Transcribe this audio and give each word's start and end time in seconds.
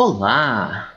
Olá! 0.00 0.92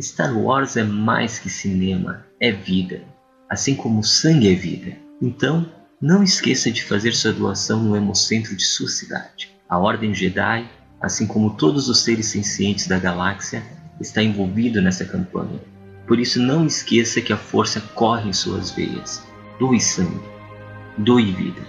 Star 0.00 0.38
Wars 0.38 0.76
é 0.76 0.84
mais 0.84 1.40
que 1.40 1.50
cinema, 1.50 2.24
é 2.38 2.52
vida, 2.52 3.02
assim 3.50 3.74
como 3.74 4.04
sangue 4.04 4.48
é 4.48 4.54
vida. 4.54 4.96
Então, 5.20 5.68
não 6.00 6.22
esqueça 6.22 6.70
de 6.70 6.84
fazer 6.84 7.14
sua 7.14 7.32
doação 7.32 7.82
no 7.82 7.96
Hemocentro 7.96 8.54
de 8.54 8.62
sua 8.62 8.88
cidade. 8.88 9.50
A 9.68 9.76
Ordem 9.76 10.14
Jedi, 10.14 10.70
assim 11.00 11.26
como 11.26 11.56
todos 11.56 11.88
os 11.88 12.04
seres 12.04 12.26
sencientes 12.26 12.86
da 12.86 12.96
galáxia, 12.96 13.60
está 14.00 14.22
envolvido 14.22 14.80
nessa 14.80 15.04
campanha. 15.04 15.60
Por 16.06 16.20
isso, 16.20 16.40
não 16.40 16.64
esqueça 16.64 17.20
que 17.20 17.32
a 17.32 17.36
força 17.36 17.80
corre 17.80 18.28
em 18.28 18.32
suas 18.32 18.70
veias. 18.70 19.20
Doe 19.58 19.80
sangue, 19.80 20.22
doe 20.96 21.32
vida. 21.32 21.62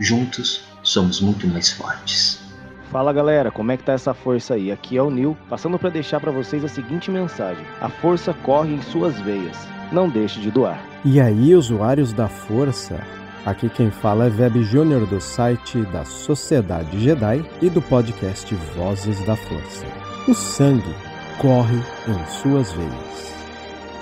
Juntos, 0.00 0.62
somos 0.82 1.20
muito 1.20 1.46
mais 1.46 1.68
fortes. 1.68 2.43
Fala 2.90 3.12
galera, 3.12 3.50
como 3.50 3.72
é 3.72 3.76
que 3.76 3.82
tá 3.82 3.92
essa 3.92 4.14
força 4.14 4.54
aí? 4.54 4.70
Aqui 4.70 4.96
é 4.96 5.02
o 5.02 5.10
Nil, 5.10 5.36
passando 5.48 5.78
para 5.78 5.90
deixar 5.90 6.20
para 6.20 6.30
vocês 6.30 6.64
a 6.64 6.68
seguinte 6.68 7.10
mensagem: 7.10 7.64
a 7.80 7.88
força 7.88 8.34
corre 8.42 8.74
em 8.74 8.82
suas 8.82 9.18
veias. 9.20 9.56
Não 9.90 10.08
deixe 10.08 10.40
de 10.40 10.50
doar. 10.50 10.80
E 11.04 11.20
aí, 11.20 11.54
usuários 11.54 12.12
da 12.12 12.28
força? 12.28 13.00
Aqui 13.44 13.68
quem 13.68 13.90
fala 13.90 14.26
é 14.26 14.30
Web 14.30 14.62
Júnior 14.64 15.06
do 15.06 15.20
site 15.20 15.82
da 15.86 16.04
Sociedade 16.04 16.98
Jedi 16.98 17.44
e 17.60 17.68
do 17.68 17.82
podcast 17.82 18.54
Vozes 18.74 19.22
da 19.26 19.36
Força. 19.36 19.86
O 20.26 20.32
sangue 20.32 20.94
corre 21.38 21.76
em 21.76 22.26
suas 22.26 22.72
veias. 22.72 23.34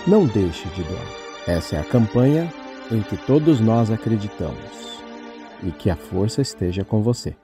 Não 0.06 0.26
deixe 0.26 0.68
de 0.68 0.82
doar. 0.84 1.06
Essa 1.48 1.76
é 1.76 1.80
a 1.80 1.84
campanha 1.84 2.52
em 2.90 3.02
que 3.02 3.16
todos 3.16 3.58
nós 3.58 3.90
acreditamos. 3.90 5.02
E 5.62 5.72
que 5.72 5.90
a 5.90 5.96
força 5.96 6.40
esteja 6.40 6.84
com 6.84 7.02
você 7.02 7.34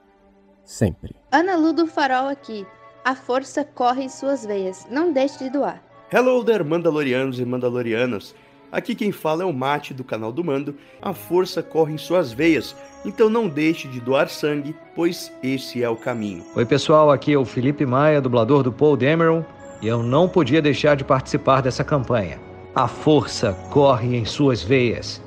sempre. 0.69 1.15
Ana 1.31 1.55
Lu 1.55 1.73
do 1.73 1.87
Farol 1.87 2.27
aqui. 2.27 2.65
A 3.03 3.15
força 3.15 3.63
corre 3.63 4.03
em 4.03 4.09
suas 4.09 4.45
veias. 4.45 4.85
Não 4.89 5.11
deixe 5.11 5.39
de 5.39 5.49
doar. 5.49 5.81
Hello 6.11 6.43
there, 6.43 6.63
Mandalorianos 6.63 7.39
e 7.39 7.45
Mandalorianas. 7.45 8.35
Aqui 8.71 8.93
quem 8.93 9.11
fala 9.11 9.41
é 9.41 9.45
o 9.45 9.53
Mate 9.53 9.95
do 9.95 10.03
canal 10.03 10.31
do 10.31 10.43
Mando. 10.43 10.75
A 11.01 11.11
força 11.11 11.63
corre 11.63 11.93
em 11.93 11.97
suas 11.97 12.31
veias, 12.31 12.75
então 13.03 13.27
não 13.27 13.47
deixe 13.47 13.87
de 13.87 13.99
doar 13.99 14.29
sangue, 14.29 14.75
pois 14.95 15.31
esse 15.41 15.83
é 15.83 15.89
o 15.89 15.95
caminho. 15.95 16.45
Oi 16.55 16.65
pessoal, 16.65 17.09
aqui 17.09 17.33
é 17.33 17.37
o 17.37 17.45
Felipe 17.45 17.85
Maia, 17.85 18.21
dublador 18.21 18.61
do 18.61 18.71
Paul 18.71 18.95
Dameron, 18.95 19.43
e 19.81 19.87
eu 19.87 20.03
não 20.03 20.29
podia 20.29 20.61
deixar 20.61 20.95
de 20.95 21.03
participar 21.03 21.61
dessa 21.61 21.83
campanha. 21.83 22.39
A 22.75 22.87
força 22.87 23.53
corre 23.71 24.15
em 24.15 24.25
suas 24.25 24.61
veias. 24.61 25.19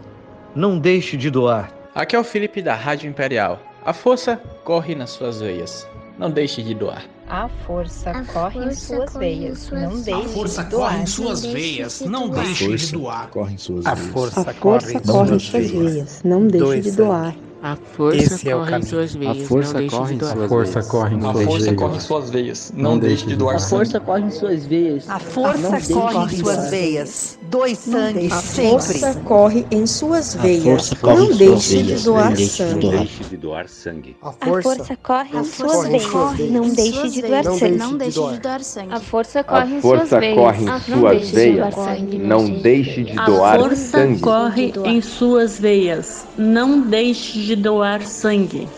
Não 0.54 0.78
deixe 0.78 1.16
de 1.16 1.28
doar. 1.28 1.72
Aqui 1.94 2.14
é 2.14 2.18
o 2.18 2.24
Felipe 2.24 2.62
da 2.62 2.74
Rádio 2.74 3.10
Imperial. 3.10 3.58
A 3.84 3.92
força 3.92 4.40
corre 4.62 4.94
nas 4.94 5.10
suas 5.10 5.40
veias. 5.40 5.88
Não 6.16 6.30
deixe 6.30 6.62
de 6.62 6.72
doar. 6.72 7.04
A 7.28 7.48
força 7.48 8.10
a 8.10 8.24
corre 8.24 8.60
força 8.60 8.68
em 8.68 8.74
suas 8.74 9.14
veias. 9.14 9.70
Não 9.70 10.00
deixe 10.00 10.06
de 10.06 10.06
doar. 10.12 10.22
A 10.22 10.28
força 10.28 10.64
corre 10.64 10.98
em 10.98 11.06
suas 11.06 11.44
veias. 11.44 12.00
Não 12.02 12.28
deixe 12.28 12.76
de 12.76 12.92
doar. 12.92 13.28
Corre 13.30 13.58
suas. 13.58 13.86
A 13.86 13.96
força 13.96 14.54
corre 14.54 14.94
em 14.94 15.04
suas 15.04 15.48
veias. 15.48 16.22
Não 16.22 16.46
deixe 16.46 16.80
de 16.82 16.92
doar. 16.92 17.34
A 17.62 17.76
força 17.76 18.34
Esse 18.34 18.50
corre 18.50 18.74
é 18.74 18.78
em 18.78 18.82
suas 18.82 19.14
veias. 19.14 19.44
A 19.44 19.46
força 19.46 19.82
corre 19.84 20.14
em 20.14 20.18
suas 20.18 20.48
força 20.48 20.82
corre 20.82 21.14
em 21.14 21.20
suas 21.20 21.30
veias. 21.30 21.38
A 21.38 21.44
força 21.44 21.74
corre 21.76 21.96
em 21.96 22.00
suas 22.00 22.30
veias. 22.30 22.72
Não 22.74 22.98
deixe 22.98 23.26
de 23.26 23.36
doar. 23.36 23.54
A 23.54 23.60
força 23.60 24.00
corre 24.00 24.24
em 24.24 24.30
suas 24.32 24.66
veias. 24.66 25.08
A 25.08 25.18
força 25.20 25.80
corre 25.94 26.34
em 26.34 26.36
suas 26.36 26.70
veias. 26.70 27.38
Doe 27.48 27.76
sangue 27.76 28.30
sempre. 28.30 28.34
A 28.34 28.42
força 28.42 29.14
corre 29.20 29.66
em 29.70 29.86
suas 29.86 30.34
veias. 30.34 30.90
Não 31.02 31.36
deixe 31.36 31.82
de 31.84 31.94
doar 32.02 32.36
sangue. 32.36 32.86
Não 32.86 32.96
deixe 32.96 33.24
de 33.24 33.36
doar 33.36 33.68
sangue. 33.68 34.16
A 34.20 34.32
força 34.32 34.96
corre 34.96 35.38
em 35.38 35.44
suas 35.44 35.86
veias. 35.86 36.50
Não 36.50 36.68
deixe 36.68 37.08
de 37.10 37.22
doar 37.22 37.44
sangue. 37.44 37.78
Não 37.78 37.96
deixe 37.96 38.26
de 38.26 38.38
doar 38.40 38.64
sangue. 38.64 38.92
A 38.92 39.00
força 39.00 39.44
corre 39.44 39.74
em 39.76 39.80
suas 39.80 40.10
veias. 40.10 41.74
Não 42.18 42.50
deixe 42.50 43.04
de 43.04 43.14
doar 43.14 43.76
sangue. 43.76 44.14
A 44.16 44.18
força 44.18 44.18
corre 44.20 44.72
em 44.84 45.00
suas 45.00 45.60
veias. 45.60 46.26
Não 46.36 46.80
deixe 46.80 47.40
de 47.44 47.51
doar 47.56 48.02
sangue. 48.02 48.68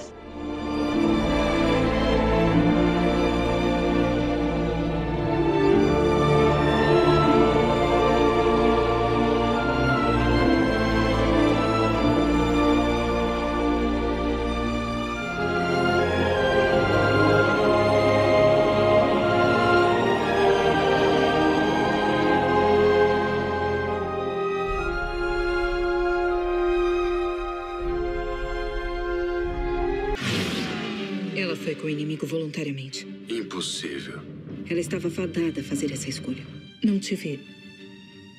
Estava 35.05 35.11
fadada 35.11 35.61
a 35.61 35.65
fazer 35.65 35.93
essa 35.93 36.09
escolha. 36.09 36.45
Não 36.83 36.99
tive 36.99 37.41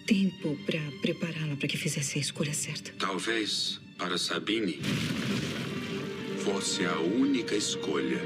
tempo 0.08 0.58
para 0.66 0.80
prepará-la 1.02 1.56
para 1.56 1.68
que 1.68 1.78
fizesse 1.78 2.18
a 2.18 2.22
escolha 2.22 2.54
certa. 2.54 2.92
Talvez 2.98 3.80
para 3.98 4.18
Sabine 4.18 4.80
fosse 6.44 6.86
a 6.86 7.00
única 7.00 7.56
escolha. 7.56 8.20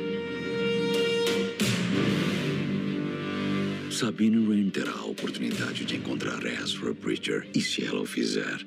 Sabine 3.92 4.38
Wren 4.48 4.70
terá 4.70 4.92
a 4.92 5.06
oportunidade 5.06 5.84
de 5.84 5.98
encontrar 5.98 6.46
Ezra 6.46 6.94
Bridger 6.94 7.48
e 7.54 7.62
se 7.62 7.84
ela 7.84 8.02
o 8.02 8.06
fizer, 8.06 8.66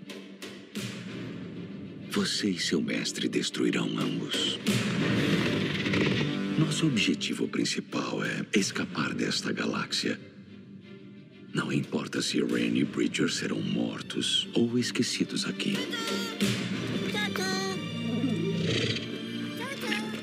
você 2.11 2.51
e 2.51 2.59
seu 2.59 2.83
mestre 2.83 3.29
destruirão 3.29 3.89
ambos. 3.99 4.59
Nosso 6.65 6.87
objetivo 6.87 7.49
principal 7.49 8.25
é 8.25 8.47
escapar 8.55 9.13
desta 9.15 9.53
galáxia. 9.53 10.19
Não 11.53 11.73
importa 11.73 12.23
se 12.23 12.41
Ren 12.41 12.77
e 12.77 12.85
Bridger 12.85 13.29
serão 13.29 13.61
mortos 13.61 14.49
ou 14.55 14.79
esquecidos 14.79 15.45
aqui. 15.45 15.75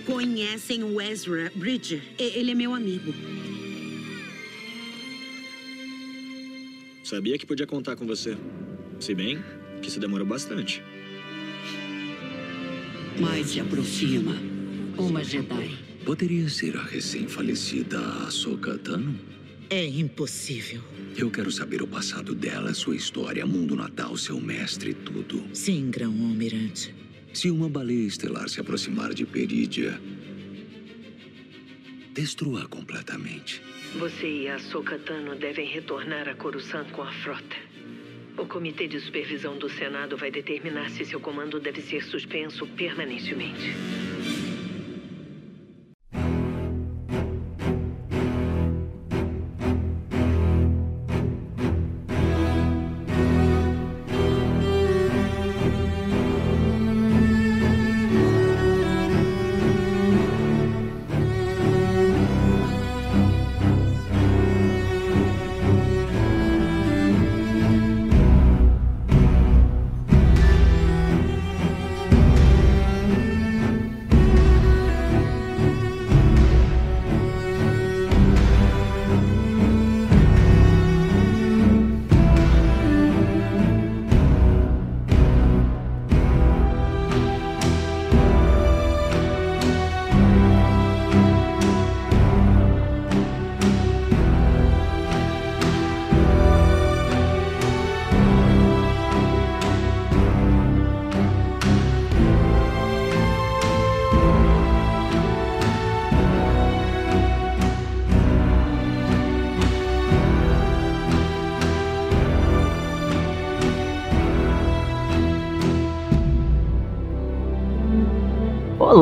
Conhecem 0.06 0.82
o 0.82 1.02
Ezra 1.02 1.52
Bridger? 1.54 2.02
Ele 2.18 2.52
é 2.52 2.56
meu 2.56 2.74
amigo. 2.74 3.14
Sabia 7.04 7.38
que 7.38 7.46
podia 7.46 7.68
contar 7.68 7.98
com 7.98 8.08
você. 8.08 8.38
Se 8.98 9.14
bem 9.14 9.44
que 9.82 9.90
isso 9.90 10.00
demorou 10.00 10.26
bastante. 10.26 10.82
Mais 13.20 13.48
se 13.48 13.60
aproxima. 13.60 14.38
Uma 14.98 15.22
Jedi. 15.22 15.89
Poderia 16.06 16.50
ser 16.50 16.76
a 16.78 16.84
recém-falecida 16.84 18.00
Ahsoka 18.26 18.78
Tano? 18.78 19.20
É 19.70 19.86
impossível. 19.86 20.82
Eu 21.16 21.30
quero 21.30 21.52
saber 21.52 21.82
o 21.82 21.88
passado 21.88 22.34
dela, 22.34 22.74
sua 22.74 22.96
história, 22.96 23.46
mundo 23.46 23.76
natal, 23.76 24.18
seu 24.18 24.40
mestre, 24.40 24.94
tudo. 24.94 25.44
Sim, 25.54 25.92
grão-almirante. 25.92 26.96
Se 27.34 27.52
uma 27.52 27.70
baleia 27.70 28.08
estelar 28.08 28.50
se 28.50 28.60
aproximar 28.60 29.14
de 29.14 29.26
Perídia, 29.26 30.02
destrua 32.14 32.68
completamente. 32.68 33.62
Você 34.00 34.44
e 34.44 34.48
a 34.48 34.58
Sokatano 34.58 35.36
devem 35.36 35.68
retornar 35.68 36.28
a 36.28 36.34
Coruscant 36.34 36.90
com 36.92 37.04
a 37.04 37.12
frota. 37.12 37.56
O 38.38 38.46
Comitê 38.46 38.88
de 38.88 39.00
Supervisão 39.00 39.58
do 39.58 39.70
Senado 39.70 40.18
vai 40.18 40.32
determinar 40.32 40.90
se 40.90 41.06
seu 41.06 41.20
comando 41.20 41.60
deve 41.60 41.82
ser 41.82 42.04
suspenso 42.04 42.66
permanentemente. 42.66 43.76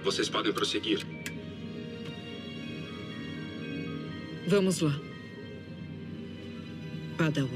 Vocês 0.09 0.27
podem 0.27 0.55
prosseguir. 0.55 1.07
Vamos 4.47 4.81
lá. 4.81 4.99
Padawan. 7.19 7.49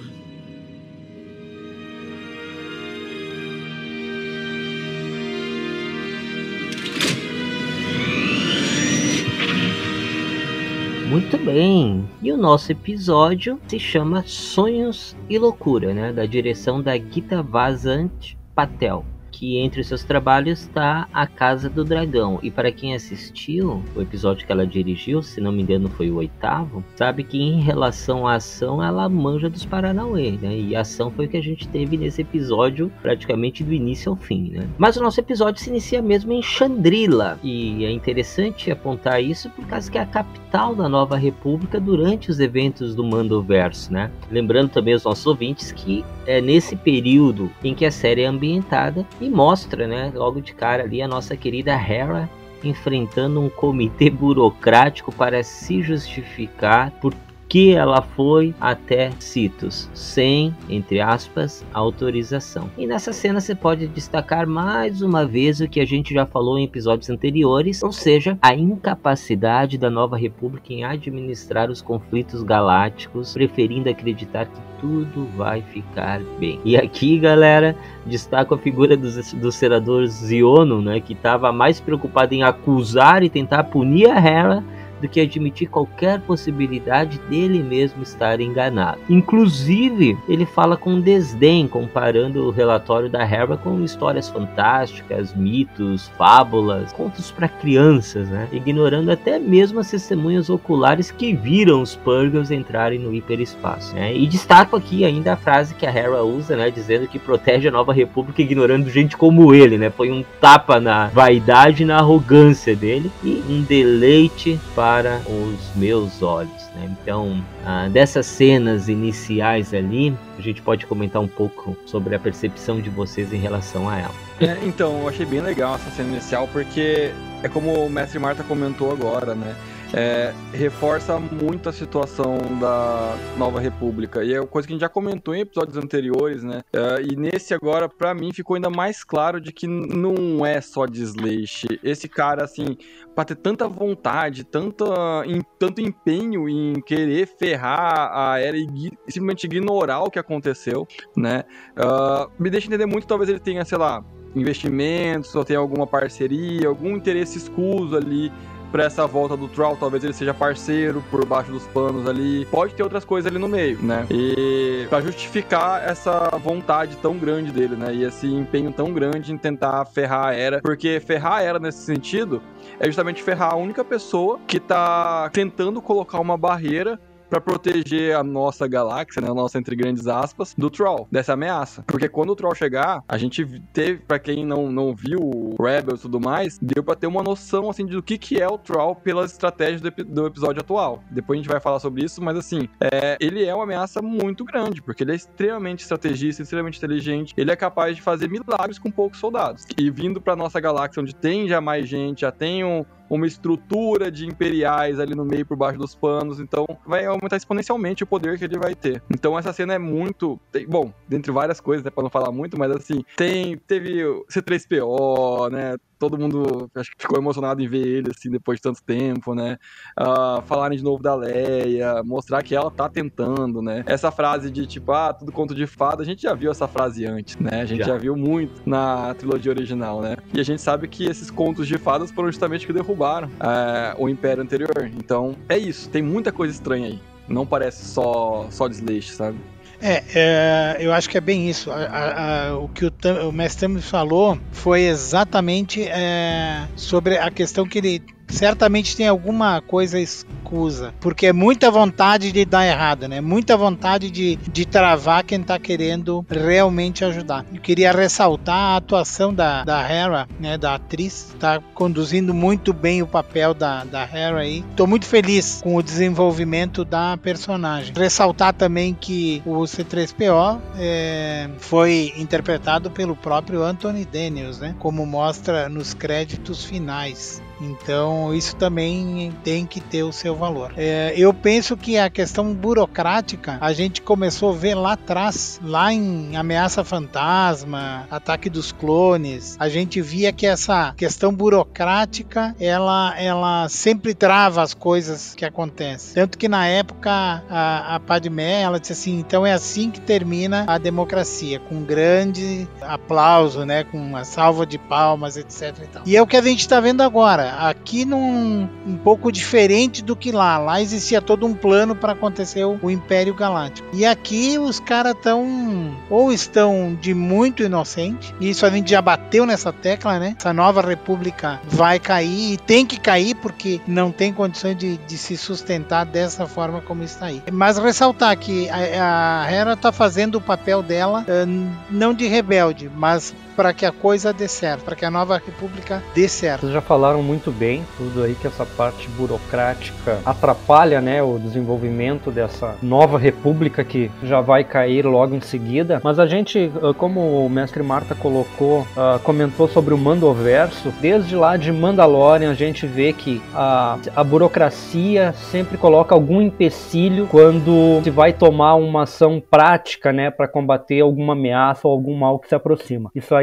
Muito 11.09 11.39
bem. 11.39 12.07
E 12.21 12.31
o 12.31 12.37
nosso 12.37 12.71
episódio 12.71 13.59
se 13.67 13.79
chama 13.79 14.25
Sonhos 14.27 15.17
e 15.31 15.39
Loucura, 15.39 15.95
né? 15.95 16.13
Da 16.13 16.27
direção 16.27 16.83
da 16.83 16.99
Gita 16.99 17.43
Vazant 17.43 18.35
Patel 18.55 19.07
que 19.43 19.59
entre 19.59 19.83
seus 19.83 20.05
trabalhos 20.05 20.61
está 20.61 21.09
A 21.13 21.27
Casa 21.27 21.69
do 21.69 21.83
Dragão. 21.83 22.39
E 22.45 22.49
para 22.49 22.71
quem 22.71 22.95
assistiu 22.95 23.83
o 23.97 24.01
episódio 24.01 24.47
que 24.47 24.53
ela 24.53 24.65
dirigiu, 24.65 25.21
se 25.21 25.41
não 25.41 25.51
me 25.51 25.63
engano 25.63 25.89
foi 25.89 26.13
o 26.13 26.19
oitavo, 26.19 26.85
sabe 26.95 27.25
que 27.25 27.43
em 27.43 27.61
relação 27.61 28.25
à 28.25 28.37
ação 28.37 28.81
ela 28.81 29.09
manja 29.09 29.51
dos 29.51 29.65
Paranauê, 29.65 30.39
né? 30.41 30.57
E 30.57 30.77
a 30.77 30.83
ação 30.83 31.11
foi 31.11 31.27
o 31.27 31.29
que 31.29 31.37
a 31.37 31.43
gente 31.43 31.67
teve 31.67 31.97
nesse 31.97 32.23
episódio 32.23 32.93
praticamente 33.03 33.65
do 33.65 33.73
início 33.73 34.11
ao 34.11 34.17
fim, 34.17 34.53
né? 34.53 34.69
Mas 34.79 34.97
o 34.97 35.03
nosso 35.03 35.19
episódio 35.19 35.61
se 35.61 35.71
inicia 35.71 36.01
mesmo 36.01 36.33
em 36.33 36.41
Chandrila. 36.41 37.37
E 37.43 37.85
é 37.85 37.91
interessante 37.91 38.71
apontar 38.71 39.21
isso 39.21 39.51
por 39.51 39.67
causa 39.67 39.91
que 39.91 39.99
é 39.99 40.03
a 40.03 40.07
capital 40.07 40.73
da 40.73 40.89
Nova 40.89 41.17
República 41.17 41.81
durante 41.81 42.31
os 42.31 42.39
eventos 42.39 42.95
do 42.95 43.03
Mandoverso, 43.03 43.93
né? 43.93 44.09
Lembrando 44.31 44.69
também 44.69 44.95
aos 44.95 45.03
nossos 45.03 45.27
ouvintes 45.27 45.73
que 45.73 46.05
é 46.29 46.41
nesse 46.41 46.77
período 46.77 47.51
em 47.65 47.75
que 47.75 47.85
a 47.85 47.91
série 47.91 48.23
é 48.23 48.27
ambientada 48.27 49.05
e 49.21 49.32
mostra, 49.33 49.87
né, 49.87 50.13
logo 50.15 50.41
de 50.41 50.53
cara 50.53 50.83
ali 50.83 51.03
a 51.03 51.09
nossa 51.09 51.37
querida 51.37 51.73
Hera 51.73 52.29
enfrentando 52.63 53.41
um 53.41 53.49
comitê 53.49 54.09
burocrático 54.09 55.11
para 55.11 55.43
se 55.43 55.83
justificar 55.83 56.91
por 57.01 57.13
que 57.53 57.75
ela 57.75 58.01
foi 58.01 58.55
até 58.59 59.11
Citos, 59.19 59.91
sem, 59.93 60.57
entre 60.71 61.03
aspas, 61.03 61.63
autorização. 61.75 62.71
E 62.79 62.87
nessa 62.87 63.13
cena 63.13 63.43
você 63.43 63.55
pode 63.55 63.87
destacar 63.89 64.47
mais 64.47 65.03
uma 65.03 65.27
vez 65.27 65.61
o 65.61 65.69
que 65.69 65.79
a 65.79 65.85
gente 65.85 66.15
já 66.15 66.25
falou 66.25 66.59
em 66.59 66.65
episódios 66.65 67.11
anteriores, 67.11 67.83
ou 67.83 67.93
seja, 67.93 68.39
a 68.41 68.55
incapacidade 68.55 69.77
da 69.77 69.91
Nova 69.91 70.17
República 70.17 70.73
em 70.73 70.83
administrar 70.83 71.71
os 71.71 71.83
conflitos 71.83 72.43
galácticos, 72.43 73.35
preferindo 73.35 73.91
acreditar 73.91 74.47
que 74.47 74.61
tudo 74.81 75.29
vai 75.37 75.61
ficar 75.61 76.23
bem. 76.41 76.59
E 76.65 76.75
aqui, 76.75 77.19
galera, 77.19 77.77
destaco 78.07 78.55
a 78.55 78.59
figura 78.59 78.97
do, 78.97 79.11
do 79.39 79.53
senador 79.53 80.07
Ziono, 80.07 80.81
né, 80.81 81.01
que 81.01 81.13
estava 81.13 81.53
mais 81.53 81.79
preocupado 81.79 82.33
em 82.33 82.43
acusar 82.43 83.23
e 83.23 83.29
tentar 83.29 83.65
punir 83.65 84.11
a 84.11 84.17
Hera 84.19 84.65
do 85.03 85.09
que 85.09 85.21
admitir 85.21 85.69
qualquer 85.69 86.21
possibilidade 86.21 87.19
dele 87.29 87.63
mesmo 87.63 88.03
estar 88.03 88.41
enganado. 88.41 89.01
Inclusive, 89.11 90.17
ele 90.29 90.47
fala 90.47 90.77
com 90.77 91.01
desdém, 91.01 91.67
comparando 91.67 92.47
o 92.47 92.51
relatório 92.51 93.11
da 93.11 93.23
Hera 93.23 93.57
com 93.57 93.83
histórias 93.83 94.29
fantásticas, 94.29 95.35
mitos, 95.35 96.09
fábulas, 96.17 96.93
contos 96.93 97.31
para 97.31 97.49
crianças, 97.49 98.29
né? 98.29 98.49
ignorando 98.53 99.11
até 99.11 99.39
mesmo 99.39 99.81
as 99.81 99.91
testemunhas 99.91 100.49
oculares 100.49 101.11
que 101.11 101.35
viram 101.35 101.83
os 101.83 101.97
Purgles 101.97 102.51
entrarem 102.51 103.01
no 103.01 103.13
hiperespaço. 103.13 103.95
Né? 103.95 104.15
E 104.15 104.27
destaco 104.27 104.77
aqui 104.77 105.05
ainda 105.05 105.33
a 105.33 105.37
frase 105.37 105.75
que 105.75 105.85
a 105.85 105.91
Hera 105.91 106.23
usa, 106.23 106.57
né? 106.57 106.71
dizendo 106.71 107.09
que 107.09 107.19
protege 107.19 107.69
a 107.69 107.73
Nova 107.73 107.93
República 107.93 108.41
ignorando 108.41 108.89
gente 108.89 109.17
como 109.17 109.53
ele. 109.53 109.77
Né? 109.77 109.91
Foi 109.91 110.13
um 110.13 110.25
tapa 110.41 110.79
na 110.79 111.09
vaidade 111.09 111.83
e 111.83 111.87
na 111.87 111.99
arrogância 111.99 112.77
dele 112.77 113.11
e 113.25 113.43
um 113.49 113.63
deleite 113.63 114.61
para 114.75 114.92
para 114.93 115.23
os 115.27 115.75
meus 115.75 116.23
olhos. 116.23 116.69
Né? 116.75 116.95
Então, 117.01 117.43
ah, 117.65 117.89
dessas 117.89 118.27
cenas 118.27 118.91
iniciais 118.91 119.73
ali, 119.73 120.15
a 120.39 120.43
gente 120.43 120.61
pode 120.61 120.85
comentar 120.85 121.23
um 121.23 121.27
pouco 121.27 121.75
sobre 121.87 122.15
a 122.15 122.19
percepção 122.19 122.79
de 122.79 122.91
vocês 122.91 123.33
em 123.33 123.39
relação 123.39 123.89
a 123.89 123.99
ela. 123.99 124.15
É, 124.39 124.59
então, 124.63 125.01
eu 125.01 125.09
achei 125.09 125.25
bem 125.25 125.41
legal 125.41 125.77
essa 125.77 125.91
cena 125.93 126.11
inicial, 126.11 126.47
porque 126.53 127.11
é 127.43 127.49
como 127.49 127.73
o 127.73 127.89
mestre 127.89 128.19
Marta 128.19 128.45
comentou 128.45 128.93
agora, 128.93 129.35
né? 129.35 129.57
É, 129.93 130.33
reforça 130.53 131.19
muito 131.19 131.69
a 131.69 131.73
situação 131.73 132.39
da 132.59 133.15
Nova 133.37 133.61
República. 133.61 134.25
E 134.25 134.33
é 134.33 134.41
uma 134.41 134.47
coisa 134.47 134.67
que 134.67 134.73
a 134.73 134.75
gente 134.75 134.81
já 134.81 134.89
comentou 134.89 135.35
em 135.35 135.41
episódios 135.41 135.77
anteriores, 135.77 136.43
né? 136.43 136.63
É, 136.73 137.03
e 137.03 137.17
nesse 137.17 137.53
agora, 137.53 137.89
para 137.89 138.15
mim, 138.15 138.33
ficou 138.33 138.55
ainda 138.55 138.71
mais 138.71 139.05
claro 139.05 139.41
de 139.41 139.53
que 139.53 139.67
não 139.67 140.45
é 140.45 140.61
só 140.61 140.87
desleixo. 140.87 141.67
Esse 141.83 142.09
cara, 142.09 142.45
assim, 142.45 142.77
pra 143.15 143.25
ter 143.25 143.37
tanta 143.37 143.69
vontade, 143.69 144.45
tanta, 144.45 144.85
em, 145.27 145.43
tanto 145.59 145.81
empenho 145.81 146.49
em 146.49 146.81
querer 146.81 147.27
ferrar 147.39 148.11
a 148.13 148.39
era 148.41 148.57
e 148.57 148.67
simplesmente 149.09 149.45
ignorar 149.45 150.01
o 150.01 150.11
que 150.11 150.19
aconteceu, 150.19 150.87
né? 151.17 151.45
Uh, 151.77 152.31
me 152.39 152.49
deixa 152.49 152.67
entender 152.67 152.87
muito, 152.87 153.07
talvez 153.07 153.29
ele 153.29 153.41
tenha, 153.41 153.65
sei 153.65 153.77
lá, 153.77 154.03
investimentos, 154.35 155.35
ou 155.35 155.45
tenha 155.45 155.59
alguma 155.59 155.87
parceria, 155.87 156.69
algum 156.69 156.97
interesse 156.97 157.37
escuso 157.37 157.97
ali 157.97 158.33
para 158.73 158.85
essa 158.85 159.07
volta 159.07 159.37
do 159.37 159.47
Troll, 159.47 159.77
talvez 159.77 160.03
ele 160.03 160.15
seja 160.15 160.33
parceiro 160.33 161.05
por 161.11 161.25
baixo 161.27 161.53
dos 161.53 161.67
panos 161.69 162.09
ali. 162.09 162.47
Pode 162.47 162.75
ter 162.75 162.83
outras 162.83 163.05
coisas 163.05 163.31
ali 163.31 163.39
no 163.39 163.47
meio, 163.47 163.79
né? 163.83 164.07
E 164.11 164.87
para 164.89 165.03
justificar 165.03 165.87
essa 165.87 166.31
vontade 166.43 166.97
tão 166.97 167.19
grande 167.19 167.53
dele, 167.53 167.77
né? 167.77 167.95
E 167.95 168.03
esse 168.03 168.27
empenho 168.27 168.73
tão 168.73 168.93
grande 168.93 169.33
em 169.33 169.37
tentar 169.37 169.85
ferrar 169.85 170.29
a 170.29 170.35
era, 170.35 170.61
porque 170.63 170.99
ferrar 171.01 171.35
a 171.35 171.43
era 171.43 171.59
nesse 171.59 171.85
sentido 171.85 172.43
é 172.81 172.87
justamente 172.87 173.23
ferrar 173.23 173.53
a 173.53 173.57
única 173.57 173.85
pessoa 173.85 174.41
que 174.47 174.59
tá 174.59 175.29
tentando 175.31 175.83
colocar 175.83 176.19
uma 176.19 176.39
barreira 176.39 176.99
para 177.33 177.41
proteger 177.41 178.15
a 178.15 178.23
nossa 178.23 178.69
galáxia, 178.69 179.23
né, 179.23 179.31
a 179.31 179.33
nossa 179.33 179.59
entre 179.59 179.75
grandes 179.75 180.07
aspas, 180.07 180.55
do 180.57 180.69
Troll, 180.69 181.09
dessa 181.11 181.33
ameaça. 181.33 181.83
Porque 181.87 182.07
quando 182.07 182.29
o 182.29 182.37
Troll 182.37 182.55
chegar, 182.55 183.03
a 183.09 183.17
gente 183.17 183.43
teve, 183.73 184.01
para 184.01 184.19
quem 184.19 184.45
não, 184.45 184.71
não 184.71 184.95
viu 184.95 185.19
o 185.19 185.57
Rebels 185.59 186.01
e 186.01 186.03
tudo 186.03 186.21
mais, 186.21 186.59
deu 186.61 186.85
para 186.85 186.95
ter 186.95 187.07
uma 187.07 187.23
noção 187.23 187.71
assim 187.71 187.87
do 187.87 188.03
que, 188.03 188.19
que 188.19 188.39
é 188.39 188.47
o 188.47 188.59
Troll 188.59 188.97
pelas 188.97 189.33
estratégias 189.33 189.81
do, 189.81 189.91
do, 189.91 190.27
episódio 190.27 190.61
atual. 190.61 191.03
Depois 191.11 191.39
a 191.39 191.43
gente 191.43 191.51
vai 191.51 191.59
falar 191.59 191.81
sobre 191.81 192.05
isso, 192.05 192.23
mas 192.23 192.37
assim, 192.37 192.69
é, 192.79 193.17
ele 193.19 193.43
é 193.43 193.55
uma 193.55 193.65
ameaça 193.65 194.03
muito 194.03 194.45
grande, 194.45 194.83
porque 194.83 195.03
ele 195.03 195.13
é 195.13 195.17
extremamente 195.17 195.81
estrategista, 195.81 196.43
extremamente 196.43 196.77
inteligente, 196.77 197.33
ele 197.35 197.51
é 197.51 197.57
capaz 197.57 197.97
de 197.97 198.03
fazer 198.03 198.29
milagres 198.29 198.79
com 198.79 198.91
poucos 198.91 199.19
soldados. 199.19 199.65
E 199.79 199.91
vindo 199.91 200.21
para 200.21 200.37
nossa 200.37 200.61
galáxia, 200.61 201.01
onde 201.01 201.15
tem 201.15 201.49
já 201.49 201.63
mais 201.63 201.89
gente, 201.89 202.21
já 202.21 202.31
tem 202.31 202.63
um, 202.63 202.85
uma 203.09 203.27
estrutura 203.27 204.11
de 204.11 204.27
imperiais 204.27 204.99
ali 204.99 205.15
no 205.15 205.25
meio 205.25 205.45
por 205.45 205.57
baixo 205.57 205.79
dos 205.79 205.95
panos, 205.95 206.41
então 206.41 206.67
vai 206.87 207.05
aumentar 207.05 207.37
exponencialmente 207.37 208.03
o 208.03 208.07
poder 208.07 208.39
que 208.39 208.45
ele 208.45 208.59
vai 208.59 208.75
ter. 208.75 209.03
Então 209.11 209.39
essa 209.39 209.53
cena 209.53 209.75
é 209.75 209.79
muito, 209.79 210.41
tem, 210.51 210.67
bom, 210.67 210.93
dentre 211.09 211.31
várias 211.31 211.61
coisas, 211.61 211.85
né, 211.85 211.91
para 211.91 212.03
não 212.03 212.11
falar 212.11 212.33
muito, 212.33 212.59
mas 212.59 212.71
assim, 212.71 213.05
tem 213.17 213.57
teve 213.59 214.03
C3PO, 214.31 215.51
né, 215.51 215.77
todo 216.03 216.19
mundo 216.19 216.69
acho 216.75 216.91
que 216.91 217.03
ficou 217.03 217.17
emocionado 217.17 217.63
em 217.63 217.69
ver 217.69 217.87
ele, 217.87 218.11
assim, 218.11 218.29
depois 218.29 218.59
de 218.59 218.63
tanto 218.63 218.83
tempo, 218.83 219.37
né? 219.37 219.57
Uh, 219.97 220.43
falarem 220.43 220.77
de 220.77 220.83
novo 220.83 221.01
da 221.01 221.15
Leia, 221.15 222.03
mostrar 222.03 222.43
que 222.43 222.57
ela 222.57 222.73
tá 222.73 222.89
tentando, 222.89 223.63
né? 223.63 223.85
Essa 223.87 224.11
frase 224.11 224.51
de 224.51 224.67
tipo, 224.67 224.91
ah, 224.91 225.13
tudo 225.13 225.31
conto 225.31 225.55
de 225.55 225.65
fada, 225.65 226.03
a 226.03 226.05
gente 226.05 226.23
já 226.23 226.35
viu 226.35 226.51
essa 226.51 226.67
frase 226.67 227.07
antes, 227.07 227.37
né? 227.37 227.61
A 227.61 227.65
gente 227.65 227.79
já, 227.79 227.93
já 227.93 227.97
viu 227.97 228.17
muito 228.17 228.69
na 228.69 229.15
trilogia 229.15 229.53
original, 229.53 230.03
né? 230.03 230.17
E 230.35 230.41
a 230.41 230.43
gente 230.43 230.61
sabe 230.61 230.89
que 230.89 231.05
esses 231.05 231.31
contos 231.31 231.69
de 231.69 231.79
fadas 231.79 232.11
foram 232.11 232.27
justamente 232.33 232.67
que 232.67 232.73
derrubaram 232.73 233.29
uh, 233.29 234.03
o 234.03 234.09
Império 234.09 234.43
anterior. 234.43 234.91
Então, 234.97 235.37
é 235.49 235.57
isso, 235.57 235.89
tem 235.89 236.03
muita 236.03 236.33
coisa 236.33 236.53
estranha 236.53 236.89
aí. 236.89 237.01
Não 237.29 237.47
parece 237.47 237.85
só, 237.85 238.49
só 238.51 238.67
desleixo, 238.67 239.13
sabe? 239.13 239.39
É, 239.83 240.03
é, 240.15 240.77
eu 240.79 240.93
acho 240.93 241.11
que 241.11 241.19
é 241.19 241.21
bem 241.21 241.51
isso. 241.51 241.71
A, 241.73 241.85
a, 241.85 242.49
a, 242.49 242.57
o 242.57 242.69
que 242.69 242.85
o, 242.85 242.93
o 243.29 243.33
mestre 243.33 243.67
me 243.67 243.83
falou 243.83 244.39
foi 244.53 244.83
exatamente 244.83 245.83
é, 245.83 246.69
sobre 246.77 247.19
a 247.19 247.31
questão 247.31 247.67
que 247.67 247.79
ele 247.79 248.03
certamente 248.33 248.97
tem 248.97 249.07
alguma 249.07 249.61
coisa 249.61 250.01
escusa, 250.01 250.93
porque 251.01 251.27
é 251.27 251.33
muita 251.33 251.71
vontade 251.71 252.33
de 252.33 252.45
dar 252.45 252.67
errado, 252.67 253.07
né? 253.07 253.21
Muita 253.21 253.57
vontade 253.57 254.11
de, 254.11 254.37
de 254.37 254.65
travar 254.65 255.25
quem 255.25 255.43
tá 255.43 255.59
querendo 255.59 256.25
realmente 256.29 257.05
ajudar. 257.05 257.45
Eu 257.53 257.61
queria 257.61 257.93
ressaltar 257.93 258.57
a 258.57 258.77
atuação 258.77 259.33
da, 259.33 259.65
da 259.65 259.81
Hera, 259.89 260.27
né? 260.41 260.57
Da 260.57 260.75
atriz, 260.75 261.35
tá 261.39 261.61
conduzindo 261.75 262.33
muito 262.33 262.73
bem 262.73 263.03
o 263.03 263.07
papel 263.07 263.55
da, 263.55 263.85
da 263.85 264.03
Hera 264.03 264.41
aí. 264.41 264.65
Tô 264.75 264.87
muito 264.87 265.07
feliz 265.07 265.61
com 265.63 265.77
o 265.77 265.83
desenvolvimento 265.83 266.85
da 266.85 267.17
personagem. 267.17 267.93
Ressaltar 267.95 268.55
também 268.55 268.95
que 268.95 269.43
o 269.45 269.61
C3PO 269.63 270.61
é, 270.79 271.51
foi 271.59 272.13
interpretado 272.17 272.91
pelo 272.91 273.15
próprio 273.15 273.63
Anthony 273.63 274.05
Daniels, 274.05 274.59
né? 274.59 274.75
Como 274.79 275.05
mostra 275.05 275.69
nos 275.69 275.95
créditos 275.95 276.65
finais. 276.65 277.43
Então 277.63 278.35
isso 278.35 278.57
também 278.57 279.33
tem 279.45 279.65
que 279.65 279.81
ter 279.81 280.03
o 280.03 280.13
seu 280.13 280.35
valor. 280.35 280.73
É, 280.77 281.15
eu 281.17 281.33
penso 281.33 281.77
que 281.77 281.97
a 281.97 282.11
questão 282.11 282.53
burocrática 282.53 283.59
a 283.61 283.73
gente 283.73 284.03
começou 284.03 284.51
a 284.51 284.57
ver 284.57 284.75
lá 284.75 284.93
atrás, 284.93 285.61
lá 285.63 285.93
em 285.93 286.37
Ameaça 286.37 286.85
Fantasma, 286.85 288.07
Ataque 288.11 288.51
dos 288.51 288.73
Clones, 288.73 289.57
a 289.59 289.69
gente 289.69 290.01
via 290.01 290.33
que 290.33 290.47
essa 290.47 290.93
questão 290.97 291.33
burocrática 291.33 292.55
ela, 292.59 293.15
ela 293.19 293.69
sempre 293.69 294.15
trava 294.15 294.63
as 294.63 294.75
coisas 294.75 295.35
que 295.35 295.45
acontecem. 295.45 296.15
Tanto 296.15 296.37
que 296.37 296.49
na 296.49 296.67
época 296.67 297.11
a, 297.49 297.97
a 297.97 298.01
Padmé 298.01 298.63
ela 298.63 298.81
disse 298.81 298.93
assim, 298.93 299.19
então 299.19 299.47
é 299.47 299.53
assim 299.53 299.91
que 299.91 300.01
termina 300.01 300.65
a 300.67 300.79
democracia, 300.79 301.61
com 301.61 301.77
um 301.77 301.85
grande 301.85 302.67
aplauso, 302.81 303.65
né, 303.65 303.85
com 303.85 303.99
uma 303.99 304.25
salva 304.25 304.67
de 304.67 304.79
palmas, 304.79 305.37
etc. 305.37 305.77
E, 306.05 306.13
e 306.13 306.17
é 306.17 306.23
o 306.23 306.27
que 306.27 306.37
a 306.37 306.43
gente 306.43 306.61
está 306.61 306.81
vendo 306.81 307.03
agora 307.03 307.52
aqui 307.59 308.05
num 308.05 308.69
um 308.87 308.97
pouco 308.97 309.31
diferente 309.31 310.03
do 310.03 310.17
que 310.17 310.33
lá. 310.33 310.59
Lá 310.59 310.81
existia 310.81 311.21
todo 311.21 311.47
um 311.47 311.55
plano 311.55 311.95
para 311.95 312.13
acontecer 312.13 312.65
o, 312.65 312.79
o, 312.83 312.91
Império 312.91 313.35
Galáctico. 313.35 313.89
E 313.93 314.05
aqui 314.05 314.59
os 314.59 314.81
caras 314.81 315.15
estão 315.15 315.97
ou 316.11 316.33
estão 316.33 316.97
de 317.01 317.15
muito 317.15 317.63
inocente, 317.63 318.35
e 318.41 318.51
isso 318.51 318.67
a 318.67 318.71
gente 318.71 318.91
já 318.91 319.01
bateu 319.01 319.47
nessa 319.47 319.73
tecla, 319.73 320.19
né? 320.19 320.37
Essa 320.39 320.53
nova 320.53 320.83
república 320.83 321.61
vai 321.65 321.99
cair 321.99 322.55
e 322.55 322.57
tem 322.57 322.85
que 322.85 322.99
cair 322.99 323.35
porque 323.37 323.81
não 323.87 324.11
tem 324.11 324.33
condições 324.33 324.77
de, 324.77 324.97
de 324.99 325.19
se 325.19 325.37
sustentar 325.37 326.05
dessa 326.05 326.47
forma 326.47 326.81
como 326.81 327.03
está 327.03 327.27
aí. 327.27 327.43
Mas 327.53 327.79
ressaltar 327.79 328.37
que 328.37 328.69
a, 328.69 329.43
a 329.43 329.51
Hera 329.51 329.73
está 329.75 329.93
fazendo 329.93 330.37
o 330.37 330.41
papel 330.41 330.83
dela 330.83 331.21
uh, 331.23 331.71
não 331.91 332.15
de 332.15 332.27
rebelde, 332.27 332.91
mas 332.95 333.35
para 333.57 333.73
que 333.73 333.87
a 333.87 333.93
coisa 333.93 334.33
dê 334.33 334.49
certo, 334.49 334.85
para 334.85 334.97
que 334.97 335.05
a 335.05 335.11
nova 335.11 335.37
república 335.37 336.03
dê 336.15 336.29
certo. 336.29 336.63
Vocês 336.63 336.73
já 336.73 336.81
falaram 336.81 337.23
muito 337.23 337.51
bem 337.51 337.85
tudo 337.97 338.23
aí 338.23 338.35
que 338.35 338.47
essa 338.47 338.65
parte 338.65 339.09
burocrática 339.11 340.21
atrapalha, 340.25 341.01
né, 341.01 341.23
o 341.23 341.39
desenvolvimento 341.39 342.31
dessa 342.31 342.77
nova 342.83 343.19
república 343.19 343.85
que 343.85 344.11
já 344.23 344.41
vai 344.41 344.65
cair 344.65 345.07
logo 345.07 345.35
em 345.35 345.41
seguida. 345.41 346.01
Mas 346.03 346.19
a 346.19 346.27
gente, 346.27 346.71
ah, 346.83 346.95
como 346.95 347.45
o 347.45 347.49
mestre 347.49 347.83
Marta 347.83 348.15
colocou, 348.15 348.81
uh, 348.81 349.19
comentou 349.23 349.69
sobre 349.69 349.95
o 349.95 349.99
Mandoverso, 349.99 350.93
desde 351.01 351.35
lá 351.37 351.57
de 351.57 351.73
Mandalorian 351.73 352.51
a 352.51 352.55
gente 352.55 352.87
vê 352.87 353.13
que 353.13 353.43
a, 353.55 353.99
a 354.15 354.25
burocracia 354.25 355.33
sempre 355.33 355.77
coloca 355.77 356.15
algum 356.15 356.41
empecilho 356.41 357.27
quando 357.29 358.01
se 358.03 358.11
vai 358.11 358.33
tomar 358.33 358.75
uma 358.75 359.03
ação 359.03 359.41
prática, 359.41 360.13
né, 360.13 360.31
para 360.31 360.49
combater 360.49 361.01
alguma 361.01 361.33
ameaça 361.33 361.87
ou 361.87 361.93
algum 361.93 362.17
mal 362.17 362.39
que 362.39 362.49
se 362.49 362.55
aproxima. 362.55 363.11
Isso 363.15 363.35
aí 363.35 363.42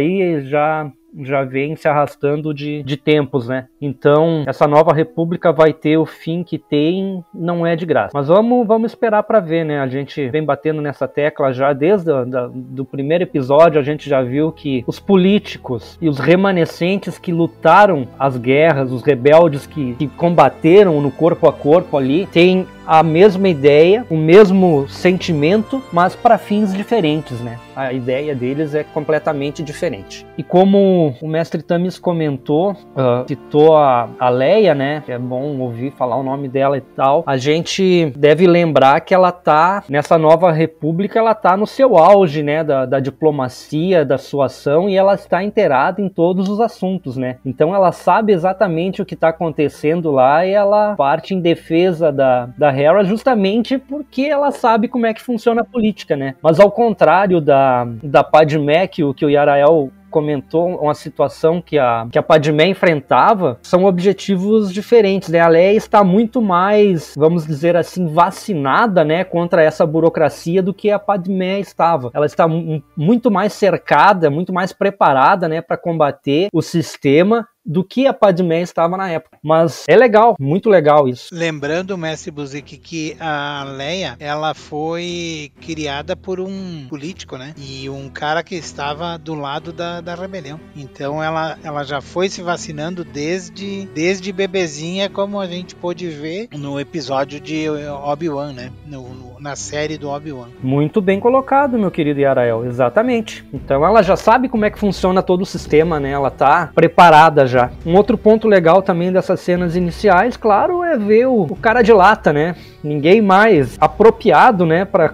já 0.49 0.91
já 1.21 1.43
vem 1.43 1.75
se 1.75 1.87
arrastando 1.87 2.53
de, 2.53 2.83
de 2.83 2.97
tempos, 2.97 3.47
né? 3.47 3.67
Então, 3.81 4.43
essa 4.47 4.67
nova 4.67 4.93
república 4.93 5.51
vai 5.51 5.73
ter 5.73 5.97
o 5.97 6.05
fim 6.05 6.43
que 6.43 6.57
tem, 6.57 7.23
não 7.33 7.65
é 7.65 7.75
de 7.75 7.85
graça. 7.85 8.11
Mas 8.13 8.27
vamos, 8.27 8.67
vamos 8.67 8.91
esperar 8.91 9.23
para 9.23 9.39
ver, 9.39 9.65
né? 9.65 9.79
A 9.79 9.87
gente 9.87 10.29
vem 10.29 10.43
batendo 10.43 10.81
nessa 10.81 11.07
tecla 11.07 11.53
já 11.53 11.73
desde 11.73 12.11
o 12.11 12.25
do 12.49 12.85
primeiro 12.85 13.23
episódio, 13.23 13.79
a 13.79 13.83
gente 13.83 14.09
já 14.09 14.21
viu 14.21 14.51
que 14.51 14.83
os 14.87 14.99
políticos 14.99 15.97
e 16.01 16.07
os 16.07 16.19
remanescentes 16.19 17.17
que 17.17 17.31
lutaram 17.31 18.07
as 18.17 18.37
guerras, 18.37 18.91
os 18.91 19.01
rebeldes 19.01 19.65
que, 19.65 19.93
que 19.95 20.07
combateram 20.07 21.01
no 21.01 21.11
corpo 21.11 21.47
a 21.47 21.53
corpo 21.53 21.97
ali, 21.97 22.25
têm 22.27 22.67
a 22.89 23.03
mesma 23.03 23.47
ideia, 23.47 24.03
o 24.09 24.17
mesmo 24.17 24.87
sentimento, 24.89 25.79
mas 25.93 26.15
para 26.15 26.39
fins 26.39 26.73
diferentes, 26.73 27.39
né? 27.39 27.59
A 27.75 27.93
ideia 27.93 28.33
deles 28.33 28.73
é 28.73 28.83
completamente 28.83 29.61
diferente. 29.61 30.25
E 30.35 30.41
como 30.41 30.98
o 31.21 31.27
mestre 31.27 31.61
Tamis 31.61 31.97
comentou, 31.97 32.71
uh, 32.71 33.27
citou 33.27 33.77
a, 33.77 34.09
a 34.19 34.29
Leia, 34.29 34.75
né? 34.75 35.03
É 35.07 35.17
bom 35.17 35.59
ouvir 35.59 35.91
falar 35.91 36.15
o 36.17 36.23
nome 36.23 36.47
dela 36.47 36.77
e 36.77 36.81
tal. 36.81 37.23
A 37.25 37.37
gente 37.37 38.11
deve 38.17 38.45
lembrar 38.47 39.01
que 39.01 39.13
ela 39.13 39.31
tá 39.31 39.83
nessa 39.89 40.17
nova 40.17 40.51
república, 40.51 41.19
ela 41.19 41.33
tá 41.33 41.55
no 41.55 41.65
seu 41.65 41.97
auge, 41.97 42.43
né? 42.43 42.63
Da, 42.63 42.85
da 42.85 42.99
diplomacia, 42.99 44.03
da 44.03 44.17
sua 44.17 44.45
ação 44.45 44.89
e 44.89 44.95
ela 44.95 45.15
está 45.15 45.43
inteirada 45.43 46.01
em 46.01 46.09
todos 46.09 46.49
os 46.49 46.59
assuntos, 46.59 47.17
né? 47.17 47.37
Então 47.45 47.73
ela 47.73 47.91
sabe 47.91 48.33
exatamente 48.33 49.01
o 49.01 49.05
que 49.05 49.13
está 49.13 49.29
acontecendo 49.29 50.11
lá 50.11 50.45
e 50.45 50.51
ela 50.51 50.95
parte 50.95 51.33
em 51.33 51.41
defesa 51.41 52.11
da, 52.11 52.49
da 52.57 52.75
Hera 52.75 53.03
justamente 53.03 53.77
porque 53.77 54.23
ela 54.23 54.51
sabe 54.51 54.87
como 54.87 55.05
é 55.05 55.13
que 55.13 55.21
funciona 55.21 55.61
a 55.61 55.65
política, 55.65 56.15
né? 56.15 56.35
Mas 56.41 56.59
ao 56.59 56.71
contrário 56.71 57.39
da, 57.39 57.85
da 58.03 58.23
Padmé, 58.23 58.87
que 58.87 59.03
o, 59.03 59.13
que 59.13 59.25
o 59.25 59.29
Yarael 59.29 59.91
comentou 60.09 60.81
uma 60.81 60.93
situação 60.93 61.61
que 61.61 61.77
a, 61.77 62.07
que 62.11 62.17
a 62.17 62.23
Padmé 62.23 62.67
enfrentava, 62.67 63.59
são 63.61 63.85
objetivos 63.85 64.71
diferentes, 64.71 65.29
né? 65.29 65.39
A 65.39 65.47
Leia 65.47 65.75
está 65.75 66.03
muito 66.03 66.41
mais, 66.41 67.13
vamos 67.17 67.45
dizer 67.45 67.75
assim, 67.75 68.07
vacinada, 68.07 69.03
né, 69.03 69.23
contra 69.23 69.63
essa 69.63 69.85
burocracia 69.85 70.61
do 70.61 70.73
que 70.73 70.91
a 70.91 70.99
Padmé 70.99 71.59
estava. 71.59 72.11
Ela 72.13 72.25
está 72.25 72.47
muito 72.47 73.31
mais 73.31 73.53
cercada, 73.53 74.29
muito 74.29 74.53
mais 74.53 74.73
preparada, 74.73 75.47
né, 75.47 75.61
para 75.61 75.77
combater 75.77 76.47
o 76.53 76.61
sistema 76.61 77.47
do 77.69 77.83
que 77.83 78.07
a 78.07 78.13
Padmé 78.13 78.61
estava 78.61 78.97
na 78.97 79.07
época. 79.07 79.37
Mas 79.43 79.85
é 79.87 79.95
legal, 79.95 80.35
muito 80.39 80.69
legal 80.69 81.07
isso. 81.07 81.29
Lembrando, 81.31 81.95
mestre 81.95 82.31
Buzik, 82.31 82.77
que 82.77 83.15
a 83.19 83.63
Leia, 83.63 84.15
ela 84.19 84.55
foi 84.55 85.51
criada 85.61 86.15
por 86.15 86.39
um 86.39 86.87
político, 86.89 87.37
né? 87.37 87.53
E 87.55 87.87
um 87.87 88.09
cara 88.09 88.41
que 88.41 88.55
estava 88.55 89.19
do 89.19 89.35
lado 89.35 89.71
da, 89.71 90.01
da 90.01 90.15
rebelião. 90.15 90.59
Então 90.75 91.23
ela, 91.23 91.59
ela 91.63 91.83
já 91.83 92.01
foi 92.01 92.27
se 92.27 92.41
vacinando 92.41 93.05
desde, 93.05 93.85
desde 93.93 94.31
bebezinha, 94.31 95.07
como 95.07 95.39
a 95.39 95.45
gente 95.45 95.75
pôde 95.75 96.07
ver 96.07 96.47
no 96.57 96.79
episódio 96.79 97.39
de 97.39 97.69
Obi-Wan, 97.69 98.53
né? 98.53 98.71
No, 98.87 99.09
no, 99.09 99.39
na 99.39 99.55
série 99.55 99.97
do 99.97 100.09
Obi-Wan. 100.09 100.47
Muito 100.63 101.01
bem 101.01 101.19
colocado, 101.19 101.77
meu 101.77 101.91
querido 101.91 102.19
Yarael, 102.19 102.65
exatamente. 102.65 103.45
Então 103.53 103.85
ela 103.85 104.01
já 104.01 104.15
sabe 104.15 104.49
como 104.49 104.65
é 104.65 104.71
que 104.71 104.79
funciona 104.79 105.21
todo 105.21 105.43
o 105.43 105.45
sistema, 105.45 105.99
né? 105.99 106.09
Ela 106.09 106.31
tá 106.31 106.71
preparada 106.73 107.45
já 107.45 107.58
já. 107.59 107.69
Um 107.85 107.95
outro 107.95 108.17
ponto 108.17 108.47
legal 108.47 108.81
também 108.81 109.11
dessas 109.11 109.39
cenas 109.41 109.75
iniciais, 109.75 110.37
claro, 110.37 110.78
é 110.89 110.97
ver 110.97 111.27
o, 111.27 111.43
o 111.43 111.55
cara 111.55 111.81
de 111.81 111.91
lata, 111.91 112.33
né? 112.33 112.55
Ninguém 112.83 113.21
mais 113.21 113.77
apropriado, 113.79 114.65
né, 114.65 114.85
para 114.85 115.11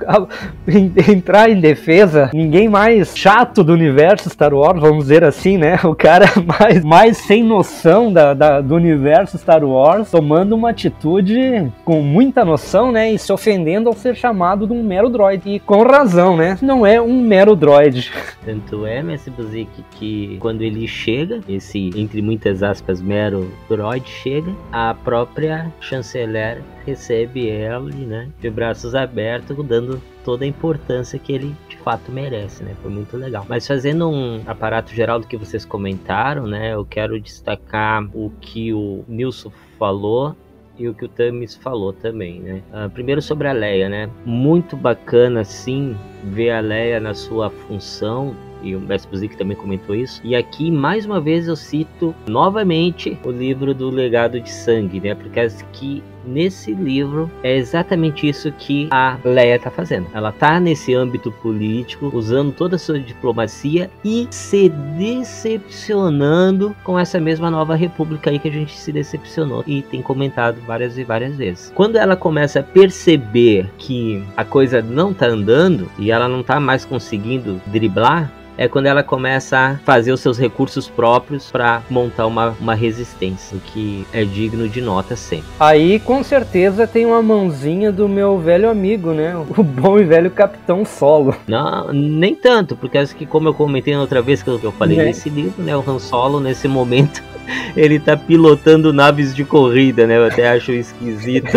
entrar 1.09 1.49
em 1.49 1.59
defesa, 1.59 2.29
ninguém 2.33 2.69
mais 2.69 3.17
chato 3.17 3.63
do 3.63 3.73
universo 3.73 4.29
Star 4.29 4.53
Wars, 4.53 4.79
vamos 4.79 5.05
dizer 5.05 5.23
assim, 5.23 5.57
né? 5.57 5.79
O 5.83 5.95
cara 5.95 6.25
mais, 6.59 6.83
mais 6.83 7.17
sem 7.17 7.43
noção 7.43 8.13
da, 8.13 8.33
da, 8.33 8.61
do 8.61 8.75
universo 8.75 9.37
Star 9.37 9.63
Wars, 9.63 10.11
tomando 10.11 10.55
uma 10.55 10.69
atitude 10.69 11.71
com 11.83 12.01
muita 12.01 12.45
noção, 12.45 12.91
né, 12.91 13.11
e 13.11 13.17
se 13.17 13.31
ofendendo 13.33 13.89
ao 13.89 13.95
ser 13.95 14.15
chamado 14.15 14.67
de 14.67 14.73
um 14.73 14.83
mero 14.83 15.09
droid. 15.09 15.41
E 15.49 15.59
com 15.59 15.83
razão, 15.83 16.37
né? 16.37 16.57
Não 16.61 16.85
é 16.85 17.01
um 17.01 17.21
mero 17.21 17.55
droid. 17.55 18.11
Tanto 18.45 18.85
é, 18.85 19.01
Messi 19.01 19.29
Buzik, 19.29 19.83
que 19.91 20.37
quando 20.39 20.61
ele 20.61 20.87
chega, 20.87 21.39
esse, 21.47 21.91
entre 21.95 22.21
muitas 22.21 22.61
aspas, 22.61 23.01
mero 23.01 23.51
droid 23.67 24.07
chega, 24.07 24.51
a 24.71 24.93
própria 24.93 25.64
chanceler 25.79 26.61
recebe 26.85 27.47
ele, 27.47 28.05
né, 28.05 28.29
de 28.39 28.49
braços 28.49 28.95
abertos, 28.95 29.55
dando 29.65 30.01
toda 30.23 30.43
a 30.43 30.47
importância 30.47 31.19
que 31.19 31.31
ele 31.31 31.55
de 31.69 31.77
fato 31.77 32.11
merece, 32.11 32.63
né? 32.63 32.75
Foi 32.81 32.91
muito 32.91 33.15
legal. 33.15 33.45
Mas 33.47 33.67
fazendo 33.67 34.09
um 34.09 34.41
aparato 34.47 34.93
geral 34.93 35.19
do 35.19 35.27
que 35.27 35.37
vocês 35.37 35.63
comentaram, 35.63 36.47
né? 36.47 36.73
Eu 36.73 36.83
quero 36.83 37.19
destacar 37.19 38.03
o 38.13 38.31
que 38.41 38.73
o 38.73 39.05
Nilson 39.07 39.51
falou 39.77 40.35
e 40.77 40.89
o 40.89 40.93
que 40.93 41.05
o 41.05 41.07
Tamis 41.07 41.55
falou 41.55 41.93
também, 41.93 42.39
né? 42.39 42.61
Uh, 42.73 42.89
primeiro 42.89 43.21
sobre 43.21 43.47
a 43.47 43.53
Leia, 43.53 43.87
né? 43.87 44.09
Muito 44.25 44.75
bacana, 44.75 45.43
sim, 45.43 45.95
ver 46.23 46.51
a 46.51 46.59
Leia 46.59 46.99
na 46.99 47.13
sua 47.13 47.49
função 47.49 48.35
e 48.61 48.75
o 48.75 48.79
Mestre 48.79 49.11
Buzik 49.11 49.37
também 49.37 49.55
comentou 49.55 49.95
isso. 49.95 50.19
E 50.23 50.35
aqui, 50.35 50.71
mais 50.71 51.05
uma 51.05 51.21
vez, 51.21 51.47
eu 51.47 51.55
cito 51.55 52.15
novamente 52.27 53.17
o 53.23 53.31
livro 53.31 53.73
do 53.73 53.89
Legado 53.89 54.39
de 54.39 54.51
Sangue, 54.51 54.99
né? 54.99 55.15
Porque 55.15 55.39
aqui 55.39 56.03
nesse 56.25 56.73
livro 56.73 57.29
é 57.43 57.55
exatamente 57.55 58.27
isso 58.27 58.51
que 58.51 58.87
a 58.91 59.17
Leia 59.23 59.59
tá 59.59 59.69
fazendo. 59.69 60.07
Ela 60.13 60.31
tá 60.31 60.59
nesse 60.59 60.93
âmbito 60.93 61.31
político, 61.31 62.11
usando 62.13 62.51
toda 62.51 62.75
a 62.75 62.79
sua 62.79 62.99
diplomacia 62.99 63.89
e 64.03 64.27
se 64.31 64.69
decepcionando 64.69 66.75
com 66.83 66.97
essa 66.97 67.19
mesma 67.19 67.51
nova 67.51 67.75
república 67.75 68.29
aí 68.29 68.39
que 68.39 68.47
a 68.47 68.51
gente 68.51 68.77
se 68.77 68.91
decepcionou 68.91 69.63
e 69.67 69.81
tem 69.83 70.01
comentado 70.01 70.59
várias 70.65 70.97
e 70.97 71.03
várias 71.03 71.35
vezes. 71.35 71.71
Quando 71.75 71.97
ela 71.97 72.15
começa 72.15 72.61
a 72.61 72.63
perceber 72.63 73.69
que 73.77 74.23
a 74.35 74.43
coisa 74.43 74.81
não 74.81 75.13
tá 75.13 75.27
andando 75.27 75.89
e 75.99 76.11
ela 76.11 76.27
não 76.27 76.41
tá 76.41 76.59
mais 76.59 76.85
conseguindo 76.85 77.61
driblar, 77.67 78.31
é 78.57 78.67
quando 78.67 78.87
ela 78.87 79.03
começa 79.03 79.57
a 79.57 79.75
fazer 79.77 80.11
os 80.11 80.19
seus 80.19 80.37
recursos 80.37 80.87
próprios 80.87 81.51
para 81.51 81.81
montar 81.89 82.25
uma, 82.25 82.55
uma 82.59 82.75
resistência, 82.75 83.57
o 83.57 83.59
que 83.59 84.05
é 84.13 84.23
digno 84.23 84.67
de 84.67 84.81
nota 84.81 85.15
sempre. 85.15 85.45
Aí 85.59 85.99
com 85.99 86.23
certeza 86.23 86.87
tem 86.87 87.05
uma 87.05 87.21
mãozinha 87.21 87.91
do 87.91 88.07
meu 88.07 88.37
velho 88.37 88.69
amigo, 88.69 89.11
né? 89.11 89.35
O 89.35 89.63
bom 89.63 89.99
e 89.99 90.03
velho 90.03 90.31
Capitão 90.31 90.85
Solo. 90.85 91.35
Não, 91.47 91.91
nem 91.91 92.35
tanto, 92.35 92.75
porque 92.75 92.97
acho 92.97 93.15
que 93.15 93.25
como 93.25 93.49
eu 93.49 93.53
comentei 93.53 93.95
outra 93.95 94.21
vez 94.21 94.41
que 94.41 94.49
eu, 94.49 94.59
que 94.59 94.65
eu 94.65 94.71
falei 94.71 94.99
é. 94.99 95.05
nesse 95.05 95.29
livro, 95.29 95.61
né? 95.63 95.75
O 95.75 95.83
Han 95.87 95.99
Solo 95.99 96.39
nesse 96.39 96.67
momento 96.67 97.23
ele 97.75 97.99
tá 97.99 98.15
pilotando 98.15 98.93
naves 98.93 99.35
de 99.35 99.43
corrida, 99.43 100.07
né? 100.07 100.17
Eu 100.17 100.25
até 100.25 100.49
acho 100.49 100.71
esquisito. 100.71 101.51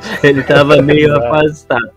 ele 0.22 0.42
tava 0.42 0.80
meio 0.82 1.14
afastado. 1.16 1.90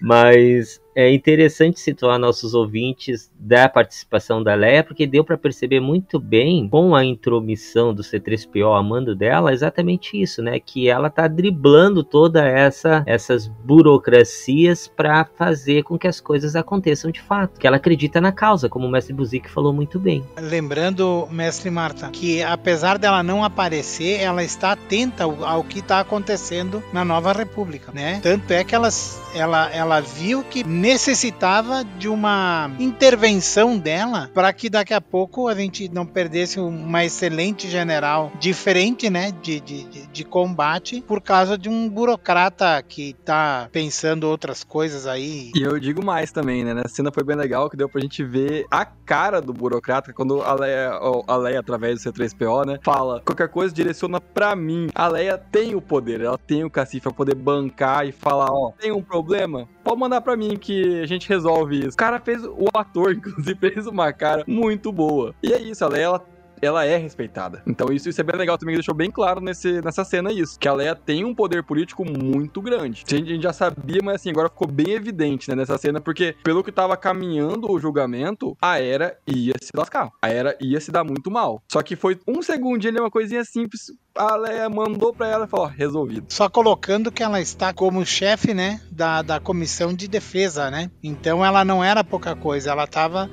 Mas 0.00 0.80
é 0.94 1.12
interessante 1.12 1.80
situar 1.80 2.18
nossos 2.18 2.54
ouvintes 2.54 3.30
da 3.38 3.68
participação 3.68 4.42
da 4.42 4.54
Leia, 4.54 4.84
porque 4.84 5.06
deu 5.06 5.24
para 5.24 5.36
perceber 5.36 5.80
muito 5.80 6.18
bem, 6.18 6.68
com 6.68 6.94
a 6.94 7.04
intromissão 7.04 7.92
do 7.92 8.02
C3PO 8.02 8.78
amando 8.78 9.14
dela, 9.14 9.52
exatamente 9.52 10.20
isso, 10.20 10.42
né? 10.42 10.58
Que 10.60 10.88
ela 10.88 11.10
tá 11.10 11.26
driblando 11.26 12.02
toda 12.02 12.46
essa 12.46 13.02
essas 13.06 13.46
burocracias 13.46 14.86
para 14.88 15.24
fazer 15.24 15.82
com 15.82 15.98
que 15.98 16.06
as 16.06 16.20
coisas 16.20 16.56
aconteçam 16.56 17.10
de 17.10 17.20
fato, 17.20 17.58
que 17.58 17.66
ela 17.66 17.76
acredita 17.76 18.20
na 18.20 18.32
causa, 18.32 18.68
como 18.68 18.86
o 18.86 18.90
mestre 18.90 19.12
Buzik 19.14 19.50
falou 19.50 19.72
muito 19.72 19.98
bem. 19.98 20.24
Lembrando, 20.38 21.28
mestre 21.30 21.70
Marta, 21.70 22.08
que 22.10 22.42
apesar 22.42 22.98
dela 22.98 23.22
não 23.22 23.44
aparecer, 23.44 24.20
ela 24.20 24.42
está 24.42 24.72
atenta 24.72 25.24
ao, 25.24 25.44
ao 25.44 25.64
que 25.64 25.80
está 25.80 26.00
acontecendo 26.00 26.82
na 26.92 27.04
Nova 27.04 27.32
República, 27.32 27.92
né? 27.92 28.20
Tanto 28.22 28.50
é 28.52 28.64
que 28.64 28.74
elas, 28.74 29.20
ela, 29.34 29.70
ela 29.70 30.00
viu 30.00 30.42
que 30.42 30.64
necessitava 30.84 31.82
de 31.82 32.10
uma 32.10 32.70
intervenção 32.78 33.78
dela 33.78 34.30
para 34.34 34.52
que 34.52 34.68
daqui 34.68 34.92
a 34.92 35.00
pouco 35.00 35.48
a 35.48 35.54
gente 35.54 35.88
não 35.88 36.04
perdesse 36.04 36.60
uma 36.60 37.02
excelente 37.02 37.70
general 37.70 38.30
diferente, 38.38 39.08
né, 39.08 39.32
de, 39.42 39.60
de, 39.60 40.06
de 40.06 40.24
combate 40.24 41.00
por 41.00 41.22
causa 41.22 41.56
de 41.56 41.70
um 41.70 41.88
burocrata 41.88 42.82
que 42.86 43.14
tá 43.24 43.66
pensando 43.72 44.24
outras 44.24 44.62
coisas 44.62 45.06
aí. 45.06 45.52
E 45.56 45.62
eu 45.62 45.80
digo 45.80 46.04
mais 46.04 46.30
também, 46.30 46.62
né, 46.62 46.82
a 46.84 46.88
cena 46.88 47.10
foi 47.10 47.24
bem 47.24 47.34
legal 47.34 47.70
que 47.70 47.78
deu 47.78 47.88
pra 47.88 48.02
gente 48.02 48.22
ver 48.22 48.66
a 48.70 48.84
cara 48.84 49.40
do 49.40 49.54
burocrata 49.54 50.12
quando 50.12 50.42
a 50.42 50.52
Leia, 50.52 50.90
a 51.26 51.36
Leia 51.38 51.60
através 51.60 52.02
do 52.02 52.12
C3PO, 52.12 52.66
né, 52.66 52.78
fala 52.82 53.22
qualquer 53.24 53.48
coisa 53.48 53.74
direciona 53.74 54.20
para 54.20 54.54
mim. 54.54 54.88
A 54.94 55.08
Leia 55.08 55.38
tem 55.38 55.74
o 55.74 55.80
poder, 55.80 56.20
ela 56.20 56.36
tem 56.36 56.62
o 56.62 56.68
cacife 56.68 57.04
pra 57.04 57.12
poder 57.12 57.34
bancar 57.34 58.06
e 58.06 58.12
falar, 58.12 58.50
ó, 58.50 58.72
tem 58.78 58.92
um 58.92 59.02
problema? 59.02 59.66
Pode 59.82 59.98
mandar 59.98 60.20
para 60.20 60.36
mim 60.36 60.58
que 60.58 60.73
que 60.74 61.00
a 61.00 61.06
gente 61.06 61.28
resolve 61.28 61.78
isso. 61.80 61.94
O 61.94 61.96
cara 61.96 62.18
fez, 62.20 62.44
o 62.44 62.66
ator, 62.74 63.12
inclusive, 63.14 63.54
fez 63.54 63.86
uma 63.86 64.12
cara 64.12 64.44
muito 64.46 64.90
boa. 64.92 65.34
E 65.42 65.52
é 65.52 65.60
isso, 65.60 65.84
ela, 65.84 65.98
ela 65.98 66.34
ela 66.62 66.84
é 66.84 66.96
respeitada. 66.96 67.62
Então 67.66 67.92
isso, 67.92 68.08
isso 68.08 68.20
é 68.20 68.24
bem 68.24 68.36
legal 68.36 68.56
também, 68.56 68.74
deixou 68.74 68.94
bem 68.94 69.10
claro 69.10 69.40
nesse, 69.40 69.82
nessa 69.82 70.04
cena 70.04 70.32
isso, 70.32 70.58
que 70.58 70.66
a 70.66 70.72
Leia 70.72 70.94
tem 70.94 71.24
um 71.24 71.34
poder 71.34 71.62
político 71.62 72.04
muito 72.04 72.62
grande. 72.62 73.04
A 73.06 73.16
gente 73.16 73.42
já 73.42 73.52
sabia, 73.52 74.00
mas 74.02 74.16
assim, 74.16 74.30
agora 74.30 74.48
ficou 74.48 74.66
bem 74.66 74.92
evidente, 74.92 75.50
né, 75.50 75.56
nessa 75.56 75.76
cena, 75.76 76.00
porque 76.00 76.34
pelo 76.42 76.64
que 76.64 76.72
tava 76.72 76.96
caminhando 76.96 77.70
o 77.70 77.78
julgamento, 77.78 78.56
a 78.62 78.80
Era 78.80 79.18
ia 79.26 79.54
se 79.60 79.70
lascar. 79.76 80.10
A 80.22 80.28
Era 80.28 80.56
ia 80.60 80.80
se 80.80 80.90
dar 80.90 81.04
muito 81.04 81.30
mal. 81.30 81.62
Só 81.70 81.82
que 81.82 81.96
foi 81.96 82.18
um 82.26 82.40
segundinho 82.40 82.92
ali, 82.92 83.00
uma 83.00 83.10
coisinha 83.10 83.44
simples, 83.44 83.92
a 84.16 84.36
Leia 84.36 84.68
mandou 84.68 85.12
para 85.12 85.28
ela 85.28 85.44
e 85.44 85.48
falou, 85.48 85.66
resolvido. 85.66 86.26
Só 86.28 86.48
colocando 86.48 87.10
que 87.10 87.22
ela 87.22 87.40
está 87.40 87.72
como 87.72 88.06
chefe, 88.06 88.54
né, 88.54 88.80
da, 88.90 89.22
da 89.22 89.40
comissão 89.40 89.92
de 89.92 90.06
defesa, 90.06 90.70
né? 90.70 90.90
Então 91.02 91.44
ela 91.44 91.64
não 91.64 91.82
era 91.82 92.04
pouca 92.04 92.36
coisa, 92.36 92.70
ela 92.70 92.84
estava 92.84 93.28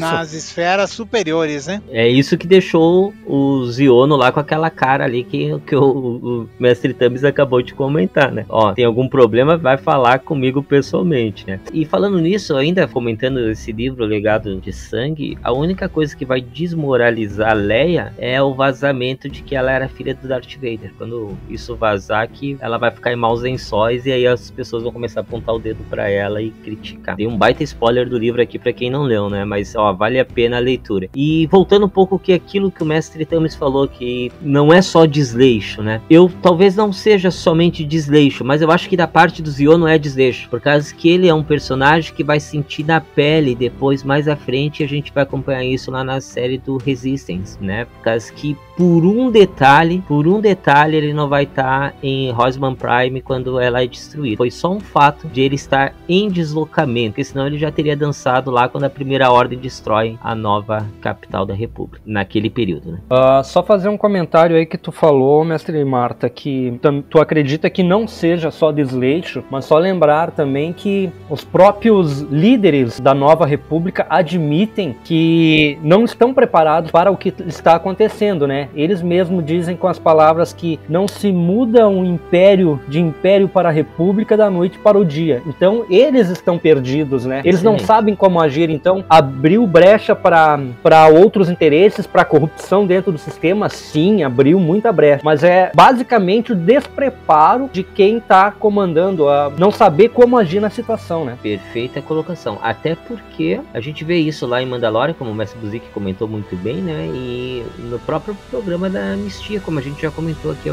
nas 0.00 0.32
esferas 0.32 0.90
superiores, 0.90 1.68
né? 1.68 1.80
É 1.88 2.08
isso 2.08 2.36
que 2.36 2.46
deixou 2.46 3.14
o 3.26 3.64
Ziono 3.66 4.16
lá 4.16 4.32
com 4.32 4.40
aquela 4.40 4.70
cara 4.70 5.04
ali 5.04 5.22
que, 5.22 5.56
que 5.60 5.76
o, 5.76 5.82
o 5.82 6.48
mestre 6.58 6.92
Thumbs 6.92 7.22
acabou 7.22 7.62
de 7.62 7.72
comentar, 7.72 8.32
né? 8.32 8.44
Ó, 8.48 8.72
tem 8.72 8.84
algum 8.84 9.08
problema, 9.08 9.56
vai 9.56 9.76
falar 9.76 10.18
comigo 10.18 10.62
pessoalmente, 10.62 11.46
né? 11.46 11.60
E 11.72 11.84
falando 11.84 12.18
nisso, 12.18 12.56
ainda 12.56 12.88
comentando 12.88 13.38
esse 13.50 13.70
livro 13.70 14.04
Legado 14.04 14.60
de 14.60 14.72
Sangue, 14.72 15.38
a 15.44 15.52
única 15.52 15.88
coisa 15.88 16.16
que 16.16 16.24
vai 16.24 16.40
desmoralizar 16.40 17.54
Leia 17.54 18.12
é 18.18 18.42
o 18.42 18.52
vazamento 18.52 19.28
de 19.28 19.42
que 19.42 19.54
ela 19.54 19.70
era 19.70 19.88
filha 19.88 20.14
do 20.14 20.23
do 20.24 20.28
Darth 20.28 20.54
Vader. 20.54 20.92
Quando 20.96 21.36
isso 21.48 21.76
vazar, 21.76 22.28
que 22.28 22.56
ela 22.60 22.78
vai 22.78 22.90
ficar 22.90 23.12
em 23.12 23.16
maus 23.16 23.42
lençóis 23.42 24.06
e 24.06 24.12
aí 24.12 24.26
as 24.26 24.50
pessoas 24.50 24.82
vão 24.82 24.92
começar 24.92 25.20
a 25.20 25.22
apontar 25.22 25.54
o 25.54 25.58
dedo 25.58 25.84
para 25.88 26.08
ela 26.08 26.42
e 26.42 26.50
criticar. 26.50 27.16
Tem 27.16 27.26
um 27.26 27.36
baita 27.36 27.62
spoiler 27.62 28.08
do 28.08 28.18
livro 28.18 28.42
aqui 28.42 28.58
para 28.58 28.72
quem 28.72 28.90
não 28.90 29.02
leu, 29.02 29.30
né? 29.30 29.44
Mas 29.44 29.74
ó, 29.76 29.92
vale 29.92 30.18
a 30.18 30.24
pena 30.24 30.56
a 30.56 30.60
leitura. 30.60 31.08
E 31.14 31.46
voltando 31.46 31.86
um 31.86 31.88
pouco 31.88 32.18
que 32.18 32.32
aquilo 32.32 32.70
que 32.70 32.82
o 32.82 32.86
mestre 32.86 33.24
Tamis 33.24 33.54
falou 33.54 33.86
que 33.86 34.32
não 34.40 34.72
é 34.72 34.82
só 34.82 35.06
desleixo, 35.06 35.82
né? 35.82 36.00
Eu 36.08 36.30
talvez 36.42 36.74
não 36.74 36.92
seja 36.92 37.30
somente 37.30 37.84
desleixo, 37.84 38.44
mas 38.44 38.62
eu 38.62 38.70
acho 38.70 38.88
que 38.88 38.96
da 38.96 39.06
parte 39.06 39.42
do 39.42 39.50
Zion 39.50 39.78
não 39.78 39.88
é 39.88 39.98
desleixo, 39.98 40.48
por 40.48 40.60
causa 40.60 40.94
que 40.94 41.08
ele 41.08 41.28
é 41.28 41.34
um 41.34 41.42
personagem 41.42 42.14
que 42.14 42.24
vai 42.24 42.40
sentir 42.40 42.84
na 42.84 43.00
pele 43.00 43.54
depois 43.54 44.02
mais 44.02 44.28
à 44.28 44.36
frente 44.36 44.82
a 44.82 44.88
gente 44.88 45.12
vai 45.12 45.22
acompanhar 45.22 45.64
isso 45.64 45.90
lá 45.90 46.02
na 46.02 46.20
série 46.20 46.58
do 46.58 46.76
Resistance, 46.76 47.58
né? 47.60 47.84
Por 47.84 48.02
causa 48.02 48.32
que 48.32 48.56
por 48.76 49.04
um 49.04 49.30
detalhe, 49.30 50.02
por 50.06 50.13
um 50.20 50.40
detalhe 50.40 50.96
ele 50.96 51.12
não 51.12 51.28
vai 51.28 51.44
estar 51.44 51.90
tá 51.90 51.96
em 52.02 52.30
Rosman 52.30 52.74
Prime 52.74 53.20
quando 53.20 53.60
ela 53.60 53.82
é 53.82 53.86
destruída. 53.86 54.36
Foi 54.36 54.50
só 54.50 54.70
um 54.70 54.80
fato 54.80 55.26
de 55.28 55.40
ele 55.40 55.54
estar 55.54 55.94
em 56.08 56.28
deslocamento, 56.28 57.10
porque 57.10 57.24
senão 57.24 57.46
ele 57.46 57.58
já 57.58 57.70
teria 57.70 57.96
dançado 57.96 58.50
lá 58.50 58.68
quando 58.68 58.84
a 58.84 58.90
primeira 58.90 59.30
ordem 59.30 59.58
destrói 59.58 60.18
a 60.22 60.34
nova 60.34 60.86
capital 61.00 61.46
da 61.46 61.54
República, 61.54 62.00
naquele 62.06 62.50
período, 62.50 62.92
né? 62.92 62.98
Uh, 63.10 63.44
só 63.44 63.62
fazer 63.62 63.88
um 63.88 63.96
comentário 63.96 64.56
aí 64.56 64.66
que 64.66 64.78
tu 64.78 64.92
falou, 64.92 65.44
mestre 65.44 65.84
Marta, 65.84 66.28
que 66.28 66.78
tu 67.08 67.20
acredita 67.20 67.68
que 67.70 67.82
não 67.82 68.06
seja 68.06 68.50
só 68.50 68.70
desleixo, 68.72 69.42
mas 69.50 69.64
só 69.64 69.78
lembrar 69.78 70.30
também 70.30 70.72
que 70.72 71.10
os 71.28 71.44
próprios 71.44 72.20
líderes 72.22 73.00
da 73.00 73.14
nova 73.14 73.46
república 73.46 74.06
admitem 74.08 74.96
que 75.04 75.78
não 75.82 76.04
estão 76.04 76.34
preparados 76.34 76.90
para 76.90 77.10
o 77.10 77.16
que 77.16 77.32
está 77.46 77.74
acontecendo, 77.74 78.46
né? 78.46 78.68
Eles 78.74 79.02
mesmos 79.02 79.44
dizem 79.44 79.76
com 79.76 79.86
as 79.86 79.98
palavras 80.04 80.52
que 80.52 80.78
não 80.88 81.08
se 81.08 81.32
muda 81.32 81.88
um 81.88 82.04
império 82.04 82.78
de 82.86 83.00
império 83.00 83.48
para 83.48 83.70
a 83.70 83.72
república 83.72 84.36
da 84.36 84.50
noite 84.50 84.78
para 84.78 84.98
o 84.98 85.04
dia. 85.04 85.42
Então, 85.46 85.86
eles 85.88 86.28
estão 86.28 86.58
perdidos, 86.58 87.24
né? 87.24 87.40
Eles 87.44 87.62
não 87.62 87.78
sabem 87.78 88.14
como 88.14 88.40
agir, 88.40 88.68
então 88.68 89.02
abriu 89.08 89.66
brecha 89.66 90.14
para 90.14 91.08
outros 91.08 91.48
interesses, 91.48 92.06
para 92.06 92.24
corrupção 92.24 92.86
dentro 92.86 93.10
do 93.10 93.18
sistema, 93.18 93.68
sim, 93.68 94.22
abriu 94.22 94.60
muita 94.60 94.92
brecha, 94.92 95.22
mas 95.24 95.42
é 95.42 95.72
basicamente 95.74 96.52
o 96.52 96.54
despreparo 96.54 97.70
de 97.72 97.82
quem 97.82 98.18
está 98.18 98.50
comandando, 98.50 99.28
a 99.28 99.50
não 99.56 99.70
saber 99.70 100.10
como 100.10 100.36
agir 100.36 100.60
na 100.60 100.68
situação, 100.68 101.24
né? 101.24 101.38
Perfeita 101.42 102.02
colocação. 102.02 102.58
Até 102.62 102.94
porque 102.94 103.60
a 103.72 103.80
gente 103.80 104.04
vê 104.04 104.18
isso 104.18 104.46
lá 104.46 104.62
em 104.62 104.66
Mandalorian, 104.66 105.14
como 105.14 105.30
o 105.30 105.34
Mestre 105.34 105.58
Buzik 105.58 105.86
comentou 105.94 106.28
muito 106.28 106.54
bem, 106.56 106.76
né? 106.76 107.08
E 107.14 107.64
no 107.78 107.98
próprio 108.00 108.36
programa 108.50 108.90
da 108.90 109.00
Anistia, 109.12 109.60
como 109.60 109.78
a 109.78 109.82
gente 109.82 109.93
já 110.02 110.10
comentou 110.10 110.50
aqui, 110.50 110.68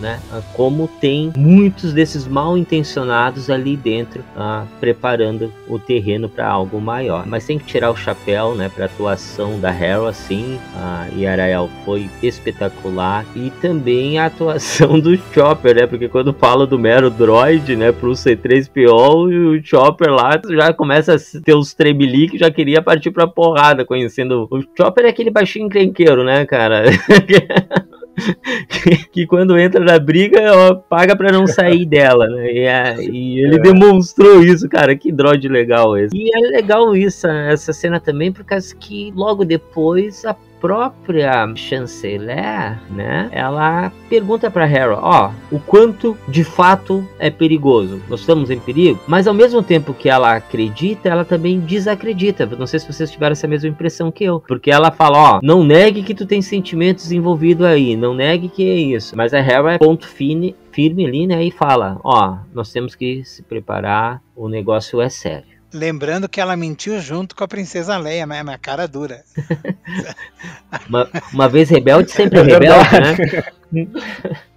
né? 0.00 0.20
Como 0.54 0.88
tem 1.00 1.32
muitos 1.36 1.92
desses 1.92 2.26
mal 2.26 2.56
intencionados 2.56 3.50
ali 3.50 3.76
dentro, 3.76 4.22
ah, 4.36 4.64
preparando 4.78 5.52
o 5.68 5.78
terreno 5.78 6.28
para 6.28 6.48
algo 6.48 6.80
maior. 6.80 7.26
Mas 7.26 7.46
tem 7.46 7.58
que 7.58 7.64
tirar 7.64 7.90
o 7.90 7.96
chapéu, 7.96 8.54
né? 8.54 8.70
Para 8.74 8.86
atuação 8.86 9.60
da 9.60 9.70
Hera, 9.70 10.08
assim. 10.08 10.58
A 10.74 11.06
Yarael 11.16 11.68
foi 11.84 12.08
espetacular 12.22 13.24
e 13.34 13.50
também 13.62 14.18
a 14.18 14.26
atuação 14.26 14.98
do 14.98 15.16
Chopper, 15.32 15.76
né? 15.76 15.86
Porque 15.86 16.08
quando 16.08 16.32
fala 16.32 16.66
do 16.66 16.78
mero 16.78 17.10
droid, 17.10 17.76
né? 17.76 17.92
Pro 17.92 18.12
C3PO 18.12 19.32
e 19.32 19.38
o 19.38 19.64
Chopper 19.64 20.10
lá 20.10 20.40
já 20.50 20.72
começa 20.72 21.14
a 21.14 21.40
ter 21.40 21.54
os 21.54 21.74
tremeli 21.74 22.28
que 22.28 22.38
já 22.38 22.50
queria 22.50 22.82
partir 22.82 23.10
pra 23.10 23.26
porrada, 23.26 23.84
conhecendo 23.84 24.48
o 24.50 24.60
Chopper 24.76 25.06
é 25.06 25.08
aquele 25.08 25.30
baixinho 25.30 25.66
encrenqueiro, 25.66 26.24
né, 26.24 26.44
cara? 26.44 26.84
que, 29.12 29.26
quando 29.26 29.58
entra 29.58 29.84
na 29.84 29.98
briga, 29.98 30.40
ó, 30.54 30.74
paga 30.74 31.16
para 31.16 31.32
não 31.32 31.46
sair 31.46 31.86
dela, 31.86 32.26
né? 32.28 32.52
E, 32.52 32.68
a, 32.68 33.00
e 33.00 33.40
ele 33.40 33.56
é. 33.56 33.58
demonstrou 33.58 34.42
isso, 34.42 34.68
cara. 34.68 34.96
Que 34.96 35.12
droid 35.12 35.48
legal 35.48 35.96
esse. 35.96 36.16
E 36.16 36.30
é 36.36 36.40
legal 36.50 36.94
isso, 36.96 37.26
essa 37.26 37.72
cena 37.72 38.00
também, 38.00 38.32
por 38.32 38.44
causa 38.44 38.74
que 38.74 39.12
logo 39.14 39.44
depois 39.44 40.24
a 40.24 40.34
própria 40.60 41.50
chanceler, 41.56 42.78
né, 42.90 43.28
ela 43.32 43.90
pergunta 44.08 44.50
para 44.50 44.66
Harry, 44.66 44.94
ó, 44.94 45.30
o 45.50 45.58
quanto 45.58 46.16
de 46.28 46.44
fato 46.44 47.04
é 47.18 47.30
perigoso. 47.30 48.00
Nós 48.08 48.20
estamos 48.20 48.50
em 48.50 48.58
perigo, 48.58 49.00
mas 49.06 49.26
ao 49.26 49.34
mesmo 49.34 49.62
tempo 49.62 49.94
que 49.94 50.08
ela 50.08 50.36
acredita, 50.36 51.08
ela 51.08 51.24
também 51.24 51.58
desacredita. 51.58 52.46
Não 52.46 52.66
sei 52.66 52.78
se 52.78 52.92
vocês 52.92 53.10
tiveram 53.10 53.32
essa 53.32 53.48
mesma 53.48 53.68
impressão 53.68 54.10
que 54.10 54.24
eu, 54.24 54.40
porque 54.40 54.70
ela 54.70 54.90
fala, 54.90 55.36
ó, 55.36 55.40
não 55.42 55.64
negue 55.64 56.02
que 56.02 56.14
tu 56.14 56.26
tem 56.26 56.42
sentimentos 56.42 57.10
envolvidos 57.10 57.66
aí, 57.66 57.96
não 57.96 58.14
negue 58.14 58.48
que 58.48 58.68
é 58.68 58.74
isso. 58.74 59.16
Mas 59.16 59.32
a 59.32 59.40
Harry 59.40 59.74
é 59.74 59.78
ponto 59.78 60.06
fine, 60.06 60.54
firme 60.72 61.06
ali, 61.06 61.26
né, 61.26 61.42
e 61.42 61.50
fala, 61.50 61.98
ó, 62.04 62.36
nós 62.52 62.70
temos 62.70 62.94
que 62.94 63.24
se 63.24 63.42
preparar, 63.42 64.20
o 64.36 64.48
negócio 64.48 65.00
é 65.00 65.08
sério. 65.08 65.49
Lembrando 65.72 66.28
que 66.28 66.40
ela 66.40 66.56
mentiu 66.56 67.00
junto 67.00 67.34
com 67.36 67.44
a 67.44 67.48
princesa 67.48 67.96
Leia, 67.96 68.26
né? 68.26 68.42
Na 68.42 68.58
cara 68.58 68.88
dura. 68.88 69.22
uma, 70.88 71.08
uma, 71.32 71.48
vez 71.48 71.70
rebelde, 71.70 72.10
sempre 72.10 72.40
é 72.40 72.42
rebelde, 72.42 73.00
né? 73.72 73.90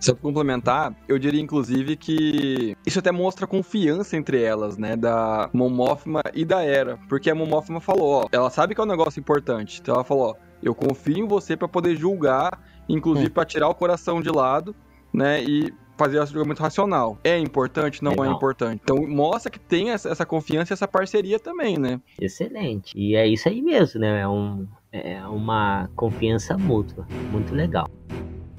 Se 0.00 0.10
eu 0.10 0.16
complementar, 0.16 0.94
eu 1.08 1.18
diria 1.18 1.40
inclusive 1.40 1.96
que 1.96 2.76
isso 2.86 2.98
até 2.98 3.10
mostra 3.10 3.46
confiança 3.46 4.18
entre 4.18 4.42
elas, 4.42 4.76
né? 4.76 4.96
Da 4.96 5.48
Momófima 5.50 6.22
e 6.34 6.44
da 6.44 6.62
Era. 6.62 6.98
Porque 7.08 7.30
a 7.30 7.34
Momófima 7.34 7.80
falou, 7.80 8.22
ó, 8.22 8.28
ela 8.30 8.50
sabe 8.50 8.74
que 8.74 8.80
é 8.82 8.84
um 8.84 8.86
negócio 8.86 9.18
importante. 9.18 9.80
Então 9.80 9.94
ela 9.94 10.04
falou, 10.04 10.30
ó, 10.30 10.34
eu 10.62 10.74
confio 10.74 11.16
em 11.16 11.26
você 11.26 11.56
para 11.56 11.68
poder 11.68 11.96
julgar, 11.96 12.60
inclusive 12.86 13.28
hum. 13.28 13.32
para 13.32 13.46
tirar 13.46 13.68
o 13.68 13.74
coração 13.74 14.20
de 14.20 14.28
lado, 14.28 14.76
né? 15.10 15.42
E 15.42 15.72
fazer 15.96 16.18
o 16.18 16.26
julgamento 16.26 16.62
racional. 16.62 17.18
É 17.24 17.38
importante? 17.38 18.02
Não 18.02 18.12
é, 18.24 18.28
é 18.28 18.30
importante. 18.30 18.80
Então 18.82 19.06
mostra 19.06 19.50
que 19.50 19.58
tem 19.58 19.90
essa 19.90 20.26
confiança 20.26 20.72
e 20.72 20.74
essa 20.74 20.88
parceria 20.88 21.38
também, 21.38 21.78
né? 21.78 22.00
Excelente. 22.20 22.92
E 22.96 23.14
é 23.14 23.26
isso 23.26 23.48
aí 23.48 23.62
mesmo, 23.62 24.00
né? 24.00 24.20
É, 24.20 24.28
um, 24.28 24.66
é 24.92 25.26
uma 25.26 25.88
confiança 25.96 26.56
mútua. 26.56 27.06
Muito 27.30 27.54
legal. 27.54 27.88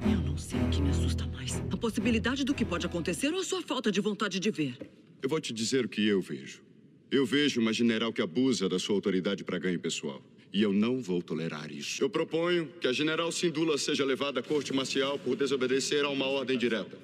Eu 0.02 0.18
não 0.18 0.36
sei 0.36 0.60
o 0.60 0.68
que 0.68 0.80
me 0.80 0.90
assusta 0.90 1.26
mais. 1.26 1.62
A 1.70 1.76
possibilidade 1.76 2.44
do 2.44 2.54
que 2.54 2.64
pode 2.64 2.86
acontecer 2.86 3.32
ou 3.32 3.40
a 3.40 3.44
sua 3.44 3.62
falta 3.62 3.90
de 3.90 4.00
vontade 4.00 4.38
de 4.38 4.50
ver? 4.50 4.78
Eu 5.22 5.28
vou 5.28 5.40
te 5.40 5.52
dizer 5.52 5.84
o 5.84 5.88
que 5.88 6.06
eu 6.06 6.20
vejo. 6.20 6.62
Eu 7.10 7.24
vejo 7.24 7.60
uma 7.60 7.72
general 7.72 8.12
que 8.12 8.20
abusa 8.20 8.68
da 8.68 8.78
sua 8.78 8.94
autoridade 8.94 9.44
para 9.44 9.58
ganho 9.58 9.78
pessoal. 9.78 10.20
E 10.52 10.62
eu 10.62 10.72
não 10.72 11.02
vou 11.02 11.22
tolerar 11.22 11.70
isso. 11.70 12.02
Eu 12.02 12.08
proponho 12.08 12.68
que 12.80 12.86
a 12.86 12.92
general 12.92 13.30
Sindula 13.30 13.76
seja 13.76 14.04
levada 14.04 14.40
à 14.40 14.42
corte 14.42 14.72
marcial 14.72 15.18
por 15.18 15.36
desobedecer 15.36 16.04
a 16.04 16.08
uma 16.08 16.26
ordem 16.26 16.56
direta. 16.56 16.96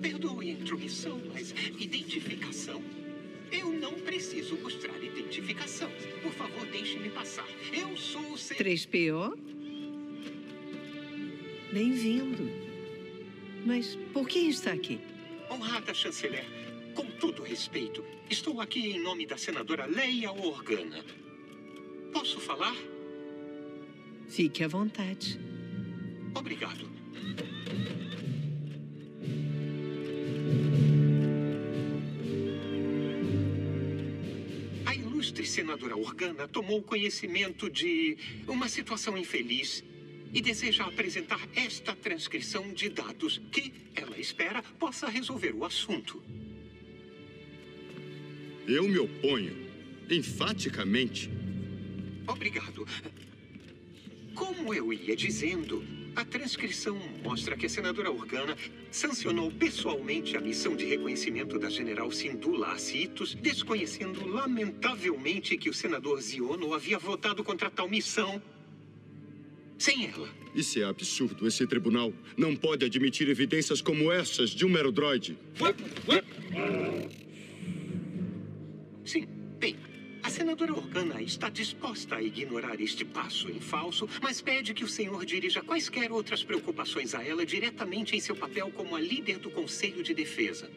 Perdoe 0.00 0.50
a 0.50 0.52
intromissão, 0.52 1.20
mas 1.32 1.52
identificação. 1.78 2.82
Eu 3.50 3.72
não 3.72 3.94
preciso 3.94 4.56
mostrar 4.56 4.96
identificação. 5.02 5.90
Por 6.22 6.32
favor, 6.32 6.66
deixe-me 6.66 7.10
passar. 7.10 7.46
Eu 7.72 7.96
sou 7.96 8.32
o 8.32 8.38
C... 8.38 8.54
3PO? 8.54 9.36
Bem-vindo. 11.72 12.48
Mas 13.66 13.96
por 14.12 14.28
que 14.28 14.38
está 14.38 14.72
aqui? 14.72 15.00
Honrada 15.50 15.92
chanceler, 15.92 16.44
com 16.94 17.06
todo 17.06 17.42
respeito, 17.42 18.04
estou 18.30 18.60
aqui 18.60 18.90
em 18.90 19.02
nome 19.02 19.26
da 19.26 19.36
senadora 19.36 19.86
Leia 19.86 20.30
Organa. 20.30 21.04
Posso 22.12 22.38
falar? 22.38 22.76
Fique 24.28 24.62
à 24.62 24.68
vontade. 24.68 25.40
Obrigado. 26.34 26.88
Ilustre 35.18 35.44
senadora 35.44 35.96
Organa 35.96 36.48
tomou 36.48 36.82
conhecimento 36.82 37.68
de 37.68 38.16
uma 38.46 38.68
situação 38.68 39.18
infeliz 39.18 39.84
e 40.32 40.40
deseja 40.40 40.84
apresentar 40.84 41.40
esta 41.54 41.94
transcrição 41.94 42.72
de 42.72 42.88
dados 42.88 43.40
que, 43.50 43.72
ela 43.94 44.18
espera, 44.18 44.62
possa 44.78 45.08
resolver 45.08 45.54
o 45.54 45.64
assunto. 45.64 46.22
Eu 48.66 48.88
me 48.88 48.98
oponho, 48.98 49.56
enfaticamente. 50.08 51.30
Obrigado. 52.26 52.86
Como 54.34 54.72
eu 54.72 54.92
ia 54.92 55.16
dizendo, 55.16 55.84
a 56.18 56.24
transcrição 56.24 56.98
mostra 57.22 57.56
que 57.56 57.66
a 57.66 57.68
senadora 57.68 58.10
Organa 58.10 58.56
sancionou 58.90 59.52
pessoalmente 59.52 60.36
a 60.36 60.40
missão 60.40 60.74
de 60.74 60.84
reconhecimento 60.84 61.60
da 61.60 61.70
general 61.70 62.10
Sindula 62.10 62.72
Acitos, 62.72 63.36
desconhecendo 63.36 64.26
lamentavelmente 64.26 65.56
que 65.56 65.70
o 65.70 65.74
senador 65.74 66.20
Ziono 66.20 66.74
havia 66.74 66.98
votado 66.98 67.44
contra 67.44 67.70
tal 67.70 67.88
missão 67.88 68.42
sem 69.78 70.06
ela. 70.06 70.28
Isso 70.56 70.80
é 70.80 70.82
absurdo. 70.82 71.46
Esse 71.46 71.64
tribunal 71.68 72.12
não 72.36 72.56
pode 72.56 72.84
admitir 72.84 73.28
evidências 73.28 73.80
como 73.80 74.10
essas 74.10 74.50
de 74.50 74.66
um 74.66 74.68
mero 74.68 74.90
droide. 74.90 75.38
Sim, 79.04 79.24
bem, 79.60 79.76
a 80.28 80.30
senadora 80.30 80.74
Organa 80.74 81.22
está 81.22 81.48
disposta 81.48 82.16
a 82.16 82.22
ignorar 82.22 82.78
este 82.82 83.02
passo 83.02 83.50
em 83.50 83.58
falso, 83.58 84.06
mas 84.22 84.42
pede 84.42 84.74
que 84.74 84.84
o 84.84 84.88
senhor 84.88 85.24
dirija 85.24 85.62
quaisquer 85.62 86.12
outras 86.12 86.44
preocupações 86.44 87.14
a 87.14 87.24
ela 87.24 87.46
diretamente 87.46 88.14
em 88.14 88.20
seu 88.20 88.36
papel 88.36 88.70
como 88.70 88.94
a 88.94 89.00
líder 89.00 89.38
do 89.38 89.50
Conselho 89.50 90.02
de 90.02 90.12
Defesa. 90.12 90.70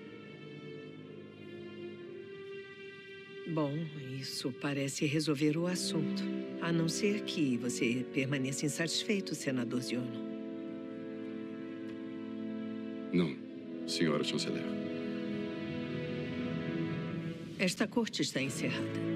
Bom, 3.45 3.77
isso 4.17 4.53
parece 4.53 5.05
resolver 5.05 5.57
o 5.57 5.67
assunto. 5.67 6.23
A 6.61 6.71
não 6.71 6.87
ser 6.87 7.23
que 7.23 7.57
você 7.57 8.05
permaneça 8.13 8.65
insatisfeito, 8.65 9.35
senador 9.35 9.81
Ziono. 9.81 10.31
Não, 13.11 13.35
senhora 13.85 14.23
chanceler. 14.23 14.63
Esta 17.59 17.85
corte 17.85 18.21
está 18.21 18.41
encerrada. 18.41 19.10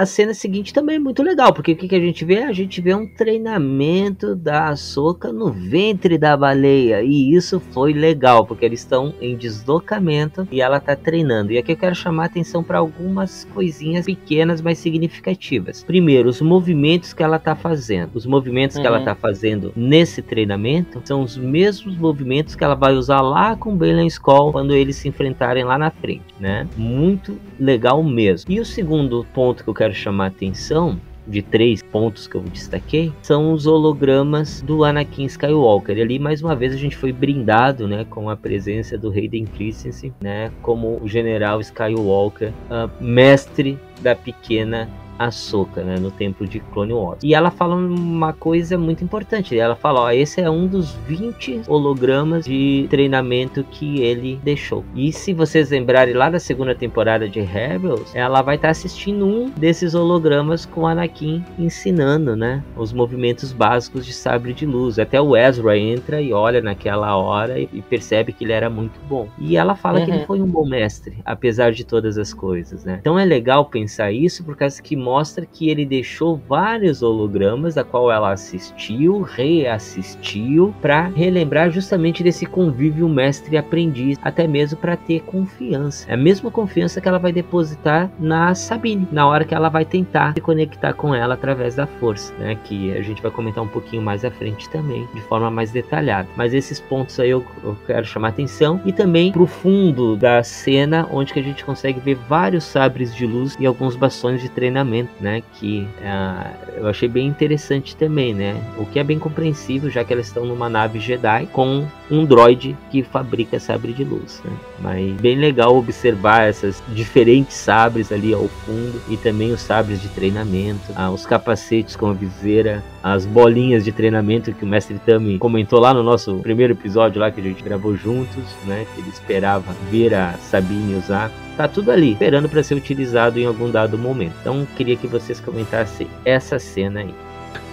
A 0.00 0.06
cena 0.06 0.32
seguinte 0.32 0.72
também 0.72 0.96
é 0.96 0.98
muito 0.98 1.22
legal, 1.22 1.52
porque 1.52 1.72
o 1.72 1.76
que, 1.76 1.86
que 1.86 1.94
a 1.94 2.00
gente 2.00 2.24
vê? 2.24 2.42
A 2.42 2.54
gente 2.54 2.80
vê 2.80 2.94
um 2.94 3.06
treinamento 3.06 4.34
da 4.34 4.74
Soca 4.74 5.30
no 5.30 5.52
ventre 5.52 6.16
da 6.16 6.34
baleia. 6.34 7.02
E 7.02 7.34
isso 7.34 7.60
foi 7.60 7.92
legal, 7.92 8.46
porque 8.46 8.64
eles 8.64 8.80
estão 8.80 9.12
em 9.20 9.36
deslocamento 9.36 10.48
e 10.50 10.62
ela 10.62 10.78
está 10.78 10.96
treinando. 10.96 11.52
E 11.52 11.58
aqui 11.58 11.72
eu 11.72 11.76
quero 11.76 11.94
chamar 11.94 12.22
a 12.22 12.26
atenção 12.26 12.64
para 12.64 12.78
algumas 12.78 13.44
coisinhas 13.52 14.06
pequenas, 14.06 14.62
mas 14.62 14.78
significativas. 14.78 15.84
Primeiro, 15.84 16.30
os 16.30 16.40
movimentos 16.40 17.12
que 17.12 17.22
ela 17.22 17.36
está 17.36 17.54
fazendo. 17.54 18.12
Os 18.14 18.24
movimentos 18.24 18.76
uhum. 18.76 18.82
que 18.82 18.88
ela 18.88 19.00
está 19.00 19.14
fazendo 19.14 19.70
nesse 19.76 20.22
treinamento 20.22 21.02
são 21.04 21.20
os 21.20 21.36
mesmos 21.36 21.94
movimentos 21.98 22.54
que 22.54 22.64
ela 22.64 22.74
vai 22.74 22.94
usar 22.94 23.20
lá 23.20 23.54
com 23.54 23.76
Belen 23.76 24.06
Skull 24.06 24.52
quando 24.52 24.74
eles 24.74 24.96
se 24.96 25.08
enfrentarem 25.08 25.62
lá 25.62 25.76
na 25.76 25.90
frente, 25.90 26.34
né? 26.40 26.66
Muito 26.74 27.38
legal 27.58 28.02
mesmo. 28.02 28.50
E 28.50 28.58
o 28.58 28.64
segundo 28.64 29.26
ponto 29.34 29.62
que 29.62 29.68
eu 29.68 29.74
quero 29.74 29.89
quero 29.90 29.94
chamar 29.94 30.24
a 30.24 30.28
atenção 30.28 31.00
de 31.26 31.42
três 31.42 31.82
pontos 31.82 32.26
que 32.26 32.34
eu 32.34 32.42
destaquei 32.42 33.12
são 33.22 33.52
os 33.52 33.66
hologramas 33.66 34.62
do 34.62 34.84
Anakin 34.84 35.26
Skywalker. 35.26 35.96
E 35.98 36.02
ali 36.02 36.18
mais 36.18 36.42
uma 36.42 36.56
vez 36.56 36.72
a 36.72 36.76
gente 36.76 36.96
foi 36.96 37.12
brindado, 37.12 37.86
né, 37.86 38.06
com 38.08 38.30
a 38.30 38.36
presença 38.36 38.96
do 38.96 39.10
Hayden 39.10 39.44
Christensen, 39.44 40.12
né, 40.20 40.50
como 40.62 40.98
o 41.00 41.08
General 41.08 41.60
Skywalker, 41.60 42.52
uh, 42.70 42.90
mestre 43.00 43.78
da 44.00 44.14
pequena 44.14 44.88
Ahsoka, 45.20 45.82
né, 45.82 45.96
no 45.98 46.10
templo 46.10 46.46
de 46.46 46.60
Clone 46.60 46.94
Wars. 46.94 47.20
E 47.22 47.34
ela 47.34 47.50
fala 47.50 47.76
uma 47.76 48.32
coisa 48.32 48.78
muito 48.78 49.04
importante. 49.04 49.58
Ela 49.58 49.76
fala, 49.76 50.00
ó, 50.00 50.10
esse 50.10 50.40
é 50.40 50.48
um 50.48 50.66
dos 50.66 50.92
20 51.06 51.62
hologramas 51.68 52.46
de 52.46 52.86
treinamento 52.88 53.62
que 53.64 54.00
ele 54.00 54.40
deixou. 54.42 54.82
E 54.94 55.12
se 55.12 55.34
vocês 55.34 55.70
lembrarem 55.70 56.14
lá 56.14 56.30
da 56.30 56.40
segunda 56.40 56.74
temporada 56.74 57.28
de 57.28 57.40
Rebels, 57.40 58.14
ela 58.14 58.40
vai 58.40 58.56
estar 58.56 58.68
tá 58.68 58.72
assistindo 58.72 59.26
um 59.26 59.50
desses 59.50 59.94
hologramas 59.94 60.64
com 60.64 60.86
Anakin 60.86 61.44
ensinando, 61.58 62.34
né, 62.34 62.64
os 62.74 62.92
movimentos 62.92 63.52
básicos 63.52 64.06
de 64.06 64.14
sabre 64.14 64.54
de 64.54 64.64
luz. 64.64 64.98
Até 64.98 65.20
o 65.20 65.36
Ezra 65.36 65.76
entra 65.76 66.20
e 66.20 66.32
olha 66.32 66.62
naquela 66.62 67.16
hora 67.16 67.58
e, 67.58 67.82
percebe 67.90 68.32
que 68.32 68.44
ele 68.44 68.52
era 68.52 68.70
muito 68.70 69.00
bom. 69.08 69.28
E 69.38 69.56
ela 69.56 69.74
fala 69.74 69.98
uhum. 69.98 70.04
que 70.04 70.10
ele 70.10 70.24
foi 70.24 70.40
um 70.40 70.46
bom 70.46 70.66
mestre, 70.66 71.18
apesar 71.24 71.72
de 71.72 71.84
todas 71.84 72.16
as 72.16 72.32
coisas, 72.32 72.84
né? 72.84 72.98
Então 73.00 73.18
é 73.18 73.24
legal 73.24 73.64
pensar 73.64 74.12
isso 74.12 74.44
por 74.44 74.56
causa 74.56 74.80
que 74.80 74.94
mostra 75.10 75.44
que 75.44 75.68
ele 75.68 75.84
deixou 75.84 76.40
vários 76.48 77.02
hologramas 77.02 77.76
a 77.76 77.82
qual 77.82 78.12
ela 78.12 78.30
assistiu, 78.30 79.22
reassistiu 79.22 80.72
para 80.80 81.08
relembrar 81.08 81.68
justamente 81.68 82.22
desse 82.22 82.46
convívio 82.46 83.08
mestre 83.08 83.56
aprendiz, 83.56 84.16
até 84.22 84.46
mesmo 84.46 84.78
para 84.78 84.96
ter 84.96 85.20
confiança. 85.22 86.08
É 86.08 86.14
a 86.14 86.16
mesma 86.16 86.48
confiança 86.48 87.00
que 87.00 87.08
ela 87.08 87.18
vai 87.18 87.32
depositar 87.32 88.08
na 88.20 88.54
Sabine, 88.54 89.08
na 89.10 89.26
hora 89.26 89.44
que 89.44 89.52
ela 89.52 89.68
vai 89.68 89.84
tentar 89.84 90.32
se 90.34 90.40
conectar 90.40 90.92
com 90.92 91.12
ela 91.12 91.34
através 91.34 91.74
da 91.74 91.88
força, 91.88 92.32
né? 92.38 92.56
Que 92.62 92.96
a 92.96 93.02
gente 93.02 93.20
vai 93.20 93.32
comentar 93.32 93.64
um 93.64 93.68
pouquinho 93.68 94.02
mais 94.02 94.24
à 94.24 94.30
frente 94.30 94.70
também, 94.70 95.08
de 95.12 95.20
forma 95.22 95.50
mais 95.50 95.72
detalhada. 95.72 96.28
Mas 96.36 96.54
esses 96.54 96.78
pontos 96.78 97.18
aí 97.18 97.30
eu, 97.30 97.44
eu 97.64 97.76
quero 97.84 98.06
chamar 98.06 98.28
atenção 98.28 98.80
e 98.84 98.92
também 98.92 99.32
pro 99.32 99.46
fundo 99.46 100.16
da 100.16 100.40
cena 100.44 101.08
onde 101.10 101.32
que 101.32 101.40
a 101.40 101.42
gente 101.42 101.64
consegue 101.64 101.98
ver 101.98 102.14
vários 102.28 102.62
sabres 102.62 103.12
de 103.12 103.26
luz 103.26 103.56
e 103.58 103.66
alguns 103.66 103.96
bastões 103.96 104.40
de 104.40 104.48
treinamento 104.48 104.99
né? 105.20 105.42
Que 105.54 105.86
uh, 106.00 106.78
eu 106.78 106.88
achei 106.88 107.08
bem 107.08 107.26
interessante 107.26 107.96
também, 107.96 108.34
né? 108.34 108.60
O 108.78 108.86
que 108.86 108.98
é 108.98 109.04
bem 109.04 109.18
compreensível, 109.18 109.90
já 109.90 110.04
que 110.04 110.12
elas 110.12 110.26
estão 110.26 110.44
numa 110.44 110.68
nave 110.68 110.98
Jedi 110.98 111.46
com 111.52 111.86
um 112.10 112.24
droid 112.24 112.76
que 112.90 113.02
fabrica 113.02 113.60
sabre 113.60 113.92
de 113.92 114.04
luz, 114.04 114.40
né? 114.44 114.52
Mas 114.80 115.20
bem 115.20 115.36
legal 115.36 115.76
observar 115.76 116.48
essas 116.48 116.82
diferentes 116.88 117.56
sabres 117.56 118.10
ali 118.10 118.32
ao 118.34 118.48
fundo 118.48 119.00
e 119.08 119.16
também 119.16 119.52
os 119.52 119.60
sabres 119.60 120.00
de 120.00 120.08
treinamento, 120.08 120.92
uh, 120.92 121.10
os 121.12 121.24
capacetes 121.24 121.96
com 121.96 122.06
a 122.06 122.12
viseira, 122.12 122.82
as 123.02 123.24
bolinhas 123.24 123.84
de 123.84 123.92
treinamento 123.92 124.52
que 124.52 124.64
o 124.64 124.68
mestre 124.68 124.98
Tami 124.98 125.38
comentou 125.38 125.80
lá 125.80 125.94
no 125.94 126.02
nosso 126.02 126.36
primeiro 126.38 126.72
episódio 126.72 127.20
lá 127.20 127.30
que 127.30 127.40
a 127.40 127.44
gente 127.44 127.62
gravou 127.62 127.96
juntos, 127.96 128.44
né? 128.66 128.86
Que 128.94 129.00
ele 129.00 129.10
esperava 129.10 129.74
ver 129.90 130.14
a 130.14 130.34
Sabine 130.34 130.94
usar 130.94 131.30
tá 131.60 131.68
tudo 131.68 131.90
ali, 131.90 132.12
esperando 132.12 132.48
para 132.48 132.62
ser 132.62 132.74
utilizado 132.74 133.38
em 133.38 133.44
algum 133.44 133.70
dado 133.70 133.98
momento. 133.98 134.32
Então, 134.40 134.66
queria 134.76 134.96
que 134.96 135.06
vocês 135.06 135.40
comentassem 135.40 136.08
essa 136.24 136.58
cena 136.58 137.00
aí. 137.00 137.14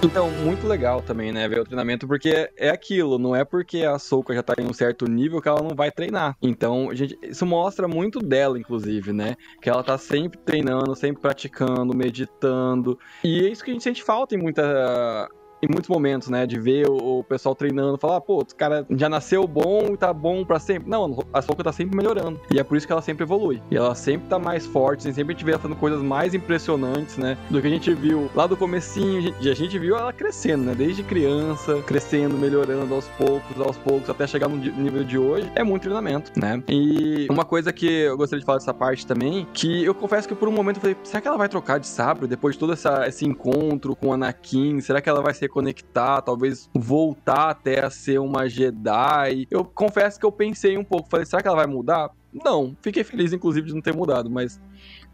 Então, 0.03 0.29
muito 0.29 0.67
legal 0.67 1.01
também, 1.01 1.31
né, 1.31 1.47
ver 1.47 1.61
o 1.61 1.63
treinamento, 1.63 2.05
porque 2.05 2.49
é 2.57 2.69
aquilo, 2.69 3.17
não 3.17 3.33
é 3.33 3.45
porque 3.45 3.83
a 3.83 3.97
Soka 3.97 4.33
já 4.33 4.43
tá 4.43 4.55
em 4.59 4.65
um 4.65 4.73
certo 4.73 5.09
nível 5.09 5.41
que 5.41 5.47
ela 5.47 5.61
não 5.61 5.73
vai 5.73 5.89
treinar. 5.89 6.35
Então, 6.41 6.93
gente, 6.93 7.17
isso 7.23 7.45
mostra 7.45 7.87
muito 7.87 8.19
dela, 8.19 8.59
inclusive, 8.59 9.13
né? 9.13 9.35
Que 9.61 9.69
ela 9.69 9.83
tá 9.83 9.97
sempre 9.97 10.37
treinando, 10.37 10.93
sempre 10.93 11.21
praticando, 11.21 11.95
meditando. 11.95 12.99
E 13.23 13.45
é 13.45 13.49
isso 13.49 13.63
que 13.63 13.71
a 13.71 13.73
gente 13.73 13.83
sente 13.83 14.03
falta 14.03 14.35
em 14.35 14.37
muita 14.37 15.29
em 15.61 15.67
muitos 15.67 15.89
momentos, 15.89 16.29
né? 16.29 16.45
De 16.45 16.59
ver 16.59 16.87
o, 16.87 17.19
o 17.19 17.23
pessoal 17.23 17.55
treinando, 17.55 17.97
falar, 17.97 18.21
pô, 18.21 18.39
o 18.39 18.55
cara 18.55 18.85
já 18.91 19.09
nasceu 19.09 19.47
bom 19.47 19.93
e 19.93 19.97
tá 19.97 20.13
bom 20.13 20.43
para 20.45 20.59
sempre. 20.59 20.89
Não, 20.89 21.23
a 21.33 21.41
Soca 21.41 21.63
tá 21.63 21.71
sempre 21.71 21.95
melhorando. 21.95 22.39
E 22.51 22.59
é 22.59 22.63
por 22.63 22.77
isso 22.77 22.85
que 22.85 22.93
ela 22.93 23.01
sempre 23.01 23.23
evolui. 23.23 23.61
E 23.71 23.77
ela 23.77 23.95
sempre 23.95 24.27
tá 24.27 24.39
mais 24.39 24.65
forte, 24.65 25.03
sempre 25.03 25.33
a 25.33 25.35
gente 25.35 25.45
vê 25.45 25.51
ela 25.51 25.59
fazendo 25.59 25.77
coisas 25.77 26.01
mais 26.01 26.33
impressionantes, 26.33 27.17
né? 27.17 27.37
Do 27.49 27.61
que 27.61 27.67
a 27.67 27.69
gente 27.69 27.93
viu 27.93 28.29
lá 28.35 28.47
do 28.47 28.55
comecinho. 28.55 29.33
A 29.39 29.53
gente 29.53 29.79
viu 29.79 29.97
ela 29.97 30.13
crescendo, 30.13 30.65
né? 30.65 30.75
Desde 30.75 31.03
criança, 31.03 31.81
crescendo, 31.83 32.37
melhorando 32.37 32.93
aos 32.93 33.07
poucos, 33.09 33.59
aos 33.59 33.77
poucos, 33.77 34.09
até 34.09 34.27
chegar 34.27 34.47
no 34.47 34.57
nível 34.57 35.03
de 35.03 35.17
hoje. 35.17 35.51
É 35.55 35.63
muito 35.63 35.83
treinamento, 35.83 36.31
né? 36.39 36.61
E 36.67 37.27
uma 37.29 37.45
coisa 37.45 37.71
que 37.73 37.87
eu 37.87 38.17
gostaria 38.17 38.39
de 38.39 38.45
falar 38.45 38.59
dessa 38.59 38.73
parte 38.73 39.05
também, 39.05 39.47
que 39.53 39.83
eu 39.83 39.93
confesso 39.93 40.27
que 40.27 40.35
por 40.35 40.47
um 40.47 40.51
momento 40.51 40.77
eu 40.77 40.81
falei, 40.81 40.97
será 41.03 41.21
que 41.21 41.27
ela 41.27 41.37
vai 41.37 41.49
trocar 41.49 41.79
de 41.79 41.87
sabre 41.87 42.27
depois 42.27 42.55
de 42.55 42.59
todo 42.59 42.73
essa, 42.73 43.07
esse 43.07 43.25
encontro 43.25 43.95
com 43.95 44.07
o 44.07 44.13
Anakin? 44.13 44.79
Será 44.81 45.01
que 45.01 45.09
ela 45.09 45.21
vai 45.21 45.33
ser 45.33 45.46
reconectar, 45.47 46.21
talvez 46.21 46.69
voltar 46.73 47.49
até 47.49 47.83
a 47.83 47.89
ser 47.89 48.19
uma 48.19 48.47
Jedi. 48.47 49.47
Eu 49.49 49.65
confesso 49.65 50.19
que 50.19 50.25
eu 50.25 50.31
pensei 50.31 50.77
um 50.77 50.83
pouco, 50.83 51.09
falei, 51.09 51.25
será 51.25 51.41
que 51.41 51.47
ela 51.47 51.57
vai 51.57 51.67
mudar? 51.67 52.11
Não, 52.31 52.75
fiquei 52.81 53.03
feliz 53.03 53.33
inclusive 53.33 53.67
de 53.67 53.73
não 53.73 53.81
ter 53.81 53.95
mudado, 53.95 54.29
mas 54.29 54.61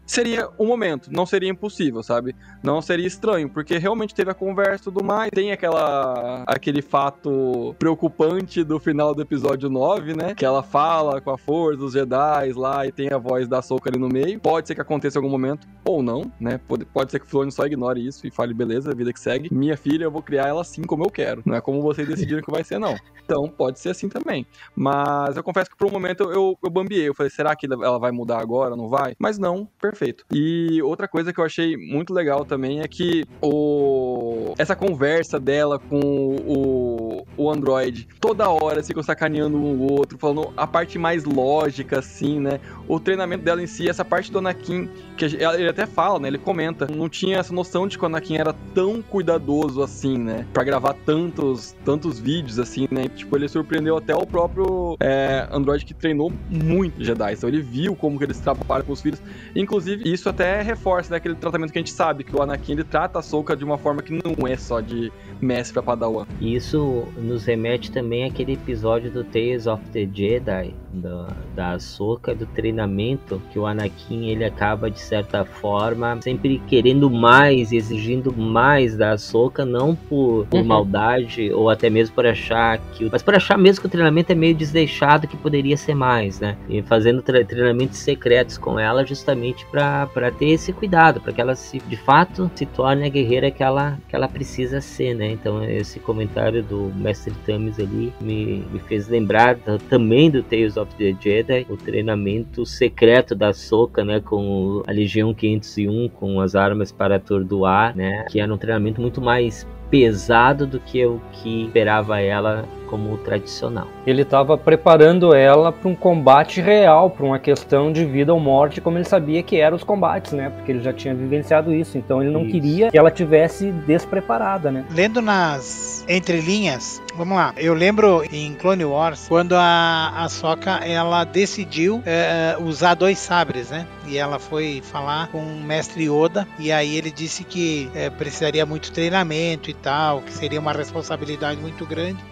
seria 0.06 0.48
o 0.58 0.64
um 0.64 0.66
momento, 0.66 1.10
não 1.12 1.26
seria 1.26 1.50
impossível, 1.50 2.02
sabe? 2.02 2.34
Não 2.62 2.80
seria 2.82 3.06
estranho, 3.06 3.48
porque 3.48 3.78
realmente 3.78 4.14
teve 4.14 4.30
a 4.30 4.34
conversa 4.34 4.82
e 4.82 4.84
tudo 4.84 5.04
mais. 5.04 5.30
Tem 5.30 5.52
aquela 5.52 6.44
aquele 6.46 6.82
fato 6.82 7.74
preocupante 7.78 8.62
do 8.64 8.78
final 8.78 9.14
do 9.14 9.22
episódio 9.22 9.68
9, 9.68 10.14
né? 10.14 10.34
Que 10.34 10.44
ela 10.44 10.62
fala 10.62 11.20
com 11.20 11.30
a 11.30 11.38
força 11.38 11.78
dos 11.78 11.92
Jedi 11.92 12.52
lá 12.54 12.86
e 12.86 12.92
tem 12.92 13.08
a 13.10 13.18
voz 13.18 13.48
da 13.48 13.62
Soca 13.62 13.90
ali 13.90 13.98
no 13.98 14.08
meio. 14.08 14.40
Pode 14.40 14.68
ser 14.68 14.74
que 14.74 14.80
aconteça 14.80 15.18
em 15.18 15.20
algum 15.20 15.30
momento, 15.30 15.66
ou 15.84 16.02
não, 16.02 16.30
né? 16.38 16.60
Pode, 16.66 16.84
pode 16.84 17.10
ser 17.10 17.18
que 17.18 17.26
o 17.26 17.28
Filoni 17.28 17.52
só 17.52 17.66
ignore 17.66 18.04
isso 18.04 18.26
e 18.26 18.30
fale, 18.30 18.54
beleza, 18.54 18.94
vida 18.94 19.12
que 19.12 19.20
segue. 19.20 19.52
Minha 19.52 19.76
filha, 19.76 20.04
eu 20.04 20.10
vou 20.10 20.22
criar 20.22 20.48
ela 20.48 20.60
assim 20.60 20.82
como 20.82 21.04
eu 21.04 21.10
quero. 21.10 21.42
Não 21.44 21.54
é 21.54 21.60
como 21.60 21.82
vocês 21.82 22.06
decidiram 22.06 22.42
que 22.42 22.50
vai 22.50 22.64
ser, 22.64 22.78
não. 22.78 22.96
Então, 23.24 23.48
pode 23.48 23.78
ser 23.78 23.90
assim 23.90 24.08
também. 24.08 24.46
Mas 24.74 25.36
eu 25.36 25.42
confesso 25.42 25.70
que 25.70 25.76
por 25.76 25.88
um 25.88 25.90
momento 25.90 26.24
eu, 26.24 26.58
eu 26.62 26.70
bambiei. 26.70 27.08
Eu 27.08 27.14
falei, 27.14 27.30
será 27.30 27.56
que 27.56 27.66
ela 27.66 27.98
vai 27.98 28.10
mudar 28.10 28.40
agora? 28.40 28.76
Não 28.76 28.88
vai? 28.88 29.14
Mas 29.18 29.38
não, 29.38 29.66
perfeito. 29.80 29.93
E 30.32 30.82
outra 30.82 31.06
coisa 31.06 31.32
que 31.32 31.40
eu 31.40 31.44
achei 31.44 31.76
muito 31.76 32.12
legal 32.12 32.44
também 32.44 32.80
é 32.80 32.88
que 32.88 33.24
o... 33.40 34.54
essa 34.58 34.74
conversa 34.74 35.38
dela 35.38 35.78
com 35.78 36.00
o, 36.00 37.26
o 37.36 37.50
Android, 37.50 38.08
toda 38.20 38.48
hora 38.48 38.82
se 38.82 38.92
sacaneando 39.02 39.56
um 39.56 39.74
o 39.74 39.92
outro, 39.92 40.18
falando 40.18 40.52
a 40.56 40.66
parte 40.66 40.98
mais 40.98 41.24
lógica, 41.24 41.98
assim, 41.98 42.40
né? 42.40 42.60
O 42.88 42.98
treinamento 42.98 43.44
dela 43.44 43.62
em 43.62 43.66
si, 43.66 43.88
essa 43.88 44.04
parte 44.04 44.30
do 44.30 44.38
Anakin, 44.38 44.88
que 45.16 45.24
ele 45.24 45.68
até 45.68 45.86
fala, 45.86 46.18
né? 46.20 46.28
Ele 46.28 46.38
comenta, 46.38 46.86
não 46.86 47.08
tinha 47.08 47.38
essa 47.38 47.52
noção 47.52 47.86
de 47.86 47.98
que 47.98 48.04
o 48.04 48.06
Anakin 48.06 48.36
era 48.36 48.54
tão 48.74 49.02
cuidadoso 49.02 49.82
assim, 49.82 50.18
né? 50.18 50.46
Pra 50.52 50.64
gravar 50.64 50.94
tantos, 51.04 51.74
tantos 51.84 52.18
vídeos, 52.18 52.58
assim, 52.58 52.88
né? 52.90 53.08
Tipo, 53.08 53.36
ele 53.36 53.48
surpreendeu 53.48 53.96
até 53.96 54.14
o 54.14 54.26
próprio 54.26 54.96
é, 55.00 55.46
Android 55.50 55.84
que 55.84 55.94
treinou 55.94 56.32
muito 56.48 57.02
Jedi. 57.02 57.34
Então 57.34 57.48
ele 57.48 57.60
viu 57.60 57.94
como 57.94 58.18
que 58.18 58.24
eles 58.24 58.38
trabalham 58.38 58.84
com 58.84 58.92
os 58.92 59.00
filhos. 59.00 59.22
Inclusive, 59.54 59.83
isso 60.04 60.28
até 60.28 60.62
reforça 60.62 61.10
né, 61.10 61.16
aquele 61.16 61.34
tratamento 61.34 61.72
que 61.72 61.78
a 61.78 61.80
gente 61.80 61.92
sabe, 61.92 62.24
que 62.24 62.34
o 62.34 62.42
Anakin 62.42 62.72
ele 62.72 62.84
trata 62.84 63.18
a 63.18 63.22
Soka 63.22 63.56
de 63.56 63.64
uma 63.64 63.78
forma 63.78 64.02
que 64.02 64.12
não 64.12 64.46
é 64.46 64.56
só 64.56 64.80
de 64.80 65.12
mestre 65.40 65.74
pra 65.74 65.82
Padawan. 65.82 66.26
Isso 66.40 67.06
nos 67.16 67.44
remete 67.44 67.90
também 67.90 68.24
àquele 68.24 68.54
episódio 68.54 69.10
do 69.10 69.24
Tales 69.24 69.66
of 69.66 69.82
the 69.90 70.08
Jedi, 70.12 70.74
da, 70.92 71.28
da 71.54 71.70
Ahsoka, 71.72 72.34
do 72.34 72.46
treinamento, 72.46 73.40
que 73.50 73.58
o 73.58 73.66
Anakin 73.66 74.28
ele 74.28 74.44
acaba 74.44 74.90
de 74.90 75.00
certa 75.00 75.44
forma 75.44 76.18
sempre 76.22 76.60
querendo 76.66 77.10
mais, 77.10 77.72
exigindo 77.72 78.32
mais 78.32 78.96
da 78.96 79.12
Ahsoka, 79.12 79.64
não 79.64 79.94
por, 79.94 80.46
por 80.46 80.60
uhum. 80.60 80.64
maldade 80.64 81.52
ou 81.52 81.68
até 81.68 81.90
mesmo 81.90 82.14
por 82.14 82.26
achar 82.26 82.78
que, 82.92 83.08
mas 83.10 83.22
por 83.22 83.34
achar 83.34 83.58
mesmo 83.58 83.82
que 83.82 83.86
o 83.86 83.90
treinamento 83.90 84.32
é 84.32 84.34
meio 84.34 84.54
desleixado, 84.54 85.26
que 85.26 85.36
poderia 85.36 85.76
ser 85.76 85.94
mais, 85.94 86.40
né? 86.40 86.56
E 86.68 86.82
fazendo 86.82 87.22
treinamentos 87.22 87.98
secretos 87.98 88.56
com 88.56 88.78
ela 88.78 89.04
justamente 89.04 89.66
para 89.74 90.30
ter 90.30 90.50
esse 90.50 90.72
cuidado, 90.72 91.20
para 91.20 91.32
que 91.32 91.40
ela 91.40 91.56
se, 91.56 91.78
de 91.78 91.96
fato 91.96 92.48
se 92.54 92.64
torne 92.64 93.04
a 93.04 93.08
guerreira 93.08 93.50
que 93.50 93.62
ela, 93.62 93.98
que 94.08 94.14
ela 94.14 94.28
precisa 94.28 94.80
ser, 94.80 95.14
né? 95.14 95.32
Então 95.32 95.64
esse 95.64 95.98
comentário 95.98 96.62
do 96.62 96.92
Mestre 96.94 97.34
Tamis 97.44 97.80
ali 97.80 98.12
me, 98.20 98.64
me 98.70 98.78
fez 98.78 99.08
lembrar 99.08 99.56
também 99.88 100.30
do 100.30 100.42
Tales 100.42 100.76
of 100.76 100.94
the 100.94 101.14
Jedi, 101.20 101.66
o 101.68 101.76
treinamento 101.76 102.64
secreto 102.64 103.34
da 103.34 103.52
Soka, 103.52 104.04
né, 104.04 104.20
com 104.20 104.82
a 104.86 104.92
Legião 104.92 105.34
501, 105.34 106.08
com 106.10 106.40
as 106.40 106.54
armas 106.54 106.92
para 106.92 107.16
atordoar, 107.16 107.96
né, 107.96 108.24
que 108.28 108.40
era 108.40 108.52
um 108.52 108.58
treinamento 108.58 109.00
muito 109.00 109.20
mais 109.20 109.66
pesado 109.94 110.66
do 110.66 110.80
que 110.80 111.06
o 111.06 111.20
que 111.30 111.66
esperava 111.66 112.20
ela 112.20 112.64
como 112.88 113.16
tradicional. 113.18 113.86
Ele 114.04 114.22
estava 114.22 114.58
preparando 114.58 115.32
ela 115.34 115.70
para 115.70 115.88
um 115.88 115.94
combate 115.94 116.60
real, 116.60 117.10
para 117.10 117.24
uma 117.24 117.38
questão 117.38 117.92
de 117.92 118.04
vida 118.04 118.34
ou 118.34 118.40
morte, 118.40 118.80
como 118.80 118.98
ele 118.98 119.04
sabia 119.04 119.40
que 119.42 119.56
eram 119.56 119.76
os 119.76 119.84
combates, 119.84 120.32
né? 120.32 120.50
Porque 120.50 120.72
ele 120.72 120.82
já 120.82 120.92
tinha 120.92 121.14
vivenciado 121.14 121.72
isso, 121.72 121.96
então 121.96 122.20
ele 122.20 122.32
não 122.32 122.42
isso. 122.42 122.50
queria 122.50 122.90
que 122.90 122.98
ela 122.98 123.10
tivesse 123.10 123.70
despreparada, 123.70 124.72
né? 124.72 124.84
Lendo 124.92 125.22
nas 125.22 126.04
entrelinhas, 126.08 127.00
vamos 127.16 127.36
lá. 127.36 127.54
Eu 127.56 127.74
lembro 127.74 128.24
em 128.30 128.54
Clone 128.54 128.84
Wars 128.84 129.26
quando 129.28 129.54
a, 129.54 130.12
a 130.16 130.28
Soka 130.28 130.80
ela 130.84 131.24
decidiu 131.24 132.02
é, 132.04 132.56
usar 132.60 132.94
dois 132.94 133.18
sabres, 133.18 133.70
né? 133.70 133.86
E 134.06 134.18
ela 134.18 134.38
foi 134.38 134.82
falar 134.82 135.28
com 135.28 135.38
o 135.38 135.62
mestre 135.62 136.04
Yoda 136.08 136.46
e 136.58 136.70
aí 136.72 136.96
ele 136.96 137.10
disse 137.10 137.44
que 137.44 137.90
é, 137.94 138.10
precisaria 138.10 138.66
muito 138.66 138.92
treinamento 138.92 139.70
e 139.70 139.74
tal, 139.74 140.20
que 140.20 140.32
seria 140.32 140.60
uma 140.60 140.72
responsabilidade 140.72 141.60
muito 141.60 141.86
grande. 141.86 142.22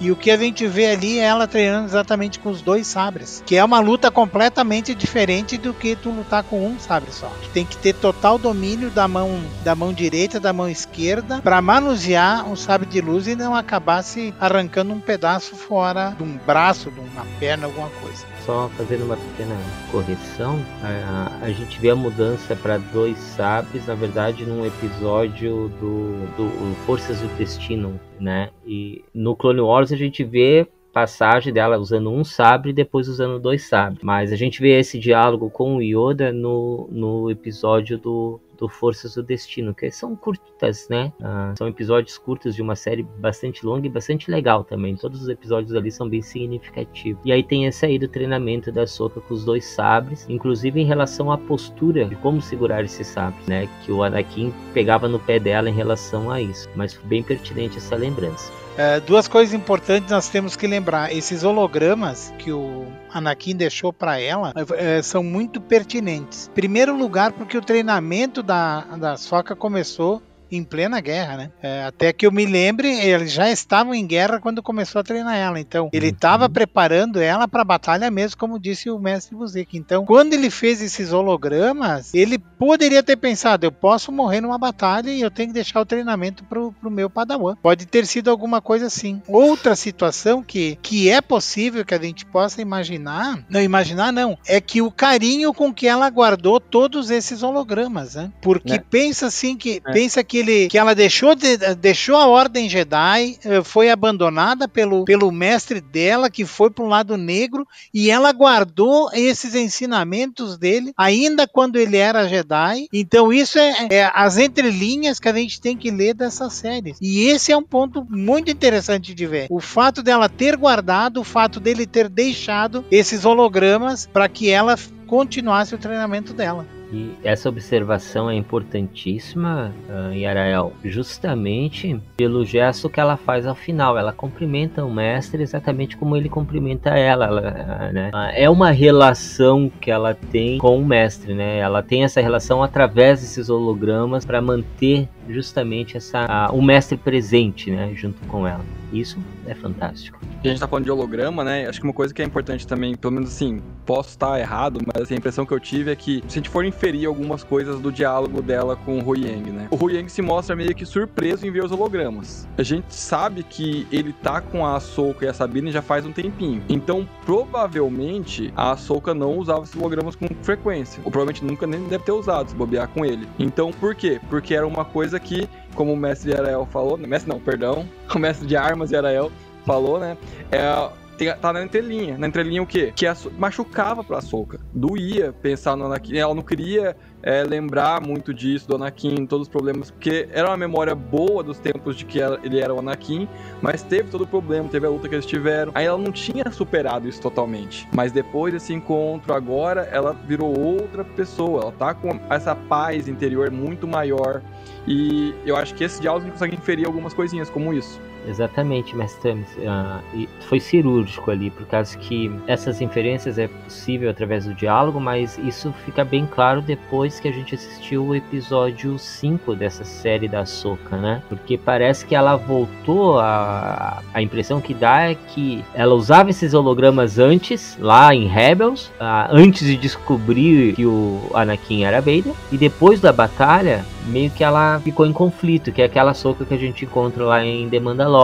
E 0.00 0.10
o 0.10 0.16
que 0.16 0.30
a 0.30 0.36
gente 0.36 0.66
vê 0.66 0.86
ali 0.86 1.18
é 1.18 1.24
ela 1.24 1.46
treinando 1.46 1.86
exatamente 1.86 2.38
com 2.38 2.50
os 2.50 2.62
dois 2.62 2.86
sabres, 2.86 3.42
que 3.44 3.56
é 3.56 3.64
uma 3.64 3.80
luta 3.80 4.10
completamente 4.10 4.94
diferente 4.94 5.58
do 5.58 5.74
que 5.74 5.96
tu 5.96 6.10
lutar 6.10 6.44
com 6.44 6.64
um 6.64 6.78
sabre 6.78 7.12
só. 7.12 7.28
Tu 7.42 7.48
tem 7.50 7.64
que 7.64 7.76
ter 7.76 7.94
total 7.94 8.38
domínio 8.38 8.90
da 8.90 9.08
mão 9.08 9.40
da 9.64 9.74
mão 9.74 9.92
direita, 9.92 10.38
da 10.38 10.52
mão 10.52 10.68
esquerda, 10.68 11.40
para 11.42 11.60
manusear 11.60 12.48
um 12.48 12.54
sabre 12.54 12.88
de 12.88 13.00
luz 13.00 13.26
e 13.26 13.34
não 13.34 13.54
acabar 13.54 14.02
se 14.02 14.32
arrancando 14.40 14.92
um 14.92 15.00
pedaço 15.00 15.56
fora 15.56 16.14
de 16.16 16.22
um 16.22 16.38
braço, 16.46 16.90
de 16.90 17.00
uma 17.00 17.26
perna, 17.40 17.66
alguma 17.66 17.90
coisa 17.90 18.37
só 18.48 18.66
fazendo 18.78 19.04
uma 19.04 19.16
pequena 19.18 19.54
correção, 19.92 20.58
a, 20.82 21.44
a 21.44 21.50
gente 21.50 21.78
vê 21.78 21.90
a 21.90 21.94
mudança 21.94 22.56
para 22.56 22.78
dois 22.78 23.18
sabres, 23.18 23.86
na 23.86 23.94
verdade, 23.94 24.46
num 24.46 24.64
episódio 24.64 25.68
do, 25.78 26.26
do 26.34 26.74
Forças 26.86 27.20
do 27.20 27.28
Destino, 27.36 28.00
né? 28.18 28.48
E 28.66 29.04
no 29.12 29.36
Clone 29.36 29.60
Wars 29.60 29.92
a 29.92 29.96
gente 29.96 30.24
vê 30.24 30.66
passagem 30.94 31.52
dela 31.52 31.76
usando 31.76 32.10
um 32.10 32.24
sabre 32.24 32.70
e 32.70 32.72
depois 32.72 33.06
usando 33.06 33.38
dois 33.38 33.68
sabres. 33.68 34.02
Mas 34.02 34.32
a 34.32 34.36
gente 34.36 34.62
vê 34.62 34.78
esse 34.78 34.98
diálogo 34.98 35.50
com 35.50 35.76
o 35.76 35.82
Yoda 35.82 36.32
no, 36.32 36.88
no 36.90 37.30
episódio 37.30 37.98
do 37.98 38.40
do 38.58 38.68
Forças 38.68 39.14
do 39.14 39.22
Destino, 39.22 39.74
que 39.74 39.90
são 39.90 40.16
curtas, 40.16 40.88
né? 40.88 41.12
Ah, 41.22 41.54
são 41.56 41.68
episódios 41.68 42.18
curtos 42.18 42.54
de 42.54 42.62
uma 42.62 42.74
série 42.74 43.02
bastante 43.02 43.64
longa 43.64 43.86
e 43.86 43.90
bastante 43.90 44.30
legal 44.30 44.64
também. 44.64 44.96
Todos 44.96 45.22
os 45.22 45.28
episódios 45.28 45.74
ali 45.74 45.90
são 45.90 46.08
bem 46.08 46.20
significativos. 46.20 47.20
E 47.24 47.32
aí 47.32 47.42
tem 47.42 47.66
esse 47.66 47.86
aí 47.86 47.98
do 47.98 48.08
treinamento 48.08 48.72
da 48.72 48.86
Soka 48.86 49.20
com 49.20 49.34
os 49.34 49.44
dois 49.44 49.64
sabres, 49.64 50.26
inclusive 50.28 50.80
em 50.80 50.84
relação 50.84 51.30
à 51.30 51.38
postura 51.38 52.04
de 52.04 52.16
como 52.16 52.42
segurar 52.42 52.84
esses 52.84 53.06
sabres, 53.06 53.46
né? 53.46 53.68
Que 53.84 53.92
o 53.92 54.02
Anakin 54.02 54.52
pegava 54.74 55.08
no 55.08 55.18
pé 55.18 55.38
dela 55.38 55.70
em 55.70 55.74
relação 55.74 56.30
a 56.30 56.40
isso. 56.40 56.68
Mas 56.74 56.94
bem 57.04 57.22
pertinente 57.22 57.78
essa 57.78 57.96
lembrança. 57.96 58.52
É, 58.78 59.00
duas 59.00 59.26
coisas 59.26 59.52
importantes 59.52 60.08
nós 60.08 60.28
temos 60.28 60.54
que 60.54 60.64
lembrar: 60.68 61.12
esses 61.12 61.42
hologramas 61.42 62.32
que 62.38 62.52
o 62.52 62.86
Anakin 63.10 63.56
deixou 63.56 63.92
para 63.92 64.20
ela 64.20 64.54
é, 64.76 65.02
são 65.02 65.20
muito 65.20 65.60
pertinentes. 65.60 66.48
Primeiro 66.54 66.96
lugar, 66.96 67.32
porque 67.32 67.58
o 67.58 67.60
treinamento 67.60 68.40
da, 68.40 68.82
da 68.96 69.16
Soca 69.16 69.56
começou 69.56 70.22
em 70.50 70.64
plena 70.64 71.00
guerra, 71.00 71.36
né? 71.36 71.50
É, 71.62 71.84
até 71.84 72.12
que 72.12 72.26
eu 72.26 72.32
me 72.32 72.46
lembre, 72.46 72.88
eles 72.88 73.32
já 73.32 73.50
estavam 73.50 73.94
em 73.94 74.06
guerra 74.06 74.40
quando 74.40 74.62
começou 74.62 75.00
a 75.00 75.04
treinar 75.04 75.36
ela. 75.36 75.60
Então, 75.60 75.88
ele 75.92 76.08
estava 76.08 76.44
uhum. 76.44 76.50
preparando 76.50 77.20
ela 77.20 77.46
para 77.46 77.62
a 77.62 77.64
batalha 77.64 78.10
mesmo, 78.10 78.38
como 78.38 78.58
disse 78.58 78.90
o 78.90 78.98
mestre 78.98 79.36
Buzik. 79.36 79.76
Então, 79.76 80.04
quando 80.04 80.34
ele 80.34 80.50
fez 80.50 80.80
esses 80.80 81.12
hologramas, 81.12 82.14
ele 82.14 82.38
poderia 82.38 83.02
ter 83.02 83.16
pensado: 83.16 83.66
eu 83.66 83.72
posso 83.72 84.10
morrer 84.10 84.40
numa 84.40 84.58
batalha 84.58 85.10
e 85.10 85.20
eu 85.20 85.30
tenho 85.30 85.48
que 85.48 85.54
deixar 85.54 85.80
o 85.80 85.86
treinamento 85.86 86.44
pro, 86.44 86.72
pro 86.72 86.90
meu 86.90 87.10
padawan. 87.10 87.56
Pode 87.62 87.86
ter 87.86 88.06
sido 88.06 88.30
alguma 88.30 88.60
coisa 88.60 88.86
assim. 88.86 89.22
Outra 89.26 89.76
situação 89.76 90.42
que, 90.42 90.78
que 90.82 91.10
é 91.10 91.20
possível 91.20 91.84
que 91.84 91.94
a 91.94 91.98
gente 91.98 92.24
possa 92.24 92.60
imaginar, 92.60 93.44
não 93.48 93.60
imaginar 93.60 94.12
não, 94.12 94.38
é 94.46 94.60
que 94.60 94.82
o 94.82 94.90
carinho 94.90 95.52
com 95.52 95.72
que 95.72 95.86
ela 95.86 96.08
guardou 96.10 96.60
todos 96.60 97.10
esses 97.10 97.42
hologramas, 97.42 98.14
né? 98.14 98.32
Porque 98.40 98.74
é. 98.74 98.78
pensa 98.78 99.26
assim 99.26 99.56
que 99.56 99.82
é. 99.84 99.92
pensa 99.92 100.22
que 100.24 100.37
ele, 100.38 100.68
que 100.68 100.78
ela 100.78 100.94
deixou, 100.94 101.34
de, 101.34 101.56
deixou 101.76 102.16
a 102.16 102.26
Ordem 102.26 102.68
Jedi, 102.68 103.38
eh, 103.44 103.62
foi 103.62 103.90
abandonada 103.90 104.68
pelo, 104.68 105.04
pelo 105.04 105.30
mestre 105.30 105.80
dela, 105.80 106.30
que 106.30 106.44
foi 106.44 106.70
para 106.70 106.84
um 106.84 106.88
lado 106.88 107.16
negro, 107.16 107.66
e 107.92 108.10
ela 108.10 108.32
guardou 108.32 109.10
esses 109.12 109.54
ensinamentos 109.54 110.56
dele, 110.56 110.92
ainda 110.96 111.46
quando 111.46 111.76
ele 111.76 111.96
era 111.96 112.28
Jedi. 112.28 112.88
Então, 112.92 113.32
isso 113.32 113.58
é, 113.58 113.88
é 113.90 114.10
as 114.14 114.38
entrelinhas 114.38 115.18
que 115.20 115.28
a 115.28 115.32
gente 115.32 115.60
tem 115.60 115.76
que 115.76 115.90
ler 115.90 116.14
dessa 116.14 116.48
série. 116.50 116.94
E 117.00 117.26
esse 117.26 117.52
é 117.52 117.56
um 117.56 117.62
ponto 117.62 118.06
muito 118.08 118.50
interessante 118.50 119.14
de 119.14 119.26
ver. 119.26 119.46
O 119.50 119.60
fato 119.60 120.02
dela 120.02 120.28
ter 120.28 120.56
guardado, 120.56 121.20
o 121.20 121.24
fato 121.24 121.60
dele 121.60 121.86
ter 121.86 122.08
deixado 122.08 122.84
esses 122.90 123.24
hologramas 123.24 124.06
para 124.06 124.28
que 124.28 124.50
ela 124.50 124.76
continuasse 125.06 125.74
o 125.74 125.78
treinamento 125.78 126.32
dela. 126.32 126.77
E 126.92 127.14
essa 127.22 127.48
observação 127.48 128.30
é 128.30 128.34
importantíssima, 128.34 129.72
uh, 129.88 130.12
Yarael, 130.12 130.72
justamente 130.84 132.00
pelo 132.16 132.44
gesto 132.44 132.88
que 132.88 132.98
ela 132.98 133.16
faz 133.16 133.46
ao 133.46 133.54
final. 133.54 133.98
Ela 133.98 134.12
cumprimenta 134.12 134.84
o 134.84 134.92
mestre 134.92 135.42
exatamente 135.42 135.96
como 135.96 136.16
ele 136.16 136.28
cumprimenta 136.28 136.90
ela. 136.90 137.26
ela 137.26 137.40
uh, 137.40 137.92
né? 137.92 138.10
uh, 138.14 138.32
é 138.34 138.48
uma 138.48 138.70
relação 138.70 139.70
que 139.80 139.90
ela 139.90 140.14
tem 140.14 140.58
com 140.58 140.78
o 140.78 140.86
mestre, 140.86 141.34
né? 141.34 141.58
Ela 141.58 141.82
tem 141.82 142.04
essa 142.04 142.20
relação 142.20 142.62
através 142.62 143.20
desses 143.20 143.50
hologramas 143.50 144.24
para 144.24 144.40
manter 144.40 145.08
justamente 145.28 145.96
essa 145.96 146.50
o 146.52 146.62
mestre 146.62 146.96
presente, 146.96 147.70
né, 147.70 147.92
junto 147.94 148.20
com 148.26 148.46
ela. 148.46 148.64
Isso 148.92 149.18
é 149.46 149.54
fantástico. 149.54 150.18
a 150.42 150.48
gente 150.48 150.60
tá 150.60 150.66
falando 150.66 150.84
de 150.84 150.90
holograma, 150.90 151.44
né? 151.44 151.66
Acho 151.66 151.80
que 151.80 151.86
uma 151.86 151.92
coisa 151.92 152.14
que 152.14 152.22
é 152.22 152.24
importante 152.24 152.66
também, 152.66 152.96
pelo 152.96 153.12
menos 153.12 153.30
assim, 153.30 153.60
posso 153.84 154.10
estar 154.10 154.38
errado, 154.38 154.80
mas 154.86 155.02
assim, 155.02 155.14
a 155.14 155.18
impressão 155.18 155.44
que 155.44 155.52
eu 155.52 155.60
tive 155.60 155.90
é 155.90 155.96
que 155.96 156.22
se 156.26 156.38
a 156.38 156.40
gente 156.40 156.48
for 156.48 156.64
inferir 156.64 157.06
algumas 157.06 157.44
coisas 157.44 157.80
do 157.80 157.92
diálogo 157.92 158.40
dela 158.40 158.76
com 158.76 158.98
o 158.98 159.08
Hu 159.08 159.16
Yang, 159.16 159.50
né? 159.50 159.68
O 159.70 159.76
Hu 159.76 159.90
Yang 159.90 160.10
se 160.10 160.22
mostra 160.22 160.56
meio 160.56 160.74
que 160.74 160.86
surpreso 160.86 161.46
em 161.46 161.50
ver 161.50 161.64
os 161.64 161.72
hologramas. 161.72 162.48
A 162.56 162.62
gente 162.62 162.94
sabe 162.94 163.42
que 163.42 163.86
ele 163.92 164.12
tá 164.12 164.40
com 164.40 164.64
a 164.64 164.76
Ahsoka 164.76 165.26
e 165.26 165.28
a 165.28 165.34
Sabine 165.34 165.70
já 165.70 165.82
faz 165.82 166.06
um 166.06 166.12
tempinho. 166.12 166.62
Então, 166.68 167.06
provavelmente, 167.26 168.52
a 168.56 168.72
Ahsoka 168.72 169.12
não 169.12 169.36
usava 169.36 169.64
esses 169.64 169.76
hologramas 169.76 170.16
com 170.16 170.26
frequência. 170.42 171.00
Ou 171.04 171.10
provavelmente 171.10 171.44
nunca 171.44 171.66
nem 171.66 171.82
deve 171.84 172.04
ter 172.04 172.12
usado, 172.12 172.50
se 172.50 172.56
bobear 172.56 172.88
com 172.88 173.04
ele. 173.04 173.28
Então, 173.38 173.70
por 173.70 173.94
quê? 173.94 174.20
Porque 174.30 174.54
era 174.54 174.66
uma 174.66 174.84
coisa 174.84 175.17
coisa 175.18 175.20
que, 175.20 175.48
como 175.74 175.92
o 175.92 175.96
mestre 175.96 176.34
Arael 176.34 176.66
falou, 176.66 176.96
mestre 176.96 177.30
não, 177.30 177.40
perdão, 177.40 177.88
o 178.14 178.18
mestre 178.18 178.46
de 178.46 178.56
armas 178.56 178.92
Arael 178.92 179.30
falou, 179.64 179.98
né? 179.98 180.16
É, 180.50 180.90
tem, 181.18 181.34
tá 181.36 181.52
na 181.52 181.62
entrelinha. 181.62 182.16
Na 182.16 182.26
entrelinha 182.26 182.62
o 182.62 182.66
quê? 182.66 182.92
Que 182.94 183.06
a, 183.06 183.16
machucava 183.36 184.02
pra 184.04 184.20
Soca. 184.20 184.60
Doía 184.72 185.32
pensar 185.32 185.76
no 185.76 185.86
Anakin. 185.86 186.16
Ela 186.16 186.34
não 186.34 186.42
queria 186.42 186.96
é, 187.22 187.42
lembrar 187.42 188.00
muito 188.00 188.32
disso, 188.32 188.68
do 188.68 188.76
Anakin, 188.76 189.26
todos 189.26 189.46
os 189.46 189.52
problemas, 189.52 189.90
porque 189.90 190.28
era 190.32 190.48
uma 190.48 190.56
memória 190.56 190.94
boa 190.94 191.42
dos 191.42 191.58
tempos 191.58 191.96
de 191.96 192.04
que 192.04 192.18
ele 192.42 192.60
era 192.60 192.72
o 192.72 192.78
Anakin, 192.78 193.28
mas 193.60 193.82
teve 193.82 194.10
todo 194.10 194.22
o 194.22 194.26
problema, 194.26 194.68
teve 194.68 194.86
a 194.86 194.90
luta 194.90 195.08
que 195.08 195.14
eles 195.14 195.26
tiveram. 195.26 195.72
Aí 195.74 195.86
ela 195.86 195.98
não 195.98 196.12
tinha 196.12 196.50
superado 196.50 197.08
isso 197.08 197.20
totalmente. 197.20 197.88
Mas 197.92 198.12
depois 198.12 198.52
desse 198.52 198.72
encontro, 198.72 199.34
agora, 199.34 199.82
ela 199.92 200.12
virou 200.12 200.58
outra 200.58 201.04
pessoa. 201.04 201.62
Ela 201.62 201.72
tá 201.72 201.94
com 201.94 202.20
essa 202.30 202.54
paz 202.54 203.08
interior 203.08 203.50
muito 203.50 203.86
maior. 203.86 204.42
E 204.86 205.34
eu 205.44 205.56
acho 205.56 205.74
que 205.74 205.84
esse 205.84 206.00
diálogo 206.00 206.30
consegue 206.30 206.56
inferir 206.56 206.86
algumas 206.86 207.12
coisinhas 207.12 207.50
como 207.50 207.72
isso. 207.72 208.00
Exatamente, 208.28 208.94
mestre 208.94 209.32
uh, 209.32 210.28
foi 210.40 210.60
cirúrgico 210.60 211.30
ali, 211.30 211.50
por 211.50 211.66
causa 211.66 211.96
que 211.96 212.30
essas 212.46 212.80
inferências 212.80 213.38
é 213.38 213.48
possível 213.48 214.10
através 214.10 214.44
do 214.44 214.54
diálogo, 214.54 215.00
mas 215.00 215.38
isso 215.38 215.72
fica 215.84 216.04
bem 216.04 216.26
claro 216.26 216.60
depois 216.60 217.18
que 217.18 217.28
a 217.28 217.32
gente 217.32 217.54
assistiu 217.54 218.04
o 218.04 218.14
episódio 218.14 218.98
5 218.98 219.54
dessa 219.54 219.84
série 219.84 220.28
da 220.28 220.44
Soca, 220.44 220.96
né? 220.96 221.22
Porque 221.28 221.56
parece 221.56 222.04
que 222.04 222.14
ela 222.14 222.36
voltou 222.36 223.18
a, 223.18 224.02
a 224.12 224.22
impressão 224.22 224.60
que 224.60 224.74
dá 224.74 225.10
é 225.10 225.14
que 225.14 225.64
ela 225.74 225.94
usava 225.94 226.30
esses 226.30 226.54
hologramas 226.54 227.18
antes, 227.18 227.76
lá 227.80 228.14
em 228.14 228.26
Rebels, 228.26 228.86
uh, 229.00 229.28
antes 229.30 229.66
de 229.66 229.76
descobrir 229.76 230.74
que 230.74 230.86
o 230.86 231.30
Anakin 231.34 231.84
era 231.84 232.00
Vader, 232.00 232.34
e 232.52 232.56
depois 232.56 233.00
da 233.00 233.12
batalha, 233.12 233.84
meio 234.08 234.30
que 234.30 234.42
ela 234.42 234.80
ficou 234.80 235.06
em 235.06 235.12
conflito, 235.12 235.70
que 235.70 235.82
é 235.82 235.84
aquela 235.84 236.14
soca 236.14 236.44
que 236.44 236.54
a 236.54 236.58
gente 236.58 236.84
encontra 236.84 237.24
lá 237.24 237.44
em 237.44 237.68
The 237.68 237.78
Mandalorian, 237.78 238.17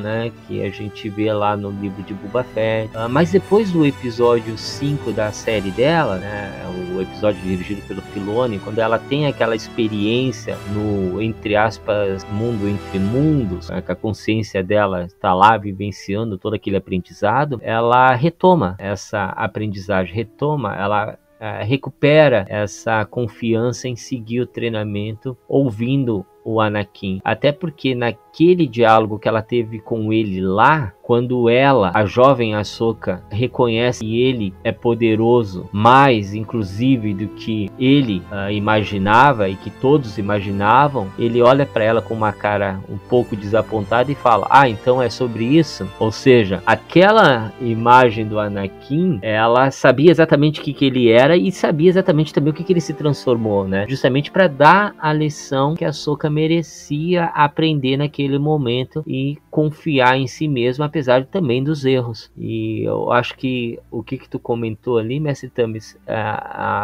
né? 0.00 0.32
Que 0.46 0.64
a 0.64 0.70
gente 0.70 1.08
vê 1.08 1.32
lá 1.32 1.56
no 1.56 1.70
livro 1.70 2.02
de 2.02 2.14
Boba 2.14 2.44
Fett. 2.44 2.94
Uh, 2.96 3.08
mas 3.08 3.32
depois 3.32 3.70
do 3.70 3.84
episódio 3.84 4.56
5 4.56 5.12
da 5.12 5.32
série 5.32 5.70
dela, 5.70 6.16
né? 6.16 6.52
O 6.94 7.00
episódio 7.00 7.40
dirigido 7.42 7.82
pelo 7.82 8.00
Filoni, 8.00 8.58
quando 8.58 8.78
ela 8.78 8.98
tem 8.98 9.26
aquela 9.26 9.54
experiência 9.54 10.56
no, 10.72 11.20
entre 11.20 11.56
aspas, 11.56 12.24
mundo 12.24 12.68
entre 12.68 12.98
mundos, 12.98 13.68
né, 13.68 13.82
que 13.82 13.92
a 13.92 13.96
consciência 13.96 14.62
dela 14.62 15.04
está 15.04 15.34
lá 15.34 15.56
vivenciando 15.56 16.38
todo 16.38 16.54
aquele 16.54 16.76
aprendizado, 16.76 17.60
ela 17.62 18.14
retoma 18.14 18.76
essa 18.78 19.26
aprendizagem, 19.26 20.14
retoma, 20.14 20.74
ela 20.74 21.18
uh, 21.40 21.64
recupera 21.64 22.46
essa 22.48 23.04
confiança 23.04 23.88
em 23.88 23.96
seguir 23.96 24.40
o 24.40 24.46
treinamento 24.46 25.36
ouvindo 25.48 26.24
o 26.46 26.60
Anakin. 26.60 27.20
Até 27.24 27.50
porque 27.50 27.92
naquele 27.92 28.68
diálogo 28.68 29.18
que 29.18 29.28
ela 29.28 29.42
teve 29.42 29.80
com 29.80 30.12
ele 30.12 30.40
lá, 30.40 30.92
quando 31.02 31.48
ela, 31.48 31.90
a 31.94 32.04
jovem 32.04 32.54
Ahsoka, 32.54 33.22
reconhece 33.30 34.00
que 34.00 34.22
ele 34.22 34.54
é 34.62 34.70
poderoso, 34.70 35.68
mais 35.72 36.34
inclusive 36.34 37.14
do 37.14 37.28
que 37.28 37.68
ele 37.78 38.22
uh, 38.30 38.50
imaginava 38.50 39.48
e 39.48 39.56
que 39.56 39.70
todos 39.70 40.18
imaginavam, 40.18 41.08
ele 41.18 41.42
olha 41.42 41.66
para 41.66 41.84
ela 41.84 42.02
com 42.02 42.14
uma 42.14 42.32
cara 42.32 42.80
um 42.88 42.98
pouco 42.98 43.34
desapontada 43.36 44.10
e 44.10 44.14
fala: 44.14 44.46
"Ah, 44.50 44.68
então 44.68 45.02
é 45.02 45.08
sobre 45.08 45.44
isso?". 45.44 45.88
Ou 45.98 46.12
seja, 46.12 46.62
aquela 46.66 47.52
imagem 47.60 48.26
do 48.26 48.38
Anakin, 48.38 49.18
ela 49.22 49.70
sabia 49.70 50.10
exatamente 50.10 50.60
o 50.60 50.62
que, 50.62 50.72
que 50.72 50.84
ele 50.84 51.10
era 51.10 51.36
e 51.36 51.50
sabia 51.50 51.88
exatamente 51.88 52.32
também 52.32 52.52
o 52.52 52.54
que, 52.54 52.62
que 52.62 52.72
ele 52.72 52.80
se 52.80 52.94
transformou, 52.94 53.66
né? 53.66 53.86
Justamente 53.88 54.30
para 54.30 54.46
dar 54.46 54.94
a 54.98 55.12
lição 55.12 55.74
que 55.74 55.84
a 55.84 55.88
Ahsoka 55.88 56.28
merecia 56.36 57.24
aprender 57.26 57.96
naquele 57.96 58.38
momento 58.38 59.02
e 59.06 59.38
confiar 59.50 60.18
em 60.18 60.26
si 60.26 60.46
mesmo, 60.46 60.84
apesar 60.84 61.24
também 61.24 61.64
dos 61.64 61.86
erros. 61.86 62.30
E 62.36 62.82
eu 62.82 63.10
acho 63.10 63.34
que 63.38 63.78
o 63.90 64.02
que, 64.02 64.18
que 64.18 64.28
tu 64.28 64.38
comentou 64.38 64.98
ali, 64.98 65.18
Mestre 65.18 65.48
Tamis, 65.48 65.98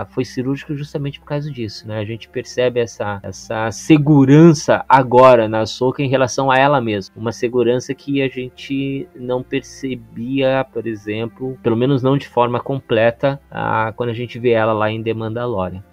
foi 0.08 0.24
cirúrgico 0.24 0.74
justamente 0.74 1.20
por 1.20 1.26
causa 1.26 1.50
disso, 1.50 1.86
né? 1.86 1.98
A 1.98 2.04
gente 2.04 2.30
percebe 2.30 2.80
essa, 2.80 3.20
essa 3.22 3.70
segurança 3.70 4.82
agora 4.88 5.46
na 5.46 5.66
Soca 5.66 6.02
em 6.02 6.08
relação 6.08 6.50
a 6.50 6.56
ela 6.56 6.80
mesma. 6.80 7.14
Uma 7.14 7.32
segurança 7.32 7.94
que 7.94 8.22
a 8.22 8.28
gente 8.28 9.06
não 9.14 9.42
percebia, 9.42 10.64
por 10.72 10.86
exemplo, 10.86 11.58
pelo 11.62 11.76
menos 11.76 12.02
não 12.02 12.16
de 12.16 12.26
forma 12.26 12.58
completa, 12.58 13.38
quando 13.96 14.08
a 14.08 14.14
gente 14.14 14.38
vê 14.38 14.52
ela 14.52 14.72
lá 14.72 14.90
em 14.90 15.02
The 15.02 15.12
Mandalorian. 15.12 15.84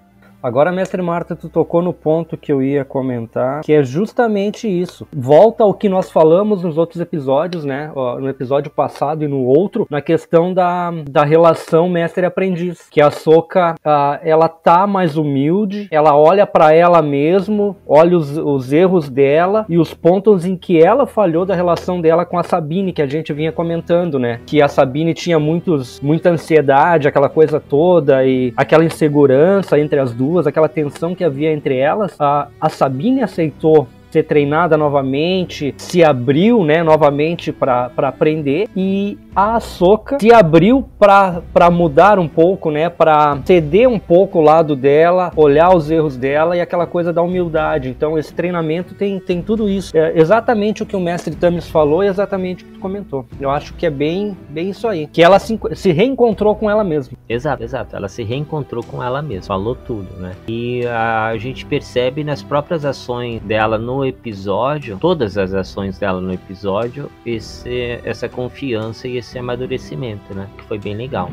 Agora, 0.41 0.71
mestre 0.71 1.01
Marta, 1.01 1.35
tu 1.35 1.49
tocou 1.49 1.81
no 1.81 1.91
ponto 1.91 2.37
que 2.37 2.51
eu 2.51 2.63
ia 2.63 2.85
comentar, 2.85 3.59
que 3.61 3.73
é 3.73 3.83
justamente 3.83 4.69
isso. 4.69 5.05
Volta 5.13 5.65
ao 5.65 5.73
que 5.73 5.89
nós 5.89 6.09
falamos 6.09 6.63
nos 6.63 6.77
outros 6.77 7.01
episódios, 7.01 7.65
né? 7.65 7.91
No 7.93 8.29
episódio 8.29 8.71
passado 8.71 9.23
e 9.23 9.27
no 9.27 9.43
outro, 9.43 9.85
na 9.89 10.01
questão 10.01 10.53
da, 10.53 10.91
da 11.09 11.25
relação 11.25 11.89
mestre-aprendiz. 11.89 12.87
Que 12.89 13.01
a 13.01 13.11
Soca, 13.11 13.75
ela 14.23 14.47
tá 14.47 14.87
mais 14.87 15.17
humilde, 15.17 15.89
ela 15.91 16.15
olha 16.15 16.47
para 16.47 16.73
ela 16.73 17.01
mesmo, 17.01 17.75
olha 17.85 18.15
os, 18.15 18.37
os 18.37 18.71
erros 18.71 19.09
dela 19.09 19.65
e 19.67 19.77
os 19.77 19.93
pontos 19.93 20.45
em 20.45 20.55
que 20.55 20.81
ela 20.81 21.05
falhou 21.05 21.45
da 21.45 21.53
relação 21.53 21.99
dela 21.99 22.25
com 22.25 22.39
a 22.39 22.43
Sabine, 22.43 22.93
que 22.93 23.01
a 23.01 23.07
gente 23.07 23.33
vinha 23.33 23.51
comentando, 23.51 24.17
né? 24.17 24.39
Que 24.45 24.61
a 24.61 24.69
Sabine 24.69 25.13
tinha 25.13 25.37
muitos, 25.37 25.99
muita 25.99 26.29
ansiedade, 26.29 27.09
aquela 27.09 27.27
coisa 27.27 27.59
toda 27.59 28.25
e 28.25 28.53
aquela 28.55 28.85
insegurança 28.85 29.77
entre 29.77 29.99
as 29.99 30.13
duas 30.13 30.28
duas, 30.29 30.45
aquela 30.45 30.69
tensão 30.69 31.15
que 31.15 31.23
havia 31.23 31.51
entre 31.51 31.77
elas, 31.77 32.15
a, 32.19 32.49
a 32.61 32.69
Sabine 32.69 33.23
aceitou 33.23 33.87
ser 34.11 34.23
treinada 34.23 34.77
novamente, 34.77 35.73
se 35.77 36.03
abriu, 36.03 36.63
né, 36.63 36.83
novamente 36.83 37.51
para 37.51 37.91
aprender 37.97 38.67
e 38.75 39.17
a 39.35 39.55
Ahsoka 39.55 40.17
se 40.19 40.33
abriu 40.33 40.87
para 40.97 41.69
mudar 41.71 42.19
um 42.19 42.27
pouco, 42.27 42.71
né, 42.71 42.89
para 42.89 43.39
ceder 43.45 43.87
um 43.87 43.99
pouco 43.99 44.39
o 44.39 44.41
lado 44.41 44.75
dela, 44.75 45.31
olhar 45.35 45.75
os 45.75 45.89
erros 45.89 46.17
dela 46.17 46.57
e 46.57 46.61
aquela 46.61 46.85
coisa 46.85 47.13
da 47.13 47.21
humildade. 47.21 47.89
Então 47.89 48.17
esse 48.17 48.33
treinamento 48.33 48.93
tem, 48.95 49.19
tem 49.19 49.41
tudo 49.41 49.69
isso. 49.69 49.95
É 49.95 50.19
exatamente 50.19 50.83
o 50.83 50.85
que 50.85 50.95
o 50.95 50.99
mestre 50.99 51.35
Tamis 51.35 51.69
falou 51.69 52.03
e 52.03 52.07
exatamente 52.07 52.63
o 52.63 52.67
que 52.67 52.73
tu 52.73 52.79
comentou. 52.79 53.25
Eu 53.39 53.49
acho 53.49 53.73
que 53.73 53.85
é 53.85 53.89
bem, 53.89 54.35
bem 54.49 54.69
isso 54.69 54.87
aí, 54.87 55.07
que 55.07 55.21
ela 55.21 55.39
se, 55.39 55.59
se 55.73 55.91
reencontrou 55.91 56.55
com 56.55 56.69
ela 56.69 56.83
mesma. 56.83 57.17
Exato, 57.27 57.63
exato. 57.63 57.95
Ela 57.95 58.07
se 58.07 58.23
reencontrou 58.23 58.83
com 58.83 59.03
ela 59.03 59.21
mesma, 59.21 59.47
falou 59.47 59.75
tudo, 59.75 60.07
né? 60.19 60.33
E 60.47 60.85
a 60.87 61.35
gente 61.37 61.65
percebe 61.65 62.23
nas 62.23 62.43
próprias 62.43 62.83
ações 62.83 63.41
dela 63.41 63.77
no 63.77 63.98
episódio, 64.05 64.97
todas 64.99 65.37
as 65.37 65.53
ações 65.53 65.97
dela 65.97 66.21
no 66.21 66.33
episódio, 66.33 67.09
esse, 67.25 67.99
essa 68.03 68.27
confiança 68.27 69.07
e 69.07 69.17
esse 69.17 69.37
amadurecimento, 69.37 70.33
né? 70.33 70.49
Que 70.57 70.63
foi 70.65 70.77
bem 70.77 70.95
legal. 70.95 71.29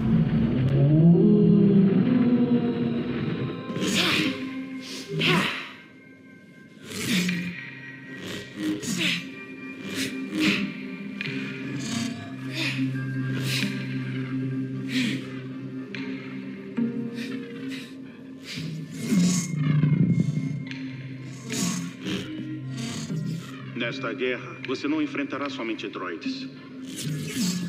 Você 24.87 24.89
não 24.89 25.03
enfrentará 25.03 25.51
somente 25.51 25.89
droids. 25.89 26.47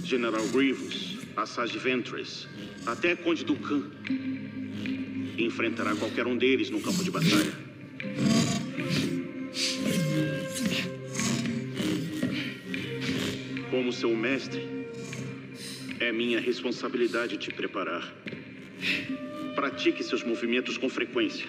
General 0.04 0.48
Grievous, 0.50 1.18
Asajj 1.36 1.76
Ventress, 1.80 2.48
até 2.86 3.16
Conde 3.16 3.44
Dukan. 3.44 3.90
Enfrentará 5.36 5.96
qualquer 5.96 6.28
um 6.28 6.38
deles 6.38 6.70
no 6.70 6.80
campo 6.80 7.04
de 7.04 7.10
batalha. 7.10 7.54
Como 13.72 13.92
seu 13.92 14.16
mestre, 14.16 14.62
é 16.00 16.12
minha 16.12 16.40
responsabilidade 16.40 17.38
te 17.38 17.52
preparar. 17.52 18.14
Pratique 19.56 20.04
seus 20.04 20.24
movimentos 20.24 20.78
com 20.78 20.88
frequência. 20.88 21.48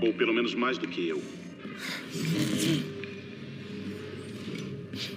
Ou 0.00 0.12
pelo 0.12 0.32
menos 0.32 0.54
mais 0.54 0.78
do 0.78 0.86
que 0.86 1.08
eu. 1.08 1.20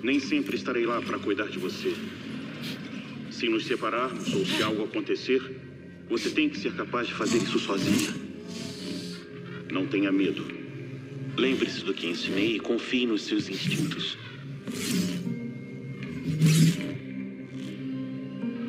Nem 0.02 0.20
sempre 0.20 0.56
estarei 0.56 0.86
lá 0.86 1.02
para 1.02 1.20
cuidar 1.20 1.48
de 1.48 1.58
você. 1.58 1.93
Se 3.32 3.50
nos 3.50 3.66
separarmos 3.66 4.34
ou 4.34 4.46
se 4.46 4.62
algo 4.64 4.84
acontecer, 4.84 5.41
você 6.10 6.30
tem 6.30 6.48
que 6.50 6.58
ser 6.58 6.74
capaz 6.74 7.08
de 7.08 7.14
fazer 7.14 7.38
isso 7.38 7.60
sozinha. 7.60 8.14
Não 9.72 9.88
tenha 9.88 10.12
medo. 10.12 10.46
Lembre-se 11.38 11.84
do 11.84 11.93
que 11.93 12.08
ensinei 12.08 12.56
e 12.56 12.60
confie 12.60 13.06
nos 13.06 13.24
seus 13.24 13.50
instintos. 13.50 14.18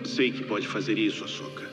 Sei 0.05 0.33
que 0.33 0.45
pode 0.45 0.67
fazer 0.67 0.99
isso, 0.99 1.23
Ahsoka. 1.25 1.66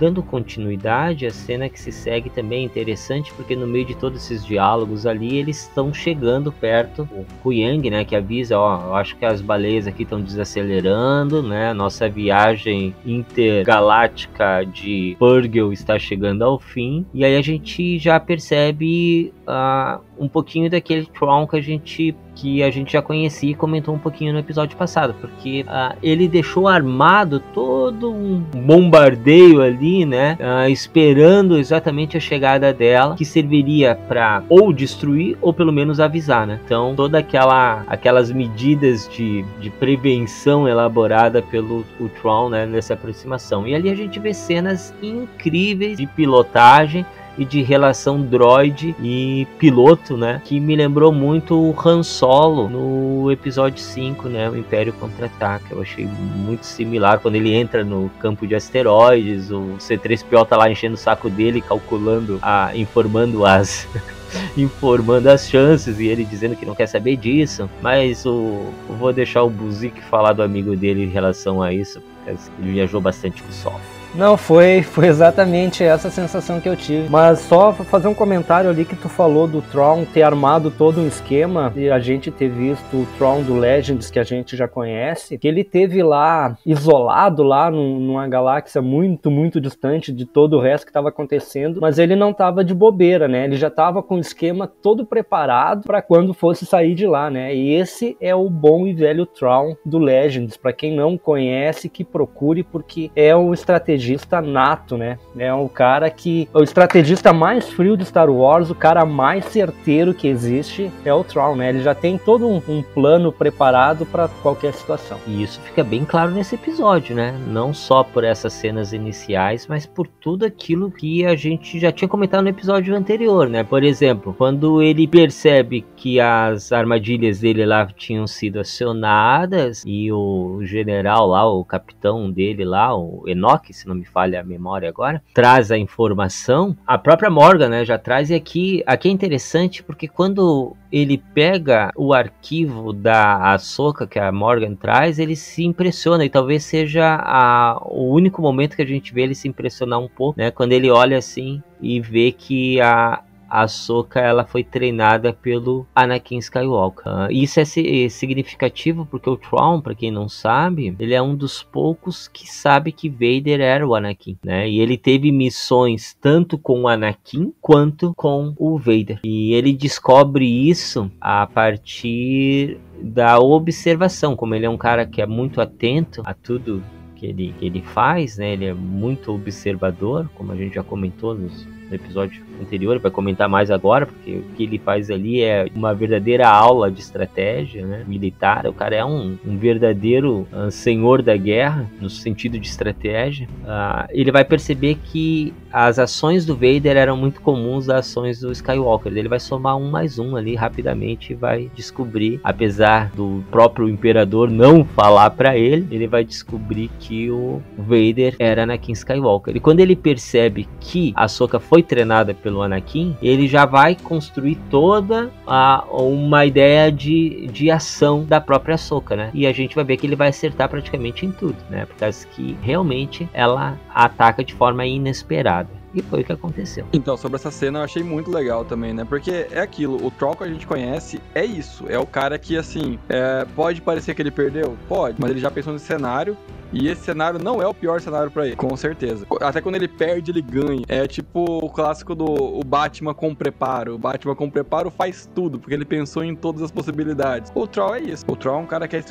Dando 0.00 0.22
continuidade, 0.22 1.26
a 1.26 1.30
cena 1.30 1.68
que 1.68 1.78
se 1.78 1.92
segue 1.92 2.30
também 2.30 2.62
é 2.62 2.64
interessante 2.64 3.30
porque 3.34 3.54
no 3.54 3.66
meio 3.66 3.84
de 3.84 3.94
todos 3.94 4.22
esses 4.24 4.44
diálogos 4.44 5.04
ali, 5.04 5.36
eles 5.36 5.62
estão 5.62 5.92
chegando 5.92 6.50
perto. 6.50 7.06
O 7.12 7.26
Kuyang, 7.42 7.90
né, 7.90 8.02
que 8.02 8.16
avisa, 8.16 8.58
ó, 8.58 8.94
acho 8.96 9.14
que 9.16 9.26
as 9.26 9.42
baleias 9.42 9.86
aqui 9.86 10.04
estão 10.04 10.22
desacelerando, 10.22 11.42
né? 11.42 11.74
Nossa 11.74 12.08
viagem 12.08 12.94
intergaláctica 13.04 14.64
de 14.64 15.16
Purgil 15.18 15.70
está 15.70 15.98
chegando 15.98 16.42
ao 16.42 16.58
fim. 16.58 17.04
E 17.12 17.22
aí 17.22 17.36
a 17.36 17.42
gente 17.42 17.98
já 17.98 18.18
percebe 18.18 19.34
uh, 19.50 20.00
um 20.18 20.28
pouquinho 20.28 20.70
daquele 20.70 21.06
Tron 21.06 21.46
que 21.46 21.56
a 21.56 21.60
gente 21.60 22.16
que 22.32 22.62
a 22.62 22.70
gente 22.70 22.92
já 22.92 23.02
conhecia 23.02 23.50
e 23.50 23.54
comentou 23.54 23.94
um 23.94 23.98
pouquinho 23.98 24.32
no 24.32 24.38
episódio 24.38 24.74
passado, 24.74 25.14
porque 25.20 25.62
uh, 25.68 25.94
ele 26.02 26.26
deixou 26.26 26.66
armado 26.66 27.40
todo 27.52 28.10
um 28.10 28.38
bombardeio 28.38 29.60
ali, 29.60 30.06
né, 30.06 30.38
uh, 30.40 30.70
esperando 30.70 31.58
exatamente 31.58 32.16
a 32.16 32.20
chegada 32.20 32.72
dela, 32.72 33.14
que 33.14 33.26
serviria 33.26 33.94
para 34.08 34.42
ou 34.48 34.72
destruir 34.72 35.36
ou 35.42 35.52
pelo 35.52 35.72
menos 35.72 36.00
avisar, 36.00 36.46
né? 36.46 36.58
Então 36.64 36.94
toda 36.94 37.18
aquela 37.18 37.84
aquelas 37.86 38.30
medidas 38.30 39.08
de, 39.08 39.44
de 39.60 39.68
prevenção 39.68 40.66
elaborada 40.66 41.42
pelo 41.42 41.84
o 41.98 42.08
Tron, 42.08 42.48
né, 42.48 42.64
nessa 42.64 42.94
aproximação. 42.94 43.66
E 43.66 43.74
ali 43.74 43.90
a 43.90 43.94
gente 43.94 44.18
vê 44.18 44.32
cenas 44.32 44.94
incríveis 45.02 45.98
de 45.98 46.06
pilotagem 46.06 47.04
e 47.38 47.44
de 47.44 47.62
relação 47.62 48.20
droid 48.20 48.94
e 49.00 49.46
piloto, 49.58 50.16
né? 50.16 50.40
Que 50.44 50.60
me 50.60 50.76
lembrou 50.76 51.12
muito 51.12 51.54
o 51.54 51.74
Han 51.84 52.02
Solo 52.02 52.68
no 52.68 53.30
episódio 53.30 53.80
5, 53.80 54.28
né? 54.28 54.48
O 54.50 54.56
Império 54.56 54.92
Contra-Ataca. 54.92 55.66
Eu 55.70 55.82
achei 55.82 56.06
muito 56.06 56.64
similar 56.64 57.20
quando 57.20 57.36
ele 57.36 57.52
entra 57.52 57.84
no 57.84 58.10
campo 58.20 58.46
de 58.46 58.54
asteroides, 58.54 59.50
o 59.50 59.76
C3PO 59.78 60.46
tá 60.46 60.56
lá 60.56 60.70
enchendo 60.70 60.94
o 60.94 60.98
saco 60.98 61.30
dele, 61.30 61.60
calculando, 61.60 62.38
a, 62.42 62.70
informando 62.74 63.44
as 63.44 63.88
informando 64.56 65.28
as 65.28 65.48
chances 65.48 65.98
e 65.98 66.06
ele 66.06 66.24
dizendo 66.24 66.56
que 66.56 66.66
não 66.66 66.74
quer 66.74 66.86
saber 66.86 67.16
disso. 67.16 67.68
Mas 67.82 68.26
o, 68.26 68.66
vou 68.88 69.12
deixar 69.12 69.42
o 69.42 69.50
Buzik 69.50 70.00
falar 70.02 70.32
do 70.32 70.42
amigo 70.42 70.76
dele 70.76 71.04
em 71.04 71.10
relação 71.10 71.62
a 71.62 71.72
isso, 71.72 72.00
porque 72.00 72.30
ele 72.60 72.72
viajou 72.72 73.00
bastante 73.00 73.42
com 73.42 73.48
o 73.48 73.52
Sol. 73.52 73.80
Não, 74.14 74.36
foi, 74.36 74.82
foi 74.82 75.06
exatamente 75.06 75.84
essa 75.84 76.10
sensação 76.10 76.60
que 76.60 76.68
eu 76.68 76.76
tive. 76.76 77.08
Mas 77.08 77.38
só 77.40 77.72
fazer 77.72 78.08
um 78.08 78.14
comentário 78.14 78.68
ali 78.68 78.84
que 78.84 78.96
tu 78.96 79.08
falou 79.08 79.46
do 79.46 79.62
Tron 79.62 80.04
ter 80.04 80.22
armado 80.22 80.70
todo 80.70 81.00
um 81.00 81.06
esquema 81.06 81.72
e 81.76 81.88
a 81.88 81.98
gente 82.00 82.30
ter 82.30 82.48
visto 82.48 82.96
o 82.96 83.06
Tron 83.16 83.42
do 83.42 83.56
Legends 83.56 84.10
que 84.10 84.18
a 84.18 84.24
gente 84.24 84.56
já 84.56 84.66
conhece, 84.66 85.38
que 85.38 85.46
ele 85.46 85.62
teve 85.62 86.02
lá 86.02 86.56
isolado 86.66 87.42
lá 87.44 87.70
num, 87.70 88.00
numa 88.00 88.26
galáxia 88.26 88.82
muito, 88.82 89.30
muito 89.30 89.60
distante 89.60 90.12
de 90.12 90.26
todo 90.26 90.56
o 90.56 90.60
resto 90.60 90.84
que 90.84 90.90
estava 90.90 91.08
acontecendo, 91.08 91.80
mas 91.80 91.98
ele 91.98 92.16
não 92.16 92.30
estava 92.30 92.64
de 92.64 92.74
bobeira, 92.74 93.28
né? 93.28 93.44
Ele 93.44 93.56
já 93.56 93.68
estava 93.68 94.02
com 94.02 94.16
o 94.16 94.20
esquema 94.20 94.66
todo 94.66 95.06
preparado 95.06 95.84
para 95.84 96.02
quando 96.02 96.34
fosse 96.34 96.66
sair 96.66 96.94
de 96.94 97.06
lá, 97.06 97.30
né? 97.30 97.54
E 97.54 97.74
esse 97.74 98.16
é 98.20 98.34
o 98.34 98.50
bom 98.50 98.86
e 98.86 98.92
velho 98.92 99.24
Tron 99.24 99.76
do 99.86 99.98
Legends. 99.98 100.56
Para 100.56 100.72
quem 100.72 100.94
não 100.94 101.16
conhece, 101.16 101.88
que 101.88 102.04
procure 102.04 102.64
porque 102.64 103.10
é 103.14 103.34
o 103.36 103.54
estrategista 103.54 103.99
estrategista 104.00 104.40
nato, 104.40 104.96
né? 104.96 105.18
É 105.36 105.52
um 105.52 105.68
cara 105.68 106.10
que. 106.10 106.48
O 106.52 106.62
estrategista 106.62 107.32
mais 107.32 107.68
frio 107.68 107.96
de 107.96 108.04
Star 108.04 108.30
Wars, 108.30 108.70
o 108.70 108.74
cara 108.74 109.04
mais 109.04 109.44
certeiro 109.46 110.14
que 110.14 110.26
existe 110.26 110.90
é 111.04 111.12
o 111.12 111.22
Tron, 111.22 111.56
né? 111.56 111.68
Ele 111.68 111.82
já 111.82 111.94
tem 111.94 112.18
todo 112.18 112.48
um, 112.48 112.62
um 112.68 112.82
plano 112.82 113.30
preparado 113.30 114.06
para 114.06 114.28
qualquer 114.42 114.72
situação. 114.72 115.18
E 115.26 115.42
isso 115.42 115.60
fica 115.60 115.84
bem 115.84 116.04
claro 116.04 116.30
nesse 116.30 116.54
episódio, 116.54 117.14
né? 117.14 117.34
Não 117.46 117.74
só 117.74 118.02
por 118.02 118.24
essas 118.24 118.52
cenas 118.52 118.92
iniciais, 118.92 119.66
mas 119.66 119.86
por 119.86 120.06
tudo 120.06 120.44
aquilo 120.44 120.90
que 120.90 121.24
a 121.26 121.36
gente 121.36 121.78
já 121.78 121.92
tinha 121.92 122.08
comentado 122.08 122.42
no 122.42 122.48
episódio 122.48 122.96
anterior, 122.96 123.48
né? 123.48 123.62
Por 123.62 123.84
exemplo, 123.84 124.34
quando 124.36 124.82
ele 124.82 125.06
percebe 125.06 125.84
que 125.96 126.18
as 126.18 126.72
armadilhas 126.72 127.40
dele 127.40 127.66
lá 127.66 127.86
tinham 127.86 128.26
sido 128.26 128.60
acionadas 128.60 129.82
e 129.86 130.10
o 130.10 130.60
general 130.62 131.26
lá, 131.26 131.46
o 131.46 131.64
capitão 131.64 132.30
dele 132.30 132.64
lá, 132.64 132.96
o 132.96 133.24
Enoch, 133.26 133.72
se 133.72 133.86
não 133.90 133.96
me 133.96 134.04
falha 134.04 134.40
a 134.40 134.44
memória 134.44 134.88
agora, 134.88 135.22
traz 135.34 135.70
a 135.70 135.78
informação. 135.78 136.76
A 136.86 136.96
própria 136.96 137.30
Morgan, 137.30 137.68
né, 137.68 137.84
já 137.84 137.98
traz 137.98 138.30
e 138.30 138.34
aqui, 138.34 138.82
aqui 138.86 139.08
é 139.08 139.12
interessante 139.12 139.82
porque 139.82 140.08
quando 140.08 140.76
ele 140.90 141.18
pega 141.34 141.92
o 141.96 142.12
arquivo 142.12 142.92
da 142.92 143.52
Ahsoka 143.52 144.06
que 144.06 144.18
a 144.18 144.32
Morgan 144.32 144.74
traz, 144.74 145.18
ele 145.18 145.36
se 145.36 145.64
impressiona 145.64 146.24
e 146.24 146.30
talvez 146.30 146.64
seja 146.64 147.16
a, 147.20 147.80
o 147.84 148.12
único 148.12 148.40
momento 148.40 148.76
que 148.76 148.82
a 148.82 148.86
gente 148.86 149.12
vê 149.12 149.22
ele 149.22 149.34
se 149.34 149.48
impressionar 149.48 150.00
um 150.00 150.08
pouco, 150.08 150.38
né, 150.38 150.50
quando 150.50 150.72
ele 150.72 150.90
olha 150.90 151.18
assim 151.18 151.62
e 151.80 152.00
vê 152.00 152.32
que 152.32 152.80
a 152.80 153.22
a 153.50 153.62
Ahsoka 153.62 154.20
ela 154.20 154.44
foi 154.44 154.62
treinada 154.62 155.32
pelo 155.32 155.86
Anakin 155.94 156.38
Skywalker. 156.38 157.28
Isso 157.30 157.58
é 157.60 157.64
significativo 158.08 159.04
porque 159.04 159.28
o 159.28 159.36
Tron, 159.36 159.80
para 159.80 159.94
quem 159.94 160.10
não 160.10 160.28
sabe, 160.28 160.94
ele 160.98 161.14
é 161.14 161.20
um 161.20 161.34
dos 161.34 161.62
poucos 161.62 162.28
que 162.28 162.50
sabe 162.50 162.92
que 162.92 163.08
Vader 163.08 163.60
era 163.60 163.86
o 163.86 163.94
Anakin, 163.94 164.38
né? 164.44 164.68
E 164.68 164.80
ele 164.80 164.96
teve 164.96 165.32
missões 165.32 166.16
tanto 166.20 166.56
com 166.56 166.82
o 166.82 166.88
Anakin 166.88 167.52
quanto 167.60 168.14
com 168.14 168.54
o 168.56 168.78
Vader. 168.78 169.20
E 169.24 169.52
ele 169.52 169.72
descobre 169.72 170.46
isso 170.46 171.10
a 171.20 171.46
partir 171.46 172.78
da 173.02 173.38
observação, 173.40 174.36
como 174.36 174.54
ele 174.54 174.66
é 174.66 174.70
um 174.70 174.76
cara 174.78 175.06
que 175.06 175.20
é 175.20 175.26
muito 175.26 175.60
atento 175.60 176.22
a 176.24 176.34
tudo 176.34 176.82
que 177.16 177.26
ele, 177.26 177.54
que 177.58 177.66
ele 177.66 177.82
faz, 177.82 178.38
né? 178.38 178.52
Ele 178.52 178.66
é 178.66 178.74
muito 178.74 179.32
observador, 179.32 180.30
como 180.34 180.52
a 180.52 180.56
gente 180.56 180.74
já 180.74 180.82
comentou 180.82 181.34
nos 181.34 181.66
no 181.90 181.96
episódio 181.96 182.42
anterior, 182.60 182.98
vai 182.98 183.10
comentar 183.10 183.48
mais 183.48 183.70
agora, 183.70 184.06
porque 184.06 184.36
o 184.36 184.42
que 184.54 184.62
ele 184.62 184.78
faz 184.78 185.10
ali 185.10 185.42
é 185.42 185.66
uma 185.74 185.94
verdadeira 185.94 186.48
aula 186.48 186.90
de 186.90 187.00
estratégia 187.00 187.84
né, 187.84 188.04
militar. 188.06 188.66
O 188.66 188.72
cara 188.72 188.96
é 188.96 189.04
um, 189.04 189.36
um 189.44 189.56
verdadeiro 189.56 190.46
uh, 190.52 190.70
senhor 190.70 191.22
da 191.22 191.36
guerra, 191.36 191.90
no 192.00 192.08
sentido 192.08 192.58
de 192.58 192.68
estratégia. 192.68 193.48
Uh, 193.62 194.06
ele 194.10 194.30
vai 194.30 194.44
perceber 194.44 194.96
que 195.04 195.52
as 195.72 195.98
ações 195.98 196.44
do 196.44 196.54
Vader 196.54 196.96
eram 196.96 197.16
muito 197.16 197.40
comuns 197.40 197.88
às 197.88 198.10
ações 198.10 198.40
do 198.40 198.50
Skywalker. 198.52 199.12
Ele 199.16 199.28
vai 199.28 199.40
somar 199.40 199.76
um 199.76 199.90
mais 199.90 200.18
um 200.18 200.36
ali 200.36 200.54
rapidamente 200.54 201.32
e 201.32 201.36
vai 201.36 201.70
descobrir, 201.74 202.40
apesar 202.42 203.10
do 203.10 203.42
próprio 203.50 203.88
imperador 203.88 204.50
não 204.50 204.84
falar 204.84 205.30
para 205.30 205.56
ele, 205.56 205.86
ele 205.90 206.06
vai 206.06 206.24
descobrir 206.24 206.90
que 206.98 207.30
o 207.30 207.62
Vader 207.78 208.34
era 208.38 208.64
Anakin 208.64 208.92
Skywalker. 208.92 209.56
E 209.56 209.60
quando 209.60 209.80
ele 209.80 209.94
percebe 209.94 210.68
que 210.80 211.12
a 211.16 211.28
Soka 211.28 211.60
foi 211.60 211.79
foi 211.80 211.82
treinada 211.82 212.34
pelo 212.34 212.62
Anakin, 212.62 213.16
ele 213.22 213.48
já 213.48 213.64
vai 213.64 213.94
construir 213.94 214.56
toda 214.70 215.30
a, 215.46 215.84
uma 215.90 216.44
ideia 216.44 216.92
de, 216.92 217.46
de 217.48 217.70
ação 217.70 218.24
da 218.24 218.40
própria 218.40 218.76
Soka, 218.76 219.16
né? 219.16 219.30
E 219.32 219.46
a 219.46 219.52
gente 219.52 219.74
vai 219.74 219.84
ver 219.84 219.96
que 219.96 220.06
ele 220.06 220.16
vai 220.16 220.28
acertar 220.28 220.68
praticamente 220.68 221.24
em 221.24 221.32
tudo, 221.32 221.56
né? 221.68 221.86
Por 221.86 221.96
causa 221.96 222.26
que 222.28 222.56
realmente 222.62 223.28
ela 223.32 223.78
ataca 223.94 224.44
de 224.44 224.54
forma 224.54 224.84
inesperada. 224.84 225.79
E 225.94 226.02
foi 226.02 226.20
o 226.20 226.24
que 226.24 226.32
aconteceu. 226.32 226.86
Então, 226.92 227.16
sobre 227.16 227.36
essa 227.36 227.50
cena 227.50 227.80
eu 227.80 227.84
achei 227.84 228.02
muito 228.02 228.30
legal 228.30 228.64
também, 228.64 228.92
né? 228.92 229.04
Porque 229.04 229.46
é 229.50 229.60
aquilo, 229.60 230.04
o 230.04 230.10
Troll 230.10 230.36
que 230.36 230.44
a 230.44 230.48
gente 230.48 230.66
conhece 230.66 231.20
é 231.34 231.44
isso. 231.44 231.84
É 231.88 231.98
o 231.98 232.06
cara 232.06 232.38
que, 232.38 232.56
assim, 232.56 232.98
é, 233.08 233.44
pode 233.56 233.80
parecer 233.80 234.14
que 234.14 234.22
ele 234.22 234.30
perdeu? 234.30 234.76
Pode, 234.88 235.16
mas 235.18 235.30
ele 235.30 235.40
já 235.40 235.50
pensou 235.50 235.72
no 235.72 235.78
cenário 235.78 236.36
e 236.72 236.88
esse 236.88 237.02
cenário 237.02 237.42
não 237.42 237.60
é 237.60 237.66
o 237.66 237.74
pior 237.74 238.00
cenário 238.00 238.30
para 238.30 238.46
ele, 238.46 238.56
com 238.56 238.76
certeza. 238.76 239.26
Até 239.40 239.60
quando 239.60 239.74
ele 239.74 239.88
perde, 239.88 240.30
ele 240.30 240.42
ganha. 240.42 240.82
É 240.88 241.06
tipo 241.06 241.44
o 241.44 241.68
clássico 241.68 242.14
do 242.14 242.24
o 242.24 242.62
Batman 242.64 243.12
com 243.12 243.34
preparo. 243.34 243.94
O 243.94 243.98
Batman 243.98 244.36
com 244.36 244.48
preparo 244.48 244.90
faz 244.90 245.28
tudo, 245.34 245.58
porque 245.58 245.74
ele 245.74 245.84
pensou 245.84 246.22
em 246.22 246.34
todas 246.34 246.62
as 246.62 246.70
possibilidades. 246.70 247.50
O 247.54 247.66
Troll 247.66 247.96
é 247.96 248.00
isso. 248.00 248.24
O 248.28 248.36
Troll 248.36 248.56
é 248.56 248.62
um 248.62 248.66
cara 248.66 248.86
que 248.86 248.96
é 248.96 249.02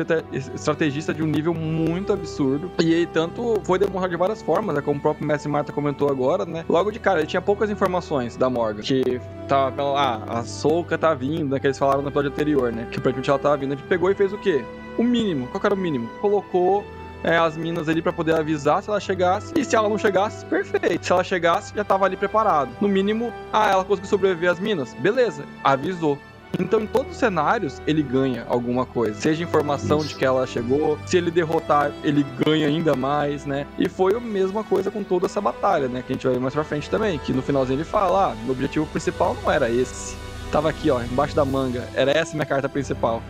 estrategista 0.55 1.13
de 1.13 1.21
um 1.21 1.27
nível 1.27 1.53
muito 1.53 2.13
absurdo. 2.13 2.71
E 2.79 2.93
ele 2.93 3.07
tanto 3.07 3.59
foi 3.63 3.77
demonstrado 3.77 4.09
de 4.09 4.17
várias 4.17 4.41
formas, 4.41 4.75
né? 4.75 4.81
Como 4.81 4.97
o 4.97 5.01
próprio 5.01 5.27
Messi 5.27 5.49
Marta 5.49 5.73
comentou 5.73 6.09
agora, 6.09 6.45
né? 6.45 6.63
Logo 6.69 6.91
de 6.91 6.99
cara, 6.99 7.19
ele 7.19 7.27
tinha 7.27 7.41
poucas 7.41 7.69
informações 7.71 8.37
da 8.37 8.47
Morgan. 8.47 8.83
Que 8.83 9.19
tava, 9.47 9.81
ah, 9.97 10.39
a 10.39 10.43
Soca 10.43 10.99
tá 10.99 11.15
vindo, 11.15 11.49
né? 11.49 11.59
Que 11.59 11.65
eles 11.65 11.79
falaram 11.79 12.03
no 12.03 12.09
episódio 12.09 12.29
anterior, 12.29 12.71
né? 12.71 12.87
Que 12.91 13.01
praticamente 13.01 13.29
ela 13.31 13.39
tava 13.39 13.57
vindo. 13.57 13.73
A 13.73 13.75
gente 13.75 13.87
pegou 13.87 14.11
e 14.11 14.13
fez 14.13 14.31
o 14.31 14.37
quê? 14.37 14.63
O 14.95 15.03
mínimo. 15.03 15.47
Qual 15.47 15.59
era 15.65 15.73
o 15.73 15.77
mínimo? 15.77 16.07
Colocou 16.21 16.85
é, 17.23 17.37
as 17.37 17.57
minas 17.57 17.89
ali 17.89 18.03
para 18.03 18.13
poder 18.13 18.35
avisar 18.35 18.83
se 18.83 18.89
ela 18.89 18.99
chegasse. 18.99 19.51
E 19.57 19.65
se 19.65 19.75
ela 19.75 19.89
não 19.89 19.97
chegasse, 19.97 20.45
perfeito. 20.45 21.03
Se 21.03 21.11
ela 21.11 21.23
chegasse, 21.23 21.73
já 21.75 21.83
tava 21.83 22.05
ali 22.05 22.15
preparado. 22.15 22.69
No 22.79 22.87
mínimo, 22.87 23.33
ah, 23.51 23.71
ela 23.71 23.83
conseguiu 23.83 24.09
sobreviver 24.09 24.51
às 24.51 24.59
minas? 24.59 24.93
Beleza, 24.93 25.43
avisou. 25.63 26.19
Então, 26.57 26.81
em 26.81 26.87
todos 26.87 27.11
os 27.11 27.17
cenários, 27.17 27.81
ele 27.85 28.01
ganha 28.01 28.45
alguma 28.49 28.85
coisa. 28.85 29.19
Seja 29.19 29.43
informação 29.43 29.99
Isso. 29.99 30.09
de 30.09 30.15
que 30.15 30.25
ela 30.25 30.47
chegou, 30.47 30.97
se 31.05 31.17
ele 31.17 31.29
derrotar, 31.29 31.91
ele 32.03 32.25
ganha 32.45 32.67
ainda 32.67 32.95
mais, 32.95 33.45
né? 33.45 33.67
E 33.77 33.87
foi 33.87 34.15
a 34.15 34.19
mesma 34.19 34.63
coisa 34.63 34.89
com 34.89 35.03
toda 35.03 35.27
essa 35.27 35.39
batalha, 35.39 35.87
né? 35.87 36.03
Que 36.05 36.13
a 36.13 36.15
gente 36.15 36.25
vai 36.25 36.33
ver 36.33 36.41
mais 36.41 36.53
pra 36.53 36.63
frente 36.63 36.89
também. 36.89 37.19
Que 37.19 37.33
no 37.33 37.41
finalzinho 37.41 37.77
ele 37.77 37.83
fala: 37.83 38.31
ah, 38.31 38.35
meu 38.43 38.51
objetivo 38.51 38.85
principal 38.87 39.37
não 39.43 39.51
era 39.51 39.69
esse. 39.69 40.15
Tava 40.51 40.69
aqui, 40.69 40.89
ó, 40.89 41.01
embaixo 41.01 41.35
da 41.35 41.45
manga. 41.45 41.87
Era 41.93 42.11
essa 42.11 42.33
minha 42.33 42.45
carta 42.45 42.67
principal. 42.67 43.21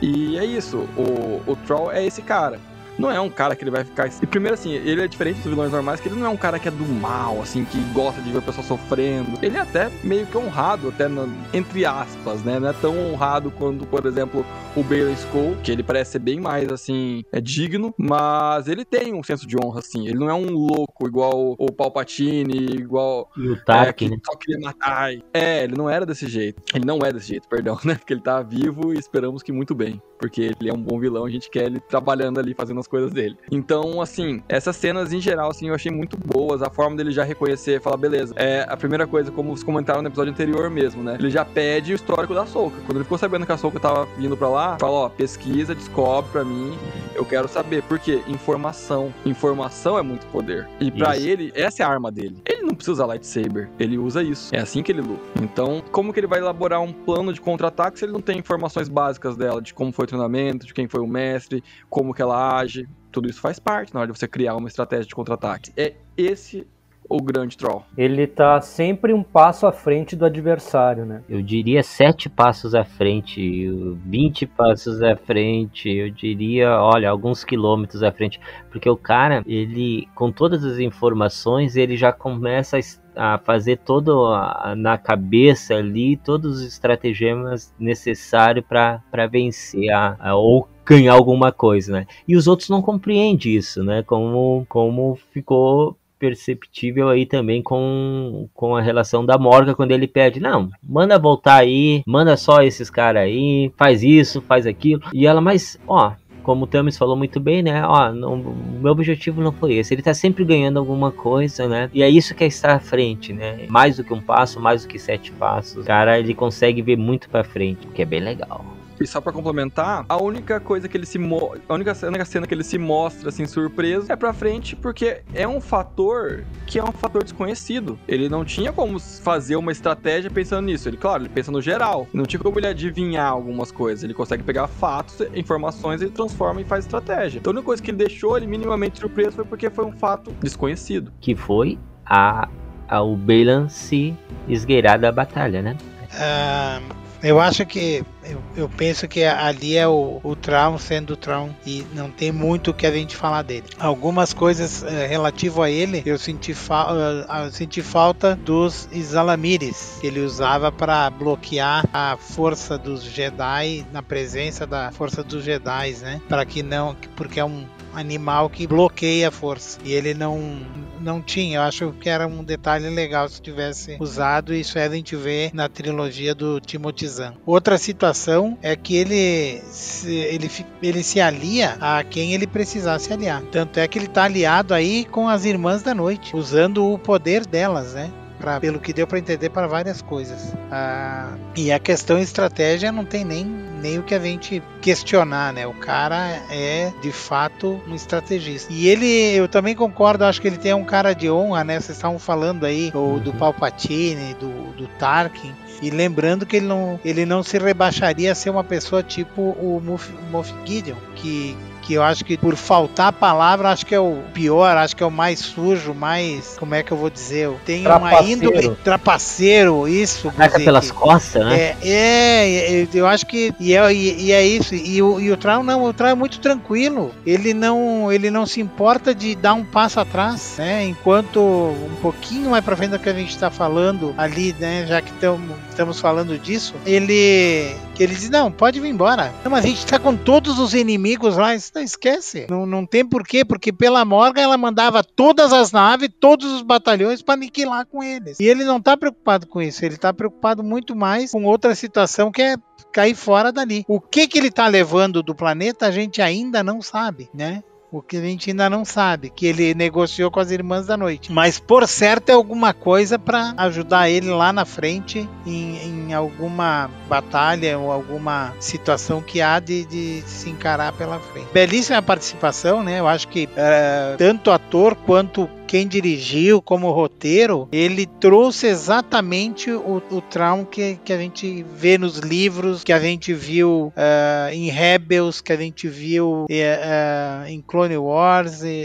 E 0.00 0.38
é 0.38 0.44
isso. 0.44 0.78
O, 0.96 1.42
o 1.46 1.56
Troll 1.66 1.92
é 1.92 2.04
esse 2.04 2.22
cara 2.22 2.58
não 3.02 3.10
é 3.10 3.20
um 3.20 3.28
cara 3.28 3.56
que 3.56 3.64
ele 3.64 3.70
vai 3.70 3.84
ficar. 3.84 4.08
E 4.22 4.26
primeiro, 4.26 4.54
assim, 4.54 4.72
ele 4.72 5.02
é 5.02 5.08
diferente 5.08 5.36
dos 5.38 5.46
vilões 5.46 5.72
normais, 5.72 6.00
que 6.00 6.08
ele 6.08 6.14
não 6.14 6.26
é 6.26 6.28
um 6.28 6.36
cara 6.36 6.58
que 6.58 6.68
é 6.68 6.70
do 6.70 6.84
mal, 6.84 7.42
assim, 7.42 7.64
que 7.64 7.78
gosta 7.92 8.22
de 8.22 8.30
ver 8.30 8.38
a 8.38 8.42
pessoa 8.42 8.64
sofrendo. 8.64 9.38
Ele 9.42 9.56
é 9.56 9.60
até 9.60 9.90
meio 10.04 10.24
que 10.24 10.38
honrado, 10.38 10.88
até 10.88 11.08
no, 11.08 11.28
entre 11.52 11.84
aspas, 11.84 12.44
né? 12.44 12.60
Não 12.60 12.68
é 12.68 12.72
tão 12.72 12.96
honrado 12.96 13.50
quanto, 13.50 13.84
por 13.86 14.06
exemplo, 14.06 14.46
o 14.76 14.84
Baylor 14.84 15.12
Skull, 15.14 15.56
que 15.64 15.72
ele 15.72 15.82
parece 15.82 16.12
ser 16.12 16.20
bem 16.20 16.38
mais, 16.40 16.70
assim, 16.70 17.24
é 17.32 17.40
digno, 17.40 17.92
mas 17.98 18.68
ele 18.68 18.84
tem 18.84 19.12
um 19.12 19.22
senso 19.22 19.46
de 19.48 19.56
honra, 19.56 19.80
assim. 19.80 20.06
Ele 20.06 20.18
não 20.18 20.30
é 20.30 20.34
um 20.34 20.50
louco 20.50 21.08
igual 21.08 21.56
o 21.58 21.72
Palpatine, 21.72 22.76
igual. 22.76 23.28
E 23.36 23.48
o 23.48 23.64
Tarkin, 23.64 24.06
é, 24.06 24.08
que 24.08 24.16
né? 24.16 24.22
só 24.24 24.36
queria 24.36 24.60
matar. 24.60 25.10
É, 25.34 25.64
ele 25.64 25.74
não 25.76 25.90
era 25.90 26.06
desse 26.06 26.28
jeito. 26.28 26.62
Ele 26.72 26.84
não 26.84 27.00
é 27.00 27.12
desse 27.12 27.28
jeito, 27.28 27.48
perdão, 27.48 27.76
né? 27.84 27.96
Porque 27.96 28.12
ele 28.12 28.20
tá 28.20 28.40
vivo 28.42 28.94
e 28.94 28.98
esperamos 28.98 29.42
que 29.42 29.50
muito 29.50 29.74
bem. 29.74 30.00
Porque 30.18 30.52
ele 30.60 30.70
é 30.70 30.72
um 30.72 30.80
bom 30.80 31.00
vilão, 31.00 31.24
a 31.24 31.30
gente 31.30 31.50
quer 31.50 31.64
ele 31.64 31.80
trabalhando 31.80 32.38
ali, 32.38 32.54
fazendo 32.54 32.78
as 32.78 32.86
coisas 32.92 33.10
dele. 33.10 33.38
Então, 33.50 34.02
assim, 34.02 34.42
essas 34.50 34.76
cenas 34.76 35.14
em 35.14 35.20
geral, 35.20 35.50
assim, 35.50 35.68
eu 35.68 35.74
achei 35.74 35.90
muito 35.90 36.14
boas. 36.18 36.60
A 36.60 36.68
forma 36.68 36.94
dele 36.94 37.10
já 37.10 37.24
reconhecer, 37.24 37.80
falar, 37.80 37.96
beleza. 37.96 38.34
É 38.36 38.66
a 38.68 38.76
primeira 38.76 39.06
coisa, 39.06 39.30
como 39.30 39.48
vocês 39.48 39.64
comentaram 39.64 40.02
no 40.02 40.08
episódio 40.08 40.30
anterior 40.30 40.68
mesmo, 40.68 41.02
né? 41.02 41.16
Ele 41.18 41.30
já 41.30 41.42
pede 41.42 41.92
o 41.92 41.94
histórico 41.94 42.34
da 42.34 42.44
Soca. 42.44 42.76
Quando 42.84 42.98
ele 42.98 43.04
ficou 43.04 43.16
sabendo 43.16 43.46
que 43.46 43.52
a 43.52 43.56
Soca 43.56 43.80
tava 43.80 44.06
vindo 44.18 44.36
pra 44.36 44.50
lá, 44.50 44.76
fala, 44.78 44.92
ó, 44.92 45.08
pesquisa, 45.08 45.74
descobre 45.74 46.30
pra 46.30 46.44
mim. 46.44 46.76
Eu 47.14 47.24
quero 47.24 47.48
saber. 47.48 47.82
Por 47.84 47.98
quê? 47.98 48.20
Informação. 48.28 49.12
Informação 49.24 49.96
é 49.98 50.02
muito 50.02 50.26
poder. 50.26 50.68
E 50.78 50.90
pra 50.90 51.16
Isso. 51.16 51.26
ele, 51.26 51.52
essa 51.54 51.82
é 51.82 51.86
a 51.86 51.88
arma 51.88 52.12
dele. 52.12 52.36
Ele 52.44 52.62
não 52.62 52.74
precisa 52.74 52.92
usar 52.92 53.06
lightsaber. 53.06 53.70
Ele 53.80 53.96
usa 53.96 54.22
isso. 54.22 54.54
É 54.54 54.60
assim 54.60 54.82
que 54.82 54.92
ele 54.92 55.00
luta. 55.00 55.22
Então, 55.40 55.82
como 55.90 56.12
que 56.12 56.20
ele 56.20 56.26
vai 56.26 56.40
elaborar 56.40 56.82
um 56.82 56.92
plano 56.92 57.32
de 57.32 57.40
contra-ataque 57.40 57.98
se 57.98 58.04
ele 58.04 58.12
não 58.12 58.20
tem 58.20 58.38
informações 58.38 58.88
básicas 58.88 59.36
dela, 59.36 59.62
de 59.62 59.72
como 59.72 59.92
foi 59.92 60.04
o 60.04 60.08
treinamento, 60.08 60.66
de 60.66 60.74
quem 60.74 60.88
foi 60.88 61.00
o 61.00 61.06
mestre, 61.06 61.62
como 61.88 62.12
que 62.12 62.20
ela 62.20 62.58
age? 62.58 62.81
Tudo 63.12 63.28
isso 63.28 63.40
faz 63.40 63.58
parte 63.58 63.94
na 63.94 64.00
hora 64.00 64.10
de 64.10 64.18
você 64.18 64.26
criar 64.26 64.56
uma 64.56 64.68
estratégia 64.68 65.06
de 65.06 65.14
contra-ataque. 65.14 65.72
É 65.76 65.94
esse 66.16 66.66
o 67.08 67.22
grande 67.22 67.56
troll. 67.56 67.84
Ele 67.96 68.26
tá 68.26 68.60
sempre 68.60 69.12
um 69.12 69.22
passo 69.22 69.66
à 69.66 69.72
frente 69.72 70.16
do 70.16 70.24
adversário, 70.24 71.04
né? 71.04 71.22
Eu 71.28 71.42
diria 71.42 71.82
sete 71.82 72.28
passos 72.28 72.74
à 72.74 72.84
frente, 72.84 73.68
20 74.06 74.46
passos 74.46 75.02
à 75.02 75.16
frente, 75.16 75.90
eu 75.90 76.10
diria, 76.10 76.80
olha, 76.80 77.10
alguns 77.10 77.44
quilômetros 77.44 78.02
à 78.02 78.10
frente, 78.10 78.40
porque 78.70 78.88
o 78.88 78.96
cara, 78.96 79.42
ele, 79.46 80.08
com 80.14 80.32
todas 80.32 80.64
as 80.64 80.78
informações, 80.78 81.76
ele 81.76 81.96
já 81.96 82.12
começa 82.12 82.78
a, 83.16 83.34
a 83.34 83.38
fazer 83.38 83.78
todo 83.78 84.26
a, 84.26 84.74
na 84.76 84.96
cabeça 84.96 85.74
ali, 85.74 86.16
todos 86.16 86.60
os 86.60 86.66
estratagemas 86.66 87.74
necessários 87.78 88.64
para 88.66 89.26
vencer 89.30 89.90
a, 89.90 90.16
a, 90.18 90.34
ou 90.34 90.68
ganhar 90.84 91.12
alguma 91.12 91.52
coisa, 91.52 91.92
né? 91.92 92.06
E 92.26 92.36
os 92.36 92.46
outros 92.46 92.68
não 92.68 92.82
compreendem 92.82 93.54
isso, 93.54 93.84
né? 93.84 94.02
Como, 94.02 94.66
como 94.68 95.16
ficou 95.30 95.96
perceptível 96.22 97.08
aí 97.08 97.26
também 97.26 97.60
com, 97.60 98.48
com 98.54 98.76
a 98.76 98.80
relação 98.80 99.26
da 99.26 99.36
Morga 99.36 99.74
quando 99.74 99.90
ele 99.90 100.06
pede, 100.06 100.38
não, 100.38 100.70
manda 100.80 101.18
voltar 101.18 101.56
aí, 101.56 102.00
manda 102.06 102.36
só 102.36 102.62
esses 102.62 102.88
caras 102.88 103.24
aí, 103.24 103.72
faz 103.76 104.04
isso, 104.04 104.40
faz 104.40 104.64
aquilo. 104.64 105.02
E 105.12 105.26
ela, 105.26 105.40
mas, 105.40 105.76
ó, 105.84 106.12
como 106.44 106.62
o 106.62 106.66
Tamis 106.68 106.96
falou 106.96 107.16
muito 107.16 107.40
bem, 107.40 107.60
né? 107.60 107.84
Ó, 107.84 108.12
não, 108.12 108.34
o 108.34 108.80
meu 108.80 108.92
objetivo 108.92 109.42
não 109.42 109.50
foi 109.50 109.74
esse. 109.74 109.92
Ele 109.92 110.02
tá 110.02 110.14
sempre 110.14 110.44
ganhando 110.44 110.78
alguma 110.78 111.10
coisa, 111.10 111.66
né? 111.66 111.90
E 111.92 112.04
é 112.04 112.08
isso 112.08 112.36
que 112.36 112.44
é 112.44 112.46
estar 112.46 112.76
à 112.76 112.80
frente, 112.80 113.32
né? 113.32 113.66
Mais 113.68 113.96
do 113.96 114.04
que 114.04 114.14
um 114.14 114.20
passo, 114.20 114.60
mais 114.60 114.82
do 114.82 114.88
que 114.88 115.00
sete 115.00 115.32
passos. 115.32 115.84
Cara, 115.84 116.20
ele 116.20 116.34
consegue 116.34 116.82
ver 116.82 116.96
muito 116.96 117.28
pra 117.28 117.42
frente, 117.42 117.88
que 117.88 118.02
é 118.02 118.04
bem 118.04 118.20
legal. 118.20 118.64
E 119.02 119.06
só 119.06 119.20
pra 119.20 119.32
complementar, 119.32 120.04
a 120.08 120.16
única 120.22 120.60
coisa 120.60 120.88
que 120.88 120.96
ele 120.96 121.06
se 121.06 121.18
mo... 121.18 121.56
a 121.68 121.74
única, 121.74 121.92
a 121.92 122.06
única 122.06 122.24
cena 122.24 122.46
que 122.46 122.54
ele 122.54 122.62
se 122.62 122.78
mostra 122.78 123.30
assim 123.30 123.46
surpreso 123.46 124.10
é 124.12 124.14
pra 124.14 124.32
frente 124.32 124.76
porque 124.76 125.22
é 125.34 125.46
um 125.46 125.60
fator 125.60 126.44
que 126.66 126.78
é 126.78 126.84
um 126.84 126.92
fator 126.92 127.24
desconhecido. 127.24 127.98
Ele 128.06 128.28
não 128.28 128.44
tinha 128.44 128.72
como 128.72 129.00
fazer 129.00 129.56
uma 129.56 129.72
estratégia 129.72 130.30
pensando 130.30 130.66
nisso. 130.66 130.88
Ele, 130.88 130.96
claro, 130.96 131.22
ele 131.22 131.28
pensa 131.28 131.50
no 131.50 131.60
geral. 131.60 132.06
Não 132.12 132.24
tinha 132.24 132.38
como 132.38 132.58
ele 132.60 132.68
adivinhar 132.68 133.30
algumas 133.30 133.72
coisas. 133.72 134.04
Ele 134.04 134.14
consegue 134.14 134.44
pegar 134.44 134.68
fatos, 134.68 135.26
informações 135.34 136.00
e 136.00 136.08
transforma 136.08 136.60
e 136.60 136.64
faz 136.64 136.84
estratégia. 136.84 137.38
Então 137.38 137.50
a 137.50 137.54
única 137.54 137.66
coisa 137.66 137.82
que 137.82 137.90
ele 137.90 137.98
deixou 137.98 138.36
ele 138.36 138.46
minimamente 138.46 139.00
surpreso 139.00 139.32
foi 139.32 139.44
porque 139.44 139.68
foi 139.68 139.84
um 139.84 139.92
fato 139.92 140.30
desconhecido. 140.40 141.12
Que 141.20 141.34
foi 141.34 141.76
a, 142.06 142.48
a 142.88 143.02
o 143.02 143.16
Balan 143.16 143.68
se 143.68 144.16
esgueirar 144.48 145.00
da 145.00 145.10
batalha, 145.10 145.60
né? 145.60 145.76
Uh, 146.12 147.01
eu 147.22 147.40
acho 147.40 147.64
que. 147.64 148.04
Eu, 148.24 148.42
eu, 148.56 148.68
penso 148.68 149.08
que 149.08 149.24
ali 149.24 149.76
é 149.76 149.86
o, 149.86 150.20
o 150.22 150.36
Traum 150.36 150.78
sendo 150.78 151.14
o 151.14 151.16
Traum 151.16 151.50
e 151.66 151.84
não 151.92 152.08
tem 152.08 152.30
muito 152.30 152.70
o 152.70 152.74
que 152.74 152.86
a 152.86 152.92
gente 152.92 153.16
falar 153.16 153.42
dele. 153.42 153.64
Algumas 153.78 154.32
coisas 154.32 154.82
uh, 154.82 154.86
relativo 155.08 155.60
a 155.60 155.68
ele 155.68 156.02
eu 156.06 156.16
senti, 156.16 156.54
fa 156.54 156.92
uh, 156.92 157.50
senti 157.50 157.82
falta 157.82 158.36
dos 158.36 158.88
Isalamires 158.92 159.98
que 160.00 160.06
ele 160.06 160.20
usava 160.20 160.70
para 160.70 161.10
bloquear 161.10 161.84
a 161.92 162.16
força 162.16 162.78
dos 162.78 163.02
Jedi 163.02 163.84
na 163.92 164.02
presença 164.02 164.64
da 164.64 164.92
força 164.92 165.24
dos 165.24 165.42
Jedi, 165.42 165.96
né? 166.00 166.20
Para 166.28 166.46
que 166.46 166.62
não. 166.62 166.96
Porque 167.16 167.40
é 167.40 167.44
um 167.44 167.66
animal 167.94 168.48
que 168.48 168.66
bloqueia 168.66 169.28
a 169.28 169.30
força. 169.30 169.78
E 169.84 169.92
ele 169.92 170.14
não 170.14 170.60
não 171.00 171.20
tinha. 171.20 171.58
Eu 171.58 171.62
acho 171.62 171.92
que 172.00 172.08
era 172.08 172.26
um 172.26 172.44
detalhe 172.44 172.88
legal 172.88 173.28
se 173.28 173.42
tivesse 173.42 173.96
usado. 173.98 174.54
Isso 174.54 174.78
é 174.78 174.84
a 174.86 174.88
gente 174.88 175.16
vê 175.16 175.50
na 175.52 175.68
trilogia 175.68 176.34
do 176.34 176.60
Timothy. 176.60 177.02
Outra 177.44 177.78
situação 177.78 178.56
é 178.62 178.76
que 178.76 178.94
ele 178.94 179.60
se, 179.66 180.14
ele, 180.14 180.50
ele 180.82 181.02
se 181.02 181.20
alia 181.20 181.76
a 181.80 182.04
quem 182.04 182.32
ele 182.32 182.46
precisar 182.46 182.98
se 182.98 183.12
aliar. 183.12 183.42
Tanto 183.50 183.78
é 183.78 183.88
que 183.88 183.98
ele 183.98 184.06
está 184.06 184.24
aliado 184.24 184.72
aí 184.72 185.04
com 185.04 185.28
as 185.28 185.44
Irmãs 185.44 185.82
da 185.82 185.94
Noite, 185.94 186.36
usando 186.36 186.92
o 186.92 186.98
poder 186.98 187.44
delas, 187.44 187.94
né? 187.94 188.10
Pra, 188.42 188.58
pelo 188.58 188.80
que 188.80 188.92
deu 188.92 189.06
para 189.06 189.20
entender 189.20 189.50
para 189.50 189.68
várias 189.68 190.02
coisas. 190.02 190.52
Ah, 190.68 191.32
e 191.54 191.70
a 191.70 191.78
questão 191.78 192.18
estratégia 192.18 192.90
não 192.90 193.04
tem 193.04 193.24
nem, 193.24 193.44
nem 193.44 194.00
o 194.00 194.02
que 194.02 194.16
a 194.16 194.18
gente 194.18 194.60
questionar, 194.80 195.52
né? 195.52 195.64
O 195.64 195.72
cara 195.74 196.42
é 196.50 196.92
de 197.00 197.12
fato 197.12 197.80
um 197.86 197.94
estrategista. 197.94 198.72
E 198.72 198.88
ele, 198.88 199.06
eu 199.06 199.46
também 199.46 199.76
concordo, 199.76 200.24
acho 200.24 200.40
que 200.40 200.48
ele 200.48 200.58
tem 200.58 200.74
um 200.74 200.84
cara 200.84 201.14
de 201.14 201.30
honra, 201.30 201.62
né? 201.62 201.78
Vocês 201.78 201.96
estavam 201.96 202.18
falando 202.18 202.66
aí 202.66 202.90
do, 202.90 203.20
do 203.20 203.32
Palpatine, 203.32 204.34
do, 204.34 204.72
do 204.72 204.88
Tarkin. 204.98 205.54
E 205.80 205.90
lembrando 205.90 206.44
que 206.44 206.56
ele 206.56 206.66
não, 206.66 206.98
ele 207.04 207.24
não 207.24 207.44
se 207.44 207.58
rebaixaria 207.58 208.32
a 208.32 208.34
ser 208.34 208.50
uma 208.50 208.64
pessoa 208.64 209.04
tipo 209.04 209.40
o 209.40 209.80
Moff, 209.80 210.12
Moff 210.30 210.52
Gideon, 210.64 210.96
que, 211.14 211.56
que 211.82 211.94
eu 211.94 212.02
acho 212.02 212.24
que 212.24 212.38
por 212.38 212.56
faltar 212.56 213.08
a 213.08 213.12
palavra, 213.12 213.70
acho 213.70 213.84
que 213.84 213.94
é 213.94 214.00
o 214.00 214.22
pior, 214.32 214.76
acho 214.76 214.94
que 214.94 215.02
é 215.02 215.06
o 215.06 215.10
mais 215.10 215.40
sujo, 215.40 215.92
mais. 215.92 216.56
Como 216.58 216.74
é 216.74 216.82
que 216.82 216.92
eu 216.92 216.96
vou 216.96 217.10
dizer? 217.10 217.50
Tem 217.66 217.86
uma 217.86 218.22
índole 218.22 218.70
trapaceiro, 218.82 219.88
isso. 219.88 220.28
Ataca 220.28 220.60
pelas 220.60 220.90
costas, 220.90 221.44
né? 221.44 221.76
É, 221.82 222.82
é, 222.82 222.88
eu 222.94 223.06
acho 223.06 223.26
que. 223.26 223.52
E 223.58 223.74
é, 223.74 223.92
e, 223.92 224.32
é 224.32 224.46
isso. 224.46 224.74
E 224.74 225.02
o, 225.02 225.20
e 225.20 225.30
o 225.30 225.36
Trau 225.36 225.62
não, 225.62 225.84
o 225.84 225.92
Trau 225.92 226.08
é 226.10 226.14
muito 226.14 226.38
tranquilo. 226.38 227.12
Ele 227.26 227.52
não, 227.52 228.10
ele 228.12 228.30
não 228.30 228.46
se 228.46 228.60
importa 228.60 229.14
de 229.14 229.34
dar 229.34 229.54
um 229.54 229.64
passo 229.64 229.98
atrás, 229.98 230.54
né? 230.58 230.84
Enquanto 230.84 231.40
um 231.40 231.96
pouquinho 232.00 232.50
mais 232.50 232.64
pra 232.64 232.76
frente 232.76 232.92
do 232.92 232.98
que 232.98 233.08
a 233.08 233.14
gente 233.14 233.30
está 233.30 233.50
falando 233.50 234.14
ali, 234.16 234.54
né? 234.58 234.86
Já 234.86 235.02
que 235.02 235.12
tamo, 235.14 235.54
estamos 235.72 235.98
falando 236.00 236.38
disso, 236.38 236.74
ele. 236.86 237.74
Ele 237.98 238.14
diz, 238.14 238.30
não, 238.30 238.50
pode 238.50 238.80
vir 238.80 238.88
embora. 238.88 239.32
Não, 239.44 239.50
mas 239.50 239.64
a 239.64 239.68
gente 239.68 239.86
tá 239.86 239.98
com 239.98 240.16
todos 240.16 240.58
os 240.58 240.74
inimigos 240.74 241.36
lá. 241.36 241.50
Não 241.74 241.82
esquece. 241.82 242.46
Não, 242.48 242.64
não 242.64 242.86
tem 242.86 243.04
porquê, 243.04 243.44
porque 243.44 243.72
pela 243.72 244.04
Morgan 244.04 244.40
ela 244.40 244.56
mandava 244.56 245.04
todas 245.04 245.52
as 245.52 245.72
naves, 245.72 246.08
todos 246.18 246.50
os 246.50 246.62
batalhões 246.62 247.22
para 247.22 247.34
aniquilar 247.34 247.86
com 247.86 248.02
eles. 248.02 248.40
E 248.40 248.44
ele 248.44 248.64
não 248.64 248.80
tá 248.80 248.96
preocupado 248.96 249.46
com 249.46 249.60
isso, 249.60 249.84
ele 249.84 249.96
tá 249.96 250.12
preocupado 250.12 250.62
muito 250.64 250.96
mais 250.96 251.32
com 251.32 251.44
outra 251.44 251.74
situação 251.74 252.32
que 252.32 252.42
é 252.42 252.56
cair 252.92 253.14
fora 253.14 253.52
dali. 253.52 253.84
O 253.88 254.00
que 254.00 254.26
que 254.26 254.38
ele 254.38 254.50
tá 254.50 254.66
levando 254.66 255.22
do 255.22 255.34
planeta 255.34 255.86
a 255.86 255.90
gente 255.90 256.20
ainda 256.20 256.62
não 256.62 256.82
sabe, 256.82 257.28
né? 257.32 257.62
O 257.92 258.00
que 258.00 258.16
a 258.16 258.20
gente 258.22 258.48
ainda 258.48 258.70
não 258.70 258.86
sabe, 258.86 259.28
que 259.28 259.44
ele 259.44 259.74
negociou 259.74 260.30
com 260.30 260.40
as 260.40 260.50
Irmãs 260.50 260.86
da 260.86 260.96
Noite. 260.96 261.30
Mas 261.30 261.60
por 261.60 261.86
certo 261.86 262.30
é 262.30 262.32
alguma 262.32 262.72
coisa 262.72 263.18
para 263.18 263.52
ajudar 263.58 264.08
ele 264.08 264.30
lá 264.30 264.50
na 264.50 264.64
frente 264.64 265.28
em, 265.44 266.08
em, 266.08 266.14
alguma 266.14 266.90
batalha 267.06 267.78
ou 267.78 267.92
alguma 267.92 268.54
situação 268.58 269.20
que 269.20 269.42
há 269.42 269.60
de, 269.60 269.84
de, 269.84 270.22
se 270.26 270.48
encarar 270.48 270.94
pela 270.94 271.18
frente. 271.18 271.48
Belíssima 271.52 272.00
participação, 272.00 272.82
né? 272.82 272.98
Eu 272.98 273.06
acho 273.06 273.28
que 273.28 273.44
uh, 273.44 274.16
tanto 274.16 274.50
ator 274.50 274.94
quanto 274.94 275.46
quem 275.72 275.88
dirigiu 275.88 276.60
como 276.60 276.90
roteiro, 276.90 277.66
ele 277.72 278.04
trouxe 278.04 278.66
exatamente 278.66 279.70
o, 279.70 280.02
o 280.10 280.20
trauma 280.20 280.66
que, 280.66 280.96
que 280.96 281.10
a 281.10 281.16
gente 281.16 281.64
vê 281.74 281.96
nos 281.96 282.18
livros, 282.18 282.84
que 282.84 282.92
a 282.92 283.00
gente 283.00 283.32
viu 283.32 283.86
uh, 283.86 284.52
em 284.52 284.68
Rebels, 284.68 285.40
que 285.40 285.50
a 285.50 285.56
gente 285.56 285.88
viu 285.88 286.44
uh, 286.44 287.46
em 287.48 287.62
Clone 287.62 287.96
Wars. 287.96 288.62
É, 288.62 288.82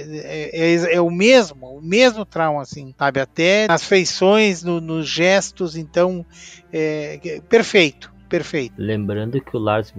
é, 0.53 0.95
é, 0.95 1.01
o 1.01 1.11
mesmo, 1.11 1.77
o 1.77 1.81
mesmo 1.81 2.23
trauma, 2.23 2.61
assim, 2.61 2.95
sabe? 2.97 3.19
Até 3.19 3.67
nas 3.67 3.83
feições, 3.83 4.63
no, 4.63 4.79
nos 4.79 5.09
gestos, 5.09 5.75
então, 5.75 6.25
é, 6.71 7.41
perfeito 7.49 8.15
perfeito. 8.27 8.73
Lembrando 8.77 9.39
que 9.39 9.55
o 9.55 9.59
Lars 9.59 9.93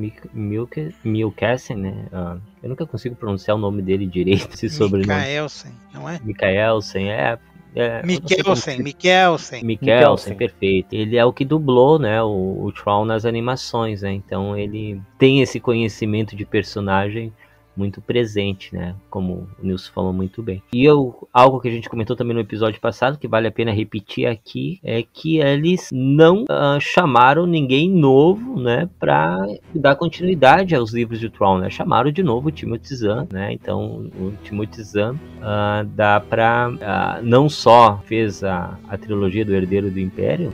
Milkassen, 1.02 1.76
né, 1.76 2.06
uh, 2.12 2.40
Eu 2.62 2.68
nunca 2.68 2.86
consigo 2.86 3.14
pronunciar 3.14 3.56
o 3.56 3.60
nome 3.60 3.82
dele 3.82 4.06
direito, 4.06 4.48
esse 4.52 4.68
sobrenome. 4.68 5.14
Mikaelsen, 5.14 5.72
não 5.92 6.08
é? 6.08 6.20
Mikaelsen, 6.22 7.10
é. 7.10 7.38
É, 7.74 8.04
Mikkelsen, 8.04 8.82
Mikkelsen. 8.82 9.62
Mikkelsen, 9.62 10.34
perfeito. 10.34 10.94
Ele 10.94 11.16
é 11.16 11.24
o 11.24 11.32
que 11.32 11.44
dublou, 11.44 11.98
né, 11.98 12.20
o, 12.22 12.64
o 12.64 12.72
Troll 12.72 13.04
nas 13.04 13.24
animações, 13.24 14.02
né? 14.02 14.10
Então 14.10 14.56
ele 14.56 15.00
tem 15.18 15.42
esse 15.42 15.60
conhecimento 15.60 16.34
de 16.34 16.44
personagem 16.44 17.32
muito 17.78 18.00
presente, 18.00 18.74
né? 18.74 18.94
Como 19.08 19.48
o 19.58 19.66
Nilson 19.66 19.92
falou 19.94 20.12
muito 20.12 20.42
bem. 20.42 20.62
E 20.72 20.84
eu, 20.84 21.28
algo 21.32 21.60
que 21.60 21.68
a 21.68 21.70
gente 21.70 21.88
comentou 21.88 22.16
também 22.16 22.34
no 22.34 22.40
episódio 22.40 22.80
passado, 22.80 23.18
que 23.18 23.28
vale 23.28 23.46
a 23.46 23.52
pena 23.52 23.70
repetir 23.70 24.26
aqui, 24.26 24.80
é 24.82 25.02
que 25.02 25.38
eles 25.38 25.88
não 25.92 26.42
uh, 26.42 26.80
chamaram 26.80 27.46
ninguém 27.46 27.88
novo, 27.88 28.60
né? 28.60 28.90
Para 28.98 29.46
dar 29.74 29.94
continuidade 29.94 30.74
aos 30.74 30.92
livros 30.92 31.20
de 31.20 31.30
Tron, 31.30 31.58
né? 31.58 31.70
Chamaram 31.70 32.10
de 32.10 32.22
novo 32.22 32.48
o 32.48 32.52
Timothy 32.52 32.96
Zahn, 32.96 33.26
né? 33.32 33.52
Então 33.52 34.10
o 34.18 34.32
Timothy 34.42 34.82
Zahn 34.82 35.14
uh, 35.14 35.84
dá 35.94 36.20
para 36.20 36.70
uh, 36.70 37.24
não 37.24 37.48
só 37.48 38.00
fez 38.04 38.42
a, 38.42 38.78
a 38.88 38.98
trilogia 38.98 39.44
do 39.44 39.54
Herdeiro 39.54 39.90
do 39.90 40.00
Império, 40.00 40.50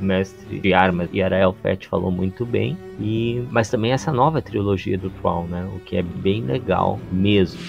mestre 0.00 0.60
de 0.60 0.72
armas 0.72 1.08
Yarael 1.12 1.56
Fett 1.62 1.86
falou 1.86 2.10
muito 2.10 2.44
bem. 2.44 2.76
E 3.00 3.42
mas 3.50 3.68
também 3.68 3.92
essa 3.92 4.12
nova 4.12 4.42
trilogia 4.42 4.98
do 4.98 5.10
Tron, 5.10 5.46
né? 5.46 5.70
O 5.74 5.80
que 5.80 5.96
é 5.96 6.02
bem 6.02 6.42
legal 6.44 7.00
mesmo. 7.12 7.60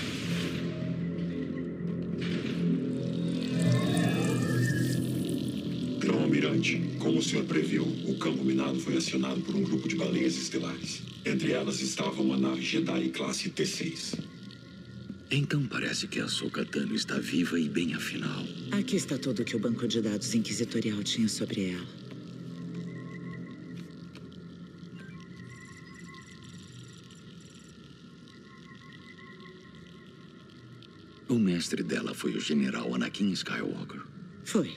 Grão 6.00 6.24
Almirante, 6.24 6.82
como 7.00 7.20
o 7.20 7.22
senhor 7.22 7.46
previu, 7.46 7.84
o 8.08 8.18
campo 8.18 8.44
minado 8.44 8.80
foi 8.80 8.98
acionado 8.98 9.42
por 9.42 9.56
um 9.56 9.64
grupo 9.64 9.88
de 9.88 9.96
baleias 9.96 10.36
estelares. 10.36 11.04
Entre 11.26 11.52
elas 11.52 11.82
estava 11.82 12.22
uma 12.22 12.38
nave 12.38 12.62
Jedi 12.62 13.10
classe 13.10 13.50
T6. 13.50 14.32
Então 15.34 15.64
parece 15.66 16.10
que 16.10 16.20
a 16.20 16.28
Sokatano 16.28 16.94
está 16.94 17.18
viva 17.18 17.58
e 17.58 17.70
bem 17.70 17.94
afinal. 17.94 18.44
Aqui 18.72 18.98
está 18.98 19.18
tudo 19.18 19.46
que 19.46 19.56
o 19.56 19.60
banco 19.60 19.88
de 19.88 20.02
dados 20.02 20.36
inquisitorial 20.36 21.02
tinha 21.04 21.30
sobre 21.30 21.70
ela. 21.70 21.88
O 31.32 31.40
mestre 31.40 31.82
dela 31.82 32.14
foi 32.14 32.36
o 32.36 32.42
general 32.42 32.94
Anakin 32.94 33.32
Skywalker. 33.32 34.02
Foi. 34.44 34.70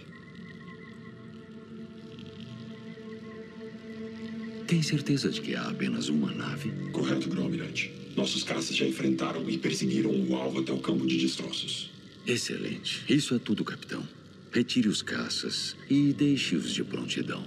Tem 4.64 4.80
certeza 4.80 5.30
de 5.30 5.40
que 5.40 5.56
há 5.56 5.68
apenas 5.68 6.08
uma 6.08 6.30
nave? 6.30 6.70
Correto, 6.92 7.28
Grão-Almirante. 7.28 7.92
Nossos 8.16 8.44
caças 8.44 8.76
já 8.76 8.86
enfrentaram 8.86 9.50
e 9.50 9.58
perseguiram 9.58 10.12
o 10.12 10.36
alvo 10.36 10.60
até 10.60 10.72
o 10.72 10.78
campo 10.78 11.04
de 11.08 11.18
destroços. 11.18 11.90
Excelente. 12.24 13.02
Isso 13.12 13.34
é 13.34 13.40
tudo, 13.40 13.64
capitão. 13.64 14.06
Retire 14.52 14.86
os 14.86 15.02
caças 15.02 15.74
e 15.90 16.12
deixe-os 16.12 16.72
de 16.72 16.84
prontidão. 16.84 17.44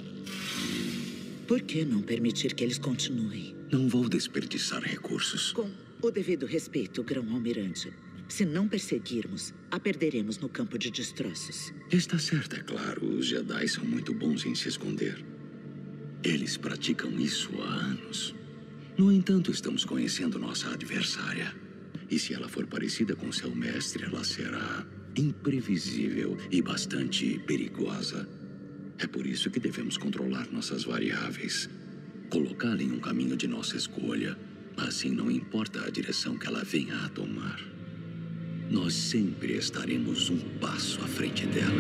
Por 1.47 1.61
que 1.61 1.85
não 1.85 2.01
permitir 2.01 2.53
que 2.53 2.61
eles 2.61 2.77
continuem? 2.77 3.55
Não 3.71 3.87
vou 3.87 4.09
desperdiçar 4.09 4.83
recursos. 4.83 5.53
Com 5.53 5.71
o 6.01 6.11
devido 6.11 6.45
respeito, 6.45 7.01
Grão-Almirante. 7.03 7.93
Se 8.28 8.45
não 8.45 8.67
perseguirmos, 8.67 9.53
a 9.71 9.80
perderemos 9.80 10.38
no 10.38 10.49
campo 10.49 10.78
de 10.78 10.91
destroços. 10.91 11.73
Está 11.89 12.19
certo, 12.19 12.57
é 12.57 12.59
claro. 12.59 13.05
Os 13.05 13.25
Jedi 13.25 13.67
são 13.67 13.86
muito 13.86 14.13
bons 14.13 14.45
em 14.45 14.53
se 14.53 14.67
esconder. 14.67 15.23
Eles 16.23 16.57
praticam 16.57 17.09
isso 17.19 17.49
há 17.61 17.67
anos. 17.67 18.36
No 18.97 19.11
entanto, 19.11 19.49
estamos 19.49 19.86
conhecendo 19.86 20.38
nossa 20.38 20.69
adversária. 20.69 21.55
E 22.09 22.19
se 22.19 22.34
ela 22.34 22.49
for 22.49 22.67
parecida 22.67 23.15
com 23.15 23.32
seu 23.32 23.55
mestre, 23.55 24.03
ela 24.03 24.23
será 24.23 24.86
imprevisível 25.15 26.38
e 26.51 26.61
bastante 26.61 27.39
perigosa. 27.39 28.28
É 28.99 29.07
por 29.07 29.25
isso 29.25 29.49
que 29.49 29.59
devemos 29.59 29.97
controlar 29.97 30.51
nossas 30.51 30.84
variáveis. 30.84 31.69
Colocá-la 32.30 32.84
em 32.84 32.91
um 32.91 32.99
caminho 32.99 33.38
de 33.38 33.47
nossa 33.47 33.78
escolha. 33.78 34.38
Assim, 34.75 35.11
não 35.11 35.32
importa 35.32 35.86
a 35.86 35.89
direção 35.89 36.38
que 36.38 36.45
ela 36.45 36.63
venha 36.63 36.97
a 37.05 37.09
tomar 37.09 37.76
nós 38.70 38.93
sempre 38.93 39.53
estaremos 39.57 40.30
um 40.30 40.39
passo 40.59 41.03
à 41.03 41.07
frente 41.07 41.45
dela. 41.45 41.72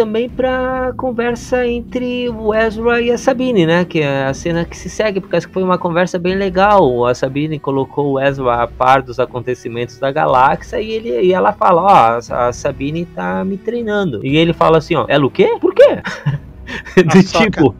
Também 0.00 0.30
para 0.30 0.94
conversa 0.96 1.66
entre 1.66 2.30
o 2.30 2.54
Ezra 2.54 3.02
e 3.02 3.10
a 3.10 3.18
Sabine, 3.18 3.66
né? 3.66 3.84
Que 3.84 4.00
é 4.00 4.24
a 4.24 4.32
cena 4.32 4.64
que 4.64 4.74
se 4.74 4.88
segue, 4.88 5.20
porque 5.20 5.36
acho 5.36 5.46
que 5.46 5.52
foi 5.52 5.62
uma 5.62 5.76
conversa 5.76 6.18
bem 6.18 6.36
legal. 6.36 7.04
A 7.04 7.14
Sabine 7.14 7.58
colocou 7.58 8.12
o 8.12 8.18
Ezra 8.18 8.62
a 8.62 8.66
par 8.66 9.02
dos 9.02 9.20
acontecimentos 9.20 9.98
da 9.98 10.10
galáxia 10.10 10.80
e, 10.80 10.90
ele, 10.90 11.20
e 11.20 11.34
ela 11.34 11.52
fala: 11.52 11.82
Ó, 11.82 12.34
a 12.34 12.50
Sabine 12.50 13.04
tá 13.04 13.44
me 13.44 13.58
treinando. 13.58 14.24
E 14.24 14.38
ele 14.38 14.54
fala 14.54 14.78
assim: 14.78 14.94
Ó, 14.94 15.04
ela 15.06 15.26
o 15.26 15.30
quê? 15.30 15.58
Por 15.60 15.74
quê? 15.74 16.00
Do 16.96 17.22
tipo. 17.22 17.74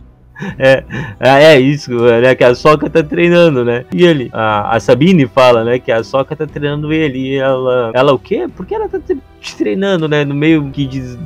É, 0.58 0.84
é 1.20 1.58
isso, 1.60 1.90
né? 1.94 2.34
Que 2.34 2.44
a 2.44 2.54
Soca 2.54 2.90
tá 2.90 3.02
treinando, 3.02 3.64
né? 3.64 3.86
E 3.94 4.04
ele, 4.04 4.30
a, 4.32 4.76
a 4.76 4.80
Sabine 4.80 5.26
fala, 5.26 5.64
né? 5.64 5.78
Que 5.78 5.90
a 5.90 6.04
Soca 6.04 6.36
tá 6.36 6.46
treinando 6.46 6.92
ele. 6.92 7.18
E 7.18 7.36
ela, 7.36 7.92
ela 7.94 8.12
o 8.12 8.18
quê? 8.18 8.46
Por 8.54 8.66
que 8.66 8.74
ela 8.74 8.88
tá 8.90 8.98
te 9.40 9.56
treinando, 9.56 10.06
né? 10.06 10.22
No 10.22 10.34
meio 10.34 10.70
que 10.70 10.86
diz 10.86 11.18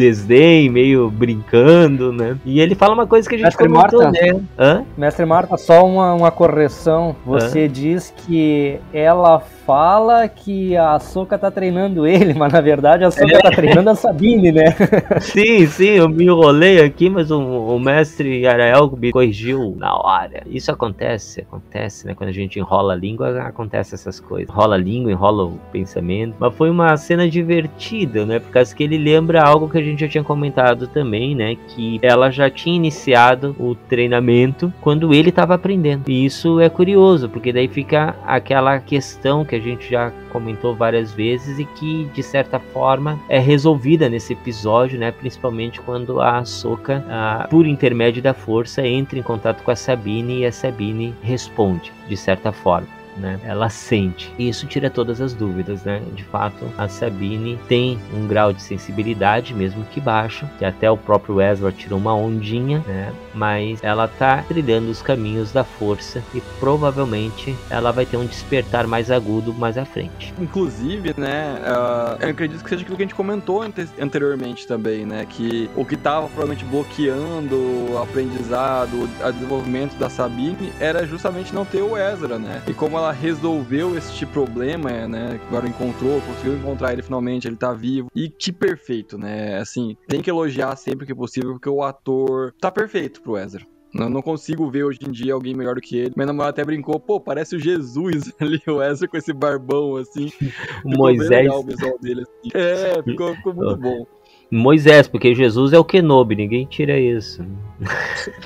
desdém, 0.00 0.70
meio 0.70 1.10
brincando, 1.10 2.12
né? 2.12 2.36
E 2.44 2.60
ele 2.60 2.74
fala 2.74 2.94
uma 2.94 3.06
coisa 3.06 3.28
que 3.28 3.34
a 3.34 3.38
gente 3.38 3.44
Mestre 3.46 3.68
comentou, 3.68 4.02
Marta, 4.02 4.26
né? 4.26 4.40
Hã? 4.58 4.84
Mestre 4.96 5.26
Marta, 5.26 5.56
só 5.56 5.84
uma, 5.86 6.14
uma 6.14 6.30
correção. 6.30 7.14
Você 7.26 7.68
diz 7.68 8.12
que 8.16 8.78
ela 8.92 9.38
fala 9.38 10.26
que 10.26 10.76
a 10.76 10.98
Soca 10.98 11.38
tá 11.38 11.50
treinando 11.50 12.06
ele, 12.06 12.32
mas 12.38 12.52
na 12.52 12.60
verdade 12.60 13.04
a 13.04 13.10
Soca 13.10 13.36
É. 13.36 13.40
tá 13.40 13.50
treinando 13.50 13.90
a 13.90 13.94
Sabine, 13.94 14.50
né? 14.50 14.74
Sim, 15.20 15.66
sim, 15.66 15.90
eu 15.90 16.08
me 16.08 16.24
enrolei 16.24 16.82
aqui, 16.82 17.10
mas 17.10 17.30
o, 17.30 17.38
o 17.40 17.78
mestre 17.78 18.46
Arael 18.46 18.90
me 18.96 19.12
corrigiu 19.12 19.74
na 19.76 19.94
hora. 19.94 20.42
Isso 20.46 20.70
acontece, 20.70 21.42
acontece, 21.42 22.06
né? 22.06 22.14
Quando 22.14 22.30
a 22.30 22.32
gente 22.32 22.58
enrola 22.58 22.94
a 22.94 22.96
língua, 22.96 23.42
acontece 23.42 23.94
essas 23.94 24.18
coisas. 24.18 24.48
Enrola 24.48 24.74
a 24.76 24.78
língua, 24.78 25.12
enrola 25.12 25.44
o 25.44 25.60
pensamento. 25.70 26.34
Mas 26.38 26.54
foi 26.54 26.70
uma 26.70 26.96
cena 26.96 27.28
divertida, 27.28 28.24
né? 28.24 28.38
Por 28.38 28.50
causa 28.50 28.74
que 28.74 28.82
ele 28.82 28.98
lembra 28.98 29.42
algo 29.42 29.68
que 29.68 29.78
a 29.78 29.82
gente 29.82 29.89
já 29.98 30.08
tinha 30.08 30.24
comentado 30.24 30.86
também, 30.86 31.34
né? 31.34 31.56
Que 31.68 31.98
ela 32.02 32.30
já 32.30 32.50
tinha 32.50 32.76
iniciado 32.76 33.54
o 33.58 33.74
treinamento 33.74 34.72
quando 34.80 35.12
ele 35.14 35.30
estava 35.30 35.54
aprendendo. 35.54 36.08
E 36.08 36.24
isso 36.24 36.60
é 36.60 36.68
curioso, 36.68 37.28
porque 37.28 37.52
daí 37.52 37.68
fica 37.68 38.14
aquela 38.26 38.78
questão 38.78 39.44
que 39.44 39.54
a 39.54 39.60
gente 39.60 39.90
já 39.90 40.12
comentou 40.30 40.74
várias 40.74 41.12
vezes 41.12 41.58
e 41.58 41.64
que 41.64 42.08
de 42.14 42.22
certa 42.22 42.58
forma 42.58 43.18
é 43.28 43.38
resolvida 43.38 44.08
nesse 44.08 44.32
episódio, 44.32 44.98
né? 44.98 45.10
Principalmente 45.10 45.80
quando 45.80 46.20
a 46.20 46.38
Ahsoka, 46.38 47.04
ah, 47.08 47.46
por 47.50 47.66
intermédio 47.66 48.22
da 48.22 48.34
força, 48.34 48.86
entra 48.86 49.18
em 49.18 49.22
contato 49.22 49.62
com 49.62 49.70
a 49.70 49.76
Sabine 49.76 50.40
e 50.40 50.46
a 50.46 50.52
Sabine 50.52 51.14
responde 51.22 51.92
de 52.08 52.16
certa 52.16 52.52
forma. 52.52 52.99
Né? 53.16 53.38
Ela 53.44 53.68
sente. 53.68 54.32
E 54.38 54.48
isso 54.48 54.66
tira 54.66 54.88
todas 54.88 55.20
as 55.20 55.34
dúvidas, 55.34 55.84
né? 55.84 56.00
De 56.14 56.24
fato, 56.24 56.64
a 56.78 56.88
Sabine 56.88 57.58
tem 57.68 57.98
um 58.14 58.26
grau 58.26 58.52
de 58.52 58.62
sensibilidade, 58.62 59.52
mesmo 59.52 59.84
que 59.84 60.00
baixo, 60.00 60.48
que 60.58 60.64
até 60.64 60.90
o 60.90 60.96
próprio 60.96 61.40
Ezra 61.40 61.72
tirou 61.72 61.98
uma 61.98 62.14
ondinha, 62.14 62.82
né? 62.86 63.12
Mas 63.34 63.82
ela 63.82 64.06
tá 64.08 64.44
trilhando 64.46 64.90
os 64.90 65.02
caminhos 65.02 65.52
da 65.52 65.64
força 65.64 66.22
e 66.34 66.40
provavelmente 66.58 67.54
ela 67.68 67.92
vai 67.92 68.06
ter 68.06 68.16
um 68.16 68.26
despertar 68.26 68.86
mais 68.86 69.10
agudo 69.10 69.52
mais 69.52 69.76
à 69.76 69.84
frente. 69.84 70.32
Inclusive, 70.38 71.12
né, 71.16 71.60
ah, 71.64 72.16
eu 72.20 72.28
acredito 72.30 72.62
que 72.62 72.68
seja 72.70 72.82
aquilo 72.82 72.96
que 72.96 73.02
a 73.02 73.06
gente 73.06 73.14
comentou 73.14 73.62
ante- 73.62 73.88
anteriormente 74.00 74.66
também, 74.66 75.04
né, 75.04 75.26
que 75.28 75.68
o 75.76 75.84
que 75.84 75.94
estava 75.94 76.26
provavelmente 76.28 76.64
bloqueando 76.64 77.56
o 77.56 77.98
aprendizado, 78.02 79.08
o 79.24 79.32
desenvolvimento 79.32 79.96
da 79.96 80.08
Sabine 80.08 80.72
era 80.80 81.06
justamente 81.06 81.54
não 81.54 81.64
ter 81.64 81.82
o 81.82 81.96
Ezra, 81.96 82.38
né, 82.38 82.62
e 82.66 82.72
como 82.74 82.99
ela 83.00 83.12
resolveu 83.12 83.96
este 83.96 84.26
problema, 84.26 85.08
né, 85.08 85.40
agora 85.48 85.66
encontrou, 85.66 86.20
conseguiu 86.20 86.56
encontrar 86.56 86.92
ele 86.92 87.02
finalmente, 87.02 87.48
ele 87.48 87.56
tá 87.56 87.72
vivo, 87.72 88.08
e 88.14 88.28
que 88.28 88.52
perfeito, 88.52 89.16
né, 89.16 89.58
assim, 89.58 89.96
tem 90.06 90.20
que 90.20 90.30
elogiar 90.30 90.76
sempre 90.76 91.06
que 91.06 91.14
possível, 91.14 91.52
porque 91.52 91.68
o 91.68 91.82
ator 91.82 92.54
tá 92.60 92.70
perfeito 92.70 93.22
pro 93.22 93.36
Ezra. 93.38 93.64
Não, 93.92 94.08
não 94.08 94.22
consigo 94.22 94.70
ver 94.70 94.84
hoje 94.84 95.00
em 95.04 95.10
dia 95.10 95.34
alguém 95.34 95.52
melhor 95.52 95.74
do 95.74 95.80
que 95.80 95.96
ele. 95.96 96.12
Minha 96.14 96.26
namorada 96.26 96.50
até 96.50 96.64
brincou, 96.64 97.00
pô, 97.00 97.18
parece 97.18 97.56
o 97.56 97.58
Jesus 97.58 98.32
ali, 98.38 98.62
o 98.68 98.80
Ezra 98.80 99.08
com 99.08 99.16
esse 99.16 99.32
barbão 99.32 99.96
assim. 99.96 100.30
Bem 100.84 100.96
Moisés. 100.96 101.50
o 101.50 101.62
visual 101.64 101.98
dele, 101.98 102.22
assim. 102.22 102.50
É, 102.54 103.02
ficou, 103.02 103.34
ficou 103.34 103.52
muito 103.52 103.76
bom. 103.82 104.06
Moisés, 104.48 105.08
porque 105.08 105.34
Jesus 105.34 105.72
é 105.72 105.78
o 105.78 105.84
Kenobi, 105.84 106.36
ninguém 106.36 106.66
tira 106.66 106.98
isso. 106.98 107.44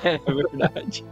É 0.02 0.18
verdade. 0.18 1.05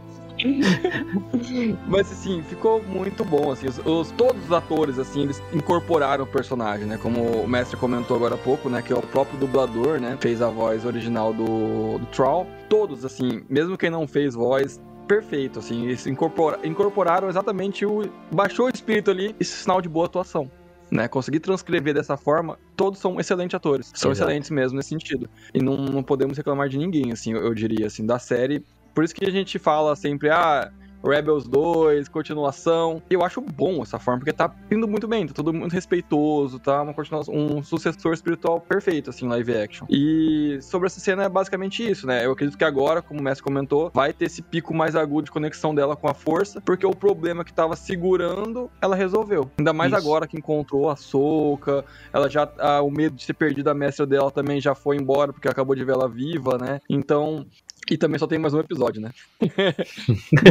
Mas 1.87 2.11
assim, 2.11 2.41
ficou 2.43 2.81
muito 2.83 3.23
bom, 3.23 3.51
assim, 3.51 3.67
os, 3.67 3.77
os- 3.85 4.11
todos 4.11 4.43
os 4.45 4.51
atores, 4.51 4.99
assim, 4.99 5.23
eles 5.23 5.41
incorporaram 5.53 6.23
o 6.23 6.27
personagem, 6.27 6.85
né, 6.85 6.97
como 7.01 7.21
o 7.21 7.47
mestre 7.47 7.77
comentou 7.77 8.15
agora 8.17 8.35
há 8.35 8.37
pouco, 8.37 8.69
né, 8.69 8.81
que 8.81 8.91
é 8.91 8.95
o 8.95 9.01
próprio 9.01 9.37
dublador, 9.39 9.99
né, 9.99 10.17
fez 10.19 10.41
a 10.41 10.49
voz 10.49 10.85
original 10.85 11.33
do, 11.33 11.97
do 11.99 12.05
Troll, 12.07 12.47
todos, 12.69 13.05
assim, 13.05 13.43
mesmo 13.49 13.77
quem 13.77 13.89
não 13.89 14.07
fez 14.07 14.35
voz, 14.35 14.79
perfeito, 15.07 15.59
assim, 15.59 15.85
eles 15.85 16.05
incorpora, 16.07 16.59
incorporaram 16.63 17.29
exatamente 17.29 17.85
o, 17.85 18.03
baixou 18.31 18.67
o 18.67 18.69
espírito 18.69 19.11
ali, 19.11 19.35
esse 19.39 19.51
sinal 19.63 19.81
de 19.81 19.89
boa 19.89 20.05
atuação. 20.05 20.49
Né, 20.91 21.07
conseguir 21.07 21.39
transcrever 21.39 21.91
dessa 21.95 22.15
forma, 22.15 22.59
todos 22.75 22.99
são 22.99 23.19
excelentes 23.19 23.55
atores. 23.55 23.91
São 23.95 24.11
Exato. 24.11 24.29
excelentes 24.29 24.51
mesmo 24.51 24.77
nesse 24.77 24.89
sentido. 24.89 25.27
E 25.51 25.59
não, 25.59 25.75
não 25.75 26.03
podemos 26.03 26.37
reclamar 26.37 26.69
de 26.69 26.77
ninguém, 26.77 27.11
assim, 27.11 27.33
eu, 27.33 27.41
eu 27.41 27.53
diria, 27.55 27.87
assim, 27.87 28.05
da 28.05 28.19
série. 28.19 28.63
Por 28.93 29.03
isso 29.03 29.13
que 29.13 29.25
a 29.25 29.31
gente 29.31 29.57
fala 29.59 29.95
sempre, 29.95 30.29
ah, 30.29 30.71
Rebels 31.03 31.47
2, 31.47 32.07
continuação. 32.07 33.01
E 33.09 33.13
eu 33.13 33.23
acho 33.23 33.41
bom 33.41 33.83
essa 33.83 33.99
forma, 33.99 34.19
porque 34.19 34.31
tá 34.31 34.53
indo 34.71 34.87
muito 34.87 35.07
bem, 35.07 35.27
tá 35.27 35.33
tudo 35.33 35.53
muito 35.53 35.73
respeitoso, 35.73 36.59
tá 36.59 36.81
uma 36.81 36.93
continuação, 36.93 37.33
um 37.35 37.61
sucessor 37.61 38.13
espiritual 38.13 38.61
perfeito, 38.61 39.09
assim, 39.09 39.27
live 39.27 39.55
action. 39.55 39.85
E 39.89 40.57
sobre 40.61 40.87
essa 40.87 40.99
cena 40.99 41.23
é 41.23 41.29
basicamente 41.29 41.87
isso, 41.87 42.07
né? 42.07 42.25
Eu 42.25 42.31
acredito 42.31 42.57
que 42.57 42.63
agora, 42.63 43.01
como 43.01 43.19
o 43.19 43.23
Messi 43.23 43.43
comentou, 43.43 43.91
vai 43.93 44.13
ter 44.13 44.25
esse 44.25 44.41
pico 44.41 44.73
mais 44.73 44.95
agudo 44.95 45.25
de 45.25 45.31
conexão 45.31 45.75
dela 45.75 45.95
com 45.95 46.07
a 46.07 46.13
força, 46.13 46.61
porque 46.61 46.85
o 46.85 46.95
problema 46.95 47.43
que 47.43 47.53
tava 47.53 47.75
segurando, 47.75 48.71
ela 48.81 48.95
resolveu. 48.95 49.51
Ainda 49.57 49.73
mais 49.73 49.91
Isso. 49.91 50.01
agora 50.01 50.25
que 50.25 50.37
encontrou 50.37 50.89
a 50.89 50.95
Soca, 50.95 51.83
ela 52.13 52.29
já. 52.29 52.49
ah, 52.59 52.81
o 52.81 52.89
medo 52.89 53.15
de 53.15 53.27
ter 53.27 53.33
perdido 53.33 53.69
a 53.69 53.73
mestra 53.73 54.05
dela 54.05 54.31
também 54.31 54.61
já 54.61 54.73
foi 54.73 54.95
embora, 54.95 55.33
porque 55.33 55.49
acabou 55.49 55.75
de 55.75 55.83
ver 55.83 55.93
ela 55.93 56.07
viva, 56.07 56.57
né? 56.57 56.79
Então. 56.89 57.45
E 57.89 57.97
também 57.97 58.17
só 58.17 58.25
tem 58.25 58.39
mais 58.39 58.53
um 58.53 58.59
episódio, 58.59 59.01
né? 59.01 59.11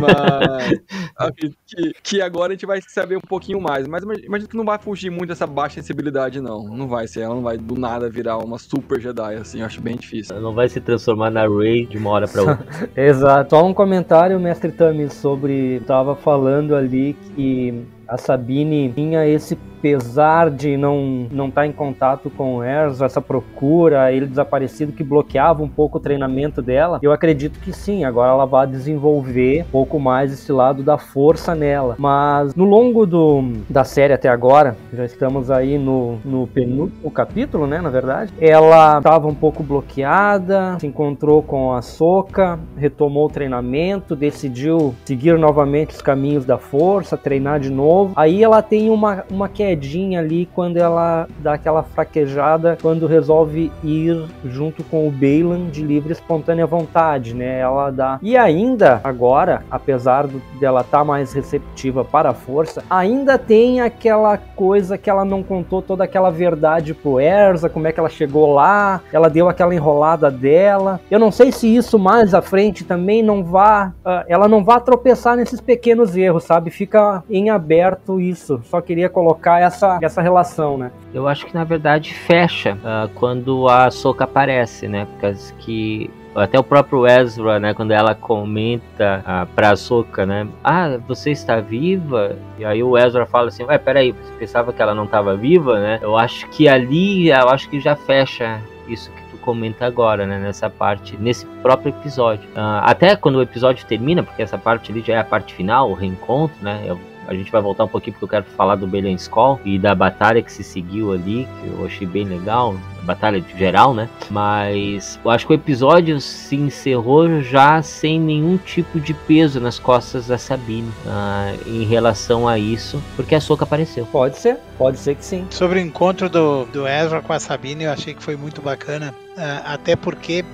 Mas 0.01 1.35
que, 1.66 1.93
que 2.03 2.22
agora 2.22 2.53
a 2.53 2.55
gente 2.55 2.66
vai 2.66 2.80
saber 2.87 3.16
um 3.16 3.20
pouquinho 3.20 3.61
mais. 3.61 3.87
Mas 3.89 4.03
imag- 4.03 4.24
imagino 4.24 4.49
que 4.49 4.57
não 4.57 4.64
vai 4.64 4.78
fugir 4.78 5.11
muito 5.11 5.28
dessa 5.30 5.47
baixa 5.47 5.76
sensibilidade, 5.76 6.41
não. 6.41 6.64
Não 6.68 6.89
vai 6.89 7.07
ser. 7.09 7.20
Ela 7.20 7.35
não 7.35 7.43
vai 7.43 7.57
do 7.57 7.78
nada 7.78 8.09
virar 8.09 8.39
uma 8.39 8.59
super 8.59 9.01
Jedi, 9.01 9.35
assim. 9.35 9.61
Eu 9.61 9.66
acho 9.66 9.80
bem 9.80 9.97
difícil. 9.97 10.35
Ela 10.35 10.43
não 10.45 10.55
vai 10.55 10.68
se 10.68 10.80
transformar 10.80 11.30
na 11.30 11.47
Rey 11.49 11.87
de 11.87 11.99
uma 11.99 12.11
hora 12.11 12.28
pra 12.28 12.43
outra. 12.43 12.66
Exato. 12.97 13.51
Só 13.57 13.66
um 13.66 13.74
comentário, 13.74 14.39
mestre 14.39 14.70
Tami, 14.72 15.09
sobre. 15.11 15.80
Tava 15.87 16.14
falando 16.14 16.74
ali 16.74 17.16
que 17.35 17.83
a 18.07 18.16
Sabine 18.16 18.93
tinha 18.93 19.26
esse 19.26 19.57
pesar 19.83 20.49
de 20.49 20.76
não 20.76 21.26
não 21.30 21.49
estar 21.49 21.66
em 21.66 21.72
contato 21.72 22.30
com 22.30 22.57
o 22.57 22.64
Erzo, 22.64 23.05
essa 23.05 23.20
procura, 23.20 24.12
ele 24.12 24.26
desaparecido 24.26 24.93
que 24.93 25.03
bloqueava 25.03 25.62
um 25.62 25.68
pouco 25.68 25.99
o 25.99 26.01
treinamento 26.01 26.62
dela. 26.62 27.01
Eu 27.03 27.12
acredito 27.12 27.59
que 27.59 27.72
sim, 27.72 28.05
agora 28.05 28.30
ela 28.30 28.47
vai 28.47 28.66
desenvolver 28.66 29.62
um 29.62 29.72
pouco 29.72 29.99
mais 29.99 30.33
esse 30.33 30.53
lado 30.53 30.83
da 30.83 30.97
força 30.97 31.55
nela. 31.55 31.97
Mas 31.99 32.55
no 32.55 32.64
longo 32.64 33.05
do, 33.05 33.43
da 33.68 33.83
série 33.83 34.12
até 34.12 34.28
agora, 34.28 34.76
já 34.93 35.05
estamos 35.05 35.51
aí 35.51 35.76
no, 35.78 36.18
no 36.24 36.47
penúltimo 36.47 37.11
capítulo, 37.11 37.66
né, 37.66 37.80
na 37.80 37.91
verdade, 37.91 38.33
ela 38.41 38.99
estava 38.99 39.26
um 39.26 39.35
pouco 39.35 39.62
bloqueada, 39.62 40.78
se 40.78 40.87
encontrou 40.87 41.43
com 41.43 41.72
a 41.72 41.83
Soca, 41.83 42.59
retomou 42.76 43.26
o 43.26 43.30
treinamento, 43.30 44.14
decidiu 44.14 44.95
seguir 45.05 45.37
novamente 45.39 45.91
os 45.91 46.03
caminhos 46.03 46.45
da 46.45 46.59
força, 46.59 47.16
treinar 47.16 47.59
de 47.59 47.70
novo. 47.70 48.12
Aí 48.14 48.43
ela 48.43 48.62
tem 48.62 48.91
uma, 48.91 49.24
uma 49.30 49.49
quedinha 49.73 50.20
ali 50.20 50.47
quando 50.55 50.77
ela 50.77 51.27
dá 51.39 51.55
aquela 51.55 51.83
fraquejada, 51.83 52.77
quando 52.81 53.07
resolve 53.07 53.73
ir 53.83 54.23
junto 54.45 54.85
com 54.85 55.09
o 55.09 55.11
Bailan 55.11 55.70
de 55.70 55.83
livre 55.83 56.12
espontânea 56.12 56.66
vontade, 56.66 57.35
né? 57.35 57.61
Ela 57.61 57.91
dá. 57.91 58.18
E 58.20 58.37
ainda, 58.37 59.01
agora, 59.03 59.62
apesar 59.70 60.27
dela 60.61 60.83
estar 60.83 61.05
mais 61.05 61.33
receptiva 61.33 62.05
para 62.05 62.31
a 62.31 62.35
força, 62.35 62.85
ainda 62.91 63.39
tem 63.39 63.81
aquela 63.81 64.37
coisa 64.37 64.99
que 64.99 65.09
ela 65.09 65.25
não 65.25 65.43
contou 65.43 65.81
toda 65.81 66.05
aquela 66.05 66.31
verdade 66.31 66.93
pro 66.93 67.18
Erza, 67.18 67.70
como 67.70 67.87
é 67.87 67.93
que 67.93 67.99
ela 67.99 68.11
chegou 68.11 68.53
lá, 68.53 69.01
ela 69.11 69.31
deu 69.31 69.49
aquela 69.49 69.75
enrolada 69.75 70.31
dela. 70.31 71.01
Eu 71.11 71.18
não 71.18 71.31
sei 71.31 71.51
se 71.51 71.75
isso 71.75 71.99
mais 71.99 72.35
à 72.35 72.43
frente 72.43 72.85
também 72.85 73.23
não 73.23 73.43
vá, 73.43 73.93
ah, 74.05 74.25
ela 74.29 74.47
não 74.47 74.62
vá 74.62 74.79
tropeçar 74.79 75.37
nesses 75.37 75.61
pequenos 75.61 76.14
erros, 76.14 76.45
sabe? 76.45 76.70
Fica 76.70 77.23
em 77.31 77.49
aberto 77.49 78.20
isso. 78.20 78.61
Só 78.64 78.81
queria 78.81 79.09
colocar 79.09 79.62
essa, 79.63 79.99
essa 80.03 80.23
relação, 80.23 80.77
né? 80.77 80.91
Eu 81.13 81.27
acho 81.29 81.47
que 81.47 81.55
na 81.55 81.65
verdade 81.65 82.13
fecha 82.15 82.77
ah, 82.85 83.09
quando 83.15 83.69
a 83.69 83.91
Soka 83.91 84.25
aparece, 84.25 84.89
né? 84.89 85.07
Porque 85.07 85.33
que 85.59 86.11
até 86.35 86.59
o 86.59 86.65
próprio 86.65 87.07
Ezra, 87.07 87.61
né, 87.61 87.75
quando 87.75 87.91
ela 87.91 88.15
comenta 88.15 89.23
ah, 89.27 89.47
pra 89.55 89.77
Soka, 89.77 90.25
né? 90.25 90.49
Ah, 90.65 90.99
você 91.07 91.31
está 91.31 91.61
viva? 91.61 92.37
E 92.59 92.65
aí 92.65 92.83
o 92.83 92.97
Ezra 92.97 93.27
fala 93.27 93.49
assim, 93.49 93.65
ué, 93.65 93.77
peraí, 93.79 94.13
você 94.13 94.33
pensava 94.39 94.73
que 94.73 94.81
ela 94.81 94.95
não 94.95 95.05
estava 95.05 95.37
viva, 95.37 95.79
né? 95.79 95.99
Eu 96.01 96.17
acho 96.17 96.49
que 96.49 96.69
ali, 96.69 97.29
eu 97.29 97.49
acho 97.49 97.69
que 97.69 97.79
já 97.81 97.95
fecha 97.95 98.61
isso 98.89 99.11
que 99.11 99.23
tu 99.31 99.37
comenta 99.39 99.85
agora, 99.85 100.27
né? 100.27 100.39
Nessa 100.39 100.71
parte, 100.71 101.17
nesse 101.19 101.45
próprio 101.63 101.91
episódio. 101.91 102.49
Ah, 102.57 102.83
até 102.87 103.15
quando 103.15 103.37
o 103.37 103.43
episódio 103.43 103.85
termina, 103.85 104.23
porque 104.23 104.43
essa 104.43 104.57
parte 104.57 104.91
ali 104.91 105.03
já 105.03 105.15
é 105.15 105.19
a 105.19 105.25
parte 105.25 105.53
final, 105.53 105.91
o 105.91 105.95
reencontro, 105.95 106.57
né? 106.63 106.83
Eu 106.87 106.99
a 107.27 107.35
gente 107.35 107.51
vai 107.51 107.61
voltar 107.61 107.85
um 107.85 107.89
pouquinho 107.89 108.14
porque 108.14 108.25
eu 108.25 108.29
quero 108.29 108.45
falar 108.57 108.77
do 108.77 108.87
Belen 108.87 109.14
Skull 109.14 109.61
e 109.64 109.79
da 109.79 109.95
batalha 109.95 110.43
que 110.43 110.53
se 110.53 110.62
seguiu 110.62 111.12
ali, 111.12 111.49
que 111.61 111.68
eu 111.68 111.87
achei 111.87 112.07
bem 112.07 112.25
legal, 112.25 112.77
batalha 113.03 113.41
de 113.41 113.59
geral, 113.59 113.95
né? 113.95 114.09
Mas 114.31 115.18
eu 115.25 115.31
acho 115.31 115.47
que 115.47 115.53
o 115.53 115.55
episódio 115.55 116.20
se 116.20 116.57
encerrou 116.57 117.43
já 117.43 117.83
sem 117.83 118.18
nenhum 118.18 118.57
tipo 118.57 119.01
de 119.01 119.12
peso 119.14 119.61
nas 119.61 119.79
costas 119.79 120.29
da 120.29 120.39
Sabine 120.39 120.89
uh, 121.07 121.68
em 121.68 121.85
relação 121.85 122.49
a 122.49 122.59
isso, 122.59 123.03
porque 123.16 123.35
a 123.35 123.41
Soca 123.41 123.64
apareceu. 123.64 124.07
Pode 124.07 124.39
ser, 124.39 124.59
pode 124.79 124.99
ser 124.99 125.14
que 125.16 125.25
sim. 125.25 125.47
Sobre 125.51 125.79
o 125.81 125.83
encontro 125.83 126.29
do, 126.29 126.64
do 126.66 126.87
Ezra 126.87 127.20
com 127.20 127.33
a 127.33 127.39
Sabine, 127.39 127.85
eu 127.85 127.93
achei 127.93 128.14
que 128.14 128.23
foi 128.23 128.37
muito 128.37 128.61
bacana, 128.62 129.14
uh, 129.37 129.62
até 129.64 129.97
porque 129.97 130.45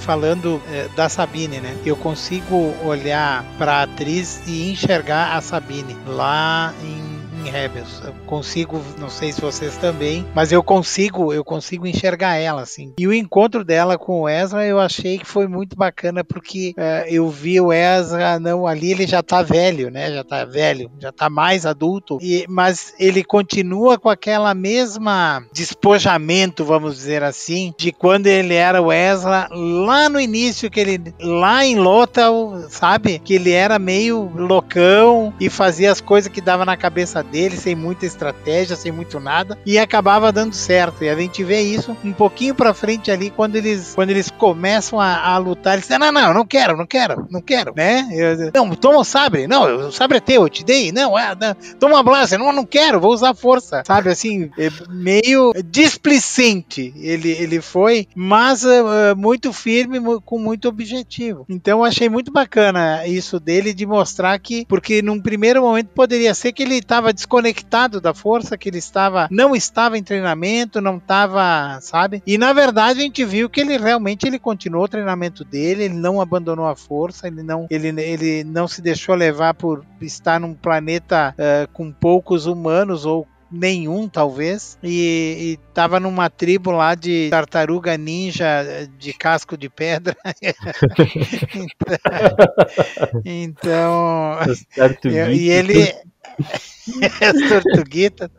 falando 0.00 0.56
uh, 0.56 0.88
da 0.96 1.08
Sabine, 1.08 1.60
né? 1.60 1.76
Eu 1.84 1.96
consigo 1.96 2.74
olhar 2.84 3.44
para 3.58 3.74
a 3.74 3.82
atriz 3.82 4.42
e 4.46 4.70
enxergar 4.72 5.36
a 5.36 5.40
Sabine 5.40 5.96
lá 6.06 6.74
em 6.82 7.09
em 7.40 7.50
Rebels. 7.50 8.02
Eu 8.04 8.12
consigo, 8.26 8.82
não 8.98 9.08
sei 9.08 9.32
se 9.32 9.40
vocês 9.40 9.76
também, 9.76 10.26
mas 10.34 10.52
eu 10.52 10.62
consigo, 10.62 11.32
eu 11.32 11.44
consigo 11.44 11.86
enxergar 11.86 12.36
ela 12.36 12.62
assim. 12.62 12.92
E 12.98 13.06
o 13.06 13.12
encontro 13.12 13.64
dela 13.64 13.98
com 13.98 14.22
o 14.22 14.28
Ezra 14.28 14.66
eu 14.66 14.78
achei 14.78 15.18
que 15.18 15.26
foi 15.26 15.46
muito 15.46 15.76
bacana 15.76 16.22
porque 16.22 16.74
uh, 16.76 17.08
eu 17.08 17.28
vi 17.28 17.60
o 17.60 17.72
Ezra 17.72 18.38
não 18.38 18.66
ali 18.66 18.92
ele 18.92 19.06
já 19.06 19.22
tá 19.22 19.42
velho, 19.42 19.90
né? 19.90 20.12
Já 20.12 20.24
tá 20.24 20.44
velho, 20.44 20.90
já 20.98 21.12
tá 21.12 21.30
mais 21.30 21.66
adulto. 21.66 22.18
E 22.20 22.44
mas 22.48 22.94
ele 22.98 23.24
continua 23.24 23.98
com 23.98 24.08
aquela 24.08 24.54
mesma 24.54 25.44
despojamento, 25.52 26.64
vamos 26.64 26.96
dizer 26.96 27.22
assim, 27.22 27.72
de 27.78 27.92
quando 27.92 28.26
ele 28.26 28.54
era 28.54 28.82
o 28.82 28.92
Ezra 28.92 29.48
lá 29.50 30.08
no 30.08 30.20
início 30.20 30.70
que 30.70 30.80
ele 30.80 31.14
lá 31.20 31.64
em 31.64 31.76
Lothal, 31.76 32.64
sabe? 32.68 33.18
Que 33.18 33.34
ele 33.34 33.52
era 33.52 33.78
meio 33.78 34.30
loucão 34.34 35.32
e 35.40 35.48
fazia 35.48 35.90
as 35.90 36.00
coisas 36.00 36.30
que 36.30 36.40
dava 36.40 36.64
na 36.64 36.76
cabeça 36.76 37.22
dele, 37.30 37.56
sem 37.56 37.74
muita 37.74 38.06
estratégia, 38.06 38.76
sem 38.76 38.92
muito 38.92 39.20
nada, 39.20 39.58
e 39.64 39.78
acabava 39.78 40.32
dando 40.32 40.54
certo. 40.54 41.04
E 41.04 41.08
a 41.08 41.16
gente 41.16 41.42
vê 41.44 41.60
isso 41.60 41.96
um 42.04 42.12
pouquinho 42.12 42.54
para 42.54 42.74
frente 42.74 43.10
ali, 43.10 43.30
quando 43.30 43.56
eles, 43.56 43.94
quando 43.94 44.10
eles 44.10 44.30
começam 44.30 45.00
a, 45.00 45.32
a 45.32 45.38
lutar, 45.38 45.74
eles 45.74 45.86
dizem, 45.86 45.98
não, 45.98 46.12
não, 46.12 46.34
não 46.34 46.46
quero, 46.46 46.76
não 46.76 46.86
quero, 46.86 47.26
não 47.30 47.40
quero, 47.40 47.72
né? 47.76 48.08
Eu, 48.12 48.50
não, 48.54 48.74
toma 48.74 48.98
o 48.98 49.04
sabre, 49.04 49.46
não, 49.46 49.88
o 49.88 49.92
sabre 49.92 50.18
é 50.18 50.20
teu, 50.20 50.42
eu 50.42 50.48
te 50.48 50.64
dei, 50.64 50.92
não, 50.92 51.18
é, 51.18 51.34
não 51.34 51.56
toma 51.78 52.00
a 52.00 52.02
blaster, 52.02 52.38
não, 52.38 52.52
não 52.52 52.66
quero, 52.66 53.00
vou 53.00 53.12
usar 53.12 53.34
força, 53.34 53.82
sabe, 53.86 54.10
assim, 54.10 54.50
é 54.58 54.70
meio 54.88 55.52
displicente 55.64 56.92
ele, 56.96 57.30
ele 57.30 57.60
foi, 57.60 58.06
mas 58.14 58.64
uh, 58.64 59.16
muito 59.16 59.52
firme, 59.52 59.98
com 60.24 60.38
muito 60.38 60.68
objetivo. 60.68 61.44
Então 61.48 61.84
achei 61.84 62.08
muito 62.08 62.32
bacana 62.32 63.06
isso 63.06 63.38
dele 63.38 63.72
de 63.72 63.86
mostrar 63.86 64.38
que, 64.38 64.64
porque 64.66 65.02
num 65.02 65.20
primeiro 65.20 65.62
momento 65.62 65.88
poderia 65.88 66.34
ser 66.34 66.52
que 66.52 66.62
ele 66.62 66.76
estava 66.76 67.12
desconectado 67.20 68.00
da 68.00 68.14
força, 68.14 68.56
que 68.56 68.68
ele 68.68 68.78
estava 68.78 69.28
não 69.30 69.54
estava 69.54 69.98
em 69.98 70.02
treinamento, 70.02 70.80
não 70.80 70.96
estava, 70.96 71.78
sabe? 71.80 72.22
E 72.26 72.38
na 72.38 72.52
verdade 72.52 73.00
a 73.00 73.02
gente 73.02 73.24
viu 73.24 73.50
que 73.50 73.60
ele 73.60 73.76
realmente 73.76 74.26
ele 74.26 74.38
continuou 74.38 74.84
o 74.84 74.88
treinamento 74.88 75.44
dele, 75.44 75.84
ele 75.84 75.94
não 75.94 76.20
abandonou 76.20 76.66
a 76.66 76.74
força, 76.74 77.26
ele 77.26 77.42
não 77.42 77.66
ele, 77.70 77.88
ele 78.00 78.44
não 78.44 78.66
se 78.66 78.80
deixou 78.80 79.14
levar 79.14 79.54
por 79.54 79.84
estar 80.00 80.40
num 80.40 80.54
planeta 80.54 81.34
uh, 81.36 81.70
com 81.72 81.92
poucos 81.92 82.46
humanos 82.46 83.04
ou 83.04 83.26
nenhum, 83.50 84.08
talvez, 84.08 84.78
e, 84.80 85.58
estava 85.68 85.98
numa 85.98 86.30
tribo 86.30 86.70
lá 86.70 86.94
de 86.94 87.28
tartaruga 87.30 87.98
ninja 87.98 88.64
de 88.96 89.12
casco 89.12 89.56
de 89.56 89.68
pedra. 89.68 90.16
então, 93.24 94.38
então 94.78 95.32
e 95.32 95.50
ele 95.50 95.92
as 97.20 97.48
tortuguitas. 97.48 98.30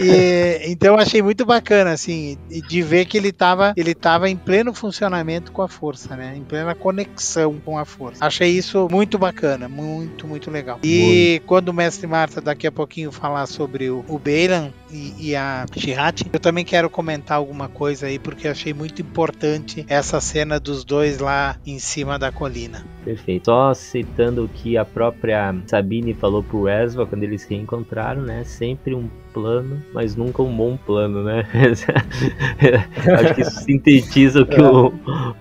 E, 0.00 0.70
então 0.70 0.96
achei 0.96 1.22
muito 1.22 1.44
bacana, 1.44 1.92
assim, 1.92 2.36
de 2.68 2.82
ver 2.82 3.06
que 3.06 3.16
ele 3.16 3.28
estava 3.28 3.72
ele 3.76 3.94
tava 3.94 4.28
em 4.28 4.36
pleno 4.36 4.72
funcionamento 4.74 5.52
com 5.52 5.62
a 5.62 5.68
força, 5.68 6.16
né? 6.16 6.34
Em 6.36 6.42
plena 6.42 6.74
conexão 6.74 7.56
com 7.64 7.78
a 7.78 7.84
força. 7.84 8.24
Achei 8.24 8.50
isso 8.50 8.88
muito 8.90 9.18
bacana, 9.18 9.68
muito, 9.68 10.26
muito 10.26 10.50
legal. 10.50 10.78
E 10.82 11.36
muito. 11.38 11.46
quando 11.46 11.68
o 11.70 11.74
mestre 11.74 12.06
Marta 12.06 12.40
daqui 12.40 12.66
a 12.66 12.72
pouquinho 12.72 13.10
falar 13.12 13.46
sobre 13.46 13.90
o, 13.90 14.04
o 14.08 14.18
Beilan 14.18 14.70
e, 14.90 15.30
e 15.30 15.36
a 15.36 15.66
Shihat, 15.74 16.26
eu 16.32 16.40
também 16.40 16.64
quero 16.64 16.88
comentar 16.88 17.36
alguma 17.36 17.68
coisa 17.68 18.06
aí, 18.06 18.18
porque 18.18 18.48
achei 18.48 18.72
muito 18.72 19.02
importante 19.02 19.84
essa 19.88 20.20
cena 20.20 20.60
dos 20.60 20.84
dois 20.84 21.18
lá 21.18 21.56
em 21.66 21.78
cima 21.78 22.18
da 22.18 22.30
colina. 22.30 22.84
Perfeito. 23.04 23.46
Só 23.46 23.72
citando 23.74 24.44
o 24.44 24.48
que 24.48 24.76
a 24.76 24.84
própria 24.84 25.54
Sabine 25.66 26.14
falou 26.14 26.42
pro 26.42 26.68
Ezra 26.68 27.06
quando 27.06 27.22
eles 27.22 27.42
se 27.42 27.50
reencontraram, 27.50 27.85
né? 28.22 28.44
Sempre 28.44 28.94
um 28.94 29.08
plano, 29.32 29.82
mas 29.92 30.16
nunca 30.16 30.42
um 30.42 30.54
bom 30.54 30.76
plano, 30.76 31.22
né? 31.22 31.44
Acho 33.18 33.34
que 33.34 33.40
isso 33.42 33.60
sintetiza 33.60 34.42
o 34.42 34.46
que, 34.46 34.60
o, 34.60 34.92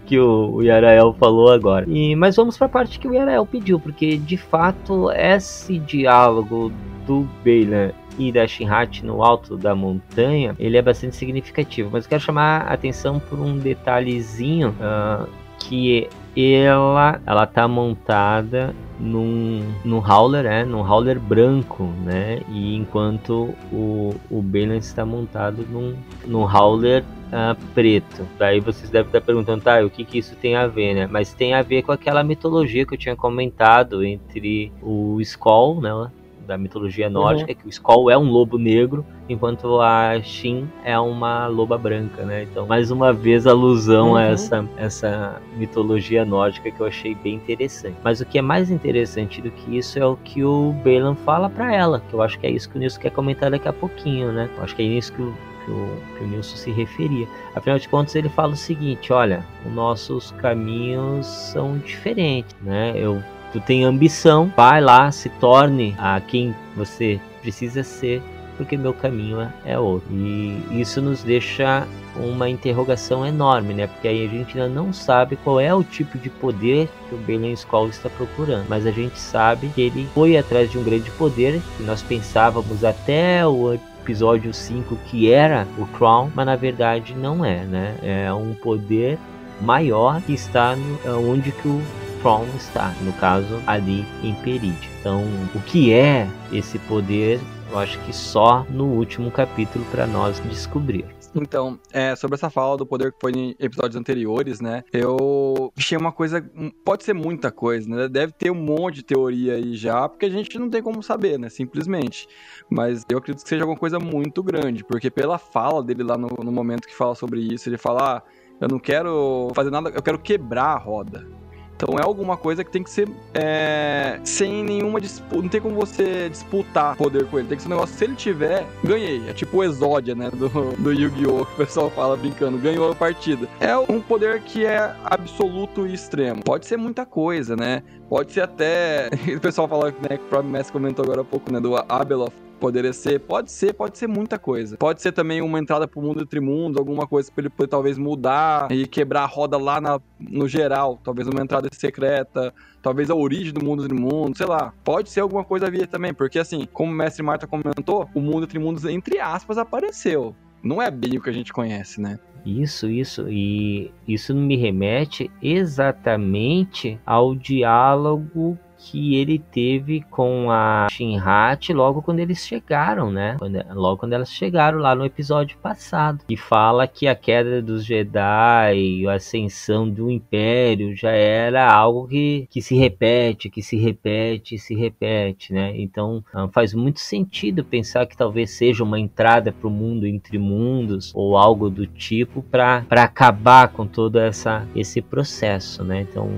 que 0.06 0.20
o 0.20 0.62
Yarael 0.62 1.14
falou 1.14 1.52
agora. 1.52 1.86
E, 1.88 2.16
mas 2.16 2.36
vamos 2.36 2.58
para 2.58 2.68
a 2.68 2.70
parte 2.70 3.00
que 3.00 3.08
o 3.08 3.14
Yarael 3.14 3.46
pediu, 3.46 3.80
porque 3.80 4.18
de 4.18 4.38
fato 4.38 5.10
esse 5.12 5.80
diálogo 5.80 6.72
do 7.08 7.28
Beilan 7.44 7.92
e 8.18 8.32
da 8.32 8.48
Shinhat 8.48 9.06
no 9.06 9.24
alto 9.24 9.58
da 9.58 9.76
montanha, 9.76 10.56
ele 10.60 10.78
é 10.78 10.82
bastante 10.82 11.16
significativo. 11.16 11.90
Mas 11.92 12.06
eu 12.06 12.10
quero 12.10 12.22
chamar 12.22 12.62
a 12.62 12.74
atenção 12.74 13.20
por 13.20 13.40
um 13.40 13.58
detalhezinho 13.58 14.70
uh, 14.70 15.28
que 15.60 16.08
ela 16.44 17.22
ela 17.26 17.46
tá 17.46 17.68
montada 17.68 18.74
num, 19.00 19.62
num 19.84 20.04
hauler, 20.06 20.44
né? 20.44 20.66
Num 20.66 20.84
hauler 20.84 21.20
branco, 21.20 21.84
né? 22.04 22.42
E 22.50 22.76
enquanto 22.76 23.54
o, 23.72 24.16
o 24.30 24.42
Balance 24.42 24.88
está 24.88 25.06
montado 25.06 25.66
num, 25.70 25.96
num 26.26 26.48
hauler 26.48 27.04
uh, 27.28 27.56
preto. 27.74 28.28
Daí 28.38 28.60
vocês 28.60 28.90
devem 28.90 29.08
estar 29.08 29.22
perguntando, 29.22 29.64
tá, 29.64 29.84
o 29.84 29.90
que 29.90 30.04
que 30.06 30.18
isso 30.18 30.36
tem 30.36 30.56
a 30.56 30.68
ver, 30.68 30.94
né? 30.94 31.08
Mas 31.08 31.34
tem 31.34 31.54
a 31.54 31.62
ver 31.62 31.84
com 31.84 31.92
aquela 31.92 32.24
mitologia 32.24 32.86
que 32.86 32.94
eu 32.94 32.98
tinha 32.98 33.16
comentado 33.16 34.04
entre 34.04 34.72
o 34.82 35.20
Skoll, 35.22 35.82
né? 35.82 36.12
Da 36.46 36.58
mitologia 36.58 37.10
nórdica, 37.10 37.52
uhum. 37.52 37.58
que 37.58 37.68
o 37.68 37.70
Skoll 37.70 38.10
é 38.10 38.18
um 38.18 38.30
lobo 38.30 38.58
negro, 38.58 39.06
enquanto 39.28 39.82
a 39.82 40.20
Shin 40.22 40.68
é 40.84 40.98
uma 41.00 41.48
loba 41.48 41.78
branca, 41.78 42.24
né? 42.24 42.44
Então, 42.44 42.66
mais 42.68 42.92
uma 42.92 43.12
vez, 43.12 43.48
alusão 43.48 44.10
uhum. 44.10 44.16
a 44.16 44.24
essa, 44.24 44.66
essa 44.78 45.42
mitologia 45.58 46.24
nórdica 46.24 46.72
que 46.72 46.80
eu 46.80 46.86
achei 46.86 47.16
bem 47.16 47.36
interessante. 47.36 47.98
Mas 48.04 48.22
o 48.22 48.26
que 48.26 48.38
é 48.38 48.42
mais 48.42 48.70
interessante 48.70 49.42
do 49.42 49.52
que 49.52 49.78
isso 49.78 50.00
é 50.00 50.06
o 50.06 50.16
que 50.18 50.44
o 50.44 50.74
Balan 50.84 51.16
fala 51.16 51.50
para 51.50 51.74
ela, 51.74 52.02
que 52.10 52.14
eu 52.14 52.22
acho 52.22 52.40
que 52.40 52.48
é 52.48 52.52
isso 52.52 52.70
que 52.70 52.78
o 52.78 52.80
Nilson 52.80 53.00
quer 53.02 53.12
comentar 53.12 53.52
daqui 53.52 53.68
a 53.68 53.74
pouquinho, 53.74 54.32
né? 54.32 54.50
Eu 54.58 54.64
acho 54.64 54.76
que 54.76 54.82
é 54.82 54.86
isso 54.86 55.12
que 55.14 55.22
o 55.22 55.34
que 55.66 55.72
o, 55.72 55.98
que 56.18 56.24
o 56.24 56.28
Nilson 56.28 56.56
se 56.56 56.72
referia. 56.72 57.28
Afinal 57.56 57.80
de 57.80 57.90
contas, 57.90 58.16
ele 58.16 58.30
fala 58.30 58.54
o 58.54 58.56
seguinte: 58.56 59.12
olha, 59.12 59.44
os 59.66 59.74
nossos 59.74 60.32
caminhos 60.32 61.26
são 61.26 61.78
diferentes, 61.80 62.56
né? 62.62 62.94
Eu 62.96 63.22
tu 63.56 63.62
tem 63.62 63.86
ambição, 63.86 64.52
vai 64.54 64.82
lá, 64.82 65.10
se 65.14 65.30
torne 65.30 65.96
a 65.98 66.20
quem 66.20 66.54
você 66.76 67.22
precisa 67.42 67.84
ser, 67.84 68.22
porque 68.58 68.76
meu 68.76 68.94
caminho 68.94 69.40
é, 69.40 69.50
é 69.64 69.80
outro. 69.80 70.10
E 70.12 70.62
isso 70.72 71.02
nos 71.02 71.24
deixa 71.24 71.88
uma 72.18 72.50
interrogação 72.50 73.26
enorme, 73.26 73.74
né? 73.74 73.88
Porque 73.88 74.10
aí 74.10 74.26
a 74.26 74.30
gente 74.30 74.60
ainda 74.60 74.68
não 74.68 74.92
sabe 74.92 75.38
qual 75.38 75.58
é 75.58 75.74
o 75.74 75.86
tipo 75.86 76.18
de 76.18 76.30
poder 76.30 76.90
que 77.08 77.16
o 77.16 77.18
Belen 77.18 77.54
Skull 77.54 77.88
está 77.88 78.10
procurando, 78.10 78.66
mas 78.68 78.86
a 78.86 78.92
gente 78.92 79.18
sabe 79.18 79.70
que 79.70 79.84
ele 79.84 80.06
foi 80.14 80.38
atrás 80.38 80.70
de 80.70 80.78
um 80.78 80.84
grande 80.84 81.10
poder 81.12 81.62
que 81.78 81.84
nós 81.84 82.02
pensávamos 82.02 82.84
até 82.84 83.48
o 83.48 83.74
episódio 83.74 84.54
5 84.54 84.98
que 85.06 85.32
era 85.32 85.66
o 85.78 85.86
Crown, 85.86 86.30
mas 86.36 86.46
na 86.46 86.58
verdade 86.58 87.16
não 87.16 87.46
é, 87.46 87.64
né? 87.64 87.96
É 88.04 88.34
um 88.34 88.54
poder 88.54 89.18
maior 89.62 90.22
que 90.22 90.34
está 90.34 90.76
no, 90.76 91.32
onde 91.32 91.54
que 91.54 91.68
o 91.70 91.82
From 92.26 92.48
está, 92.56 92.92
no 93.04 93.14
caso 93.14 93.62
ali 93.68 94.04
em 94.24 94.34
Perid. 94.34 94.76
Então, 95.00 95.22
o 95.54 95.62
que 95.62 95.94
é 95.94 96.28
esse 96.52 96.80
poder? 96.80 97.40
Eu 97.70 97.78
acho 97.78 98.00
que 98.00 98.12
só 98.12 98.66
no 98.68 98.86
último 98.86 99.30
capítulo 99.30 99.86
para 99.92 100.08
nós 100.08 100.40
descobrir. 100.50 101.06
Então, 101.36 101.80
é, 101.94 102.16
sobre 102.16 102.34
essa 102.34 102.50
fala 102.50 102.78
do 102.78 102.84
poder 102.84 103.12
que 103.12 103.20
foi 103.22 103.32
em 103.32 103.56
episódios 103.60 103.96
anteriores, 103.96 104.60
né? 104.60 104.84
Eu 104.92 105.72
achei 105.78 105.96
uma 105.96 106.12
coisa. 106.12 106.44
Pode 106.84 107.04
ser 107.04 107.14
muita 107.14 107.52
coisa, 107.52 107.88
né? 107.88 108.08
Deve 108.08 108.34
ter 108.34 108.50
um 108.50 108.56
monte 108.56 108.96
de 108.96 109.04
teoria 109.04 109.54
aí 109.54 109.76
já, 109.76 110.10
porque 110.10 110.26
a 110.26 110.30
gente 110.30 110.58
não 110.58 110.68
tem 110.68 110.82
como 110.82 111.04
saber, 111.04 111.38
né? 111.38 111.48
Simplesmente. 111.50 112.28
Mas 112.68 113.06
eu 113.08 113.20
acredito 113.20 113.44
que 113.44 113.50
seja 113.50 113.66
alguma 113.66 113.78
coisa 113.78 114.00
muito 114.00 114.42
grande, 114.42 114.84
porque 114.84 115.12
pela 115.12 115.38
fala 115.38 115.84
dele 115.84 116.02
lá 116.02 116.18
no, 116.18 116.30
no 116.44 116.52
momento 116.52 116.88
que 116.88 116.96
fala 116.96 117.14
sobre 117.14 117.42
isso, 117.42 117.70
ele 117.70 117.78
fala: 117.78 118.18
ah, 118.18 118.24
eu 118.60 118.68
não 118.68 118.80
quero 118.80 119.52
fazer 119.54 119.70
nada, 119.70 119.92
eu 119.92 120.02
quero 120.02 120.18
quebrar 120.18 120.74
a 120.74 120.80
roda. 120.80 121.45
Então 121.76 122.00
é 122.00 122.04
alguma 122.04 122.38
coisa 122.38 122.64
que 122.64 122.72
tem 122.72 122.84
que 122.84 122.90
ser 122.90 123.08
é, 123.34 124.20
sem 124.24 124.64
nenhuma 124.64 125.02
disputa. 125.02 125.42
Não 125.42 125.50
tem 125.50 125.62
como 125.62 125.76
você 125.76 126.30
disputar 126.30 126.96
poder 126.96 127.26
com 127.28 127.40
ele. 127.40 127.48
Tem 127.48 127.58
que 127.58 127.64
ser 127.64 127.70
um 127.70 127.72
negócio. 127.72 127.96
Se 127.96 128.04
ele 128.06 128.16
tiver, 128.16 128.66
ganhei. 128.84 129.22
É 129.28 129.34
tipo 129.34 129.58
o 129.58 129.64
Exódia, 129.64 130.16
né? 130.16 130.30
Do, 130.32 130.50
do 130.78 130.92
Yu-Gi-Oh! 130.92 131.46
que 131.46 131.54
o 131.54 131.58
pessoal 131.58 131.90
fala 131.90 132.16
brincando. 132.16 132.58
Ganhou 132.58 132.92
a 132.92 132.96
partida. 132.96 133.48
É 133.60 133.78
um 133.78 134.00
poder 134.02 134.42
que 134.42 134.66
é 134.66 134.96
absoluto 135.04 135.86
e 135.86 135.94
extremo. 135.94 136.42
Pode 136.44 136.66
ser 136.66 136.78
muita 136.78 137.06
coisa, 137.06 137.56
né? 137.56 137.84
Pode 138.10 138.34
ser 138.34 138.42
até. 138.42 139.10
O 139.36 139.40
pessoal 139.40 139.68
fala, 139.68 139.92
né? 139.92 140.18
Que 140.18 140.24
o 140.24 140.28
próprio 140.28 140.50
Messi 140.50 140.72
comentou 140.72 141.04
agora 141.04 141.22
há 141.22 141.26
pouco, 141.26 141.52
né? 141.52 141.60
Do 141.60 141.76
Abeloth 141.76 142.45
poderia 142.60 142.94
ser, 142.94 143.20
pode 143.20 143.52
ser, 143.52 143.74
pode 143.74 143.98
ser 143.98 144.08
muita 144.08 144.40
coisa. 144.40 144.78
Pode 144.78 145.02
ser 145.02 145.12
também 145.12 145.42
uma 145.42 145.60
entrada 145.60 145.88
pro 145.88 146.02
mundo 146.02 146.22
entre 146.22 146.40
mundos, 146.40 146.78
alguma 146.78 147.08
coisa 147.08 147.32
pra 147.32 147.42
ele 147.42 147.50
poder 147.50 147.70
talvez 147.70 147.98
mudar 147.98 148.72
e 148.72 148.88
quebrar 148.88 149.24
a 149.24 149.28
roda 149.28 149.58
lá 149.58 149.80
na, 149.80 150.00
no 150.20 150.48
geral, 150.48 151.00
talvez 151.04 151.28
uma 151.28 151.42
entrada 151.42 151.70
secreta, 151.72 152.54
talvez 152.82 153.10
a 153.10 153.16
origem 153.16 153.54
do 153.54 153.64
mundo 153.64 153.84
entre 153.84 153.98
mundos, 153.98 154.38
sei 154.38 154.48
lá. 154.48 154.74
Pode 154.84 155.10
ser 155.10 155.22
alguma 155.22 155.44
coisa 155.44 155.70
via 155.70 155.88
também, 155.88 156.14
porque 156.14 156.40
assim, 156.40 156.68
como 156.72 156.92
o 156.92 156.96
mestre 156.96 157.24
Marta 157.24 157.48
comentou, 157.48 158.10
o 158.14 158.22
mundo 158.22 158.44
entre 158.44 158.60
mundos 158.60 158.86
entre 158.86 159.20
aspas 159.20 159.58
apareceu. 159.58 160.36
Não 160.64 160.82
é 160.82 160.90
bem 160.90 161.18
o 161.18 161.22
que 161.22 161.30
a 161.30 161.34
gente 161.34 161.54
conhece, 161.54 162.02
né? 162.02 162.20
Isso, 162.46 162.88
isso. 162.90 163.28
E 163.28 163.92
isso 164.08 164.36
me 164.36 164.56
remete 164.56 165.32
exatamente 165.42 167.00
ao 167.06 167.36
diálogo 167.36 168.58
que 168.86 169.16
ele 169.16 169.40
teve 169.40 170.02
com 170.12 170.52
a 170.52 170.86
Shinhat 170.92 171.74
logo 171.74 172.04
quando 172.04 172.20
eles 172.20 172.46
chegaram, 172.46 173.12
né? 173.12 173.36
Quando, 173.40 173.60
logo 173.74 173.98
quando 173.98 174.14
elas 174.14 174.32
chegaram 174.32 174.78
lá 174.78 174.94
no 174.94 175.04
episódio 175.04 175.58
passado. 175.58 176.24
Que 176.28 176.38
fala 176.38 176.88
que 176.88 177.08
a 177.08 177.16
queda 177.16 177.64
dos 177.64 177.84
Jedi, 177.84 179.08
a 179.08 179.14
ascensão 179.14 179.90
do 179.90 180.12
Império 180.12 180.96
já 180.96 181.10
era 181.10 181.68
algo 181.68 182.08
que, 182.08 182.48
que 182.50 182.62
se 182.62 182.76
repete, 182.76 183.50
que 183.50 183.64
se 183.64 183.76
repete, 183.76 184.60
se 184.60 184.76
repete, 184.76 185.52
né? 185.52 185.74
Então 185.76 186.24
ah, 186.32 186.48
faz 186.54 186.74
muito 186.76 187.00
sentido 187.00 187.66
pensar 187.66 188.06
que 188.06 188.16
talvez 188.16 188.52
seja 188.52 188.84
uma 188.84 189.00
entrada 189.00 189.52
para 189.52 189.68
o 189.68 189.72
mundo 189.72 190.06
entre 190.06 190.38
mundos 190.38 191.12
ou 191.16 191.38
algo 191.38 191.72
do 191.72 191.88
tipo 191.88 192.44
para 192.44 192.86
acabar 192.92 193.70
com 193.70 193.88
todo 193.88 194.20
essa, 194.20 194.68
esse 194.76 195.02
processo, 195.02 195.84
né? 195.84 196.02
Então 196.02 196.30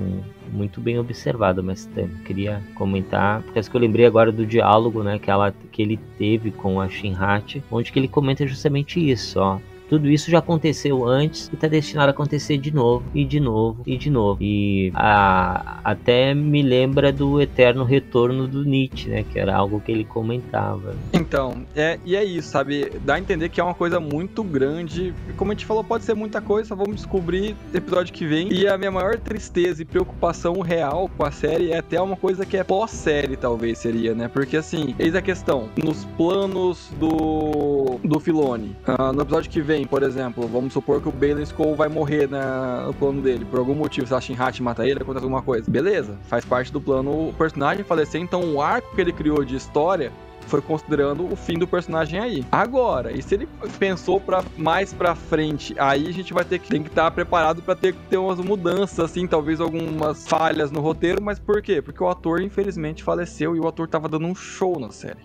muito 0.52 0.82
bem 0.82 1.00
observado, 1.00 1.64
mas 1.64 1.90
queria 2.26 2.62
comentar, 2.76 3.42
porque 3.44 3.60
acho 3.60 3.70
que 3.70 3.76
eu 3.76 3.82
lembrei 3.82 4.06
agora 4.06 4.32
do 4.32 4.46
diálogo, 4.46 5.04
né, 5.04 5.20
que, 5.20 5.30
ela, 5.30 5.54
que 5.72 5.82
ele 5.82 5.98
teve 6.18 6.52
com 6.52 6.80
a 6.80 6.88
Shinhat, 6.88 7.64
onde 7.72 7.92
que 7.92 8.00
ele 8.00 8.08
comenta 8.08 8.46
justamente 8.48 9.00
isso, 9.00 9.40
ó. 9.40 9.60
Tudo 9.90 10.10
isso 10.10 10.30
já 10.30 10.40
aconteceu 10.40 11.06
antes 11.08 11.50
e 11.52 11.56
está 11.56 11.68
destinado 11.68 12.10
a 12.10 12.12
acontecer 12.12 12.58
de 12.58 12.74
novo 12.74 13.04
e 13.14 13.24
de 13.24 13.40
novo 13.40 13.82
e 13.86 13.98
de 13.98 14.10
novo. 14.10 14.42
E 14.42 14.92
a, 14.94 15.80
até 15.84 16.34
me 16.34 16.62
lembra 16.62 17.12
do 17.12 17.42
eterno 17.42 17.84
retorno 17.84 18.48
do 18.48 18.64
Nietzsche, 18.64 19.10
né? 19.10 19.24
Que 19.32 19.40
era 19.40 19.56
algo 19.56 19.80
que 19.80 19.92
ele 19.92 20.04
comentava. 20.04 20.96
Então, 21.14 21.66
é, 21.76 22.00
e 22.06 22.16
é 22.16 22.24
isso, 22.24 22.50
sabe? 22.50 22.92
Dá 23.04 23.16
a 23.16 23.20
entender 23.20 23.50
que 23.50 23.60
é 23.60 23.64
uma 23.64 23.74
coisa 23.74 24.00
muito 24.00 24.44
grande. 24.44 25.14
Como 25.36 25.52
a 25.52 25.54
gente 25.54 25.66
falou, 25.66 25.84
pode 25.84 26.04
ser 26.04 26.14
muita 26.14 26.42
coisa, 26.42 26.76
vamos 26.76 26.98
descobrir 26.98 27.56
episódio 27.74 28.14
que 28.14 28.26
vem. 28.26 28.52
E 28.52 28.68
a 28.68 28.78
minha 28.78 28.92
maior 28.92 29.18
tristeza 29.18 29.82
e 29.82 29.86
preocupação 29.86 30.60
real 30.62 31.10
com 31.18 31.26
a 31.26 31.32
série 31.32 31.72
é 31.72 31.78
até 31.78 32.02
uma 32.02 32.16
coisa 32.16 32.46
que 32.46 32.58
é 32.58 32.64
pós-série, 32.64 33.36
talvez 33.36 33.78
seria, 33.78 34.14
né? 34.14 34.28
Porque 34.28 34.58
assim, 34.58 34.96
eis 35.00 35.16
a 35.16 35.22
questão. 35.22 35.70
Nos 35.84 36.06
planos 36.18 36.92
do, 37.00 38.00
do 38.04 38.20
Filone, 38.20 38.76
uh, 38.88 39.14
no 39.14 39.22
episódio 39.22 39.50
que 39.50 39.62
vem 39.62 39.77
por 39.86 40.04
exemplo, 40.04 40.48
vamos 40.48 40.74
supor 40.74 41.02
que 41.02 41.10
o 41.10 41.12
Balen 41.12 41.44
Skull 41.44 41.76
vai 41.76 41.90
morrer 41.90 42.30
na, 42.30 42.86
no 42.88 42.94
plano 42.94 43.22
dele, 43.22 43.46
por 43.46 43.60
algum 43.60 43.76
motivo, 43.76 44.08
se 44.08 44.14
a 44.14 44.22
Shinhat 44.22 44.62
mata 44.62 44.88
ele, 44.88 45.02
acontece 45.02 45.24
alguma 45.24 45.42
coisa. 45.42 45.70
Beleza, 45.70 46.18
faz 46.24 46.46
parte 46.46 46.72
do 46.72 46.82
plano 46.82 47.30
o 47.30 47.34
personagem 47.34 47.84
falecer, 47.84 48.22
então 48.22 48.54
o 48.54 48.62
arco 48.62 48.96
que 48.96 49.02
ele 49.02 49.12
criou 49.12 49.44
de 49.44 49.56
história 49.56 50.12
foi 50.48 50.62
considerando 50.62 51.32
o 51.32 51.36
fim 51.36 51.58
do 51.60 51.68
personagem 51.68 52.20
aí. 52.20 52.46
Agora, 52.52 53.12
e 53.12 53.22
se 53.22 53.36
ele 53.36 53.48
pensou 53.78 54.20
para 54.20 54.44
mais 54.58 54.94
para 54.94 55.14
frente, 55.14 55.76
aí 55.78 56.08
a 56.08 56.14
gente 56.14 56.34
vai 56.34 56.46
ter 56.46 56.60
que 56.60 56.70
tem 56.70 56.82
que 56.82 56.90
estar 56.90 57.04
tá 57.04 57.12
preparado 57.12 57.62
para 57.62 57.76
ter 57.76 57.94
que 57.94 58.00
ter 58.10 58.18
umas 58.18 58.40
mudanças 58.40 59.00
assim, 59.00 59.28
talvez 59.28 59.60
algumas 59.60 60.28
falhas 60.28 60.72
no 60.72 60.80
roteiro, 60.80 61.22
mas 61.22 61.38
por 61.38 61.62
quê? 61.62 61.82
Porque 61.82 62.02
o 62.02 62.08
ator 62.08 62.42
infelizmente 62.42 63.04
faleceu 63.04 63.56
e 63.56 63.60
o 63.60 63.68
ator 63.68 63.88
tava 63.88 64.08
dando 64.08 64.26
um 64.26 64.36
show 64.36 64.80
na 64.80 64.90
série. 64.90 65.20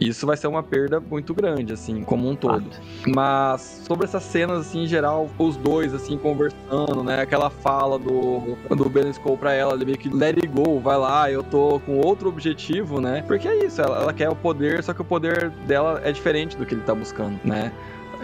E 0.00 0.08
isso 0.08 0.26
vai 0.26 0.36
ser 0.36 0.46
uma 0.46 0.62
perda 0.62 1.00
muito 1.00 1.34
grande, 1.34 1.72
assim, 1.72 2.04
como 2.04 2.28
um 2.28 2.36
todo. 2.36 2.64
Mas 3.06 3.82
sobre 3.84 4.06
essas 4.06 4.22
cenas, 4.22 4.60
assim, 4.60 4.84
em 4.84 4.86
geral, 4.86 5.28
os 5.38 5.56
dois, 5.56 5.92
assim, 5.92 6.16
conversando, 6.16 7.02
né? 7.02 7.20
Aquela 7.20 7.50
fala 7.50 7.98
do, 7.98 8.56
do 8.74 8.88
Ben 8.88 9.10
Skull 9.10 9.36
pra 9.36 9.52
ela, 9.52 9.74
ele 9.74 9.84
meio 9.84 9.98
que 9.98 10.08
let 10.08 10.36
it 10.36 10.46
go, 10.46 10.78
vai 10.78 10.96
lá, 10.96 11.30
eu 11.30 11.42
tô 11.42 11.80
com 11.80 11.98
outro 11.98 12.28
objetivo, 12.28 13.00
né? 13.00 13.24
Porque 13.26 13.48
é 13.48 13.64
isso, 13.64 13.80
ela, 13.80 14.02
ela 14.02 14.12
quer 14.12 14.28
o 14.28 14.36
poder, 14.36 14.84
só 14.84 14.94
que 14.94 15.02
o 15.02 15.04
poder 15.04 15.50
dela 15.66 16.00
é 16.04 16.12
diferente 16.12 16.56
do 16.56 16.64
que 16.64 16.74
ele 16.74 16.82
tá 16.82 16.94
buscando, 16.94 17.40
né? 17.44 17.72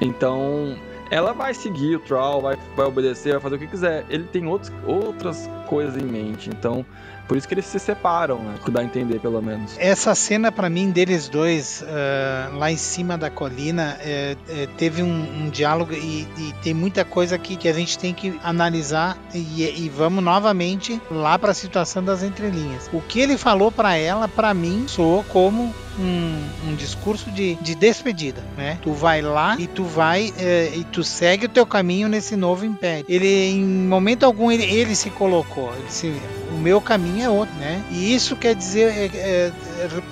Então, 0.00 0.76
ela 1.10 1.32
vai 1.32 1.54
seguir 1.54 1.96
o 1.96 2.00
Troll, 2.00 2.40
vai, 2.40 2.56
vai 2.76 2.86
obedecer, 2.86 3.32
vai 3.32 3.40
fazer 3.40 3.56
o 3.56 3.58
que 3.58 3.66
quiser. 3.66 4.04
Ele 4.08 4.24
tem 4.24 4.46
outros, 4.46 4.72
outras 4.86 5.48
coisas 5.68 6.00
em 6.00 6.04
mente. 6.04 6.50
Então, 6.50 6.84
por 7.26 7.36
isso 7.36 7.48
que 7.48 7.54
eles 7.54 7.64
se 7.64 7.78
separam, 7.78 8.38
né? 8.38 8.54
Que 8.64 8.70
dá 8.70 8.80
a 8.80 8.84
entender, 8.84 9.18
pelo 9.18 9.40
menos. 9.40 9.76
Essa 9.78 10.14
cena, 10.14 10.52
para 10.52 10.68
mim, 10.68 10.90
deles 10.90 11.28
dois, 11.28 11.82
uh, 11.82 12.56
lá 12.56 12.70
em 12.70 12.76
cima 12.76 13.16
da 13.16 13.30
colina, 13.30 13.98
uh, 13.98 14.52
uh, 14.52 14.66
teve 14.76 15.02
um, 15.02 15.44
um 15.44 15.50
diálogo 15.50 15.92
e, 15.92 16.26
e, 16.38 16.54
tem 16.62 16.74
muita 16.74 17.04
coisa 17.04 17.36
aqui 17.36 17.56
que 17.56 17.68
a 17.68 17.72
gente 17.72 17.98
tem 17.98 18.12
que 18.12 18.38
analisar 18.42 19.18
e, 19.32 19.84
e 19.84 19.88
vamos 19.88 20.22
novamente 20.22 21.00
lá 21.10 21.38
para 21.38 21.52
a 21.52 21.54
situação 21.54 22.02
das 22.02 22.22
entrelinhas. 22.22 22.88
O 22.92 23.00
que 23.00 23.20
ele 23.20 23.38
falou 23.38 23.72
para 23.72 23.96
ela, 23.96 24.28
para 24.28 24.52
mim, 24.52 24.84
soou 24.86 25.24
como 25.24 25.74
um, 25.98 26.70
um, 26.70 26.74
discurso 26.74 27.30
de, 27.30 27.54
de 27.56 27.74
despedida, 27.74 28.42
né? 28.56 28.78
Tu 28.82 28.92
vai 28.92 29.22
lá 29.22 29.56
e 29.58 29.66
tu 29.66 29.84
vai 29.84 30.32
e 30.74 30.84
tu 30.84 31.04
segue 31.04 31.46
o 31.46 31.48
teu 31.48 31.66
caminho 31.66 32.08
nesse 32.08 32.36
novo 32.36 32.64
império. 32.64 33.04
Ele, 33.08 33.50
em 33.50 33.64
momento 33.64 34.24
algum, 34.24 34.50
ele, 34.50 34.64
ele 34.64 34.94
se 34.94 35.10
colocou, 35.10 35.72
ele 35.74 35.90
se, 35.90 36.14
o 36.54 36.58
meu 36.58 36.80
caminho 36.80 37.24
é 37.24 37.28
outro, 37.28 37.54
né? 37.56 37.82
E 37.90 38.14
isso 38.14 38.36
quer 38.36 38.54
dizer, 38.54 38.88
é, 38.92 39.06
é, 39.16 39.52